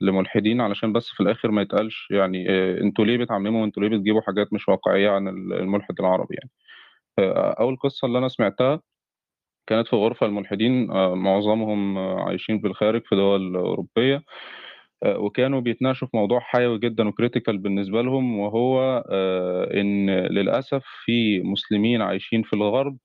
لملحدين 0.00 0.60
علشان 0.60 0.92
بس 0.92 1.08
في 1.08 1.20
الآخر 1.22 1.50
ما 1.50 1.62
يتقالش 1.62 2.08
يعني 2.10 2.50
آه، 2.50 2.80
أنتوا 2.80 3.04
ليه 3.04 3.18
بتعمموا؟ 3.18 3.62
وانتوا 3.62 3.82
ليه 3.82 3.96
بتجيبوا 3.98 4.20
حاجات 4.20 4.52
مش 4.52 4.68
واقعية 4.68 5.10
عن 5.10 5.28
ال- 5.28 5.52
الملحد 5.52 5.94
العربي 6.00 6.34
يعني؟ 6.34 6.50
آه، 7.18 7.56
أول 7.60 7.76
قصة 7.76 8.06
اللي 8.06 8.18
أنا 8.18 8.28
سمعتها 8.28 8.80
كانت 9.66 9.88
في 9.88 9.96
غرفة 9.96 10.26
الملحدين 10.26 10.90
آه، 10.90 11.14
معظمهم 11.14 11.98
آه، 11.98 12.20
عايشين 12.20 12.60
في 12.60 12.66
الخارج 12.66 13.02
في 13.06 13.16
دول 13.16 13.56
أوروبية 13.56 14.22
آه، 15.02 15.18
وكانوا 15.18 15.60
بيتناقشوا 15.60 16.08
في 16.08 16.16
موضوع 16.16 16.40
حيوي 16.40 16.78
جدا 16.78 17.08
وكريتيكال 17.08 17.58
بالنسبة 17.58 18.02
لهم 18.02 18.38
وهو 18.38 18.98
إن 19.74 20.10
للأسف 20.10 20.82
في 21.04 21.40
مسلمين 21.40 22.02
عايشين 22.02 22.42
في 22.42 22.52
الغرب 22.52 22.98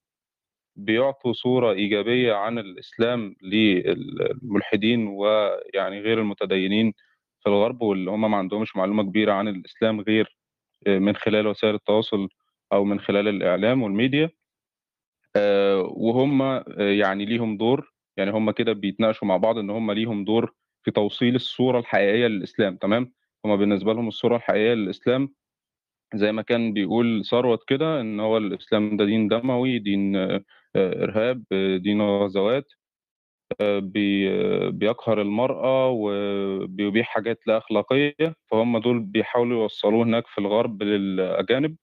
بيعطوا 0.76 1.34
صورة 1.34 1.72
إيجابية 1.72 2.34
عن 2.34 2.60
الإسلام 2.60 3.36
للملحدين 3.44 5.08
ويعني 5.08 6.02
غير 6.02 6.20
المتدينين 6.20 6.94
في 7.44 7.50
الغرب 7.50 7.82
واللي 7.82 8.12
هم 8.12 8.32
ما 8.32 8.38
عندهمش 8.38 8.76
معلومة 8.76 9.04
كبيرة 9.04 9.34
عن 9.34 9.48
الإسلام 9.48 10.02
غير 10.02 10.38
من 10.88 11.16
خلال 11.16 11.48
وسائل 11.48 11.76
التواصل 11.76 12.30
أو 12.74 12.84
من 12.84 13.00
خلال 13.00 13.28
الإعلام 13.28 13.84
والميديا. 13.84 14.30
وهم 15.82 16.42
آه، 16.42 16.64
يعني 16.80 17.26
ليهم 17.26 17.58
دور 17.58 17.94
يعني 18.18 18.32
هم 18.32 18.52
كده 18.52 18.74
بيتناقشوا 18.74 19.28
مع 19.28 19.38
بعض 19.38 19.58
إن 19.58 19.70
هم 19.70 19.92
ليهم 19.92 20.26
دور 20.26 20.54
في 20.84 20.92
توصيل 20.92 21.36
الصورة 21.36 21.80
الحقيقية 21.80 22.28
للإسلام 22.28 22.78
تمام؟ 22.78 23.14
هم 23.46 23.58
بالنسبة 23.58 23.94
لهم 23.94 24.08
الصورة 24.08 24.36
الحقيقية 24.38 24.74
للإسلام 24.74 25.34
زي 26.16 26.32
ما 26.32 26.42
كان 26.42 26.74
بيقول 26.74 27.26
ثروت 27.26 27.60
كده 27.68 28.02
إن 28.02 28.20
هو 28.20 28.38
الإسلام 28.38 28.98
ده 28.98 29.06
دين 29.06 29.28
دموي 29.28 29.80
دين 29.80 30.16
آه، 30.16 30.44
آه، 30.76 31.04
إرهاب 31.04 31.44
آه، 31.52 31.78
دين 31.78 32.02
غزوات 32.02 32.66
آه، 33.62 33.80
بي- 33.80 34.30
آه، 34.32 34.70
بيقهر 34.70 35.22
المرأة 35.22 35.90
وبيبيح 35.90 37.08
حاجات 37.08 37.40
لا 37.48 37.58
أخلاقية 37.58 38.16
فهم 38.52 38.78
دول 38.78 39.00
بيحاولوا 39.00 39.62
يوصلوه 39.62 40.04
هناك 40.06 40.28
في 40.28 40.38
الغرب 40.38 40.84
للأجانب 40.84 41.76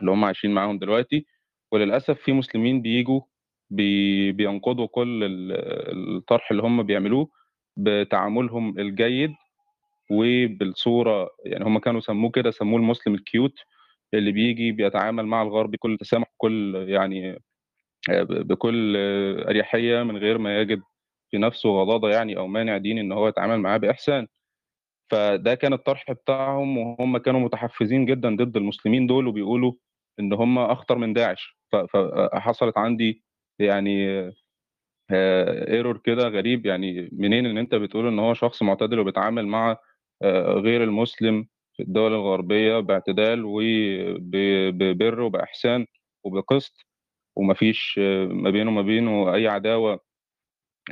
اللي 0.00 0.10
هم 0.12 0.24
عايشين 0.24 0.54
معاهم 0.54 0.78
دلوقتي. 0.78 1.26
وللأسف 1.74 2.20
في 2.20 2.32
مسلمين 2.32 2.82
بيجوا 2.82 3.20
بي 3.70 4.32
بينقضوا 4.32 4.86
كل 4.86 5.24
ال- 5.24 5.52
الطرح 6.16 6.50
اللي 6.50 6.62
هم 6.62 6.82
بيعملوه 6.82 7.28
بتعاملهم 7.76 8.78
الجيد 8.78 9.32
وبالصورة 10.10 11.30
يعني 11.46 11.64
هم 11.64 11.78
كانوا 11.78 12.00
سموه 12.00 12.30
كده 12.30 12.50
سموه 12.50 12.78
المسلم 12.80 13.14
ال 13.14 13.22
cute 13.22 13.54
اللي 14.14 14.32
بيجي 14.32 14.72
بيتعامل 14.72 15.26
مع 15.26 15.42
الغرب 15.42 15.70
بكل 15.70 15.98
تسامح 16.00 16.26
كل 16.36 16.84
يعني 16.88 17.30
آه، 18.10 18.22
بكل 18.22 18.96
أريحية 19.48 20.02
من 20.02 20.16
غير 20.16 20.38
ما 20.38 20.60
يجد 20.60 20.82
في 21.30 21.38
نفسه 21.38 21.68
غضاضه 21.70 22.10
يعني 22.10 22.36
أو 22.36 22.46
مانع 22.46 22.76
ديني 22.78 23.00
إن 23.00 23.12
هو 23.12 23.28
يتعامل 23.28 23.58
معاه 23.60 23.76
بإحسان. 23.78 24.26
فده 25.10 25.54
كان 25.54 25.72
الطرح 25.72 26.12
بتاعهم 26.12 26.78
وهم 26.78 27.18
كانوا 27.18 27.40
متحفزين 27.40 28.06
جدا 28.06 28.36
ضد 28.36 28.56
المسلمين 28.56 29.06
دول 29.06 29.26
وبيقولوا 29.26 29.72
إن 30.20 30.32
هم 30.32 30.58
أخطر 30.58 30.98
من 30.98 31.12
داعش. 31.12 31.56
فحصلت 31.86 32.78
عندي 32.78 33.24
يعني 33.58 34.08
ايرور 35.10 35.98
كده 35.98 36.28
غريب 36.28 36.66
يعني 36.66 37.08
منين 37.12 37.46
إن 37.46 37.58
أنت 37.58 37.74
بتقول 37.74 38.06
إن 38.06 38.18
هو 38.18 38.34
شخص 38.34 38.62
معتدل 38.62 38.98
وبيتعامل 38.98 39.46
مع 39.46 39.76
غير 40.56 40.84
المسلم 40.84 41.46
في 41.76 41.82
الدول 41.82 42.12
الغربية 42.14 42.78
باعتدال 42.80 43.42
وببر 43.44 45.20
وبإحسان 45.20 45.86
وبقسط 46.24 46.86
ومفيش 47.36 47.98
ما 48.28 48.50
بينه 48.50 48.70
وما 48.70 48.82
بينه 48.82 49.34
أي 49.34 49.48
عداوة 49.48 50.00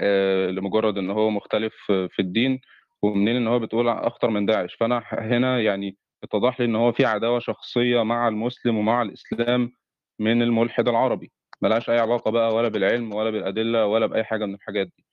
آه، 0.00 0.46
لمجرد 0.50 0.98
إن 0.98 1.10
هو 1.10 1.30
مختلف 1.30 1.74
في 1.86 2.18
الدين 2.18 2.60
ومنين 3.02 3.36
إن 3.36 3.46
هو 3.46 3.58
بتقول 3.58 3.88
أخطر 3.88 4.30
من 4.30 4.46
داعش 4.46 4.74
فأنا 4.74 5.02
هنا 5.12 5.60
يعني 5.60 5.96
اتضح 6.24 6.60
لي 6.60 6.66
إن 6.66 6.76
هو 6.76 6.92
في 6.92 7.04
عداوة 7.04 7.38
شخصية 7.38 8.02
مع 8.02 8.28
المسلم 8.28 8.76
ومع 8.78 9.02
الإسلام 9.02 9.72
من 10.18 10.42
الملحد 10.42 10.88
العربي. 10.88 11.32
ملهاش 11.62 11.90
أي 11.90 11.98
علاقة 11.98 12.30
بقى 12.30 12.54
ولا 12.54 12.68
بالعلم 12.68 13.14
ولا 13.14 13.30
بالأدلة 13.30 13.86
ولا 13.86 14.06
بأي 14.06 14.24
حاجة 14.24 14.46
من 14.46 14.54
الحاجات 14.54 14.86
دي. 14.86 15.04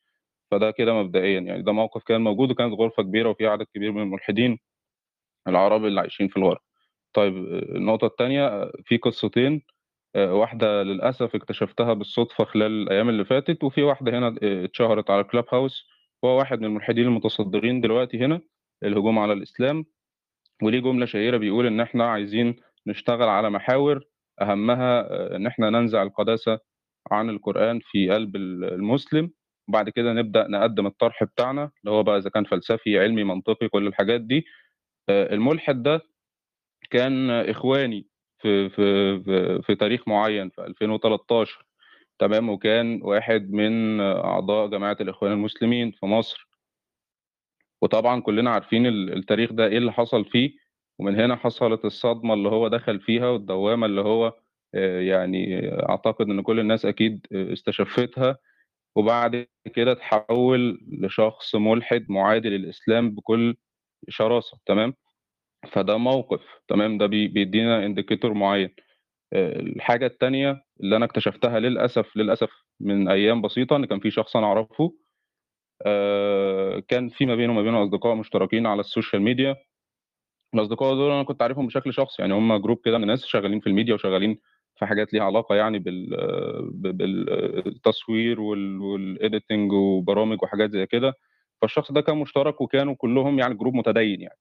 فده 0.51 0.71
كده 0.71 0.93
مبدئيا 0.93 1.39
يعني 1.39 1.61
ده 1.61 1.71
موقف 1.71 2.03
كان 2.03 2.21
موجود 2.21 2.51
وكانت 2.51 2.73
غرفة 2.73 3.03
كبيرة 3.03 3.29
وفي 3.29 3.47
عدد 3.47 3.65
كبير 3.75 3.91
من 3.91 4.01
الملحدين 4.01 4.59
العرب 5.47 5.85
اللي 5.85 5.99
عايشين 6.01 6.27
في 6.27 6.37
الغرب. 6.37 6.59
طيب 7.13 7.33
النقطة 7.75 8.07
الثانية 8.07 8.71
في 8.85 8.97
قصتين 8.97 9.61
واحدة 10.17 10.83
للأسف 10.83 11.35
اكتشفتها 11.35 11.93
بالصدفة 11.93 12.43
خلال 12.45 12.71
الأيام 12.71 13.09
اللي 13.09 13.25
فاتت 13.25 13.63
وفي 13.63 13.83
واحدة 13.83 14.17
هنا 14.19 14.35
اتشهرت 14.43 15.09
على 15.09 15.23
كلاب 15.23 15.45
هاوس 15.53 15.87
هو 16.25 16.37
واحد 16.37 16.59
من 16.59 16.65
الملحدين 16.65 17.05
المتصدرين 17.05 17.81
دلوقتي 17.81 18.17
هنا 18.25 18.41
الهجوم 18.83 19.19
على 19.19 19.33
الإسلام. 19.33 19.85
وليه 20.63 20.79
جملة 20.79 21.05
شهيرة 21.05 21.37
بيقول 21.37 21.65
إن 21.65 21.79
إحنا 21.79 22.11
عايزين 22.11 22.55
نشتغل 22.87 23.29
على 23.29 23.49
محاور 23.49 24.03
أهمها 24.41 24.99
آه، 25.11 25.35
إن 25.35 25.47
إحنا 25.47 25.69
ننزع 25.69 26.03
القداسة 26.03 26.59
عن 27.11 27.29
القرآن 27.29 27.79
في 27.83 28.09
قلب 28.11 28.35
ال- 28.35 28.73
المسلم 28.73 29.31
وبعد 29.69 29.89
كده 29.89 30.13
نبدأ 30.13 30.47
نقدم 30.47 30.87
الطرح 30.87 31.23
بتاعنا 31.23 31.71
اللي 31.83 31.91
هو 31.95 32.03
بقى 32.03 32.17
إذا 32.17 32.29
كان 32.29 32.43
فلسفي 32.45 32.99
علمي 32.99 33.23
منطقي 33.23 33.69
كل 33.69 33.87
الحاجات 33.87 34.21
دي. 34.21 34.45
آه، 35.09 35.33
الملحد 35.33 35.83
ده 35.83 36.01
كان 36.89 37.29
إخواني 37.29 38.07
في 38.41 38.69
في 38.69 39.19
في, 39.23 39.61
في 39.61 39.75
تاريخ 39.75 40.07
معين 40.07 40.49
في 40.49 40.61
2013 40.65 41.65
تمام؟ 42.19 42.49
وكان 42.49 42.99
واحد 43.03 43.51
من 43.51 44.01
أعضاء 44.01 44.67
جماعة 44.67 44.97
الإخوان 45.01 45.31
المسلمين 45.31 45.91
في 45.91 46.05
مصر. 46.05 46.49
وطبعا 47.81 48.21
كلنا 48.21 48.51
عارفين 48.51 48.85
ال- 48.87 49.13
التاريخ 49.17 49.53
ده 49.53 49.67
إيه 49.67 49.77
اللي 49.77 49.91
حصل 49.91 50.25
فيه. 50.25 50.51
ومن 50.99 51.15
هنا 51.19 51.35
حصلت 51.35 51.85
الصدمة 51.85 52.33
اللي 52.33 52.49
هو 52.49 52.67
دخل 52.67 52.99
فيها 52.99 53.27
والدوامة 53.29 53.85
اللي 53.85 54.01
هو 54.01 54.33
آه، 54.75 55.01
يعني 55.01 55.69
أعتقد 55.89 56.29
إن 56.29 56.41
كل 56.41 56.59
الناس 56.59 56.85
أكيد 56.85 57.27
استشفتها 57.33 58.37
وبعد 58.95 59.47
كده 59.75 59.93
تحول 59.93 60.79
لشخص 61.01 61.55
ملحد 61.55 62.05
معادي 62.09 62.49
للإسلام 62.49 63.11
بكل 63.15 63.55
شراسة 64.09 64.57
تمام؟ 64.65 64.93
فده 65.71 65.97
موقف 65.97 66.41
تمام؟ 66.67 66.97
ده 66.97 67.05
بي- 67.05 67.27
بيدينا 67.27 67.85
indicator 67.85 68.33
معين. 68.33 68.69
آه، 69.33 69.59
الحاجة 69.59 70.05
التانية 70.05 70.63
اللي 70.81 70.95
أنا 70.95 71.05
اكتشفتها 71.05 71.59
للأسف 71.59 72.17
للأسف 72.17 72.49
من 72.79 73.07
أيام 73.09 73.41
بسيطة 73.41 73.75
إن 73.75 73.85
كان 73.85 73.99
في 73.99 74.11
شخص 74.11 74.35
أنا 74.37 74.45
أعرفه 74.47 74.93
آه، 75.85 76.79
كان 76.87 77.09
في 77.09 77.25
ما 77.25 77.35
بينه 77.35 77.53
وما 77.53 77.61
بينه 77.61 77.83
أصدقاء 77.83 78.15
مشتركين 78.15 78.65
على 78.65 78.79
ال 78.79 78.85
social 78.85 79.21
media. 79.21 79.55
الأصدقاء 80.53 80.95
دول 80.95 81.11
أنا 81.11 81.23
كنت 81.23 81.41
عارفهم 81.41 81.67
بشكل 81.67 81.93
شخصي 81.93 82.21
يعني 82.21 82.33
هم 82.33 82.57
group 82.57 82.81
كده 82.85 82.97
من 82.97 83.07
ناس 83.07 83.25
شغالين 83.25 83.59
في 83.59 83.67
الميديا 83.67 83.93
وشغالين 83.93 84.39
في 84.75 84.85
حاجات 84.85 85.13
ليها 85.13 85.23
علاقة 85.23 85.55
يعني 85.55 85.79
بال 85.79 86.09
بالتصوير 87.63 88.41
وال 88.41 88.70
editing 88.70 89.71
وبرامج 89.71 90.43
وحاجات 90.43 90.71
زي 90.71 90.85
كده. 90.85 91.13
فالشخص 91.61 91.91
ده 91.91 92.01
كان 92.01 92.17
مشترك 92.17 92.61
وكانوا 92.61 92.95
كلهم 92.97 93.39
يعني 93.39 93.53
جروب 93.55 93.73
متدين 93.73 94.21
يعني. 94.21 94.37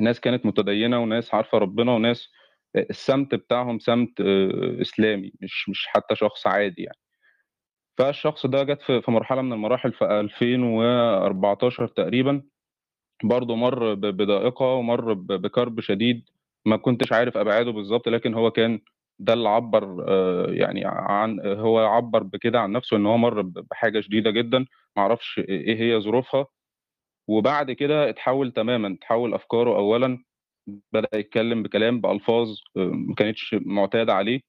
ناس 0.00 0.20
كانت 0.20 0.46
متدينة 0.46 0.98
وناس 1.02 1.34
عارفة 1.34 1.58
ربنا 1.58 1.92
وناس 1.92 2.28
السمت 2.76 3.34
بتاعهم 3.34 3.78
سمت 3.78 4.20
آه، 4.20 4.80
إسلامي 4.82 5.32
مش 5.40 5.68
مش 5.68 5.86
حتى 5.88 6.14
شخص 6.16 6.46
عادي 6.46 6.82
يعني. 6.82 6.98
فالشخص 7.98 8.46
ده 8.46 8.62
جت 8.62 8.82
في 8.82 9.10
مرحلة 9.10 9.42
من 9.42 9.52
المراحل 9.52 9.92
في 9.92 10.04
2014 10.20 11.86
تقريبا. 11.86 12.42
برضه 13.24 13.56
مر 13.56 13.94
ب- 13.94 14.00
بضائقة 14.16 14.66
ومر 14.74 15.12
بكرب 15.14 15.80
شديد 15.80 16.30
ما 16.66 16.76
كنتش 16.76 17.12
عارف 17.12 17.36
أبعاده 17.36 17.70
بالظبط 17.70 18.08
لكن 18.08 18.34
هو 18.34 18.50
كان 18.50 18.80
ده 19.18 19.32
اللي 19.32 19.48
عبر 19.48 20.04
آه، 20.08 20.46
يعني 20.50 20.82
عن 20.86 21.40
هو 21.46 21.78
عبر 21.78 22.22
بكده 22.22 22.60
عن 22.60 22.72
نفسه 22.72 22.96
إن 22.96 23.06
هو 23.06 23.18
مر 23.18 23.42
بحاجة 23.42 24.00
شديدة 24.00 24.30
جدا 24.30 24.66
معرفش 24.96 25.38
إيه 25.38 25.80
هي 25.80 26.00
ظروفها. 26.00 26.46
وبعد 27.28 27.72
كده 27.72 28.10
اتحول 28.10 28.52
تماما 28.52 28.98
تحول 29.00 29.34
أفكاره 29.34 29.76
اولا 29.76 30.24
بدأ 30.92 31.08
يتكلم 31.18 31.62
بكلام 31.62 32.00
بألفاظ 32.00 32.48
آه، 32.76 32.80
ما 32.80 33.14
كانتش 33.14 33.56
معتادة 33.60 34.14
عليه. 34.14 34.40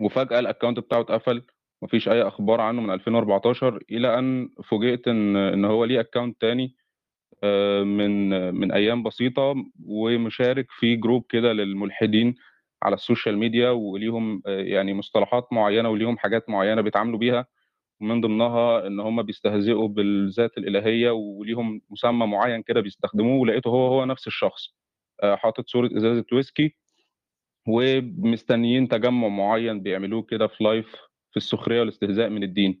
وفجأة 0.00 0.38
ال 0.38 0.43
account 0.43 0.78
بتاعه 0.78 1.00
اتقفل 1.00 1.46
مفيش 1.82 2.08
أي 2.08 2.22
أخبار 2.22 2.60
عنه 2.60 2.82
من 2.82 2.90
2014 2.90 3.82
إلى 3.90 4.18
أن 4.18 4.50
فوجئت 4.70 5.08
إن 5.08 5.36
إن 5.36 5.64
هو 5.64 5.84
ليه 5.84 6.00
account 6.00 6.40
تاني 6.40 6.76
من 7.84 8.28
من 8.54 8.72
أيام 8.72 9.02
بسيطة 9.02 9.54
ومشارك 9.86 10.66
في 10.70 10.96
group 10.96 11.24
كده 11.28 11.52
للملحدين 11.52 12.34
على 12.82 12.94
ال 12.94 13.00
social 13.00 13.38
media 13.38 13.70
وليهم 13.70 14.42
يعني 14.46 14.94
مصطلحات 14.94 15.52
معينة 15.52 15.88
وليهم 15.90 16.18
حاجات 16.18 16.50
معينة 16.50 16.80
بيتعاملوا 16.82 17.18
بيها. 17.18 17.46
ومن 18.00 18.20
ضمنها 18.20 18.86
إن 18.86 19.00
هم 19.00 19.22
بيستهزئوا 19.22 19.88
بالذات 19.88 20.58
الإلهية 20.58 21.10
وليهم 21.10 21.80
مسمى 21.90 22.26
معين 22.26 22.62
كده 22.62 22.80
بيستخدموه 22.80 23.40
ولقيته 23.40 23.68
هو 23.68 23.86
هو 23.86 24.04
نفس 24.04 24.26
الشخص. 24.26 24.74
آه، 25.22 25.36
حاطط 25.36 25.68
صورة 25.68 25.90
إزازة 25.96 26.24
ويسكي 26.32 26.76
ومستنيين 27.68 28.88
تجمع 28.88 29.28
معين 29.28 29.80
بيعملوه 29.82 30.22
كده 30.22 30.46
في 30.46 30.64
لايف 30.64 30.86
في 31.30 31.36
السخرية 31.36 31.80
والاستهزاء 31.80 32.28
من 32.28 32.42
الدين. 32.42 32.78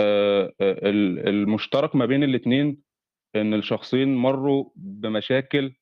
آه، 0.00 0.52
آه، 0.60 0.90
ال- 0.90 1.28
المشترك 1.28 1.96
ما 1.96 2.06
بين 2.06 2.24
الاثنين 2.24 2.83
إن 3.36 3.54
الشخصين 3.54 4.16
مروا 4.16 4.64
بمشاكل 4.76 5.72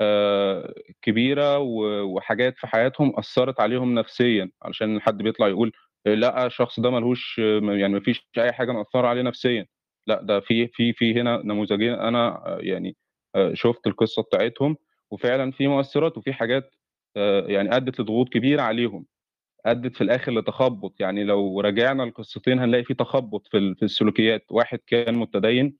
آه، 0.00 0.74
كبيرة 1.02 1.58
وحاجات 2.04 2.58
في 2.58 2.66
حياتهم 2.66 3.18
أثرت 3.18 3.60
عليهم 3.60 3.94
نفسيا 3.94 4.50
علشان 4.62 5.00
حد 5.00 5.18
بيطلع 5.22 5.48
يقول 5.48 5.72
لا 6.06 6.46
الشخص 6.46 6.80
ده 6.80 6.90
ملهوش 6.90 7.38
يعني 7.62 7.94
مفيش 7.94 8.28
أي 8.38 8.52
حاجة 8.52 8.72
مأثرة 8.72 9.06
عليه 9.08 9.22
نفسيا. 9.22 9.66
لا 10.06 10.22
ده 10.22 10.40
في 10.40 10.68
في 10.68 10.92
في 10.92 11.20
هنا 11.20 11.42
نموذجين 11.44 11.92
أنا 11.92 12.46
آه، 12.46 12.58
يعني 12.62 12.96
آه، 13.34 13.54
شفت 13.54 13.86
القصة 13.86 14.22
بتاعتهم 14.22 14.76
وفعلا 15.10 15.50
في 15.52 15.68
مؤثرات 15.68 16.18
وفي 16.18 16.32
حاجات 16.32 16.74
يعني 17.46 17.76
أدت 17.76 18.00
لضغوط 18.00 18.28
كبيرة 18.28 18.62
عليهم 18.62 19.06
أدت 19.66 19.96
في 19.96 20.00
الآخر 20.04 20.32
لتخبط. 20.32 21.00
يعني 21.00 21.24
لو 21.24 21.60
رجعنا 21.60 22.04
القصتين 22.04 22.58
هنلاقي 22.58 22.84
في 22.84 22.94
تخبط 22.94 23.46
في 23.48 23.76
السلوكيات. 23.82 24.44
واحد 24.50 24.78
كان 24.86 25.14
متدين 25.14 25.76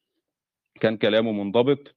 كان 0.80 0.96
كلامه 0.96 1.32
منضبط 1.32 1.96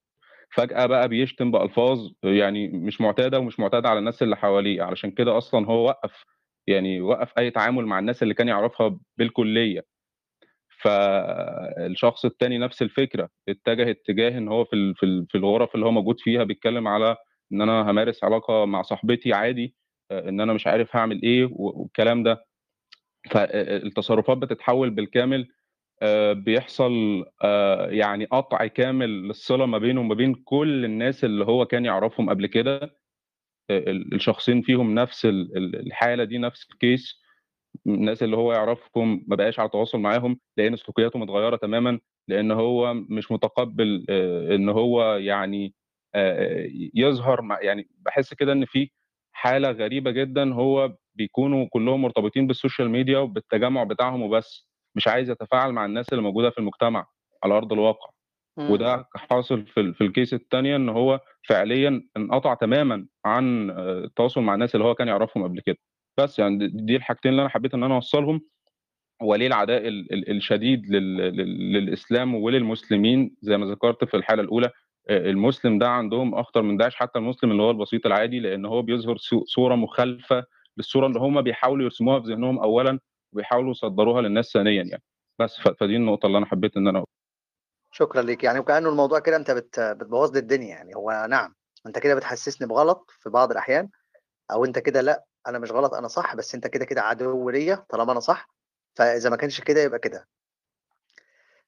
فجأة 0.56 0.86
بقى 0.86 1.08
بيشتم 1.10 1.52
بألفاظ 1.52 2.12
يعني 2.24 2.68
مش 2.68 3.02
معتادة 3.02 3.40
ومش 3.40 3.60
معتادة 3.60 3.90
على 3.90 4.00
الناس 4.00 4.24
اللي 4.24 4.38
حواليه 4.38 4.84
علشان 4.84 5.12
كده 5.12 5.38
أصلا 5.38 5.66
هو 5.68 5.86
وقف 5.88 6.24
يعني 6.68 7.02
وقف 7.02 7.34
أي 7.38 7.52
تعامل 7.52 7.86
مع 7.86 8.00
الناس 8.00 8.24
اللي 8.24 8.34
كان 8.34 8.48
يعرفها 8.48 9.00
بالكلية. 9.18 9.86
فالشخص 10.82 12.26
التاني 12.26 12.58
نفس 12.58 12.82
الفكرة 12.82 13.30
اتجه 13.50 13.90
اتجاه 13.92 14.38
إن 14.38 14.48
هو 14.48 14.66
في 14.66 14.94
في 14.96 15.06
ال- 15.06 15.26
في 15.30 15.38
الغرف 15.38 15.76
اللي 15.76 15.86
هو 15.86 15.92
موجود 15.92 16.20
فيها 16.20 16.44
بيتكلم 16.44 16.88
على 16.88 17.16
إن 17.54 17.62
أنا 17.62 17.92
همارس 17.92 18.24
علاقة 18.24 18.66
مع 18.66 18.82
صاحبتي 18.82 19.34
عادي 19.34 19.76
آه، 20.12 20.30
إن 20.30 20.40
أنا 20.42 20.54
مش 20.54 20.68
عارف 20.68 20.96
هعمل 20.96 21.22
إيه 21.24 21.46
و- 21.46 21.82
والكلام 21.82 22.24
ده. 22.24 22.46
فالتصرفات 23.32 24.38
بتتحول 24.38 24.90
بالكامل 24.90 25.48
بيحصل 26.34 27.26
آه، 27.44 27.88
يعني 27.90 28.26
قطع 28.26 28.68
كامل 28.68 29.10
للصلة 29.28 29.66
ما 29.66 29.78
بينه 29.78 30.02
وما 30.02 30.16
بين 30.16 30.34
كل 30.36 30.86
الناس 30.86 31.24
اللي 31.24 31.46
هو 31.46 31.66
كان 31.66 31.86
يعرفهم 31.86 32.30
قبل 32.30 32.46
كده. 32.48 32.76
آه، 33.72 33.80
ال- 33.92 34.14
الشخصين 34.16 34.62
فيهم 34.62 34.96
نفس 34.96 35.26
ال- 35.26 35.58
ال- 35.58 35.88
الحالة 35.88 36.24
دي 36.24 36.38
نفس 36.38 36.68
ال 36.74 36.84
case 36.84 37.22
الناس 37.88 38.24
اللي 38.24 38.38
هو 38.38 38.54
يعرفهم 38.54 39.26
ما 39.28 39.36
بقاش 39.36 39.60
على 39.60 39.70
تواصل 39.70 40.00
معاهم 40.00 40.40
لأن 40.58 40.76
سلوكياته 40.76 41.20
متغيره 41.20 41.56
تماما 41.56 42.00
لأن 42.28 42.52
هو 42.52 42.94
مش 42.94 43.32
متقبل 43.32 44.06
آه، 44.10 44.56
إن 44.56 44.70
هو 44.70 45.16
يعني 45.16 45.74
آه، 46.16 46.68
يظهر 46.96 47.42
يعني 47.62 47.90
بحس 48.00 48.34
كده 48.34 48.54
إن 48.54 48.66
في 48.66 48.92
حالة 49.34 49.72
غريبة 49.72 50.12
جدا 50.12 50.54
هو 50.54 50.96
بيكونوا 51.16 51.68
كلهم 51.72 52.02
مرتبطين 52.02 52.48
بال 52.48 52.58
social 52.58 52.90
media 52.90 53.20
وبالتجمع 53.20 53.84
بتاعهم 53.84 54.22
وبس. 54.22 54.68
مش 54.96 55.08
عايز 55.08 55.30
يتفاعل 55.30 55.72
مع 55.72 55.86
الناس 55.86 56.10
اللي 56.14 56.24
موجودة 56.24 56.50
في 56.50 56.58
المجتمع 56.58 57.06
على 57.44 57.54
أرض 57.58 57.74
الواقع. 57.74 58.10
مم. 58.58 58.72
وده 58.72 59.06
حاصل 59.16 59.66
في 59.66 59.80
ال- 59.80 59.94
في 59.94 60.04
ال 60.04 60.10
case 60.10 60.34
الثانية 60.34 60.76
إن 60.76 60.90
هو 60.90 61.20
فعليا 61.48 62.04
انقطع 62.18 62.54
تماما 62.54 63.06
عن 63.26 63.70
آه، 63.70 64.00
التواصل 64.04 64.42
مع 64.42 64.54
الناس 64.54 64.76
اللي 64.76 64.86
هو 64.86 64.96
كان 64.96 65.08
يعرفهم 65.08 65.44
قبل 65.44 65.60
كده. 65.60 65.78
بس 66.20 66.40
يعني 66.40 66.68
دي- 66.68 66.96
الحاجتين 66.96 67.32
اللي 67.32 67.42
أنا 67.42 67.50
حبيت 67.50 67.74
إن 67.74 67.84
أنا 67.84 67.96
أوصلهم. 67.96 68.42
هو 69.22 69.36
ليه 69.36 69.48
العداء 69.48 69.88
ال- 69.88 70.14
ال- 70.14 70.32
الشديد 70.38 70.86
لل- 70.90 71.18
لل- 71.18 71.74
للإسلام 71.74 72.36
وللمسلمين؟ 72.36 73.36
زي 73.42 73.58
ما 73.58 73.66
ذكرت 73.66 74.04
في 74.04 74.18
الحالة 74.18 74.42
الأولى 74.42 74.70
آه، 75.10 75.30
المسلم 75.30 75.78
ده 75.80 75.90
عندهم 75.90 76.36
أخطر 76.36 76.62
من 76.62 76.78
داعش 76.78 76.96
حتى 76.96 77.20
المسلم 77.20 77.52
اللي 77.52 77.64
هو 77.64 77.72
البسيط 77.72 78.06
العادي 78.06 78.40
لأن 78.40 78.66
هو 78.66 78.82
بيظهر 78.82 79.18
صورة 79.46 79.76
مخالفة 79.76 80.44
للصورة 80.78 81.08
اللي 81.08 81.20
هم 81.20 81.42
بيحاولوا 81.42 81.84
يرسموها 81.84 82.20
في 82.20 82.28
ذهنهم 82.28 82.60
اولا. 82.60 83.00
وبيحاولوا 83.34 83.72
يصدروها 83.72 84.22
للناس 84.22 84.52
ثانيا 84.54 84.84
يعني. 84.84 85.04
بس 85.40 85.56
فدي 85.80 85.96
النقطة 85.96 86.26
اللي 86.26 86.38
أنا 86.38 86.46
حبيت 86.46 86.78
إن 86.78 86.88
أنا 86.88 87.06
شكرا 87.92 88.22
ليك. 88.22 88.44
يعني 88.44 88.60
وكأنه 88.60 88.90
الموضوع 88.90 89.20
كده 89.20 89.36
أنت 89.36 89.52
بت... 89.52 89.80
بتبوظ 89.80 90.32
لي 90.34 90.40
الدنيا 90.40 90.68
يعني. 90.68 90.96
هو 90.96 91.28
نعم 91.30 91.56
أنت 91.86 92.00
كده 92.00 92.16
بتحسسني 92.16 92.68
بغلط 92.68 93.12
في 93.20 93.30
بعض 93.30 93.52
الأحيان 93.52 93.90
أو 94.52 94.66
أنت 94.66 94.80
كده 94.80 95.02
لأ 95.02 95.26
أنا 95.48 95.60
مش 95.60 95.72
غلط 95.72 95.94
أنا 95.94 96.08
صح 96.08 96.36
بس 96.36 96.56
أنت 96.56 96.68
كده 96.68 96.86
كده 96.86 97.02
عدو 97.02 97.50
ليا 97.50 97.76
طالما 97.90 98.12
أنا 98.12 98.20
صح 98.20 98.50
فإذا 98.96 99.30
ما 99.30 99.36
كانش 99.36 99.62
كده 99.62 99.82
يبقى 99.82 100.00
كده. 100.00 100.28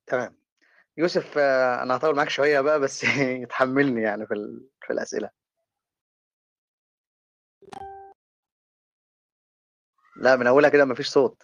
تمام. 0.07 0.37
يوسف 0.97 1.37
أنا 1.37 1.95
هطول 1.97 2.15
معاك 2.15 2.29
شوية 2.29 2.61
بقى 2.61 2.79
بس 2.79 3.03
يتحملني 3.43 4.01
يعني 4.01 4.27
في. 4.27 4.61
في 4.81 4.93
الأسئلة. 4.93 5.29
لا 10.15 10.35
من 10.35 10.47
أولها 10.47 10.69
كده 10.69 10.85
مفيش 10.85 11.09
صوت. 11.09 11.43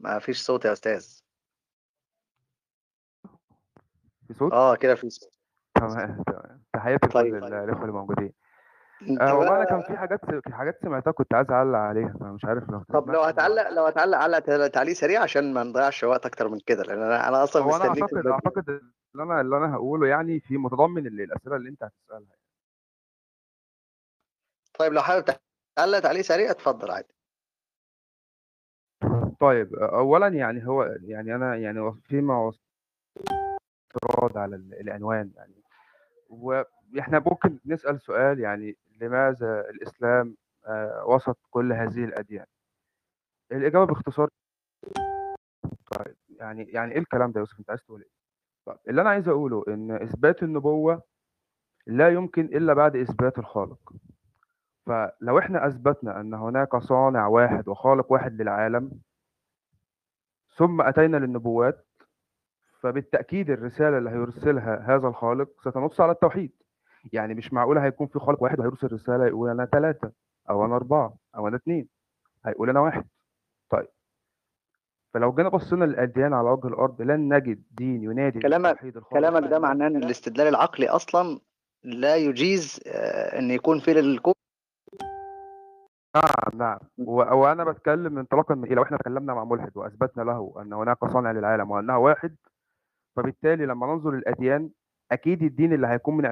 مفيش 0.00 0.42
صوت 0.42 0.64
يا 0.64 0.72
أستاذ. 0.72 1.20
في 4.28 4.34
صوت؟ 4.34 4.52
آه 4.52 4.76
كده 4.76 4.94
في 4.94 5.10
صوت. 5.10 5.30
تمام 5.74 6.22
تمام. 6.26 6.62
تحياتي 6.72 7.06
لكل 7.06 7.14
طيب 7.14 7.34
ال- 7.34 7.54
الاخوه 7.54 7.82
اللي 7.82 7.92
موجودين. 7.92 8.32
أنت 9.02 9.20
آه 9.20 9.34
والله 9.34 9.56
أنا 9.56 9.64
كان 9.64 9.82
في 9.82 9.96
حاجات 9.96 10.20
في 10.24 10.54
حاجات 10.54 10.78
سمعتها 10.82 11.10
كنت 11.10 11.34
عايز 11.34 11.50
أعلق 11.50 11.78
عليها 11.78 12.14
فمش 12.20 12.34
مش 12.34 12.44
عارف 12.44 12.70
لو 12.70 12.82
طب 12.88 13.10
لو 13.10 13.20
هتعلق 13.20 13.68
لو 13.70 13.86
هتعلق 13.86 14.18
علق 14.18 14.38
تل- 14.38 14.68
تعليق 14.70 14.92
سريع 14.94 15.22
عشان 15.22 15.54
ما 15.54 15.62
نضيعش 15.62 16.04
وقت 16.04 16.26
أكتر 16.26 16.48
من 16.48 16.60
كده 16.66 16.82
لأن 16.82 17.02
أنا 17.02 17.28
أنا 17.28 17.44
أصلا 17.44 17.62
هو 17.62 17.76
أنا 17.76 17.90
مستنيك 17.90 18.02
أعتقد 18.14 18.26
أعتقد 18.26 18.68
اللي 18.68 19.22
أنا 19.22 19.40
اللي 19.40 19.56
أنا 19.56 19.74
هقوله 19.74 20.06
يعني 20.08 20.40
في 20.40 20.56
متضمن 20.56 21.06
ال- 21.06 21.20
الأسئلة 21.20 21.56
اللي 21.56 21.68
أنت 21.68 21.82
هتسألها 21.84 22.36
طيب 24.78 24.92
لو 24.92 25.02
حابب 25.02 25.24
تعلق 25.76 25.98
تعليق 26.00 26.22
سريع 26.22 26.50
اتفضل 26.50 26.90
عادي. 26.90 27.14
طيب 29.40 29.74
اولا 29.74 30.28
يعني 30.28 30.66
هو 30.66 30.82
يعني 31.02 31.34
أنا 31.34 31.56
يعني 31.56 31.92
فيما 32.04 32.34
اعتراض 33.94 34.38
على 34.38 34.56
ال- 34.56 34.80
العنوان 34.80 35.30
يعني. 35.36 35.54
وإحنا 36.30 37.18
ممكن 37.26 37.58
نسأل 37.66 38.00
سؤال 38.00 38.40
يعني 38.40 38.76
لماذا 39.00 39.60
الإسلام 39.70 40.36
آه، 40.66 41.04
وسط 41.06 41.38
كل 41.50 41.72
هذه 41.72 42.04
الأديان؟ 42.04 42.46
الإجابة 43.52 43.84
باختصار 43.86 44.28
طيب 45.96 46.16
يعني 46.28 46.64
يعني 46.64 46.92
إيه 46.92 46.98
الكلام 46.98 47.30
ده 47.32 47.34
يا 47.34 47.40
يوسف؟ 47.40 47.58
أنت 47.58 47.70
عايز 47.70 47.82
تقول 47.84 48.00
إيه؟ 48.02 48.08
طيب 48.66 48.78
اللي 48.88 49.00
أنا 49.00 49.10
عايز 49.10 49.28
أقوله 49.28 49.64
إن 49.68 49.90
إثبات 49.90 50.42
النبوة 50.42 51.02
لا 51.86 52.08
يمكن 52.08 52.44
إلا 52.44 52.74
بعد 52.74 52.96
إثبات 52.96 53.38
الخالق. 53.38 53.92
فلو 54.86 55.38
إحنا 55.38 55.66
أثبتنا 55.66 56.20
أن 56.20 56.34
هناك 56.34 56.76
صانع 56.76 57.26
واحد 57.26 57.68
وخالق 57.68 58.12
واحد 58.12 58.42
للعالم 58.42 58.90
ثم 60.58 60.80
أتينا 60.80 61.16
للنبوات 61.16 61.86
فبالتأكيد 62.80 63.50
الرسالة 63.50 63.98
اللي 63.98 64.10
هيرسلها 64.10 64.94
هذا 64.96 65.08
الخالق 65.08 65.48
ستنص 65.60 66.00
على 66.00 66.12
التوحيد. 66.12 66.52
يعني 67.12 67.34
مش 67.34 67.52
معقوله 67.52 67.84
هيكون 67.84 68.06
في 68.06 68.18
خالق 68.18 68.42
واحد 68.42 68.60
وهيرسل 68.60 68.92
رسالة 68.92 69.26
يقول 69.26 69.50
أنا 69.50 69.64
ثلاثة 69.66 70.12
أو 70.50 70.64
أنا 70.64 70.76
أربعة 70.76 71.14
أو 71.36 71.48
أنا 71.48 71.56
اثنين 71.56 71.88
هيقول 72.46 72.70
أنا 72.70 72.80
واحد. 72.80 73.04
طيب. 73.70 73.88
فلو 75.14 75.32
جينا 75.32 75.48
بصينا 75.48 75.84
للأديان 75.84 76.32
على 76.32 76.50
وجه 76.50 76.68
الأرض 76.68 77.02
لن 77.02 77.34
نجد 77.34 77.62
دين 77.70 78.02
ينادي 78.02 78.38
كلامك 78.40 78.96
كلامك 79.10 79.50
ده 79.50 79.58
معناه 79.58 79.86
إن 79.86 79.96
الاستدلال 79.96 80.46
العقلي 80.46 80.88
أصلا 80.88 81.40
لا 81.84 82.16
يجيز 82.16 82.80
آه، 82.86 83.38
إن 83.38 83.50
يكون 83.50 83.80
في 83.80 83.94
للكون 83.94 84.34
نعم. 86.24 86.58
نعم 86.58 86.78
و- 86.98 87.34
وأنا 87.36 87.64
بتكلم 87.64 88.18
انطلاقا 88.18 88.54
من 88.54 88.68
لو 88.68 88.82
إحنا 88.82 88.96
تكلمنا 88.96 89.34
مع 89.34 89.44
ملحد 89.44 89.76
وأثبتنا 89.76 90.22
له 90.22 90.54
أن 90.62 90.72
هناك 90.72 91.04
صانع 91.04 91.30
للعالم 91.32 91.70
وأنها 91.70 91.96
واحد 91.96 92.36
فبالتالي 93.16 93.66
لما 93.66 93.86
ننظر 93.86 94.10
للأديان 94.10 94.70
أكيد 95.12 95.42
الدين 95.42 95.72
اللي 95.72 95.86
هيكون 95.86 96.16
من 96.16 96.24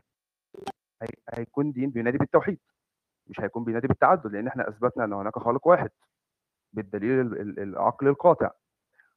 هي- 1.03 1.09
هيكون 1.35 1.73
دين 1.73 1.91
بينادي 1.91 2.19
بالتوحيد 2.19 2.59
مش 3.27 3.41
هيكون 3.41 3.65
بينادي 3.65 3.87
بالتعدد 3.89 4.27
لأن 4.27 4.47
إحنا 4.49 4.69
أثبتنا 4.69 5.05
أن 5.05 5.13
هناك 5.13 5.39
خالق 5.39 5.67
واحد 5.69 5.91
بالدليل 6.73 7.21
ال- 7.21 7.41
ال- 7.41 7.61
العقلي 7.61 8.11
القاطع. 8.11 8.51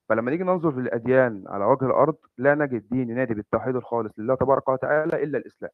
فلما 0.09 0.31
نيجي 0.31 0.43
ننظر 0.43 0.75
للأديان 0.79 1.43
على 1.47 1.65
وجه 1.65 1.85
الأرض 1.85 2.17
لا 2.37 2.55
نجد 2.55 2.89
دين 2.89 3.09
ينادي 3.09 3.33
بالتوحيد 3.33 3.75
الخالص 3.75 4.13
لله 4.19 4.35
تبارك 4.35 4.67
وتعالى 4.69 5.23
إلا 5.23 5.37
الإسلام. 5.37 5.71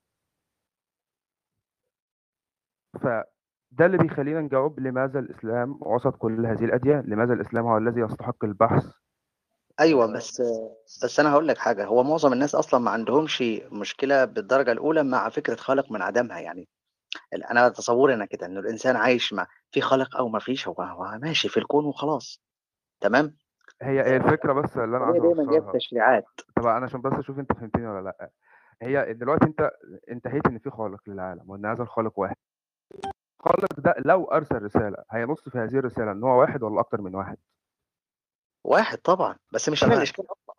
فده 3.75 3.85
اللي 3.85 3.97
بيخلينا 3.97 4.41
نجاوب 4.41 4.79
لماذا 4.79 5.19
الإسلام 5.19 5.77
وسط 5.81 6.15
كل 6.15 6.45
هذه 6.45 6.65
الأديان 6.65 7.03
لماذا 7.07 7.33
الإسلام 7.33 7.65
هو 7.65 7.77
الذي 7.77 8.01
يستحق 8.01 8.45
البحث؟ 8.45 8.85
أيوه 9.79 10.13
بس 10.13 10.41
بس 11.03 11.19
أنا 11.19 11.31
هقول 11.31 11.47
لك 11.47 11.57
حاجة 11.57 11.85
هو 11.85 12.03
معظم 12.03 12.33
الناس 12.33 12.55
أصلا 12.55 12.79
ما 12.79 12.91
عندهمش 12.91 13.41
مشكلة 13.71 14.25
بالدرجة 14.25 14.71
الأولى 14.71 15.03
مع 15.03 15.29
فكرة 15.29 15.55
خالق 15.55 15.91
من 15.91 16.01
عدمها 16.01 16.39
يعني. 16.39 16.67
أنا 17.51 17.69
تصوري 17.69 18.13
أنا 18.13 18.25
كده 18.25 18.45
إنه 18.45 18.59
الإنسان 18.59 18.95
عايش 18.95 19.33
مع 19.33 19.47
في 19.71 19.81
خالق 19.81 20.17
أو 20.17 20.27
ما 20.29 20.39
فيش 20.39 20.67
هو 20.67 20.73
هو 20.73 21.19
ماشي 21.21 21.49
في 21.49 21.57
الكون 21.57 21.85
وخلاص. 21.85 22.43
تمام؟ 23.01 23.35
هي 23.81 24.01
هي 24.01 24.17
الفكرة 24.17 24.53
بس 24.53 24.77
اللي 24.77 24.97
أنا 24.97 25.05
عايز 25.05 25.21
دايما 25.21 25.43
أوصلها. 25.43 25.73
تشريعات 25.73 26.25
طب 26.55 26.67
أنا 26.67 26.85
عشان 26.85 27.01
بس 27.01 27.13
أشوف 27.13 27.39
أنت 27.39 27.53
فهمتني 27.53 27.87
ولا 27.87 28.03
لأ. 28.03 28.29
هي 28.81 29.13
دلوقتي 29.13 29.45
أنت 29.45 29.71
انتهيت 30.11 30.47
إن 30.47 30.59
في 30.59 30.69
خالق 30.69 30.99
للعالم 31.07 31.49
وإن 31.49 31.65
هذا 31.65 31.83
الخالق 31.83 32.19
واحد. 32.19 32.35
الخالق 33.45 33.79
ده 33.79 33.95
لو 34.05 34.25
أرسل 34.25 34.63
رسالة 34.63 34.97
هينص 35.11 35.49
في 35.49 35.57
هذه 35.57 35.79
الرسالة 35.79 36.11
إن 36.11 36.23
هو 36.23 36.39
واحد 36.41 36.63
ولا 36.63 36.79
أكتر 36.79 37.01
من 37.01 37.15
واحد؟ 37.15 37.37
واحد 38.63 38.97
طبعا 38.97 39.35
بس 39.53 39.69
مش 39.69 39.83
هنا 39.83 39.93
الإشكال 39.93 40.25
أصلا. 40.25 40.55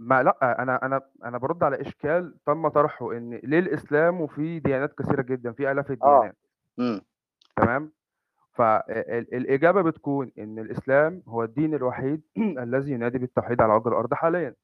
ما 0.00 0.22
لأ 0.22 0.62
أنا 0.62 0.86
أنا 0.86 1.00
أنا 1.24 1.38
برد 1.38 1.62
على 1.62 1.80
إشكال 1.80 2.34
تم 2.46 2.68
طرحه 2.68 3.12
إن 3.12 3.40
ليه 3.44 3.58
الاسلام 3.58 4.20
وفي 4.20 4.58
ديانات 4.58 4.94
كثيرة 4.98 5.22
جدا 5.22 5.52
في 5.52 5.72
آلاف 5.72 5.90
آه. 5.90 5.94
الديانات. 5.94 6.36
امم 6.78 7.00
تمام؟ 7.56 7.92
فالاجابه 8.52 9.82
بتكون 9.82 10.32
إن 10.38 10.58
الإسلام 10.58 11.22
هو 11.28 11.44
الدين 11.44 11.74
الوحيد 11.74 12.22
الذي 12.64 12.92
ينادي 12.92 13.18
بالتوحيد 13.18 13.60
على 13.60 13.72
وجه 13.72 13.88
الأرض 13.88 14.14
حاليا. 14.14 14.54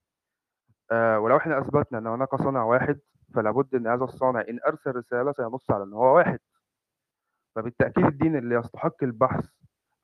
آه، 0.91 1.19
ولو 1.19 1.37
إحنا 1.37 1.59
أثبتنا 1.59 1.99
إن 1.99 2.07
هناك 2.07 2.35
صانع 2.35 2.65
واحد 2.65 3.01
فلا 3.35 3.51
بد 3.51 3.75
إن 3.75 3.87
هذا 3.87 4.05
الصانع 4.05 4.41
إن 4.41 4.59
أرسل 4.67 4.97
رسالة 4.97 5.33
سينص 5.33 5.71
على 5.71 5.85
إن 5.85 5.93
هو 5.93 6.17
واحد. 6.17 6.39
فبالتأكيد 7.57 8.05
الدين 8.05 8.37
اللي 8.37 8.55
يستحق 8.55 9.03
البحث 9.05 9.49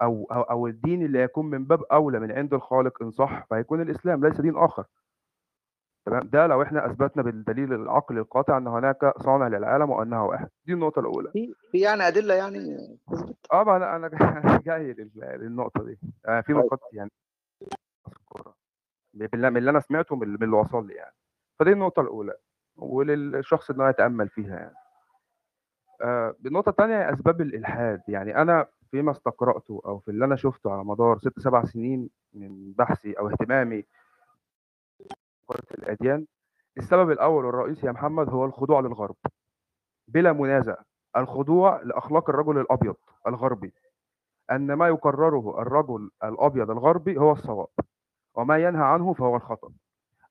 أو 0.02 0.26
أو 0.32 0.42
أو 0.42 0.66
الدين 0.66 1.02
اللي 1.04 1.18
يكون 1.22 1.46
من 1.46 1.64
باب 1.64 1.82
أولى 1.82 2.20
من 2.20 2.32
عند 2.32 2.54
الخالق 2.54 3.02
إن 3.02 3.10
صح 3.10 3.46
فهيكون 3.50 3.80
الإسلام 3.82 4.26
ليس 4.26 4.40
دين 4.40 4.56
آخر. 4.56 4.84
تمام؟ 6.06 6.28
ده 6.28 6.46
لو 6.46 6.62
إحنا 6.62 6.86
أثبتنا 6.86 7.22
بالدليل 7.22 7.72
العقلي 7.72 8.20
القاطع 8.20 8.56
إن 8.58 8.66
هناك 8.66 9.18
صانع 9.18 9.48
للعالم 9.48 9.90
وأنه 9.90 10.24
واحد. 10.26 10.48
دي 10.66 10.72
النقطة 10.72 11.00
الأولى. 11.00 11.30
في 11.72 11.78
يعني 11.80 12.08
أدلة 12.08 12.34
يعني 12.34 12.98
تثبت؟ 13.12 13.36
آه 13.52 13.76
أنا 13.76 13.96
أنا 13.96 14.08
جاي 14.66 14.92
لل- 14.92 15.10
للنقطة 15.40 15.84
دي. 15.84 15.98
آه، 16.26 16.40
في 16.40 16.52
طيب. 16.54 16.64
نقاط 16.64 16.80
يعني 16.92 17.10
من 19.14 19.56
اللي 19.56 19.70
أنا 19.70 19.80
سمعته 19.80 20.16
من 20.16 20.28
من 20.28 20.42
اللي 20.42 20.56
وصل 20.56 20.86
لي 20.86 20.94
يعني. 20.94 21.14
فدي 21.58 21.70
النقطة 21.72 22.00
الأولى. 22.02 22.34
وللشخص 22.76 23.70
ان 23.70 23.80
هو 23.80 23.88
يتأمل 23.88 24.28
فيها 24.28 24.56
يعني. 24.56 24.74
النقطه 26.46 26.70
الثانية 26.70 26.98
هي 26.98 27.12
أسباب 27.12 27.40
الإلحاد. 27.40 28.02
يعني 28.08 28.36
أنا 28.36 28.66
فيما 28.90 29.10
استقرأته 29.10 29.82
أو 29.86 29.98
في 29.98 30.10
اللي 30.10 30.24
أنا 30.24 30.36
شفته 30.36 30.72
على 30.72 30.84
مدار 30.84 31.18
ست 31.18 31.38
سبع 31.38 31.64
سنين 31.64 32.10
من 32.34 32.72
بحثي 32.72 33.12
أو 33.12 33.28
اهتمامي 33.28 33.84
بقرة 35.48 35.66
الأديان 35.78 36.26
السبب 36.78 37.10
الأول 37.10 37.44
والرئيسي 37.44 37.86
يا 37.86 37.92
محمد 37.92 38.28
هو 38.28 38.44
الخضوع 38.44 38.80
للغرب. 38.80 39.16
بلا 40.08 40.32
منازع 40.32 40.76
الخضوع 41.16 41.82
لأخلاق 41.82 42.30
الرجل 42.30 42.58
الأبيض 42.58 42.96
الغربي. 43.26 43.74
أن 44.50 44.72
ما 44.72 44.88
يقرره 44.88 45.62
الرجل 45.62 46.10
الأبيض 46.24 46.70
الغربي 46.70 47.18
هو 47.18 47.32
الصواب 47.32 47.68
وما 48.34 48.58
ينهى 48.58 48.84
عنه 48.84 49.12
فهو 49.12 49.36
الخطأ. 49.36 49.70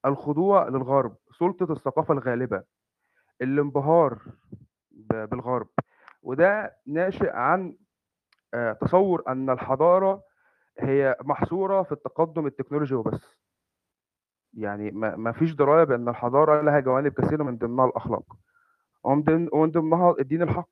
الخضوع 0.05 0.67
للغرب 0.67 1.15
سلطة 1.39 1.73
الثقافة 1.73 2.13
الغالبة 2.13 2.63
الانبهار 3.41 4.19
بالغرب. 5.09 5.67
وده 6.23 6.77
ناشئ 6.87 7.29
عن 7.29 7.75
آه، 8.53 8.73
تصور 8.73 9.23
أن 9.27 9.49
الحضارة 9.49 10.23
هي 10.79 11.15
محصورة 11.21 11.83
في 11.83 11.91
التقدم 11.91 12.47
التكنولوجي 12.47 12.95
وبس. 12.95 13.37
يعني 14.53 14.91
ما 14.91 15.31
فيش 15.31 15.53
دراية 15.53 15.83
بأن 15.83 16.09
الحضارة 16.09 16.61
لها 16.61 16.79
جوانب 16.79 17.13
كثيرة 17.13 17.43
من 17.43 17.57
ضمنها 17.57 17.85
الأخلاق. 17.85 18.35
ومن 19.03 19.23
ضمن- 19.23 19.49
ومن 19.53 19.71
ضمنها 19.71 20.15
الدين 20.19 20.41
الحق. 20.41 20.69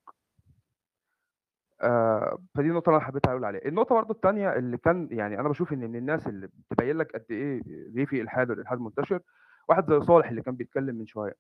آه، 1.82 2.38
فدي 2.56 2.68
النقطة 2.70 2.90
اللي 2.90 2.98
أنا 2.98 3.06
حبيت 3.06 3.28
أقول 3.28 3.46
عليها. 3.46 3.66
النقطة 3.66 3.96
برضه 3.96 4.12
التانية 4.14 4.54
اللي 4.56 4.78
كان 4.78 5.08
يعني 5.12 5.40
أنا 5.40 5.48
باشوف 5.48 5.74
إن 5.74 5.80
من 5.80 5.96
الناس 5.96 6.28
اللي 6.28 6.48
بتبين 6.48 6.98
لك 6.98 7.12
قد 7.12 7.26
إيه 7.32 7.62
ليه 7.66 8.06
في 8.06 8.22
إلحاد 8.22 8.50
والإلحاد 8.50 8.80
منتشر. 8.80 9.20
واحد 9.68 9.90
زي 9.90 10.02
صالح 10.02 10.30
اللي 10.30 10.42
كان 10.42 10.56
بيتكلم 10.56 10.96
من 10.96 11.06
شوية. 11.08 11.36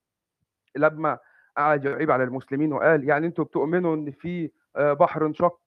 لما 0.75 1.19
قعد 1.57 1.85
يعيب 1.85 2.11
على 2.11 2.23
المسلمين 2.23 2.73
وقال 2.73 3.03
يعني 3.03 3.27
أنتوا 3.27 3.45
بتؤمنوا 3.45 3.95
إن 3.95 4.11
في 4.11 4.51
آه، 4.75 4.93
بحر 4.93 5.25
انشق 5.25 5.59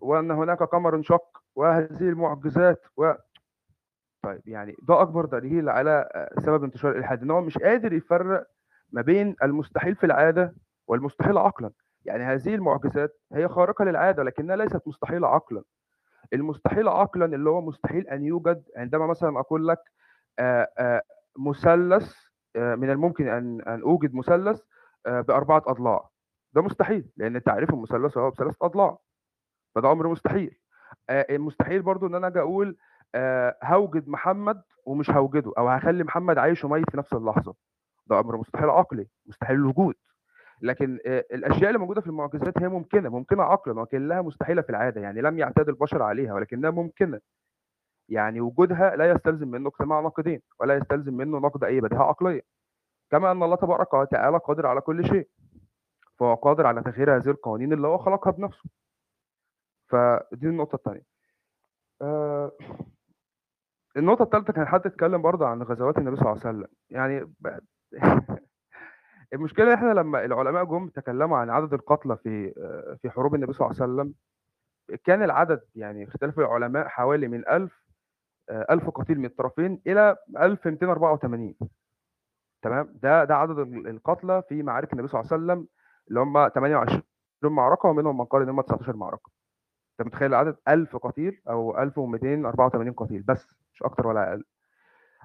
وأن 0.00 0.30
هناك 0.30 0.62
قمر 0.62 0.94
انشق 0.96 1.42
وهذه 1.54 2.00
المعجزات 2.08 2.86
و؟ 2.96 3.12
طيب 4.22 4.40
يعني 4.48 4.76
ده 4.82 5.02
أكبر 5.02 5.24
دليل 5.24 5.68
على 5.68 6.08
آه، 6.14 6.40
سبب 6.40 6.64
انتشار 6.64 6.90
الإلحاد 6.92 7.22
إن 7.22 7.30
هو 7.30 7.40
مش 7.40 7.58
قادر 7.58 7.92
يفرق 7.92 8.46
ما 8.92 9.02
بين 9.02 9.36
المستحيل 9.42 9.94
في 9.96 10.06
العادة 10.06 10.54
والمستحيل 10.86 11.38
عقلا. 11.38 11.70
يعني 12.04 12.24
هذه 12.24 12.54
المعجزات 12.54 13.20
هي 13.32 13.48
خارقة 13.48 13.84
للعادة 13.84 14.22
لكنها 14.22 14.56
ليست 14.56 14.82
مستحيلة 14.86 15.28
عقلا. 15.28 15.62
المستحيل 16.32 16.88
عقلا 16.88 17.24
اللي 17.24 17.50
هو 17.50 17.60
مستحيل 17.60 18.08
أن 18.08 18.24
يوجد 18.24 18.62
عندما 18.76 19.06
مثلا 19.06 19.40
أقول 19.40 19.68
لك 19.68 19.78
آه، 20.38 21.02
مثلث 21.38 22.14
من 22.56 22.90
الممكن 22.90 23.28
أن 23.28 23.60
أن 23.60 23.80
أوجد 23.82 24.14
مثلث 24.14 24.60
آه، 25.06 25.20
بأربعة 25.20 25.62
أضلاع. 25.66 26.08
ده 26.52 26.62
مستحيل 26.62 27.08
لأن 27.16 27.42
تعريف 27.42 27.70
المثلث 27.70 28.18
هو 28.18 28.30
بثلاث 28.30 28.54
أضلاع. 28.62 28.98
فده 29.74 29.92
أمر 29.92 30.08
مستحيل. 30.08 30.58
آه، 31.10 31.26
المستحيل 31.30 31.82
برضو 31.82 32.06
إن 32.06 32.14
أنا 32.14 32.26
أجي 32.26 32.40
أقول 32.40 32.76
آه، 33.14 33.56
هوجد 33.64 34.08
محمد 34.08 34.62
ومش 34.84 35.10
هوجده 35.10 35.52
أو 35.58 35.68
هخلي 35.68 36.04
محمد 36.04 36.38
عايش 36.38 36.64
وميت 36.64 36.90
في 36.90 36.96
نفس 36.96 37.12
اللحظة. 37.12 37.54
ده 38.06 38.20
أمر 38.20 38.36
مستحيل 38.36 38.70
عقلي 38.70 39.08
مستحيل 39.26 39.56
الوجود 39.56 39.94
لكن 40.62 40.98
الأشياء 41.06 41.68
اللي 41.68 41.78
موجودة 41.78 42.00
في 42.00 42.06
المعجزات 42.06 42.58
هي 42.62 42.68
ممكنة 42.68 43.08
ممكنة 43.08 43.42
عقلا 43.42 43.80
ولكنها 43.80 44.22
مستحيلة 44.22 44.62
في 44.62 44.70
العادة 44.70 45.00
يعني 45.00 45.20
لم 45.20 45.38
يعتاد 45.38 45.68
البشر 45.68 46.02
عليها 46.02 46.34
ولكنها 46.34 46.70
ممكنة. 46.70 47.20
يعني 48.08 48.40
وجودها 48.40 48.96
لا 48.96 49.10
يستلزم 49.10 49.48
منه 49.48 49.68
اجتماع 49.68 50.00
ناقدين 50.00 50.40
ولا 50.60 50.74
يستلزم 50.76 51.14
منه 51.14 51.38
نقد 51.38 51.64
أي 51.64 51.80
بديهة 51.80 52.02
عقلية. 52.02 52.42
كما 53.10 53.30
أن 53.32 53.42
الله 53.42 53.56
تبارك 53.56 53.94
وتعالى 53.94 54.38
قادر 54.38 54.66
على 54.66 54.80
كل 54.80 55.06
شيء 55.06 55.28
فهو 56.18 56.34
قادر 56.34 56.66
على 56.66 56.82
تغيير 56.82 57.16
هذه 57.16 57.30
القوانين 57.30 57.72
اللي 57.72 57.86
هو 57.88 57.98
خلقها 57.98 58.30
بنفسه. 58.30 58.70
فدي 59.88 60.46
النقطة 60.46 60.76
الثانية 60.76 61.02
آه 62.02 62.52
النقطة 63.96 64.22
الثالثه 64.22 64.52
كان 64.52 64.66
حد 64.66 64.86
اتكلم 64.86 65.22
برضه 65.22 65.46
عن 65.46 65.62
غزوات 65.62 65.98
النبي 65.98 66.16
صلى 66.16 66.32
الله 66.32 66.46
عليه 66.46 66.58
وسلم. 66.58 66.68
يعني 66.90 67.32
المشكلة 69.32 69.74
إحنا 69.74 69.92
لما 69.92 70.24
العلماء 70.24 70.64
جم 70.64 70.88
تكلموا 70.88 71.38
عن 71.38 71.50
عدد 71.50 71.74
القتلى 71.74 72.16
في 72.16 72.54
آه، 72.58 72.96
في 73.02 73.10
حروب 73.10 73.34
النبي 73.34 73.52
صلى 73.52 73.66
الله 73.66 73.82
عليه 73.82 73.92
وسلم 73.92 74.14
كان 75.04 75.22
العدد 75.22 75.60
يعني 75.74 76.04
اختلاف 76.04 76.38
العلماء 76.38 76.88
حوالي 76.88 77.28
من 77.28 77.48
1000 77.48 77.86
آه، 78.50 78.66
1000 78.70 78.90
قتيل 78.90 79.18
من 79.18 79.24
الطرفين 79.24 79.80
إلى 79.86 80.16
1284 80.38 81.54
تمام؟ 82.68 82.92
ده 83.02 83.24
ده 83.24 83.34
عدد 83.36 83.58
ال- 83.58 83.88
القتلى 83.88 84.42
في 84.48 84.62
معارك 84.62 84.92
النبي 84.92 85.08
صلى 85.08 85.20
الله 85.20 85.32
عليه 85.32 85.42
وسلم 85.44 85.68
اللي 86.08 86.20
هم 86.20 86.48
28 86.48 87.02
معركة 87.42 87.88
ومنهم 87.88 88.18
من 88.18 88.24
قال 88.24 88.42
ان 88.42 88.48
هم 88.48 88.60
19 88.60 88.96
معركة. 88.96 89.30
أنت 90.00 90.06
متخيل 90.08 90.28
العدد 90.28 90.56
1000 90.68 90.96
قتيل 90.96 91.40
أو 91.48 91.78
1284 91.82 92.92
قتيل 92.92 93.22
بس 93.22 93.46
مش 93.74 93.82
أكتر 93.82 94.06
ولا 94.06 94.30
أقل. 94.30 94.44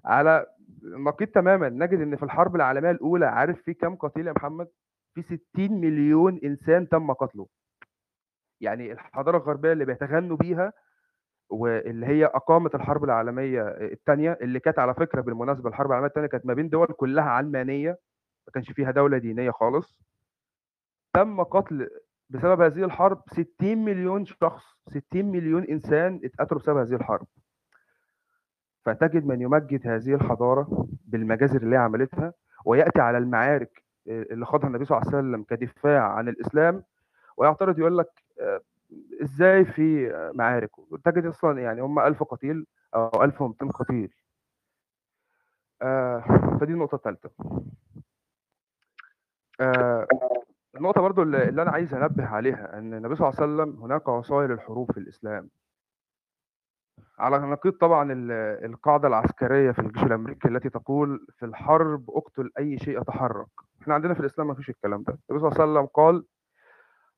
على 0.06 0.46
نقيض 0.84 1.28
تماما 1.28 1.70
نجد 1.70 2.00
إن 2.02 2.16
في 2.16 2.24
الحرب 2.24 2.56
العالمية 2.56 2.92
الأولى 2.92 3.26
عارف 3.26 3.62
في 3.62 3.74
كام 3.74 3.96
قتيل 3.96 4.28
يا 4.28 4.34
محمد؟ 4.34 4.68
في 5.14 5.22
60 5.22 5.72
مليون 5.82 6.40
إنسان 6.44 6.90
تم 6.90 7.14
قتله. 7.14 7.48
يعني 8.62 8.92
الحضارة 8.92 9.38
الغربية 9.38 9.72
اللي 9.72 9.86
بيتغنوا 9.86 10.38
بيها 10.38 10.74
واللي 11.52 12.06
هي 12.06 12.26
اقامت 12.26 12.76
الحرب 12.76 13.04
العالمية 13.04 13.62
الثانية 13.68 14.38
اللي 14.42 14.60
كانت 14.60 14.80
على 14.80 14.94
فكرة 14.94 15.22
بالمناسبة 15.22 15.70
الحرب 15.70 15.88
العالمية 15.88 16.08
الثانية 16.10 16.28
كانت 16.28 16.46
ما 16.46 16.54
بين 16.54 16.70
دول 16.70 16.88
كلها 16.88 17.24
علمانية 17.24 17.90
ما 18.48 18.52
كانش 18.54 18.72
فيها 18.72 18.92
دولة 18.92 19.18
دينية 19.18 19.52
خالص. 19.52 20.02
تم 21.14 21.44
قتل 21.44 21.90
بسبب 22.30 22.62
هذه 22.62 22.84
الحرب 22.86 23.22
60 23.28 23.78
مليون 23.78 24.26
شخص 24.26 24.64
60 24.88 25.26
مليون 25.26 25.64
إنسان 25.64 26.22
اتقتلوا 26.24 26.60
بسبب 26.62 26.78
هذه 26.78 26.96
الحرب. 26.96 27.28
فتجد 28.86 29.26
من 29.26 29.42
يمجد 29.42 29.88
هذه 29.88 30.14
الحضارة 30.16 30.88
بالمجازر 31.06 31.62
اللي 31.62 31.76
هي 31.76 31.80
عملتها 31.80 32.34
ويأتي 32.66 33.02
على 33.02 33.18
المعارك 33.18 33.84
اللي 34.08 34.46
خاضها 34.46 34.68
النبي 34.68 34.86
صلى 34.86 34.98
الله 34.98 35.08
عليه 35.08 35.18
وسلم 35.18 35.44
كدفاع 35.44 36.12
عن 36.12 36.30
الإسلام 36.30 36.84
ويعترض 37.38 37.80
يقول 37.80 37.98
لك 37.98 38.10
آه، 38.42 38.62
إزاي 39.22 39.66
في 39.66 40.12
معارك 40.36 40.70
تجد 41.06 41.26
أصلا 41.26 41.62
يعني 41.62 41.82
هم 41.82 42.00
1000 42.00 42.24
قتيل 42.24 42.66
أو 42.96 43.24
1200 43.24 43.70
قتيل. 43.72 44.14
آه 45.82 46.20
فدي 46.62 46.74
النقطه 46.74 46.96
الثالثه 46.96 47.30
آه 49.62 50.08
النقطة 50.76 51.02
برضو 51.02 51.22
اللي 51.22 51.62
أنا 51.62 51.72
عايز 51.72 51.94
أنبه 51.94 52.26
عليها 52.26 52.78
إن 52.78 52.94
النبي 52.94 53.16
صلى 53.16 53.30
الله 53.30 53.42
عليه 53.42 53.54
وسلم 53.54 53.84
هناك 53.84 54.08
وسائل 54.08 54.52
الحروب 54.52 54.92
في 54.92 54.98
الإسلام. 55.00 55.50
على 57.20 57.38
نقيض 57.40 57.74
طبعا 57.74 58.12
ال- 58.14 58.32
القاعدة 58.66 59.08
العسكرية 59.08 59.72
في 59.72 59.80
الجيش 59.80 60.04
الأمريكي 60.04 60.48
التي 60.48 60.70
تقول 60.70 61.28
في 61.38 61.46
الحرب 61.46 62.10
اقتل 62.10 62.52
أي 62.60 62.78
شيء 62.80 63.02
يتحرك. 63.02 63.48
إحنا 63.82 63.94
عندنا 63.94 64.14
في 64.14 64.20
الإسلام 64.20 64.48
ما 64.48 64.54
فيش 64.54 64.70
الكلام 64.70 65.04
ده. 65.04 65.14
النبي 65.30 65.40
صلى 65.42 65.52
الله 65.52 65.62
عليه 65.62 65.72
وسلم 65.72 65.86
قال 65.86 66.26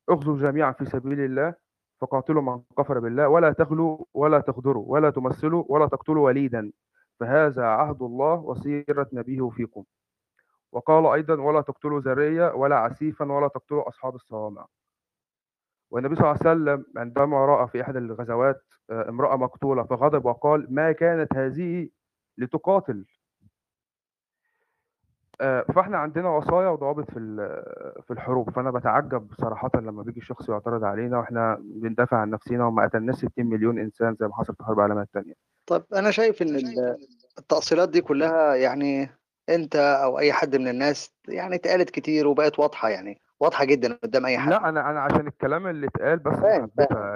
اغزوا 0.10 0.38
جميعا 0.38 0.72
في 0.72 0.86
سبيل 0.86 1.20
الله 1.20 1.56
فقاتلوا 2.04 2.42
من 2.42 2.62
كفر 2.78 3.00
بالله 3.00 3.28
ولا 3.28 3.52
تغلوا 3.54 3.98
ولا 4.14 4.40
تغدروا 4.40 4.86
ولا 4.88 5.10
تمثلوا 5.10 5.64
ولا 5.70 5.88
تقتلوا 5.88 6.26
وليدا. 6.26 6.72
فهذا 7.20 7.66
عهد 7.66 8.02
الله 8.02 8.34
وسيرة 8.34 9.08
نبيه 9.14 9.50
فيكم. 9.50 9.84
وقال 10.72 11.06
أيضا 11.06 11.42
ولا 11.42 11.62
تقتلوا 11.62 12.00
ذرية 12.00 12.54
ولا 12.54 12.76
عسيفا 12.76 13.32
ولا 13.32 13.48
تقتلوا 13.48 13.88
أصحاب 13.88 14.16
الصوامع. 14.16 14.68
والنبي 15.92 16.16
صلى 16.16 16.24
الله 16.32 16.40
عليه 16.46 16.52
وسلم 16.52 16.86
عندما 16.98 17.46
رأى 17.46 17.68
في 17.68 17.82
إحدى 17.82 17.98
الغزوات 17.98 18.62
آه، 18.90 19.10
امرأة 19.10 19.36
مقتولة 19.36 19.84
فغضب 19.84 20.26
وقال 20.26 20.68
ما 20.70 20.92
كانت 20.92 21.34
هذه 21.36 21.90
لتقاتل 22.38 23.06
فاحنا 25.76 25.98
عندنا 25.98 26.30
وصايا 26.30 26.68
وضوابط 26.70 27.12
في 27.12 27.20
في 28.08 28.12
الحروب 28.14 28.50
فأنا 28.50 28.72
بتعجب 28.72 29.28
صراحة 29.42 29.70
لما 29.76 30.04
بيجي 30.04 30.22
شخص 30.22 30.50
يعترض 30.50 30.84
علينا 30.84 31.18
وإحنا 31.20 31.58
بندافع 31.62 32.18
عن 32.18 32.30
نفسنا 32.30 32.66
وما 32.66 32.84
قتلناش 32.84 33.16
60 33.16 33.32
مليون 33.38 33.80
إنسان 33.80 34.16
زي 34.20 34.28
ما 34.28 34.36
حصل 34.36 34.54
في 34.56 34.62
الحرب 34.62 34.78
العالمية 34.78 35.02
الثانية 35.02 35.34
طب 35.66 35.84
أنا 35.96 36.12
شايف 36.12 36.42
إن 36.42 36.56
ال- 36.56 36.98
التأصيلات 37.40 37.90
دي 37.90 38.02
كلها 38.02 38.56
يعني 38.56 39.10
أنت 39.50 39.76
أو 39.76 40.20
أي 40.20 40.34
حد 40.34 40.56
من 40.56 40.68
الناس 40.68 41.14
يعني 41.28 41.56
اتقالت 41.56 41.90
كتير 41.90 42.28
وبقت 42.28 42.60
واضحة 42.60 42.90
يعني 42.90 43.22
واضحة 43.40 43.66
جدا 43.66 44.00
قدام 44.04 44.26
أي 44.26 44.38
حد. 44.38 44.50
لا 44.50 44.70
أنا 44.70 44.90
أنا 44.90 45.00
عشان 45.02 45.28
الكلام 45.28 45.68
اللي 45.68 45.88
اتقال 45.88 46.20
بس 46.20 46.34
فاهم 46.40 46.72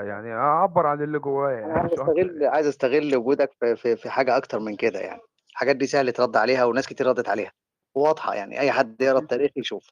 يعني 0.07 0.33
أعبر 0.33 0.87
عن 0.87 1.01
اللي 1.03 1.19
جوايا 1.19 1.59
يعني 1.59 1.73
عايز 1.73 1.91
أستغل 1.93 2.39
عايز 2.45 2.67
أستغل 2.67 3.15
وجودك 3.15 3.49
في, 3.59 3.75
في, 3.75 3.95
في 3.95 4.09
حاجة 4.09 4.37
أكتر 4.37 4.59
من 4.59 4.75
كده 4.75 4.99
يعني. 4.99 5.21
الحاجات 5.51 5.75
دي 5.75 5.87
سهل 5.87 6.11
ترد 6.11 6.37
عليها 6.37 6.65
وناس 6.65 6.87
كتير 6.87 7.07
ردت 7.07 7.29
عليها. 7.29 7.51
واضحة 7.97 8.33
يعني 8.35 8.59
أي 8.59 8.71
حد 8.71 9.01
يقرأ 9.01 9.19
التاريخ 9.19 9.51
يشوف. 9.55 9.89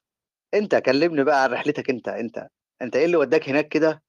أنت 0.54 0.74
كلمني 0.74 1.24
بقى 1.24 1.42
عن 1.42 1.50
رحلتك 1.50 1.90
أنت 1.90 2.08
أنت 2.08 2.48
أنت 2.82 2.96
إيه 2.96 3.04
اللي 3.04 3.16
وداك 3.16 3.48
هناك 3.48 3.68
كده؟ 3.68 4.02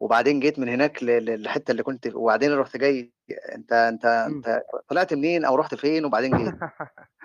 وبعدين 0.00 0.40
جيت 0.40 0.58
من 0.58 0.68
هناك 0.68 1.02
للحته 1.02 1.70
اللي 1.70 1.82
كنت 1.82 2.14
وبعدين 2.14 2.54
رحت 2.54 2.76
جاي 2.76 3.12
أنت 3.54 3.72
أنت 3.72 4.04
أنت 4.04 4.62
طلعت 4.88 5.14
منين 5.14 5.44
أو 5.44 5.54
رحت 5.54 5.74
فين 5.74 6.04
وبعدين 6.04 6.36
جيت؟ 6.36 6.54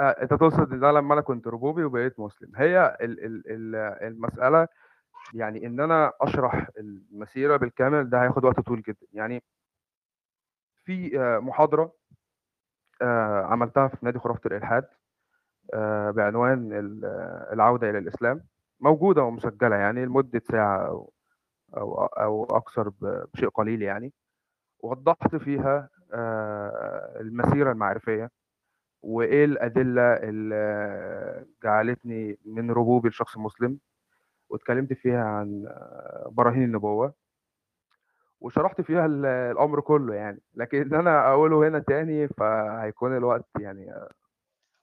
آه، 0.00 0.16
أنت 0.22 0.34
تقصد 0.34 0.72
إن 0.72 0.80
ده 0.80 0.92
لما 0.92 1.14
أنا 1.14 1.20
كنت 1.20 1.46
ربوبي 1.46 1.84
وبقيت 1.84 2.20
مسلم. 2.20 2.52
هي 2.56 2.96
ال 3.00 3.24
ال 3.24 3.42
ال 3.46 3.74
المسألة 4.02 4.68
يعني 5.34 5.66
إن 5.66 5.80
أنا 5.80 6.12
أشرح 6.20 6.68
المسيرة 6.78 7.56
بالكامل 7.56 8.10
ده 8.10 8.22
هياخد 8.22 8.44
وقت 8.44 8.60
طويل 8.60 8.82
جدا. 8.82 9.06
يعني 9.12 9.42
في 10.84 11.20
آه، 11.20 11.38
محاضرة 11.38 11.92
آه، 13.02 13.42
عملتها 13.44 13.88
في 13.88 13.96
نادي 14.02 14.18
خرافة 14.18 14.40
الإلحاد. 14.46 14.84
بعنوان 16.10 16.72
آه، 17.04 17.52
العودة 17.52 17.90
إلى 17.90 17.98
الإسلام. 17.98 18.40
موجودة 18.80 19.22
ومسجلة 19.22 19.76
يعني 19.76 20.04
لمدة 20.04 20.42
ساعة 20.50 20.86
أو 20.86 21.12
أو 21.76 21.94
أو 22.04 22.44
أكثر 22.44 22.88
ب- 22.88 23.24
بشيء 23.34 23.48
قليل 23.48 23.82
يعني. 23.82 24.12
وضحت 24.80 25.36
فيها 25.36 25.88
آه، 26.12 27.20
المسيرة 27.20 27.72
المعرفية 27.72 28.30
وإيه 29.02 29.44
الأدلة 29.44 30.02
اللي 30.12 31.46
جعلتني 31.64 32.38
من 32.44 32.70
ربوبي 32.70 33.08
لشخص 33.08 33.38
مسلم. 33.38 33.78
واتكلمت 34.48 34.92
فيها 34.92 35.24
عن 35.24 35.64
آه، 35.68 36.28
براهين 36.32 36.62
النبوة. 36.64 37.14
وشرحت 38.40 38.80
فيها 38.80 39.06
ال 39.06 39.26
الأمر 39.26 39.80
كله 39.80 40.14
يعني، 40.14 40.40
لكن 40.54 40.94
أنا 40.94 41.28
أقوله 41.32 41.68
هنا 41.68 41.78
تاني 41.78 42.28
فهيكون 42.28 43.16
الوقت 43.16 43.46
يعني 43.60 43.94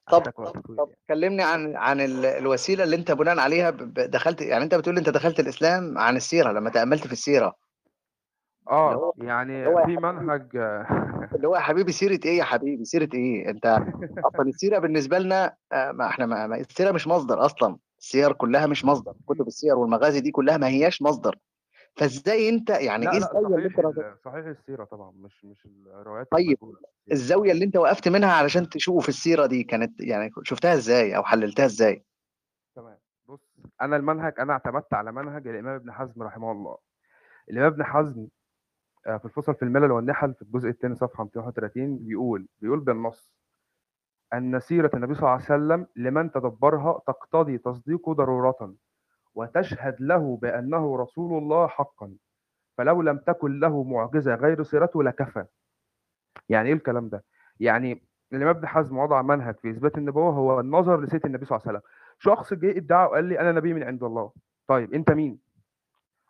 طب 0.10 0.22
طب 0.22 0.54
يعني. 0.70 0.96
كلمني 1.10 1.44
عن 1.44 1.76
عن 1.76 2.02
ال 2.02 2.26
الوسيلة 2.26 2.84
اللي 2.84 2.96
أنت 2.96 3.12
بناءً 3.12 3.40
عليها 3.40 3.70
دخلت 3.70 4.42
يعني 4.42 4.64
أنت 4.64 4.76
بتقول 4.76 4.98
أنت 4.98 5.10
دخلت 5.10 5.40
الإسلام 5.40 5.98
عن 5.98 6.16
السيرة 6.16 6.52
لمّا 6.52 6.70
تأملت 6.70 7.08
في 7.08 7.14
آه، 8.70 8.94
هو 8.94 9.14
اللي 9.18 9.28
يعني 9.28 9.86
في 9.86 9.98
منهج 9.98 10.58
اللي 11.36 11.48
هو 11.48 11.56
يا 11.56 11.62
حبيبي 11.62 11.92
سيرة 11.92 12.20
إيه 12.26 12.38
يا 12.38 12.44
حبيبي، 12.44 12.86
سيرة 12.86 13.10
إيه؟ 13.14 13.50
أنت 13.50 13.66
أصلًا 14.26 14.48
السيرة 14.48 14.80
بالنسبة 14.80 15.20
لنا 15.20 15.56
آآ 15.72 15.92
ما 15.92 16.08
إحنا 16.08 16.26
ما 16.26 16.56
السيرة 16.56 16.92
مش 16.92 17.08
مصدر 17.08 17.46
أصلًا، 17.46 17.78
السير 18.00 18.34
كلها 18.34 18.68
مش 18.68 18.86
مصدر، 18.86 19.14
كتب 19.28 19.48
السير 19.48 19.76
والمغازي 19.76 20.20
دي 20.20 20.32
كلها 20.32 20.58
ما 20.58 20.68
هياش 20.68 21.02
مصدر، 21.02 21.36
فإزاي 22.00 22.50
أنت 22.50 22.70
يعني 22.70 23.06
لأ، 23.06 23.12
إيه 23.12 23.18
لأ، 23.20 23.34
الزاوية 23.34 23.56
اللي 23.56 23.68
ال 23.68 24.18
صحيح 24.26 24.46
السيرة 24.46 24.84
طبعًا 24.86 25.12
مش 25.12 25.46
مش 25.46 25.66
الروايات 25.66 26.28
طيب. 26.32 26.58
الزاوية 27.12 27.52
اللي 27.52 27.66
أنت 27.66 27.78
وقفت 27.78 28.08
منها 28.08 28.32
علشان 28.34 28.70
تشوف 28.70 29.10
السيرة 29.10 29.46
دي 29.46 29.64
كانت 29.64 30.02
يعني 30.02 30.30
شُفتها 30.44 30.74
إزاي 30.74 31.16
أو 31.18 31.24
حللتها 31.24 31.66
إزاي؟ 31.66 32.04
تمام، 32.76 33.00
بُص 33.28 33.42
أنا 33.82 33.96
المنهج 33.98 34.34
أنا 34.40 34.54
اعتمدت 34.54 34.94
على 34.94 35.12
منهج 35.12 35.48
الإمام 35.48 35.76
ابن 35.76 35.92
حزم 35.92 36.24
رحمه 36.24 36.52
الله. 36.52 36.78
الإمام 37.52 37.74
ابن 37.74 37.84
حزم 37.84 38.28
آآ 39.08 39.20
في 39.20 39.26
الفصل 39.26 39.56
في 39.56 39.64
الملل 39.66 39.92
والنِحَل 39.92 40.36
في 40.36 40.42
الجزء 40.42 40.70
التاني 40.70 40.96
صفحة 40.96 41.24
231 41.26 41.98
بيقول، 42.00 42.48
بيقول 42.62 42.80
بالنص: 42.80 43.28
"أن 44.34 44.60
سيرة 44.60 44.92
النبي 44.94 45.14
صلى 45.14 45.20
الله 45.22 45.32
عليه 45.32 45.44
وسلم 45.44 45.88
لمن 45.96 46.32
تدبّرها 46.32 47.02
تقتضي 47.08 47.58
تصديقه 47.58 48.14
ضرورةً، 48.14 48.76
وتشهد 49.36 49.96
له 50.00 50.38
بأنه 50.42 50.98
رسول 50.98 51.44
الله 51.44 51.68
حقًا، 51.68 52.14
فلو 52.78 53.02
لم 53.02 53.18
تكن 53.18 53.60
له 53.60 53.84
معجزة 53.84 54.36
غير 54.36 54.64
سيرته 54.64 55.04
لكفى." 55.04 55.46
يعني 56.50 56.68
إيه 56.70 56.76
الكلام 56.76 57.10
ده؟ 57.10 57.24
يعني 57.60 58.04
الإمام 58.34 58.56
ابن 58.56 58.68
حزم 58.68 58.98
وضع 58.98 59.22
منهج 59.22 59.56
في 59.56 59.70
إثبات 59.70 59.98
النبوة 59.98 60.32
هو 60.32 60.60
النظر 60.60 61.02
لسيرة 61.02 61.22
النبي 61.26 61.46
صلى 61.46 61.58
الله 61.58 61.68
عليه 61.68 61.80
وسلم. 61.80 61.92
شخص 62.20 62.54
جه 62.54 62.78
ادّعى 62.78 63.06
وقال 63.06 63.26
لي 63.26 63.40
أنا 63.40 63.52
نبي 63.52 63.74
من 63.74 63.84
عند 63.84 64.04
الله، 64.04 64.32
طيب 64.68 64.94
أنت 64.94 65.12
مين؟ 65.12 65.40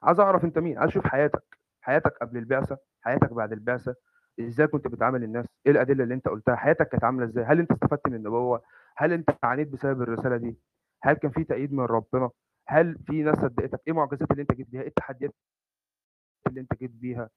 عايز 0.03 0.19
أعرف 0.19 0.43
أنت 0.43 0.59
مين، 0.59 0.77
عايز 0.77 0.91
أشوف 0.91 1.07
حياتك، 1.07 1.43
حياتك 1.81 2.17
قبل 2.21 2.37
البعثة، 2.37 2.77
حياتك 3.01 3.33
بعد 3.33 3.51
البعثة، 3.51 3.95
إزاي 4.39 4.67
كنت 4.67 4.87
بتعامل 4.87 5.23
الناس، 5.23 5.45
إيه 5.65 5.71
الأدلة 5.71 6.03
اللي 6.03 6.13
أنت 6.13 6.27
قُلتها، 6.27 6.55
حياتك 6.55 6.89
كانت 6.89 7.03
عاملة 7.03 7.25
إزاي، 7.25 7.43
هل 7.43 7.59
أنت 7.59 7.71
استفدت 7.71 8.07
من 8.07 8.15
النبوة، 8.15 8.61
هل 8.97 9.13
أنت 9.13 9.29
عانيت 9.43 9.67
بسبب 9.67 10.01
الرسالة 10.01 10.37
دي، 10.37 10.57
هل 11.03 11.13
كان 11.13 11.31
في 11.31 11.43
تأييد 11.43 11.73
من 11.73 11.83
ربنا، 11.83 12.29
هل 12.67 12.97
في 13.07 13.23
ناس 13.23 13.35
صدّقتك، 13.37 13.81
إيه 13.87 13.93
المعجزات 13.93 14.31
اللي 14.31 14.41
أنت 14.41 14.51
جيت 14.53 14.69
بيها، 14.69 14.81
إيه 14.81 14.87
التحديات 14.87 15.33
اللي 16.47 16.61
أنت 16.61 16.73
جيت 16.73 16.91
بيها. 16.91 17.29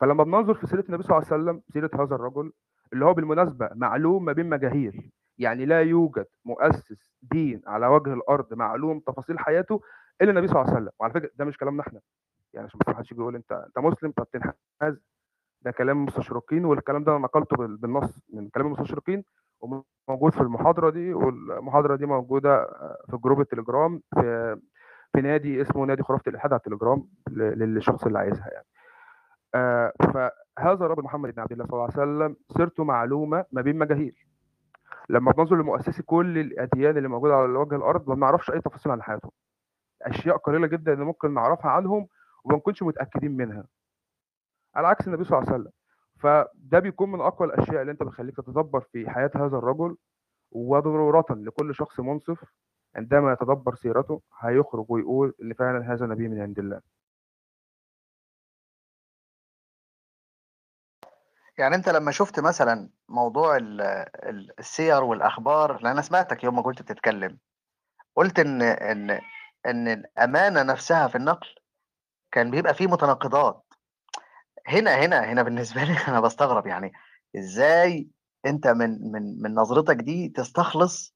فلمّا 0.00 0.24
بننظر 0.24 0.54
في 0.54 0.66
سيرة 0.66 0.84
النبي 0.88 1.02
صلى 1.02 1.18
الله 1.18 1.28
عليه 1.32 1.42
وسلم، 1.42 1.62
سيرة 1.72 1.90
هذا 1.94 2.14
الرجل 2.14 2.52
اللي 2.92 3.04
هو 3.04 3.14
بالمناسبة 3.14 3.70
معلوم 3.74 4.24
ما 4.24 4.32
بين 4.32 4.48
مجاهيل، 4.48 5.10
يعني 5.38 5.64
لا 5.66 5.82
يوجد 5.82 6.26
مؤسس 6.44 7.12
دين 7.22 7.62
على 7.66 7.86
وجه 7.86 8.14
الأرض 8.14 8.54
معلوم 8.54 9.00
تفاصيل 9.00 9.38
حياته 9.38 9.80
إلا 10.22 10.30
النبي 10.30 10.48
صلى 10.48 10.60
الله 10.60 10.70
عليه 10.72 10.82
وسلم، 10.82 10.92
وعلى 10.98 11.12
فكرة 11.12 11.30
ده 11.34 11.44
مش 11.44 11.56
كلامنا 11.58 11.82
إحنا، 11.82 12.00
يعني 12.54 12.66
عشان 12.66 12.80
ما 12.88 12.94
حدش 12.96 13.12
يقول 13.12 13.34
أنت 13.36 13.52
أنت 13.52 13.78
مسلم 13.78 14.10
طب 14.12 14.26
تنحاز، 14.32 15.00
ده 15.62 15.70
كلام 15.70 15.98
المستشرقين 15.98 16.64
والكلام 16.64 17.04
ده 17.04 17.12
أنا 17.12 17.20
نقلته 17.20 17.56
بال 17.56 17.76
بالنص 17.76 18.20
من 18.32 18.48
كلام 18.48 18.66
المستشرقين. 18.66 19.24
وموجود 19.60 20.32
في 20.32 20.40
المحاضرة 20.40 20.90
دي، 20.90 21.14
والمحاضرة 21.14 21.96
دي 21.96 22.06
موجودة 22.06 22.64
في 23.10 23.16
جروب 23.16 23.40
التليجرام 23.40 24.02
في 24.14 24.56
في 25.12 25.20
نادي 25.20 25.62
اسمه 25.62 25.84
نادي 25.84 26.02
خرافة 26.02 26.22
الإلحاد 26.26 26.52
على 26.52 26.58
التليجرام 26.58 27.08
للشخص 27.30 28.04
اللي 28.04 28.18
عايزها 28.18 28.48
يعني. 28.48 28.66
آآ 29.54 29.92
فهذا 30.00 30.84
الرجل 30.84 31.02
محمد 31.02 31.34
بن 31.34 31.40
عبد 31.40 31.52
الله 31.52 31.64
صلى 31.66 31.72
الله 31.72 31.84
عليه 31.84 31.92
وسلم 31.92 32.36
سيرته 32.56 32.84
معلومة 32.84 33.44
ما 33.52 33.62
بين 33.62 33.78
مجاهيل. 33.78 34.16
لمّا 35.08 35.32
بننظر 35.32 35.56
لمؤسسي 35.56 36.02
كل 36.02 36.38
الأديان 36.38 36.96
اللي 36.96 37.08
موجودة 37.08 37.34
على 37.34 37.58
وجه 37.58 37.76
الأرض 37.76 38.08
ما 38.08 38.14
بنعرفش 38.14 38.50
أي 38.50 38.60
تفاصيل 38.60 38.92
عن 38.92 39.02
حياتهم. 39.02 39.32
أشياء 40.02 40.36
قليلة 40.36 40.66
جدًا 40.66 40.92
اللي 40.92 41.04
ممكن 41.04 41.34
نعرفها 41.34 41.70
عنهم 41.70 42.08
وما 42.44 42.56
نكونش 42.56 42.82
متأكدين 42.82 43.36
منها. 43.36 43.64
على 44.74 44.88
عكس 44.88 45.08
النبي 45.08 45.24
صلى 45.24 45.38
الله 45.38 45.48
عليه 45.52 45.60
وسلم. 45.60 45.72
فده 46.20 46.78
بيكون 46.78 47.12
من 47.12 47.20
أقوى 47.20 47.48
الأشياء 47.48 47.80
اللي 47.82 47.92
أنت 47.92 48.02
بتخلّيك 48.02 48.36
تتدبّر 48.36 48.80
في 48.80 49.10
حياة 49.10 49.30
هذا 49.36 49.56
الرجل، 49.58 49.96
وضرورةً 50.52 51.26
لكل 51.30 51.74
شخص 51.74 52.00
منصف 52.00 52.44
عندما 52.96 53.32
يتدبّر 53.32 53.74
سيرته 53.74 54.22
هيخرج 54.40 54.86
ويقول 54.90 55.34
إن 55.42 55.54
فعلًا 55.54 55.94
هذا 55.94 56.06
نبي 56.06 56.28
من 56.28 56.42
عند 56.42 56.58
الله. 56.58 56.80
يعني 61.58 61.74
أنت 61.74 61.88
لمّا 61.88 62.10
شُفت 62.12 62.40
مثلًا 62.40 62.90
موضوع 63.08 63.56
ال 63.56 63.80
ال 64.30 64.60
السير 64.60 65.04
والأخبار 65.04 65.76
لأن 65.82 65.86
أنا 65.92 66.02
سمعتك 66.02 66.44
يوم 66.44 66.56
ما 66.56 66.62
كنت 66.62 66.82
بتتكلم، 66.82 67.38
قُلت 68.16 68.38
إن 68.40 68.62
إن 68.62 69.20
إن 69.66 69.88
الأمانة 69.88 70.62
نفسها 70.62 71.08
في 71.08 71.16
النقل 71.16 71.48
كان 72.32 72.52
بيبقى 72.52 72.74
في 72.74 72.88
متناقضات. 72.88 73.67
هنا 74.68 74.90
هنا 75.04 75.24
هنا 75.32 75.42
بالنسبة 75.42 75.84
لي 75.84 75.96
أنا 76.08 76.20
باستغرب 76.20 76.66
يعني 76.66 76.92
إزاي 77.38 78.08
أنت 78.46 78.66
من 78.68 78.90
من 79.12 79.42
من 79.42 79.54
نظرتك 79.54 79.96
دي 79.96 80.28
تستخلص 80.28 81.14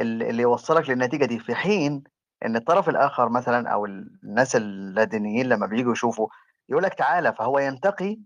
ال 0.00 0.22
اللي 0.22 0.42
يوصّلك 0.42 0.90
للنتيجة 0.90 1.24
دي، 1.26 1.40
في 1.40 1.56
حين 1.56 2.04
إن 2.46 2.56
الطرف 2.56 2.88
الآخر 2.88 3.28
مثلًا 3.28 3.70
أو 3.70 3.86
الناس 3.86 4.56
اللادينيين 4.56 5.46
لمّا 5.50 5.66
بييجوا 5.66 5.92
يشوفوا 5.92 6.28
يقول 6.70 6.82
لك 6.82 6.94
تعالَ، 6.94 7.34
فهو 7.36 7.58
ينتقي 7.58 8.18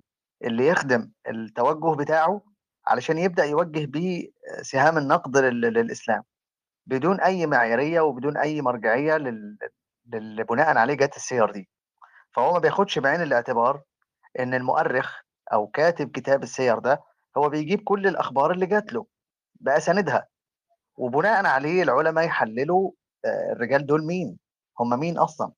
اللي 0.45 0.69
يخدم 0.69 1.13
التوجُّه 1.29 1.97
بتاعه 1.97 2.43
علشان 2.89 3.19
يبدأ 3.19 3.45
يوجّه 3.45 3.87
بيه 3.87 4.29
سهام 4.63 4.99
النقد 4.99 5.39
لل 5.39 5.61
للإسلام، 5.63 6.23
بدون 6.87 7.21
أي 7.21 7.47
معيارية 7.47 8.01
وبدون 8.03 8.39
أي 8.39 8.63
مرجعية 8.63 9.17
لل 9.19 9.59
للي 10.15 10.45
بناءً 10.45 10.79
عليه 10.79 10.95
جات 10.95 11.17
السير 11.17 11.51
دي. 11.53 11.71
فهو 12.37 12.53
ما 12.55 12.59
بياخدش 12.61 12.99
بعين 13.01 13.23
الاعتبار 13.23 13.83
إن 14.41 14.55
المؤرخ 14.55 15.21
أو 15.53 15.67
كاتب 15.67 16.11
كتاب 16.11 16.43
السير 16.43 16.79
ده 16.79 17.03
هو 17.39 17.49
بيجيب 17.49 17.81
كل 17.85 18.07
الأخبار 18.07 18.51
اللي 18.53 18.67
جات 18.67 18.93
له 18.93 19.07
بأسانيدها، 19.61 20.27
وبناءً 20.99 21.47
عليه 21.47 21.83
العلما 21.83 22.23
يحللوا 22.23 22.91
آآ 23.25 23.53
الرجال 23.53 23.87
دول 23.87 24.07
مين، 24.07 24.39
هم 24.81 25.01
مين 25.01 25.19
أصلًا، 25.19 25.53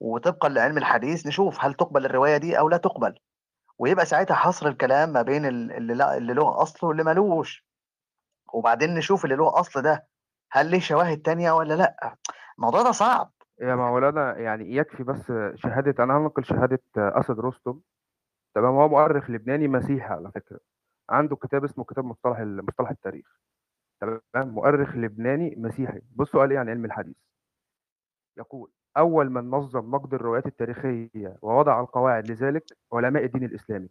وطبقًا 0.00 0.48
لعلم 0.48 0.78
الحديث 0.78 1.26
نشوف 1.26 1.64
هل 1.64 1.74
تُقبل 1.74 2.06
الرواية 2.06 2.36
دي 2.36 2.58
أو 2.58 2.68
لا 2.68 2.76
تُقبل، 2.76 3.14
ويبقى 3.78 4.06
ساعتها 4.06 4.34
حصر 4.34 4.68
الكلام 4.68 5.12
ما 5.12 5.22
بين 5.22 5.46
ال 5.46 5.72
اللي 5.72 5.94
لا 5.94 6.16
اللي 6.16 6.34
له 6.34 6.62
أصل 6.62 6.86
واللي 6.86 7.04
ما 7.04 7.10
لوش، 7.14 7.66
وبعدين 8.54 8.94
نشوف 8.94 9.24
اللي 9.24 9.36
له 9.36 9.60
أصل 9.60 9.82
ده 9.82 10.06
هل 10.52 10.70
ليه 10.70 10.80
شواهد 10.80 11.22
تانية 11.22 11.52
والّا 11.52 11.74
لأ، 11.74 12.16
الموضوع 12.58 12.82
ده 12.82 12.92
صعب. 12.92 13.32
يا 13.60 13.74
مولانا 13.74 14.38
يعني 14.38 14.76
يكفي 14.76 15.02
بس 15.04 15.32
شهادة 15.54 16.04
أنا 16.04 16.16
هانقل 16.16 16.44
شهادة 16.44 16.82
أسد 16.98 17.40
رستم، 17.40 17.80
تمام، 18.54 18.74
هو 18.74 18.88
مؤرخ 18.88 19.30
لبناني 19.30 19.68
مسيحي 19.68 20.14
على 20.14 20.30
فكرة، 20.32 20.60
عنده 21.10 21.36
كتاب 21.36 21.64
اسمه 21.64 21.84
كتاب 21.84 22.04
مصطلح 22.04 22.40
مصطلح 22.40 22.90
التاريخ، 22.90 23.40
تمام، 24.00 24.48
مؤرخ 24.54 24.96
لبناني 24.96 25.54
مسيحي، 25.58 26.00
بُصّوا 26.16 26.40
قال 26.40 26.52
إيه 26.52 26.58
عن 26.58 26.68
علم 26.68 26.84
الحديث. 26.84 27.16
يقول: 28.38 28.70
"أول 28.96 29.30
من 29.30 29.50
نظّم 29.50 29.90
نقد 29.96 30.14
الروايات 30.14 30.46
التاريخية 30.46 31.36
ووضع 31.42 31.80
القواعد 31.80 32.30
لذلك 32.30 32.64
علماء 32.92 33.24
الدين 33.24 33.44
الإسلامي، 33.44 33.88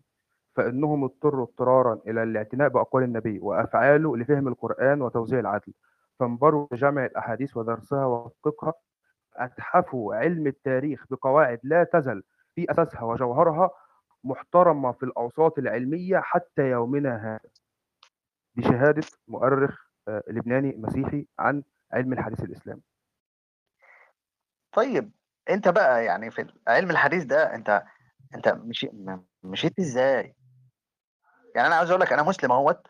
فإنهم 0.57 1.03
اضطروا 1.03 1.43
اضطرارًا 1.47 2.01
إلى 2.07 2.23
الاعتناء 2.23 2.69
بأقوال 2.69 3.03
النبي 3.03 3.39
وأفعاله 3.39 4.17
لفهم 4.17 4.47
القرآن 4.47 5.01
وتوزيع 5.01 5.39
العدل، 5.39 5.73
فانبروا 6.19 6.67
بجمع 6.71 7.05
الأحاديث 7.05 7.57
ودرسها 7.57 8.05
وتدقيقها، 8.05 8.73
أتحفوا 9.37 10.15
علم 10.15 10.47
التاريخ 10.47 11.05
بقواعد 11.11 11.59
لا 11.63 11.85
تزل 11.85 12.23
في 12.55 12.71
أساسها 12.71 13.03
وجوهرها 13.03 13.71
محترمة 14.23 14.91
في 14.91 15.03
الأوساط 15.03 15.57
العلمية 15.59 16.19
حتى 16.19 16.61
يومنا 16.61 17.15
هذا." 17.17 17.49
دي 18.55 18.63
شهادة 18.63 19.07
مؤرخ 19.27 19.79
آآ 20.07 20.23
لبناني 20.27 20.75
مسيحي 20.77 21.25
عن 21.39 21.63
علم 21.93 22.13
الحديث 22.13 22.39
الإسلامي. 22.39 22.81
طيب 24.71 25.11
أنت 25.49 25.67
بقى 25.67 26.05
يعني 26.05 26.31
في 26.31 26.53
علم 26.67 26.89
الحديث 26.91 27.23
ده 27.23 27.55
أنت 27.55 27.83
أنت 28.35 28.47
مشي 28.47 28.89
مشيت 29.43 29.79
إزاي؟ 29.79 30.35
يعني 31.55 31.67
أنا 31.67 31.75
عاوز 31.75 31.89
أقول 31.89 32.01
لك 32.01 32.13
أنا 32.13 32.23
مسلم 32.23 32.51
أهوّة، 32.51 32.83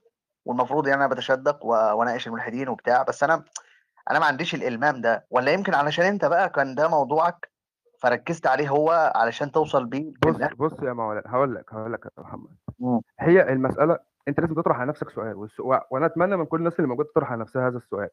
والمفروض 0.45 0.87
يعني 0.87 0.99
أنا 0.99 1.07
باتشدّق 1.07 1.65
و 1.65 1.69
وأناقش 1.69 2.27
الملحدين 2.27 2.69
وبتاع، 2.69 3.03
بس 3.03 3.23
أنا 3.23 3.45
أنا 4.11 4.19
ما 4.19 4.25
عنديش 4.25 4.55
الإلمام 4.55 5.01
ده، 5.01 5.27
والّا 5.29 5.51
يمكن 5.51 5.73
علشان 5.73 6.05
أنت 6.05 6.25
بقى 6.25 6.49
كان 6.49 6.75
ده 6.75 6.87
موضوعك 6.87 7.51
فركّزت 8.01 8.47
عليه 8.47 8.69
هو 8.69 9.11
علشان 9.15 9.51
توصل 9.51 9.85
بيه 9.85 10.13
بُص 10.25 10.35
للآخر؟ 10.35 10.55
بُص 10.55 10.83
يا 10.83 10.93
مولانا 10.93 11.35
هاقول 11.35 11.55
لك، 11.55 11.73
هاقول 11.73 11.93
لك 11.93 12.05
يا 12.05 12.23
محمد،. 12.23 12.57
هي 13.19 13.53
المسألة 13.53 13.99
أنت 14.27 14.39
لازم 14.39 14.55
تطرح 14.55 14.79
على 14.79 14.89
نفسك 14.89 15.09
سؤال 15.09 15.35
والس 15.35 15.59
و 15.59 15.77
وأنا 15.91 16.05
أتمنى 16.05 16.37
من 16.37 16.45
كل 16.45 16.57
الناس 16.57 16.75
اللي 16.79 16.87
موجودة 16.87 17.09
تطرح 17.09 17.31
على 17.31 17.41
نفسها 17.41 17.67
هذا 17.67 17.77
السؤال. 17.77 18.09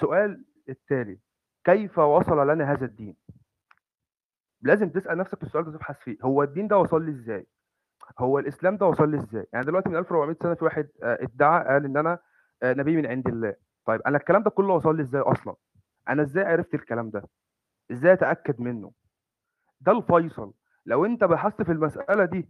سؤال 0.00 0.44
التالي: 0.68 1.18
كيف 1.64 1.98
وصل 1.98 2.48
لنا 2.48 2.72
هذا 2.72 2.84
الدين؟ 2.84 3.16
لازم 4.62 4.88
تسأل 4.88 5.18
نفسك 5.18 5.42
السؤال 5.42 5.64
ده 5.64 5.72
تبحث 5.72 5.98
فيه 5.98 6.16
هو 6.22 6.42
الدين 6.42 6.68
ده 6.68 6.78
وصل 6.78 7.04
لي 7.04 7.10
إزاي 7.10 7.46
هو 8.18 8.38
الإسلام 8.38 8.76
ده 8.76 8.86
وصل 8.86 9.10
لي 9.10 9.16
إزاي 9.16 9.46
يعني 9.52 9.66
دلوقتي 9.66 9.88
من 9.88 9.96
1400 9.96 10.36
سنة 10.42 10.54
في 10.54 10.64
واحد 10.64 10.88
آه، 11.02 11.18
ادعى 11.22 11.64
قال 11.64 11.84
إن 11.84 11.96
أنا 11.96 12.18
آه، 12.62 12.72
نبي 12.72 12.96
من 12.96 13.06
عند 13.06 13.28
الله 13.28 13.54
طيب 13.86 14.00
أنا 14.06 14.16
الكلام 14.16 14.42
ده 14.42 14.50
كله 14.50 14.74
وصل 14.74 14.96
لي 14.96 15.02
إزاي 15.02 15.20
أصلا 15.20 15.54
أنا 16.08 16.22
إزاي 16.22 16.44
عرفت 16.44 16.74
الكلام 16.74 17.10
ده 17.10 17.22
إزاي 17.92 18.12
أتأكد 18.12 18.60
منه 18.60 18.92
ده 19.80 19.92
الفيصل. 19.92 20.52
لو 20.86 21.04
انت 21.04 21.24
بحثت 21.24 21.62
في 21.62 21.72
المسألة 21.72 22.24
دي 22.24 22.48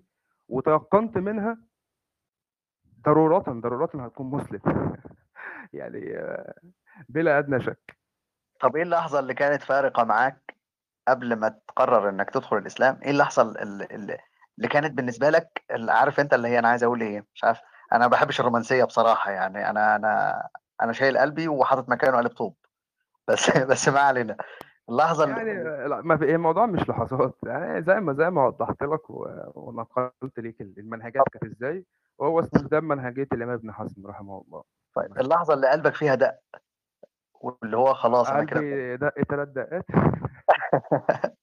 وتيقنت 0.48 1.18
منها 1.18 1.58
ضرورة 3.04 3.38
ضرورة 3.48 3.90
هتكون 3.94 4.26
مسلم. 4.30 4.60
يعني 5.72 6.18
آه، 6.18 6.54
بلا 7.08 7.38
أدنى 7.38 7.62
شك. 7.64 7.96
طب 8.60 8.76
إيه 8.76 8.82
اللحظة 8.82 9.18
اللي 9.18 9.34
كانت 9.34 9.62
فارقة 9.62 10.04
معاك 10.04 10.56
قبل 11.08 11.36
ما 11.36 11.48
تقرر 11.68 12.08
إنك 12.08 12.30
تدخل 12.30 12.56
الإسلام؟ 12.56 13.00
إيه 13.02 13.10
اللحظة 13.10 13.42
اللي, 13.42 14.18
اللي 14.58 14.68
كانت 14.68 14.92
بالنسبة 14.92 15.30
لك 15.30 15.64
اللي 15.70 15.92
عارف 15.92 16.20
أنت 16.20 16.34
اللي 16.34 16.48
هي 16.48 16.58
أنا 16.58 16.68
عايز 16.68 16.84
أقول 16.84 17.00
إيه؟ 17.02 17.26
مش 17.34 17.44
عارف. 17.44 17.60
أنا 17.92 18.00
ما 18.00 18.06
بحبش 18.06 18.40
الرومانسية 18.40 18.84
بصراحة 18.84 19.30
يعني. 19.30 19.70
أنا 19.70 19.96
أنا 19.96 20.42
أنا 20.82 20.92
شايل 20.92 21.18
قلبي 21.18 21.48
وحاطط 21.48 21.88
مكانه 21.88 22.16
قلب 22.16 22.30
طوب 22.30 22.56
بس 23.28 23.50
بس 23.70 23.88
ما 23.88 24.00
علينا. 24.00 24.36
اللحظة 24.90 25.24
اللي 25.24 25.36
يعني 25.36 25.68
آه، 25.68 25.86
لا 25.86 26.00
ما 26.02 26.16
في 26.16 26.34
الموضوع 26.34 26.66
مش 26.66 26.88
لحظات. 26.88 27.34
يعني 27.46 27.82
زي 27.82 27.94
ما 28.00 28.12
زي 28.12 28.30
ما 28.30 28.46
وضحت 28.46 28.82
لك 28.82 29.10
و- 29.10 29.26
ونقلت 29.54 30.38
ليك 30.38 30.60
المنهجات 30.60 31.24
كانت 31.32 31.44
إزاي. 31.54 31.84
وهو 32.18 32.40
استخدام 32.40 32.88
منهجية 32.88 33.28
الإمام 33.32 33.54
ابن 33.54 33.72
حزم 33.72 34.06
رحمه 34.06 34.42
الله. 34.46 34.62
طيب 34.94 35.18
اللحظة 35.18 35.54
اللي 35.54 35.68
قلبك 35.70 35.94
فيها 35.94 36.14
دق 36.14 36.38
واللي 37.34 37.76
هو 37.76 37.94
خلاص 37.94 38.30
أنا 38.30 38.44
كده 38.44 38.94
دق 38.94 39.22
ثلاث 39.22 39.48
دقات. 39.48 39.84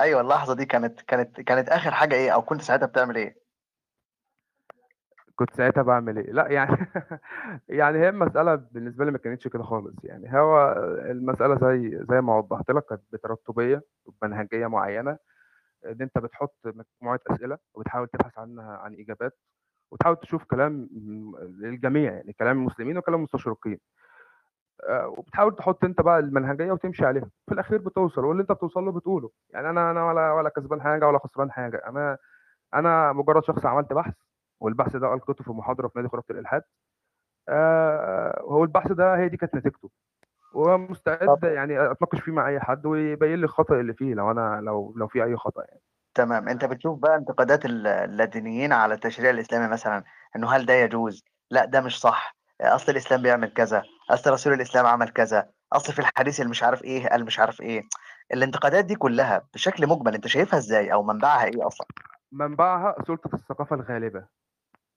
أيوه 0.00 0.20
اللحظة 0.20 0.54
دي 0.54 0.66
كانت 0.66 1.00
كانت 1.00 1.40
كانت 1.40 1.68
آخر 1.68 1.90
حاجة 1.90 2.14
إيه 2.14 2.30
أو 2.30 2.42
كنت 2.42 2.60
ساعتها 2.62 2.86
بتعمل 2.86 3.16
إيه؟ 3.16 3.43
كنت 5.36 5.56
ساعتها 5.56 5.82
بعمل 5.82 6.18
إيه؟ 6.18 6.32
لأ 6.32 6.48
يعني 6.48 6.76
يعني 7.68 7.98
هي 7.98 8.08
المسألة 8.08 8.54
بالنسبة 8.54 9.04
لي 9.04 9.10
ما 9.10 9.18
كانتش 9.18 9.48
كده 9.48 9.62
خالص 9.62 9.94
يعني 10.04 10.38
هو 10.40 10.72
المسألة 11.10 11.54
زي 11.58 12.04
زي 12.10 12.20
ما 12.20 12.36
وضحت 12.38 12.70
لك 12.70 12.84
كانت 12.86 13.02
بترتبية 13.12 13.82
وبمنهجية 14.06 14.66
معينة 14.66 15.18
إن 15.86 16.02
أنت 16.02 16.18
بتحط 16.18 16.56
مجموعة 16.66 17.20
أسئلة 17.30 17.58
وبتحاول 17.74 18.08
تبحث 18.08 18.38
عنها 18.38 18.76
عن 18.78 18.94
إجابات 18.94 19.38
وتحاول 19.92 20.16
تشوف 20.16 20.44
كلام 20.44 20.88
للجميع 21.60 22.12
يعني 22.12 22.32
كلام 22.32 22.58
المسلمين 22.58 22.98
وكلام 22.98 23.18
المستشرقين 23.18 23.78
آه، 24.88 25.08
وبتحاول 25.08 25.56
تحط 25.56 25.84
أنت 25.84 26.00
بقى 26.00 26.18
المنهجية 26.18 26.72
وتمشي 26.72 27.06
عليها 27.06 27.30
في 27.46 27.54
الأخير 27.54 27.78
بتوصل 27.78 28.24
واللي 28.24 28.42
أنت 28.42 28.52
بتوصل 28.52 28.84
له 28.84 28.92
بتقوله 28.92 29.30
يعني 29.50 29.70
أنا 29.70 29.90
أنا 29.90 30.04
ولا 30.06 30.32
ولا 30.32 30.48
كسبان 30.48 30.82
حاجة 30.82 31.08
ولا 31.08 31.18
خسران 31.18 31.50
حاجة 31.52 31.82
أنا 31.88 32.18
أنا 32.74 33.12
مجرد 33.12 33.44
شخص 33.44 33.66
عملت 33.66 33.92
بحث 33.92 34.14
والبحث 34.64 34.96
ده 34.96 35.14
القيته 35.14 35.44
في 35.44 35.50
محاضرة 35.50 35.88
في 35.88 35.92
نادي 35.98 36.08
خرافة 36.08 36.26
الإلحاد. 36.34 36.62
آه، 37.48 38.40
هو 38.42 38.64
البحث 38.64 38.92
ده 38.92 39.16
هي 39.16 39.28
دي 39.28 39.36
كانت 39.36 39.54
نتيجته. 39.54 39.90
ومستعد 40.54 41.44
يعني 41.44 41.90
أتناقش 41.90 42.20
فيه 42.20 42.32
مع 42.32 42.48
أي 42.48 42.60
حد 42.60 42.86
ويبين 42.86 43.34
لي 43.38 43.44
الخطأ 43.44 43.80
اللي 43.80 43.94
فيه 43.94 44.14
لو 44.14 44.30
أنا 44.30 44.60
لو 44.60 44.94
لو 44.96 45.08
في 45.08 45.24
أي 45.24 45.36
خطأ 45.36 45.64
يعني. 45.68 45.80
تمام. 46.14 46.48
أنت 46.48 46.64
بتشوف 46.64 46.98
بقى 46.98 47.16
انتقادات 47.16 47.64
ال- 47.64 47.86
اللادينيين 47.86 48.72
على 48.72 48.94
التشريع 48.94 49.30
الإسلامي 49.30 49.68
مثلا 49.68 50.04
إنه 50.36 50.50
هل 50.50 50.66
ده 50.66 50.74
يجوز؟ 50.74 51.24
لا 51.50 51.64
ده 51.64 51.80
مش 51.80 52.00
صح. 52.00 52.36
أصل 52.60 52.92
الإسلام 52.92 53.22
بيعمل 53.22 53.48
كذا. 53.52 53.82
أصل 54.10 54.30
رسول 54.32 54.52
الإسلام 54.52 54.86
عمل 54.86 55.08
كذا. 55.08 55.50
أصل 55.72 55.92
في 55.92 55.98
الحديث 55.98 56.40
اللي 56.40 56.50
مش 56.50 56.62
عارف 56.62 56.84
إيه 56.84 57.08
قال 57.08 57.24
مش 57.24 57.38
عارف 57.38 57.60
إيه. 57.60 57.82
الانتقادات 58.32 58.84
دي 58.84 58.94
كلها 58.94 59.46
بشكل 59.54 59.86
مجمل 59.86 60.14
أنت 60.14 60.26
شايفها 60.26 60.58
إزاي 60.58 60.92
أو 60.92 61.02
منبعها 61.02 61.44
إيه 61.44 61.66
أصلا؟ 61.66 61.86
منبعها 62.32 62.94
سلطة 63.06 63.30
الثقافة 63.34 63.76
الغالبة. 63.76 64.26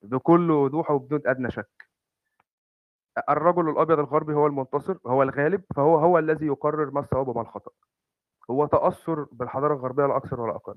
بكل 0.10 0.52
وضوح 0.52 0.92
وبدون 0.92 1.22
أدنى 1.26 1.52
شك. 1.52 1.88
الرجل 3.30 3.70
الأبيض 3.70 4.00
الغربي 4.00 4.34
هو 4.34 4.48
المنتصر 4.48 4.98
هو 5.08 5.24
الغالب 5.24 5.64
فهو 5.76 5.98
هو 5.98 6.20
الذي 6.20 6.46
يقرر 6.46 6.92
ما 6.92 7.00
الصواب 7.00 7.28
وما 7.28 7.42
الخطأ. 7.42 7.72
هو 8.52 8.66
تأثر 8.66 9.28
بالحضارة 9.32 9.74
الغربية 9.74 10.06
لا 10.06 10.18
أكثر 10.18 10.42
ولا 10.42 10.56
أقل. 10.56 10.76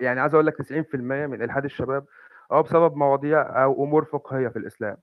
يعني 0.00 0.20
عايز 0.20 0.34
أقول 0.34 0.46
لك 0.46 0.56
90% 0.56 0.94
من 1.26 1.42
إلحاد 1.42 1.64
الشباب 1.64 2.06
هو 2.52 2.62
بسبب 2.62 2.96
مواضيع 2.96 3.64
أو 3.64 3.84
أمور 3.84 4.04
فقهية 4.04 4.48
في 4.48 4.58
الإسلام. 4.58 4.96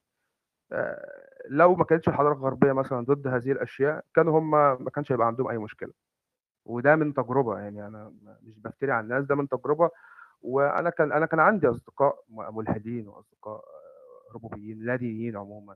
آه، 0.71 1.09
لو 1.49 1.75
ما 1.75 1.83
كانتش 1.83 2.07
الحضارة 2.09 2.33
الغربية 2.33 2.71
مثلا 2.71 3.05
ضد 3.05 3.27
هذه 3.27 3.51
الأشياء 3.51 4.03
كانوا 4.15 4.39
هم 4.39 4.51
ما 4.83 4.89
كانش 4.95 5.11
هيبقى 5.11 5.27
عندهم 5.27 5.47
أي 5.47 5.57
مشكلة. 5.57 5.91
وده 6.65 6.95
من 6.95 7.13
تجربة 7.13 7.59
يعني 7.59 7.87
أنا 7.87 8.13
مش 8.43 8.59
بفتري 8.59 8.91
على 8.91 9.03
الناس 9.03 9.25
ده 9.25 9.35
من 9.35 9.47
تجربة 9.47 9.89
وأنا 10.41 10.89
كان 10.89 11.11
أنا 11.11 11.25
كان 11.25 11.39
عندي 11.39 11.67
أصدقاء 11.69 12.23
ملحدين 12.29 13.07
وأصدقاء 13.07 13.55
آه، 13.55 14.33
ربوبيين 14.35 14.79
لا 14.85 14.95
دينيين 14.95 15.37
عموما 15.37 15.75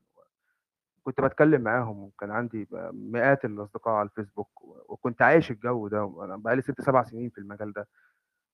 كنت 1.03 1.21
بتكلم 1.21 1.61
معاهم 1.61 2.03
وكان 2.03 2.31
عندي 2.31 2.67
مئات 2.91 3.45
الأصدقاء 3.45 3.93
على 3.93 4.05
الفيسبوك 4.09 4.49
وكنت 4.89 5.21
عايش 5.21 5.51
الجو 5.51 5.87
ده 5.87 6.03
وأنا 6.03 6.37
بقالي 6.37 6.61
ست 6.61 6.81
سبع 6.81 7.03
سنين 7.03 7.29
في 7.29 7.37
المجال 7.37 7.73
ده. 7.73 7.87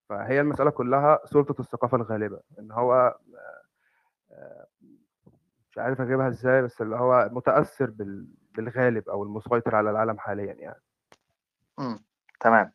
فهي 0.10 0.42
المسألة 0.42 0.70
كلها 0.72 1.20
سلطة 1.26 1.62
الثقافة 1.62 1.98
الغالبة 1.98 2.40
إن 2.60 2.72
هو 2.72 3.18
آه، 4.32 4.68
مش 5.72 5.78
عارف 5.78 6.02
أجيبها 6.02 6.28
إزاي 6.28 6.62
بس 6.62 6.82
اللي 6.82 6.96
هو 6.96 7.30
متأثر 7.32 7.90
بال- 7.90 8.28
بالغالب 8.56 9.10
أو 9.10 9.24
المسيطر 9.24 9.76
على 9.76 9.90
العالم 9.92 10.20
حاليا 10.20 10.54
يعني. 10.54 10.82
امم 11.80 12.00
تمام. 12.40 12.72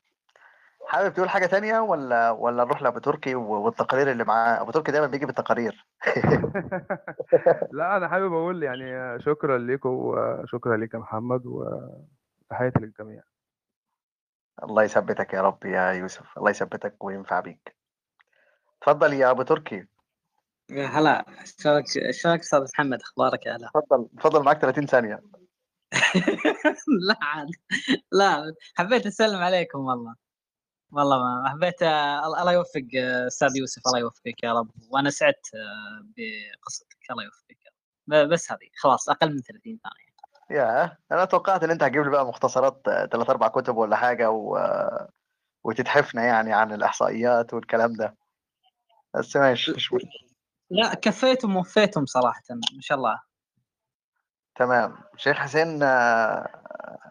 حابب 0.87 1.15
تقول 1.15 1.29
حاجة 1.29 1.47
تانية 1.47 1.81
ولا 1.81 2.31
ولا 2.31 2.65
نروح 2.65 2.83
لأبو 2.83 2.99
تركي 2.99 3.35
و- 3.35 3.61
والتقارير 3.65 4.11
اللي 4.11 4.25
معاه؟ 4.25 4.61
أبو 4.61 4.71
تركي 4.71 4.93
دايما 4.93 5.07
بيجي 5.07 5.27
بالتقارير. 5.27 5.87
لا 7.73 7.97
أنا 7.97 8.09
حابب 8.09 8.33
أقول 8.33 8.63
يعني 8.63 9.21
شكرا 9.21 9.59
لكم 9.59 9.89
وشكرا 9.89 10.77
لك 10.77 10.95
يا 10.95 10.99
محمد 10.99 11.43
وتحياتي 11.47 12.81
للجميع. 12.81 13.23
الله 14.63 14.83
يثبتك 14.83 15.33
يا 15.35 15.41
رب 15.43 15.65
يا 15.65 15.91
يوسف. 15.93 16.39
الله 16.39 16.51
يثبتك 16.51 17.05
وينفع 17.05 17.41
بيك. 17.41 17.77
اتفضل 18.83 19.13
يا 19.13 19.31
أبو 19.31 19.43
تركي. 19.43 19.87
يا 20.71 20.87
هلا. 20.87 21.25
شلونك 21.45 21.85
شلونك 22.11 22.41
أستاذ 22.41 22.65
محمد؟ 22.75 23.01
أخبارك 23.01 23.47
يا 23.47 23.57
هلا؟ 23.57 23.67
اتفضل 23.77 24.09
اتفضل 24.17 24.43
معاك 24.45 24.61
30 24.61 24.87
ثانية. 24.87 25.23
لا 27.09 27.17
عاد. 27.23 27.49
لا 28.13 28.55
حبيت 28.75 29.07
أسلم 29.07 29.39
عليكم 29.43 29.79
والله. 29.79 30.26
والله 30.93 31.19
ما 31.19 31.49
حبيت 31.51 31.83
آه، 31.83 32.27
الله 32.27 32.53
يوفق 32.53 32.89
آه، 32.99 33.27
أستاذ 33.27 33.57
يوسف 33.57 33.83
الله 33.87 33.99
يوفقك 33.99 34.43
يا 34.45 34.53
رب. 34.53 34.71
وأنا 34.91 35.11
سعدت 35.11 35.55
آه، 35.55 36.07
بقصتك 36.17 37.11
الله 37.11 37.25
يوفقك. 37.25 37.73
بس 38.33 38.53
هذه 38.53 38.69
خلاص 38.77 39.09
أقل 39.09 39.35
من 39.35 39.43
30 39.43 39.63
ثانية. 39.63 40.07
يا 40.51 40.99
أنا 41.13 41.25
توقعت 41.25 41.65
إن 41.65 41.71
أنت 41.71 41.83
هتجيب 41.83 42.03
لي 42.03 42.11
بقى 42.11 42.27
مختصرات 42.27 42.81
ثلاث 43.13 43.31
أربع 43.31 43.49
كتب 43.49 43.77
ولا 43.77 43.97
حاجة 43.97 44.31
و... 44.31 44.59
وتتحفنا 45.65 46.25
يعني 46.25 46.53
عن 46.53 46.73
الإحصائيات 46.73 47.55
والكلام 47.55 47.93
ده. 47.93 48.17
بس 49.15 49.37
ماشي 49.37 49.73
مش 49.73 49.95
لا 50.71 50.95
كفيتم 50.95 51.57
ووفيتم 51.57 52.07
صراحة 52.07 52.43
ما 52.51 52.81
شاء 52.81 52.99
الله. 52.99 53.21
تمام. 54.55 54.99
شيخ 55.17 55.37
حسين 55.37 55.79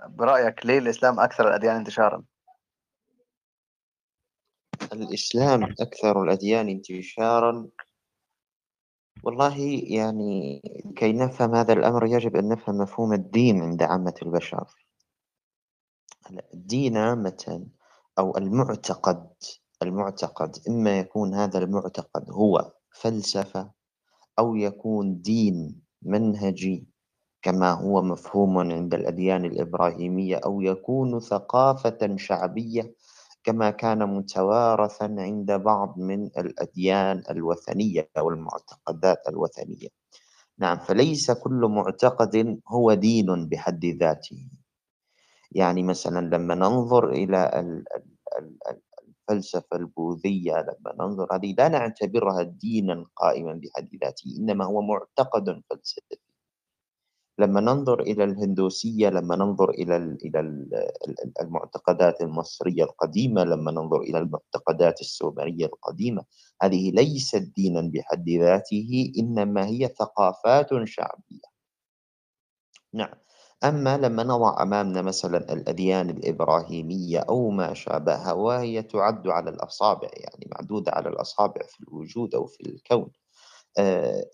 برأيك 0.08 0.66
ليه 0.66 0.78
الإسلام 0.78 1.20
أكثر 1.20 1.48
الأديان 1.48 1.76
انتشارا؟ 1.76 2.24
الإسلام 4.94 5.64
أكثر 5.64 6.24
الأديان 6.24 6.70
انتشارا. 6.70 7.68
والله 9.24 9.58
يعني 9.88 10.62
كي 10.96 11.14
نفهم 11.14 11.56
هذا 11.56 11.74
الأمر 11.74 12.06
يجب 12.06 12.36
أن 12.36 12.50
نفهم 12.50 12.78
مفهوم 12.78 13.14
الدين 13.14 13.62
عند 13.62 13.84
عامة 13.84 14.14
البشر. 14.22 14.68
الدين 16.54 16.98
عامة 16.98 17.68
أو 18.20 18.38
المعتقد 18.38 19.34
المعتقد 19.82 20.58
إما 20.68 21.00
يكون 21.00 21.34
هذا 21.34 21.60
المعتقد 21.60 22.32
هو 22.32 22.74
فلسفة 22.92 23.72
أو 24.40 24.56
يكون 24.56 25.22
دين 25.22 25.82
منهجي 26.02 26.88
كما 27.42 27.72
هو 27.72 28.02
مفهوم 28.02 28.58
عند 28.58 28.94
الأديان 28.94 29.46
الإبراهيمية 29.46 30.36
أو 30.36 30.62
يكون 30.62 31.20
ثقافة 31.20 32.16
شعبية 32.16 32.96
كما 33.46 33.70
كان 33.70 34.10
متوارثا 34.10 35.16
عند 35.20 35.52
بعض 35.52 35.98
من 35.98 36.26
الأديان 36.26 37.24
الوثنية 37.30 38.10
أو 38.18 38.30
المعتقدات 38.30 39.28
الوثنية. 39.30 39.88
نعم 40.58 40.78
فليس 40.78 41.32
كل 41.32 41.62
معتقد 41.70 42.60
هو 42.68 42.94
دين 42.94 43.50
بحد 43.50 43.86
ذاته. 43.86 44.50
يعني 45.52 45.84
مثلا 45.84 46.36
لما 46.38 46.56
ننظر 46.56 47.10
إلى 47.10 47.46
ال- 47.60 47.86
ال- 47.96 48.18
ال- 48.40 48.58
ال- 48.70 48.82
الفلسفة 49.30 49.78
البوذية 49.78 50.54
لما 50.54 50.96
ننظر 51.00 51.36
هذه 51.36 51.56
لا 51.58 51.68
نعتبرها 51.70 52.44
دينا 52.44 53.06
قائما 53.16 53.54
بحد 53.54 53.90
ذاته 54.04 54.38
إنما 54.40 54.66
هو 54.66 54.82
معتقد 54.82 55.62
فلسفي. 55.70 56.25
لما 57.40 57.62
ننظر 57.62 58.00
إلى 58.02 58.24
الهندوسية 58.24 59.10
لما 59.10 59.36
ننظر 59.36 59.70
إلى 59.70 59.98
ال 59.98 60.18
إلى 60.26 60.40
ال 60.40 60.70
المعتقدات 61.42 62.22
المصرية 62.22 62.84
القديمة 62.84 63.44
لما 63.44 63.72
ننظر 63.72 64.02
إلى 64.02 64.18
المعتقدات 64.18 65.02
السومرية 65.02 65.66
القديمة 65.66 66.24
هذه 66.62 66.92
ليست 66.92 67.52
دينا 67.56 67.82
بحد 67.94 68.30
ذاته 68.30 69.14
إنما 69.20 69.66
هي 69.66 69.88
ثقافات 70.00 70.70
شعبية. 70.84 71.56
نعم. 72.94 73.14
أما 73.64 73.98
لما 73.98 74.24
نضع 74.24 74.64
أمامنا 74.64 75.02
مثلا 75.02 75.54
الأديان 75.54 76.10
الإبراهيمية 76.10 77.20
أو 77.20 77.50
ما 77.50 77.74
شابهها 77.74 78.34
وهي 78.34 78.82
تعد 78.84 79.28
على 79.28 79.50
الأصابع 79.50 80.10
يعني 80.14 80.50
معدودة 80.56 80.92
على 80.92 81.10
الأصابع 81.10 81.62
في 81.68 81.80
الوجود 81.80 82.36
أو 82.36 82.46
في 82.46 82.70
الكون 82.70 83.12
آه 83.80 84.26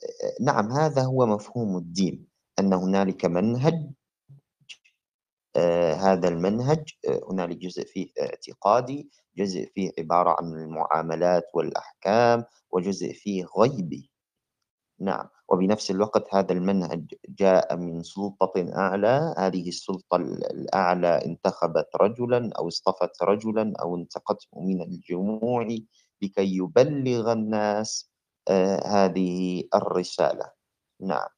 نعم 0.42 0.72
هذا 0.72 1.04
هو 1.04 1.26
مفهوم 1.26 1.78
الدين. 1.78 2.31
أن 2.62 2.74
هنالك 2.74 3.26
منهج 3.26 3.92
آه 5.56 5.94
هذا 5.94 6.28
المنهج 6.28 6.84
آه 7.10 7.22
هنالك 7.30 7.58
جزء 7.58 7.86
فيه 7.86 8.12
اعتقادي 8.22 9.10
جزء 9.38 9.66
فيه 9.76 9.92
عبارة 10.00 10.36
عن 10.40 10.54
المعاملات 10.54 11.44
والأحكام 11.54 12.46
وجزء 12.72 13.14
فيه 13.14 13.46
غيبي. 13.58 14.12
نعم. 15.00 15.28
وبنفس 15.50 15.92
الوقت 15.92 16.36
هذا 16.36 16.54
المنهج 16.54 17.14
جاء 17.30 17.76
من 17.78 18.04
سلطة 18.04 18.54
أعلى. 18.76 19.36
هذه 19.38 19.68
السلطة 19.70 20.16
الأعلى 20.16 21.26
انتخبت 21.26 21.90
رجلا 21.96 22.52
أو 22.60 22.68
اصطفت 22.68 23.24
رجلا 23.24 23.74
أو 23.82 23.96
انتقته 23.96 24.48
من 24.62 24.82
الجموع 24.82 25.68
لكي 26.22 26.58
يبلغ 26.58 27.32
الناس 27.34 28.12
آه 28.48 28.88
هذه 28.88 29.64
الرسالة. 29.76 30.52
نعم. 31.02 31.30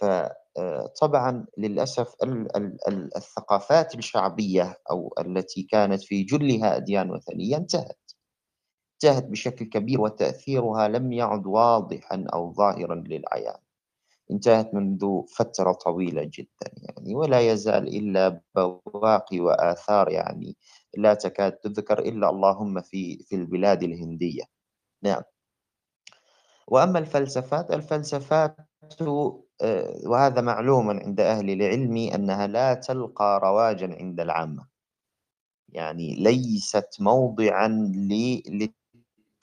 فطبعا 0.00 1.46
للأسف 1.58 2.14
الثقافات 3.16 3.94
الشعبية 3.94 4.76
أو 4.90 5.14
التي 5.20 5.62
كانت 5.62 6.02
في 6.02 6.22
جلها 6.22 6.76
أديان 6.76 7.10
وثنية 7.10 7.56
انتهت. 7.56 7.98
انتهت 9.04 9.24
بشكل 9.24 9.64
كبير 9.64 10.00
وتأثيرها 10.00 10.88
لم 10.88 11.12
يعد 11.12 11.46
واضحا 11.46 12.26
أو 12.34 12.52
ظاهرا 12.54 12.94
للعيان. 12.94 13.56
انتهت 14.30 14.74
منذ 14.74 15.06
فترة 15.36 15.72
طويلة 15.72 16.24
جدا 16.34 16.72
يعني 16.76 17.14
ولا 17.16 17.40
يزال 17.40 17.88
إلا 17.98 18.42
بواقي 18.56 19.40
وآثار 19.40 20.10
يعني 20.10 20.56
لا 20.98 21.14
تكاد 21.14 21.52
تذكر 21.52 21.98
إلا 22.00 22.30
اللهم 22.30 22.80
في 22.82 23.24
في 23.24 23.36
البلاد 23.36 23.82
الهندية. 23.82 24.44
نعم. 25.04 25.22
وأما 26.66 26.98
الفلسفات 26.98 27.70
الفلسفات 27.70 28.56
وهذا 30.06 30.40
معلوم 30.40 30.90
عند 30.90 31.20
أهل 31.20 31.50
العلم 31.50 31.96
أنها 31.96 32.46
لا 32.46 32.74
تلقى 32.74 33.40
رواجا 33.42 33.96
عند 34.00 34.20
العامة. 34.20 34.66
يعني 35.68 36.14
ليست 36.14 36.96
موضعا 37.00 37.68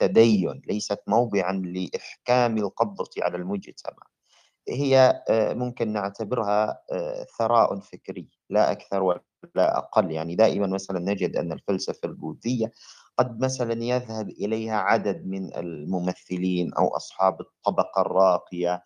للتدين 0.01 0.61
ليست 0.67 0.99
موضعا 1.07 1.53
لإحكام 1.53 2.57
القبضة 2.57 3.09
على 3.21 3.37
المجتمع. 3.37 4.03
هي 4.69 5.23
ممكن 5.29 5.93
نعتبرها 5.93 6.81
ثراء 7.39 7.79
فكري 7.79 8.29
لا 8.49 8.71
أكثر 8.71 9.03
ولا 9.03 9.77
أقل. 9.77 10.11
يعني 10.11 10.35
دائما 10.35 10.67
مثلا 10.67 10.99
نجد 10.99 11.35
أن 11.35 11.51
الفلسفة 11.51 11.99
البوذية 12.05 12.71
قد 13.19 13.43
مثلا 13.43 13.83
يذهب 13.83 14.29
إليها 14.29 14.75
عدد 14.75 15.25
من 15.25 15.55
الممثلين 15.55 16.73
أو 16.73 16.87
أصحاب 16.87 17.41
الطبقة 17.41 18.01
الراقية. 18.01 18.83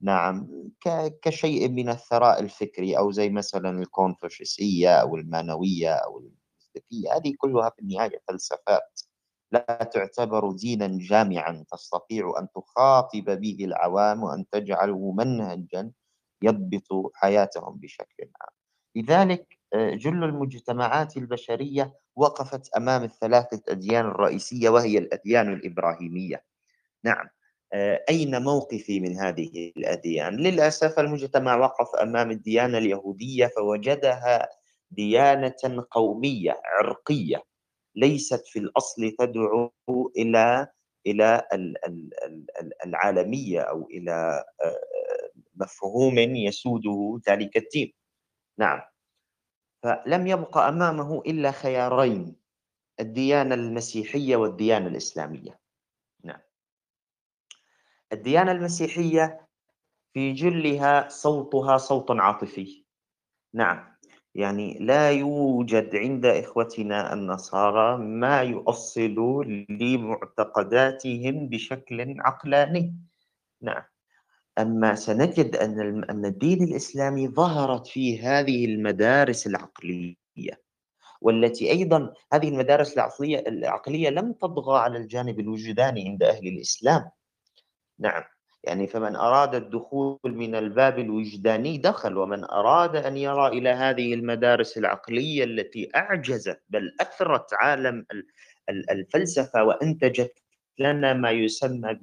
نعم 0.00 0.48
كشيء 1.22 1.68
من 1.68 1.88
الثراء 1.88 2.40
الفكري 2.40 2.98
أو 2.98 3.10
زي 3.10 3.28
مثلا 3.28 3.70
الكونفوشيسية 3.70 5.00
أو 5.00 5.16
المانوية 5.16 5.92
أو 5.94 6.18
المستفية 6.18 7.16
هذه 7.16 7.34
كلها 7.38 7.70
في 7.70 7.82
النهاية 7.82 8.22
فلسفات 8.28 9.00
لا 9.52 9.90
تعتبر 9.92 10.52
دينا 10.52 10.98
جامعا. 11.00 11.64
تستطيع 11.72 12.32
أن 12.38 12.48
تخاطب 12.54 13.40
به 13.40 13.56
العوام 13.60 14.22
وأن 14.22 14.44
تجعله 14.52 15.12
منهجا 15.12 15.92
يضبط 16.42 17.12
حياتهم 17.14 17.76
بشكل 17.76 18.30
عام. 18.40 18.54
لذلك 18.96 19.58
جل 19.74 20.24
المجتمعات 20.24 21.16
البشرية 21.16 21.94
وقفت 22.16 22.74
أمام 22.76 23.04
الثلاثة 23.04 23.62
أديان 23.68 24.06
الرئيسية 24.06 24.68
وهي 24.68 24.98
الأديان 24.98 25.52
الإبراهيمية. 25.52 26.44
نعم 27.04 27.28
أين 28.08 28.42
موقفي 28.42 29.00
من 29.00 29.16
هذه 29.18 29.72
الأديان؟ 29.76 30.36
للأسف 30.36 30.98
المجتمع 31.00 31.56
وقف 31.56 31.96
أمام 31.96 32.30
الديانة 32.30 32.78
اليهودية 32.78 33.46
فوجدها 33.46 34.48
ديانة 34.90 35.86
قومية 35.90 36.60
عرقية 36.64 37.42
ليست 37.94 38.46
في 38.46 38.58
الأصل 38.58 39.10
تدعو 39.18 39.72
إلى 40.16 40.68
إلى 41.06 41.42
العالمية 42.86 43.60
أو 43.60 43.88
إلى 43.90 44.44
مفهوم 45.56 46.18
يسوده 46.18 47.20
ذلك 47.28 47.56
الدين. 47.56 47.92
نعم. 48.58 48.80
فلم 49.82 50.26
يبق 50.26 50.58
أمامه 50.58 51.22
إلا 51.26 51.50
خيارين 51.50 52.36
الديانة 53.00 53.54
المسيحية 53.54 54.36
والديانة 54.36 54.86
الإسلامية. 54.86 55.58
نعم. 56.24 56.40
الديانة 58.12 58.52
المسيحية 58.52 59.48
في 60.12 60.32
جلها 60.32 61.08
صوتها 61.08 61.76
صوت 61.76 62.10
عاطفي. 62.10 62.84
نعم. 63.54 63.96
يعني 64.34 64.78
لا 64.78 65.10
يوجد 65.10 65.96
عند 65.96 66.26
إخوتنا 66.26 67.12
النصارى 67.12 67.98
ما 67.98 68.42
يؤصل 68.42 69.44
لمعتقداتهم 69.68 71.48
بشكل 71.48 72.14
عقلاني. 72.20 72.94
نعم. 73.62 73.82
أما 74.58 74.94
سنجد 74.94 75.56
أن 75.56 76.04
أن 76.10 76.24
الدين 76.24 76.62
الإسلامي 76.64 77.28
ظهرت 77.28 77.86
فيه 77.86 78.40
هذه 78.40 78.64
المدارس 78.64 79.46
العقلية 79.46 80.16
والتي 81.20 81.70
أيضا 81.70 82.12
هذه 82.32 82.48
المدارس 82.48 82.94
العقلية 82.94 83.38
العقلية 83.38 84.08
لم 84.10 84.32
تطغى 84.32 84.78
على 84.78 84.98
الجانب 84.98 85.40
الوجداني 85.40 86.08
عند 86.08 86.22
أهل 86.22 86.48
الإسلام. 86.48 87.10
نعم 87.98 88.22
يعني 88.64 88.86
فمن 88.86 89.16
أراد 89.16 89.54
الدخول 89.54 90.18
من 90.24 90.54
الباب 90.54 90.98
الوجداني 90.98 91.78
دخل 91.78 92.16
ومن 92.18 92.44
أراد 92.44 92.96
أن 92.96 93.16
يرى 93.16 93.46
إلى 93.48 93.68
هذه 93.70 94.14
المدارس 94.14 94.78
العقلية 94.78 95.44
التي 95.44 95.90
أعجزت 95.96 96.62
بل 96.68 96.96
أثرت 97.00 97.54
عالم 97.54 98.06
الفلسفة 98.90 99.64
وأنتجت 99.64 100.45
لنا 100.78 101.12
ما 101.12 101.30
يسمى 101.30 101.98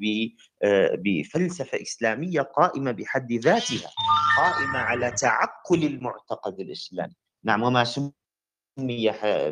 بفلسفة 0.94 1.82
إسلامية 1.82 2.42
قائمة 2.42 2.92
بحد 2.92 3.34
ذاتها 3.34 3.90
قائمة 4.38 4.80
على 4.80 5.12
تعقل 5.12 5.84
المعتقد 5.84 6.60
الإسلامي. 6.60 7.16
نعم 7.44 7.64
وما 7.64 7.84
سمي 7.84 8.14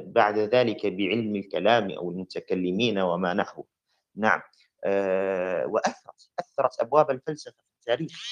بعد 0.05 0.37
ذلك 0.37 0.85
بعلم 0.85 1.35
الكلام 1.35 1.91
أو 1.91 2.11
المتكلمين 2.11 2.99
وما 2.99 3.33
نحوه 3.33 3.65
نعم 4.15 4.41
أه 4.85 5.65
وأثرت 5.65 6.31
أثرت 6.39 6.79
أبواب 6.79 7.11
الفلسفة 7.11 7.55
في 7.57 7.79
التاريخ. 7.79 8.31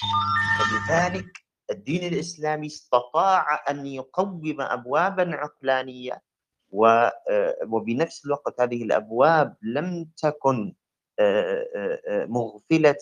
فلذلك 0.60 1.26
الدين 1.72 2.14
الإسلامي 2.14 2.68
استطاع 2.68 3.64
أن 3.70 3.86
يقوم 3.86 4.62
أبوابا 4.62 5.36
عقلانية 5.36 6.22
وبنفس 6.72 8.26
الوقت 8.26 8.62
هذه 8.62 8.84
الأبواب 8.84 9.56
لم 9.62 10.10
تكن 10.18 10.74
مغفلة 12.10 12.96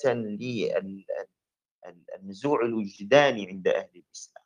للنزوع 2.18 2.66
الوجداني 2.66 3.48
عند 3.48 3.68
أهل 3.68 3.90
الإسلام. 3.96 4.46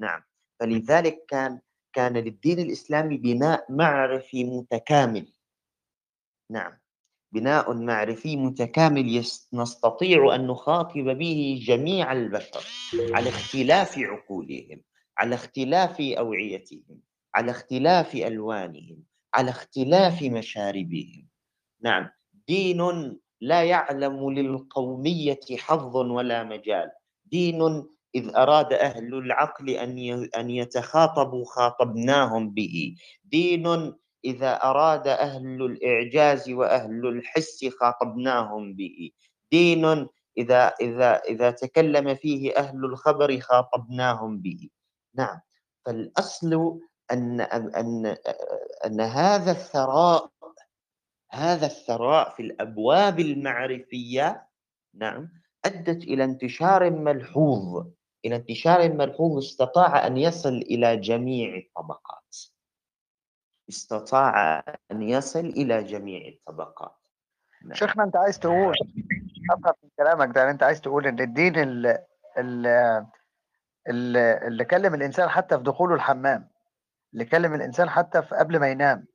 نعم. 0.00 0.22
فلذلك 0.60 1.24
كان 1.28 1.60
كان 1.92 2.16
للدين 2.16 2.58
الإسلامي 2.58 3.16
بناء 3.16 3.72
معرفي 3.72 4.44
متكامل. 4.44 5.32
نعم. 6.50 6.72
بناء 7.32 7.74
معرفي 7.74 8.36
متكامل 8.36 9.24
نستطيع 9.52 10.34
أن 10.34 10.46
نخاطب 10.46 11.04
به 11.18 11.60
جميع 11.66 12.12
البشر 12.12 12.64
على 13.14 13.28
اختلاف 13.28 13.98
عقولهم 13.98 14.82
على 15.18 15.34
اختلاف 15.34 16.00
أوعيتهم 16.00 17.00
على 17.34 17.50
اختلاف 17.50 18.14
ألوانهم 18.14 19.04
على 19.34 19.50
اختلاف 19.50 20.22
مشاربهم. 20.22 21.28
نعم. 21.80 22.10
دين 22.48 22.80
لا 23.40 23.64
يعلم 23.64 24.30
للقومية 24.30 25.40
حظ 25.58 25.96
ولا 25.96 26.44
مجال. 26.44 26.90
دين 27.26 27.86
إذ 28.14 28.36
أراد 28.36 28.72
أهل 28.72 29.14
العقل 29.14 29.70
أن 29.70 29.98
أن 30.36 30.50
يتخاطبوا 30.50 31.44
خاطبناهم 31.44 32.50
به. 32.50 32.94
دين 33.24 33.92
إذا 34.24 34.52
أراد 34.64 35.08
أهل 35.08 35.62
الإعجاز 35.62 36.50
وأهل 36.50 37.06
الحس 37.06 37.64
خاطبناهم 37.80 38.74
به. 38.74 39.10
دين 39.52 40.08
إذا 40.38 40.74
إذا 40.80 41.10
إذا 41.28 41.50
تكلم 41.50 42.14
فيه 42.14 42.56
أهل 42.56 42.84
الخبر 42.84 43.40
خاطبناهم 43.40 44.38
به. 44.38 44.68
نعم. 45.14 45.40
فالأصل 45.86 46.80
أن 47.12 47.40
أن 47.40 48.16
أن 48.86 49.00
هذا 49.00 49.50
الثراء 49.50 50.30
هذا 51.36 51.66
الثراء 51.66 52.30
في 52.36 52.42
الأبواب 52.42 53.20
المعرفية 53.20 54.46
نعم 54.94 55.28
أدت 55.64 56.02
إلى 56.04 56.24
انتشار 56.24 56.90
ملحوظ. 56.90 57.86
إلى 58.24 58.36
انتشار 58.36 58.92
ملحوظ 58.92 59.38
استطاع 59.38 60.06
أن 60.06 60.16
يصل 60.16 60.54
إلى 60.56 60.96
جميع 60.96 61.56
الطبقات. 61.56 62.36
استطاع 63.68 64.58
أن 64.90 65.02
يصل 65.02 65.46
إلى 65.46 65.82
جميع 65.82 66.28
الطبقات. 66.28 66.96
نعم. 67.62 67.74
شيخنا 67.74 68.04
أنت 68.04 68.16
عايز 68.16 68.38
تقول 68.38 68.74
افهم 69.50 69.74
من 69.82 69.90
كلامك 69.98 70.34
ده 70.34 70.50
أنت 70.50 70.62
عايز 70.62 70.80
تقول 70.80 71.06
إن 71.06 71.20
الدين 71.20 71.58
اللي, 71.58 72.04
اللي, 72.38 73.06
اللي 74.46 74.64
كلم 74.64 74.94
الإنسان 74.94 75.28
حتى 75.28 75.56
في 75.56 75.62
دخوله 75.62 75.94
الحمام 75.94 76.48
اللي 77.12 77.24
كلم 77.24 77.54
الإنسان 77.54 77.88
حتى 77.90 78.22
في 78.22 78.34
قبل 78.34 78.60
ما 78.60 78.68
ينام 78.70 79.06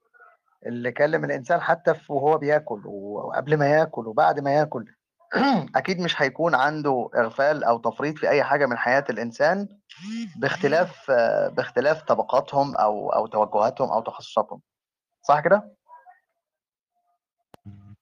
اللي 0.65 0.91
كلم 0.91 1.25
الإنسان 1.25 1.61
حتى 1.61 1.93
وهو 2.09 2.37
بياكل 2.37 2.81
وقبل 2.87 3.57
ما 3.57 3.67
ياكل 3.67 4.07
وبعد 4.07 4.39
ما 4.39 4.53
ياكل 4.53 4.85
أكيد 5.75 5.99
مش 5.99 6.21
هيكون 6.21 6.55
عنده 6.55 7.09
إغفال 7.15 7.63
أو 7.63 7.77
تفريط 7.77 8.17
في 8.17 8.29
أي 8.29 8.43
حاجة 8.43 8.65
من 8.65 8.77
حياة 8.77 9.03
الإنسان 9.09 9.67
باختلاف 10.35 11.11
باختلاف 11.51 12.01
طبقاتهم 12.01 12.75
أو 12.75 13.09
أو 13.09 13.27
توجهاتهم 13.27 13.89
أو 13.89 14.01
تخصصاتهم. 14.01 14.61
صح 15.21 15.39
كده؟ 15.39 15.75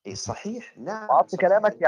إيه 0.06 0.16
صحيح. 0.16 0.78
نعم 0.78 1.08
صحيح. 1.28 1.42
كلامك 1.42 1.78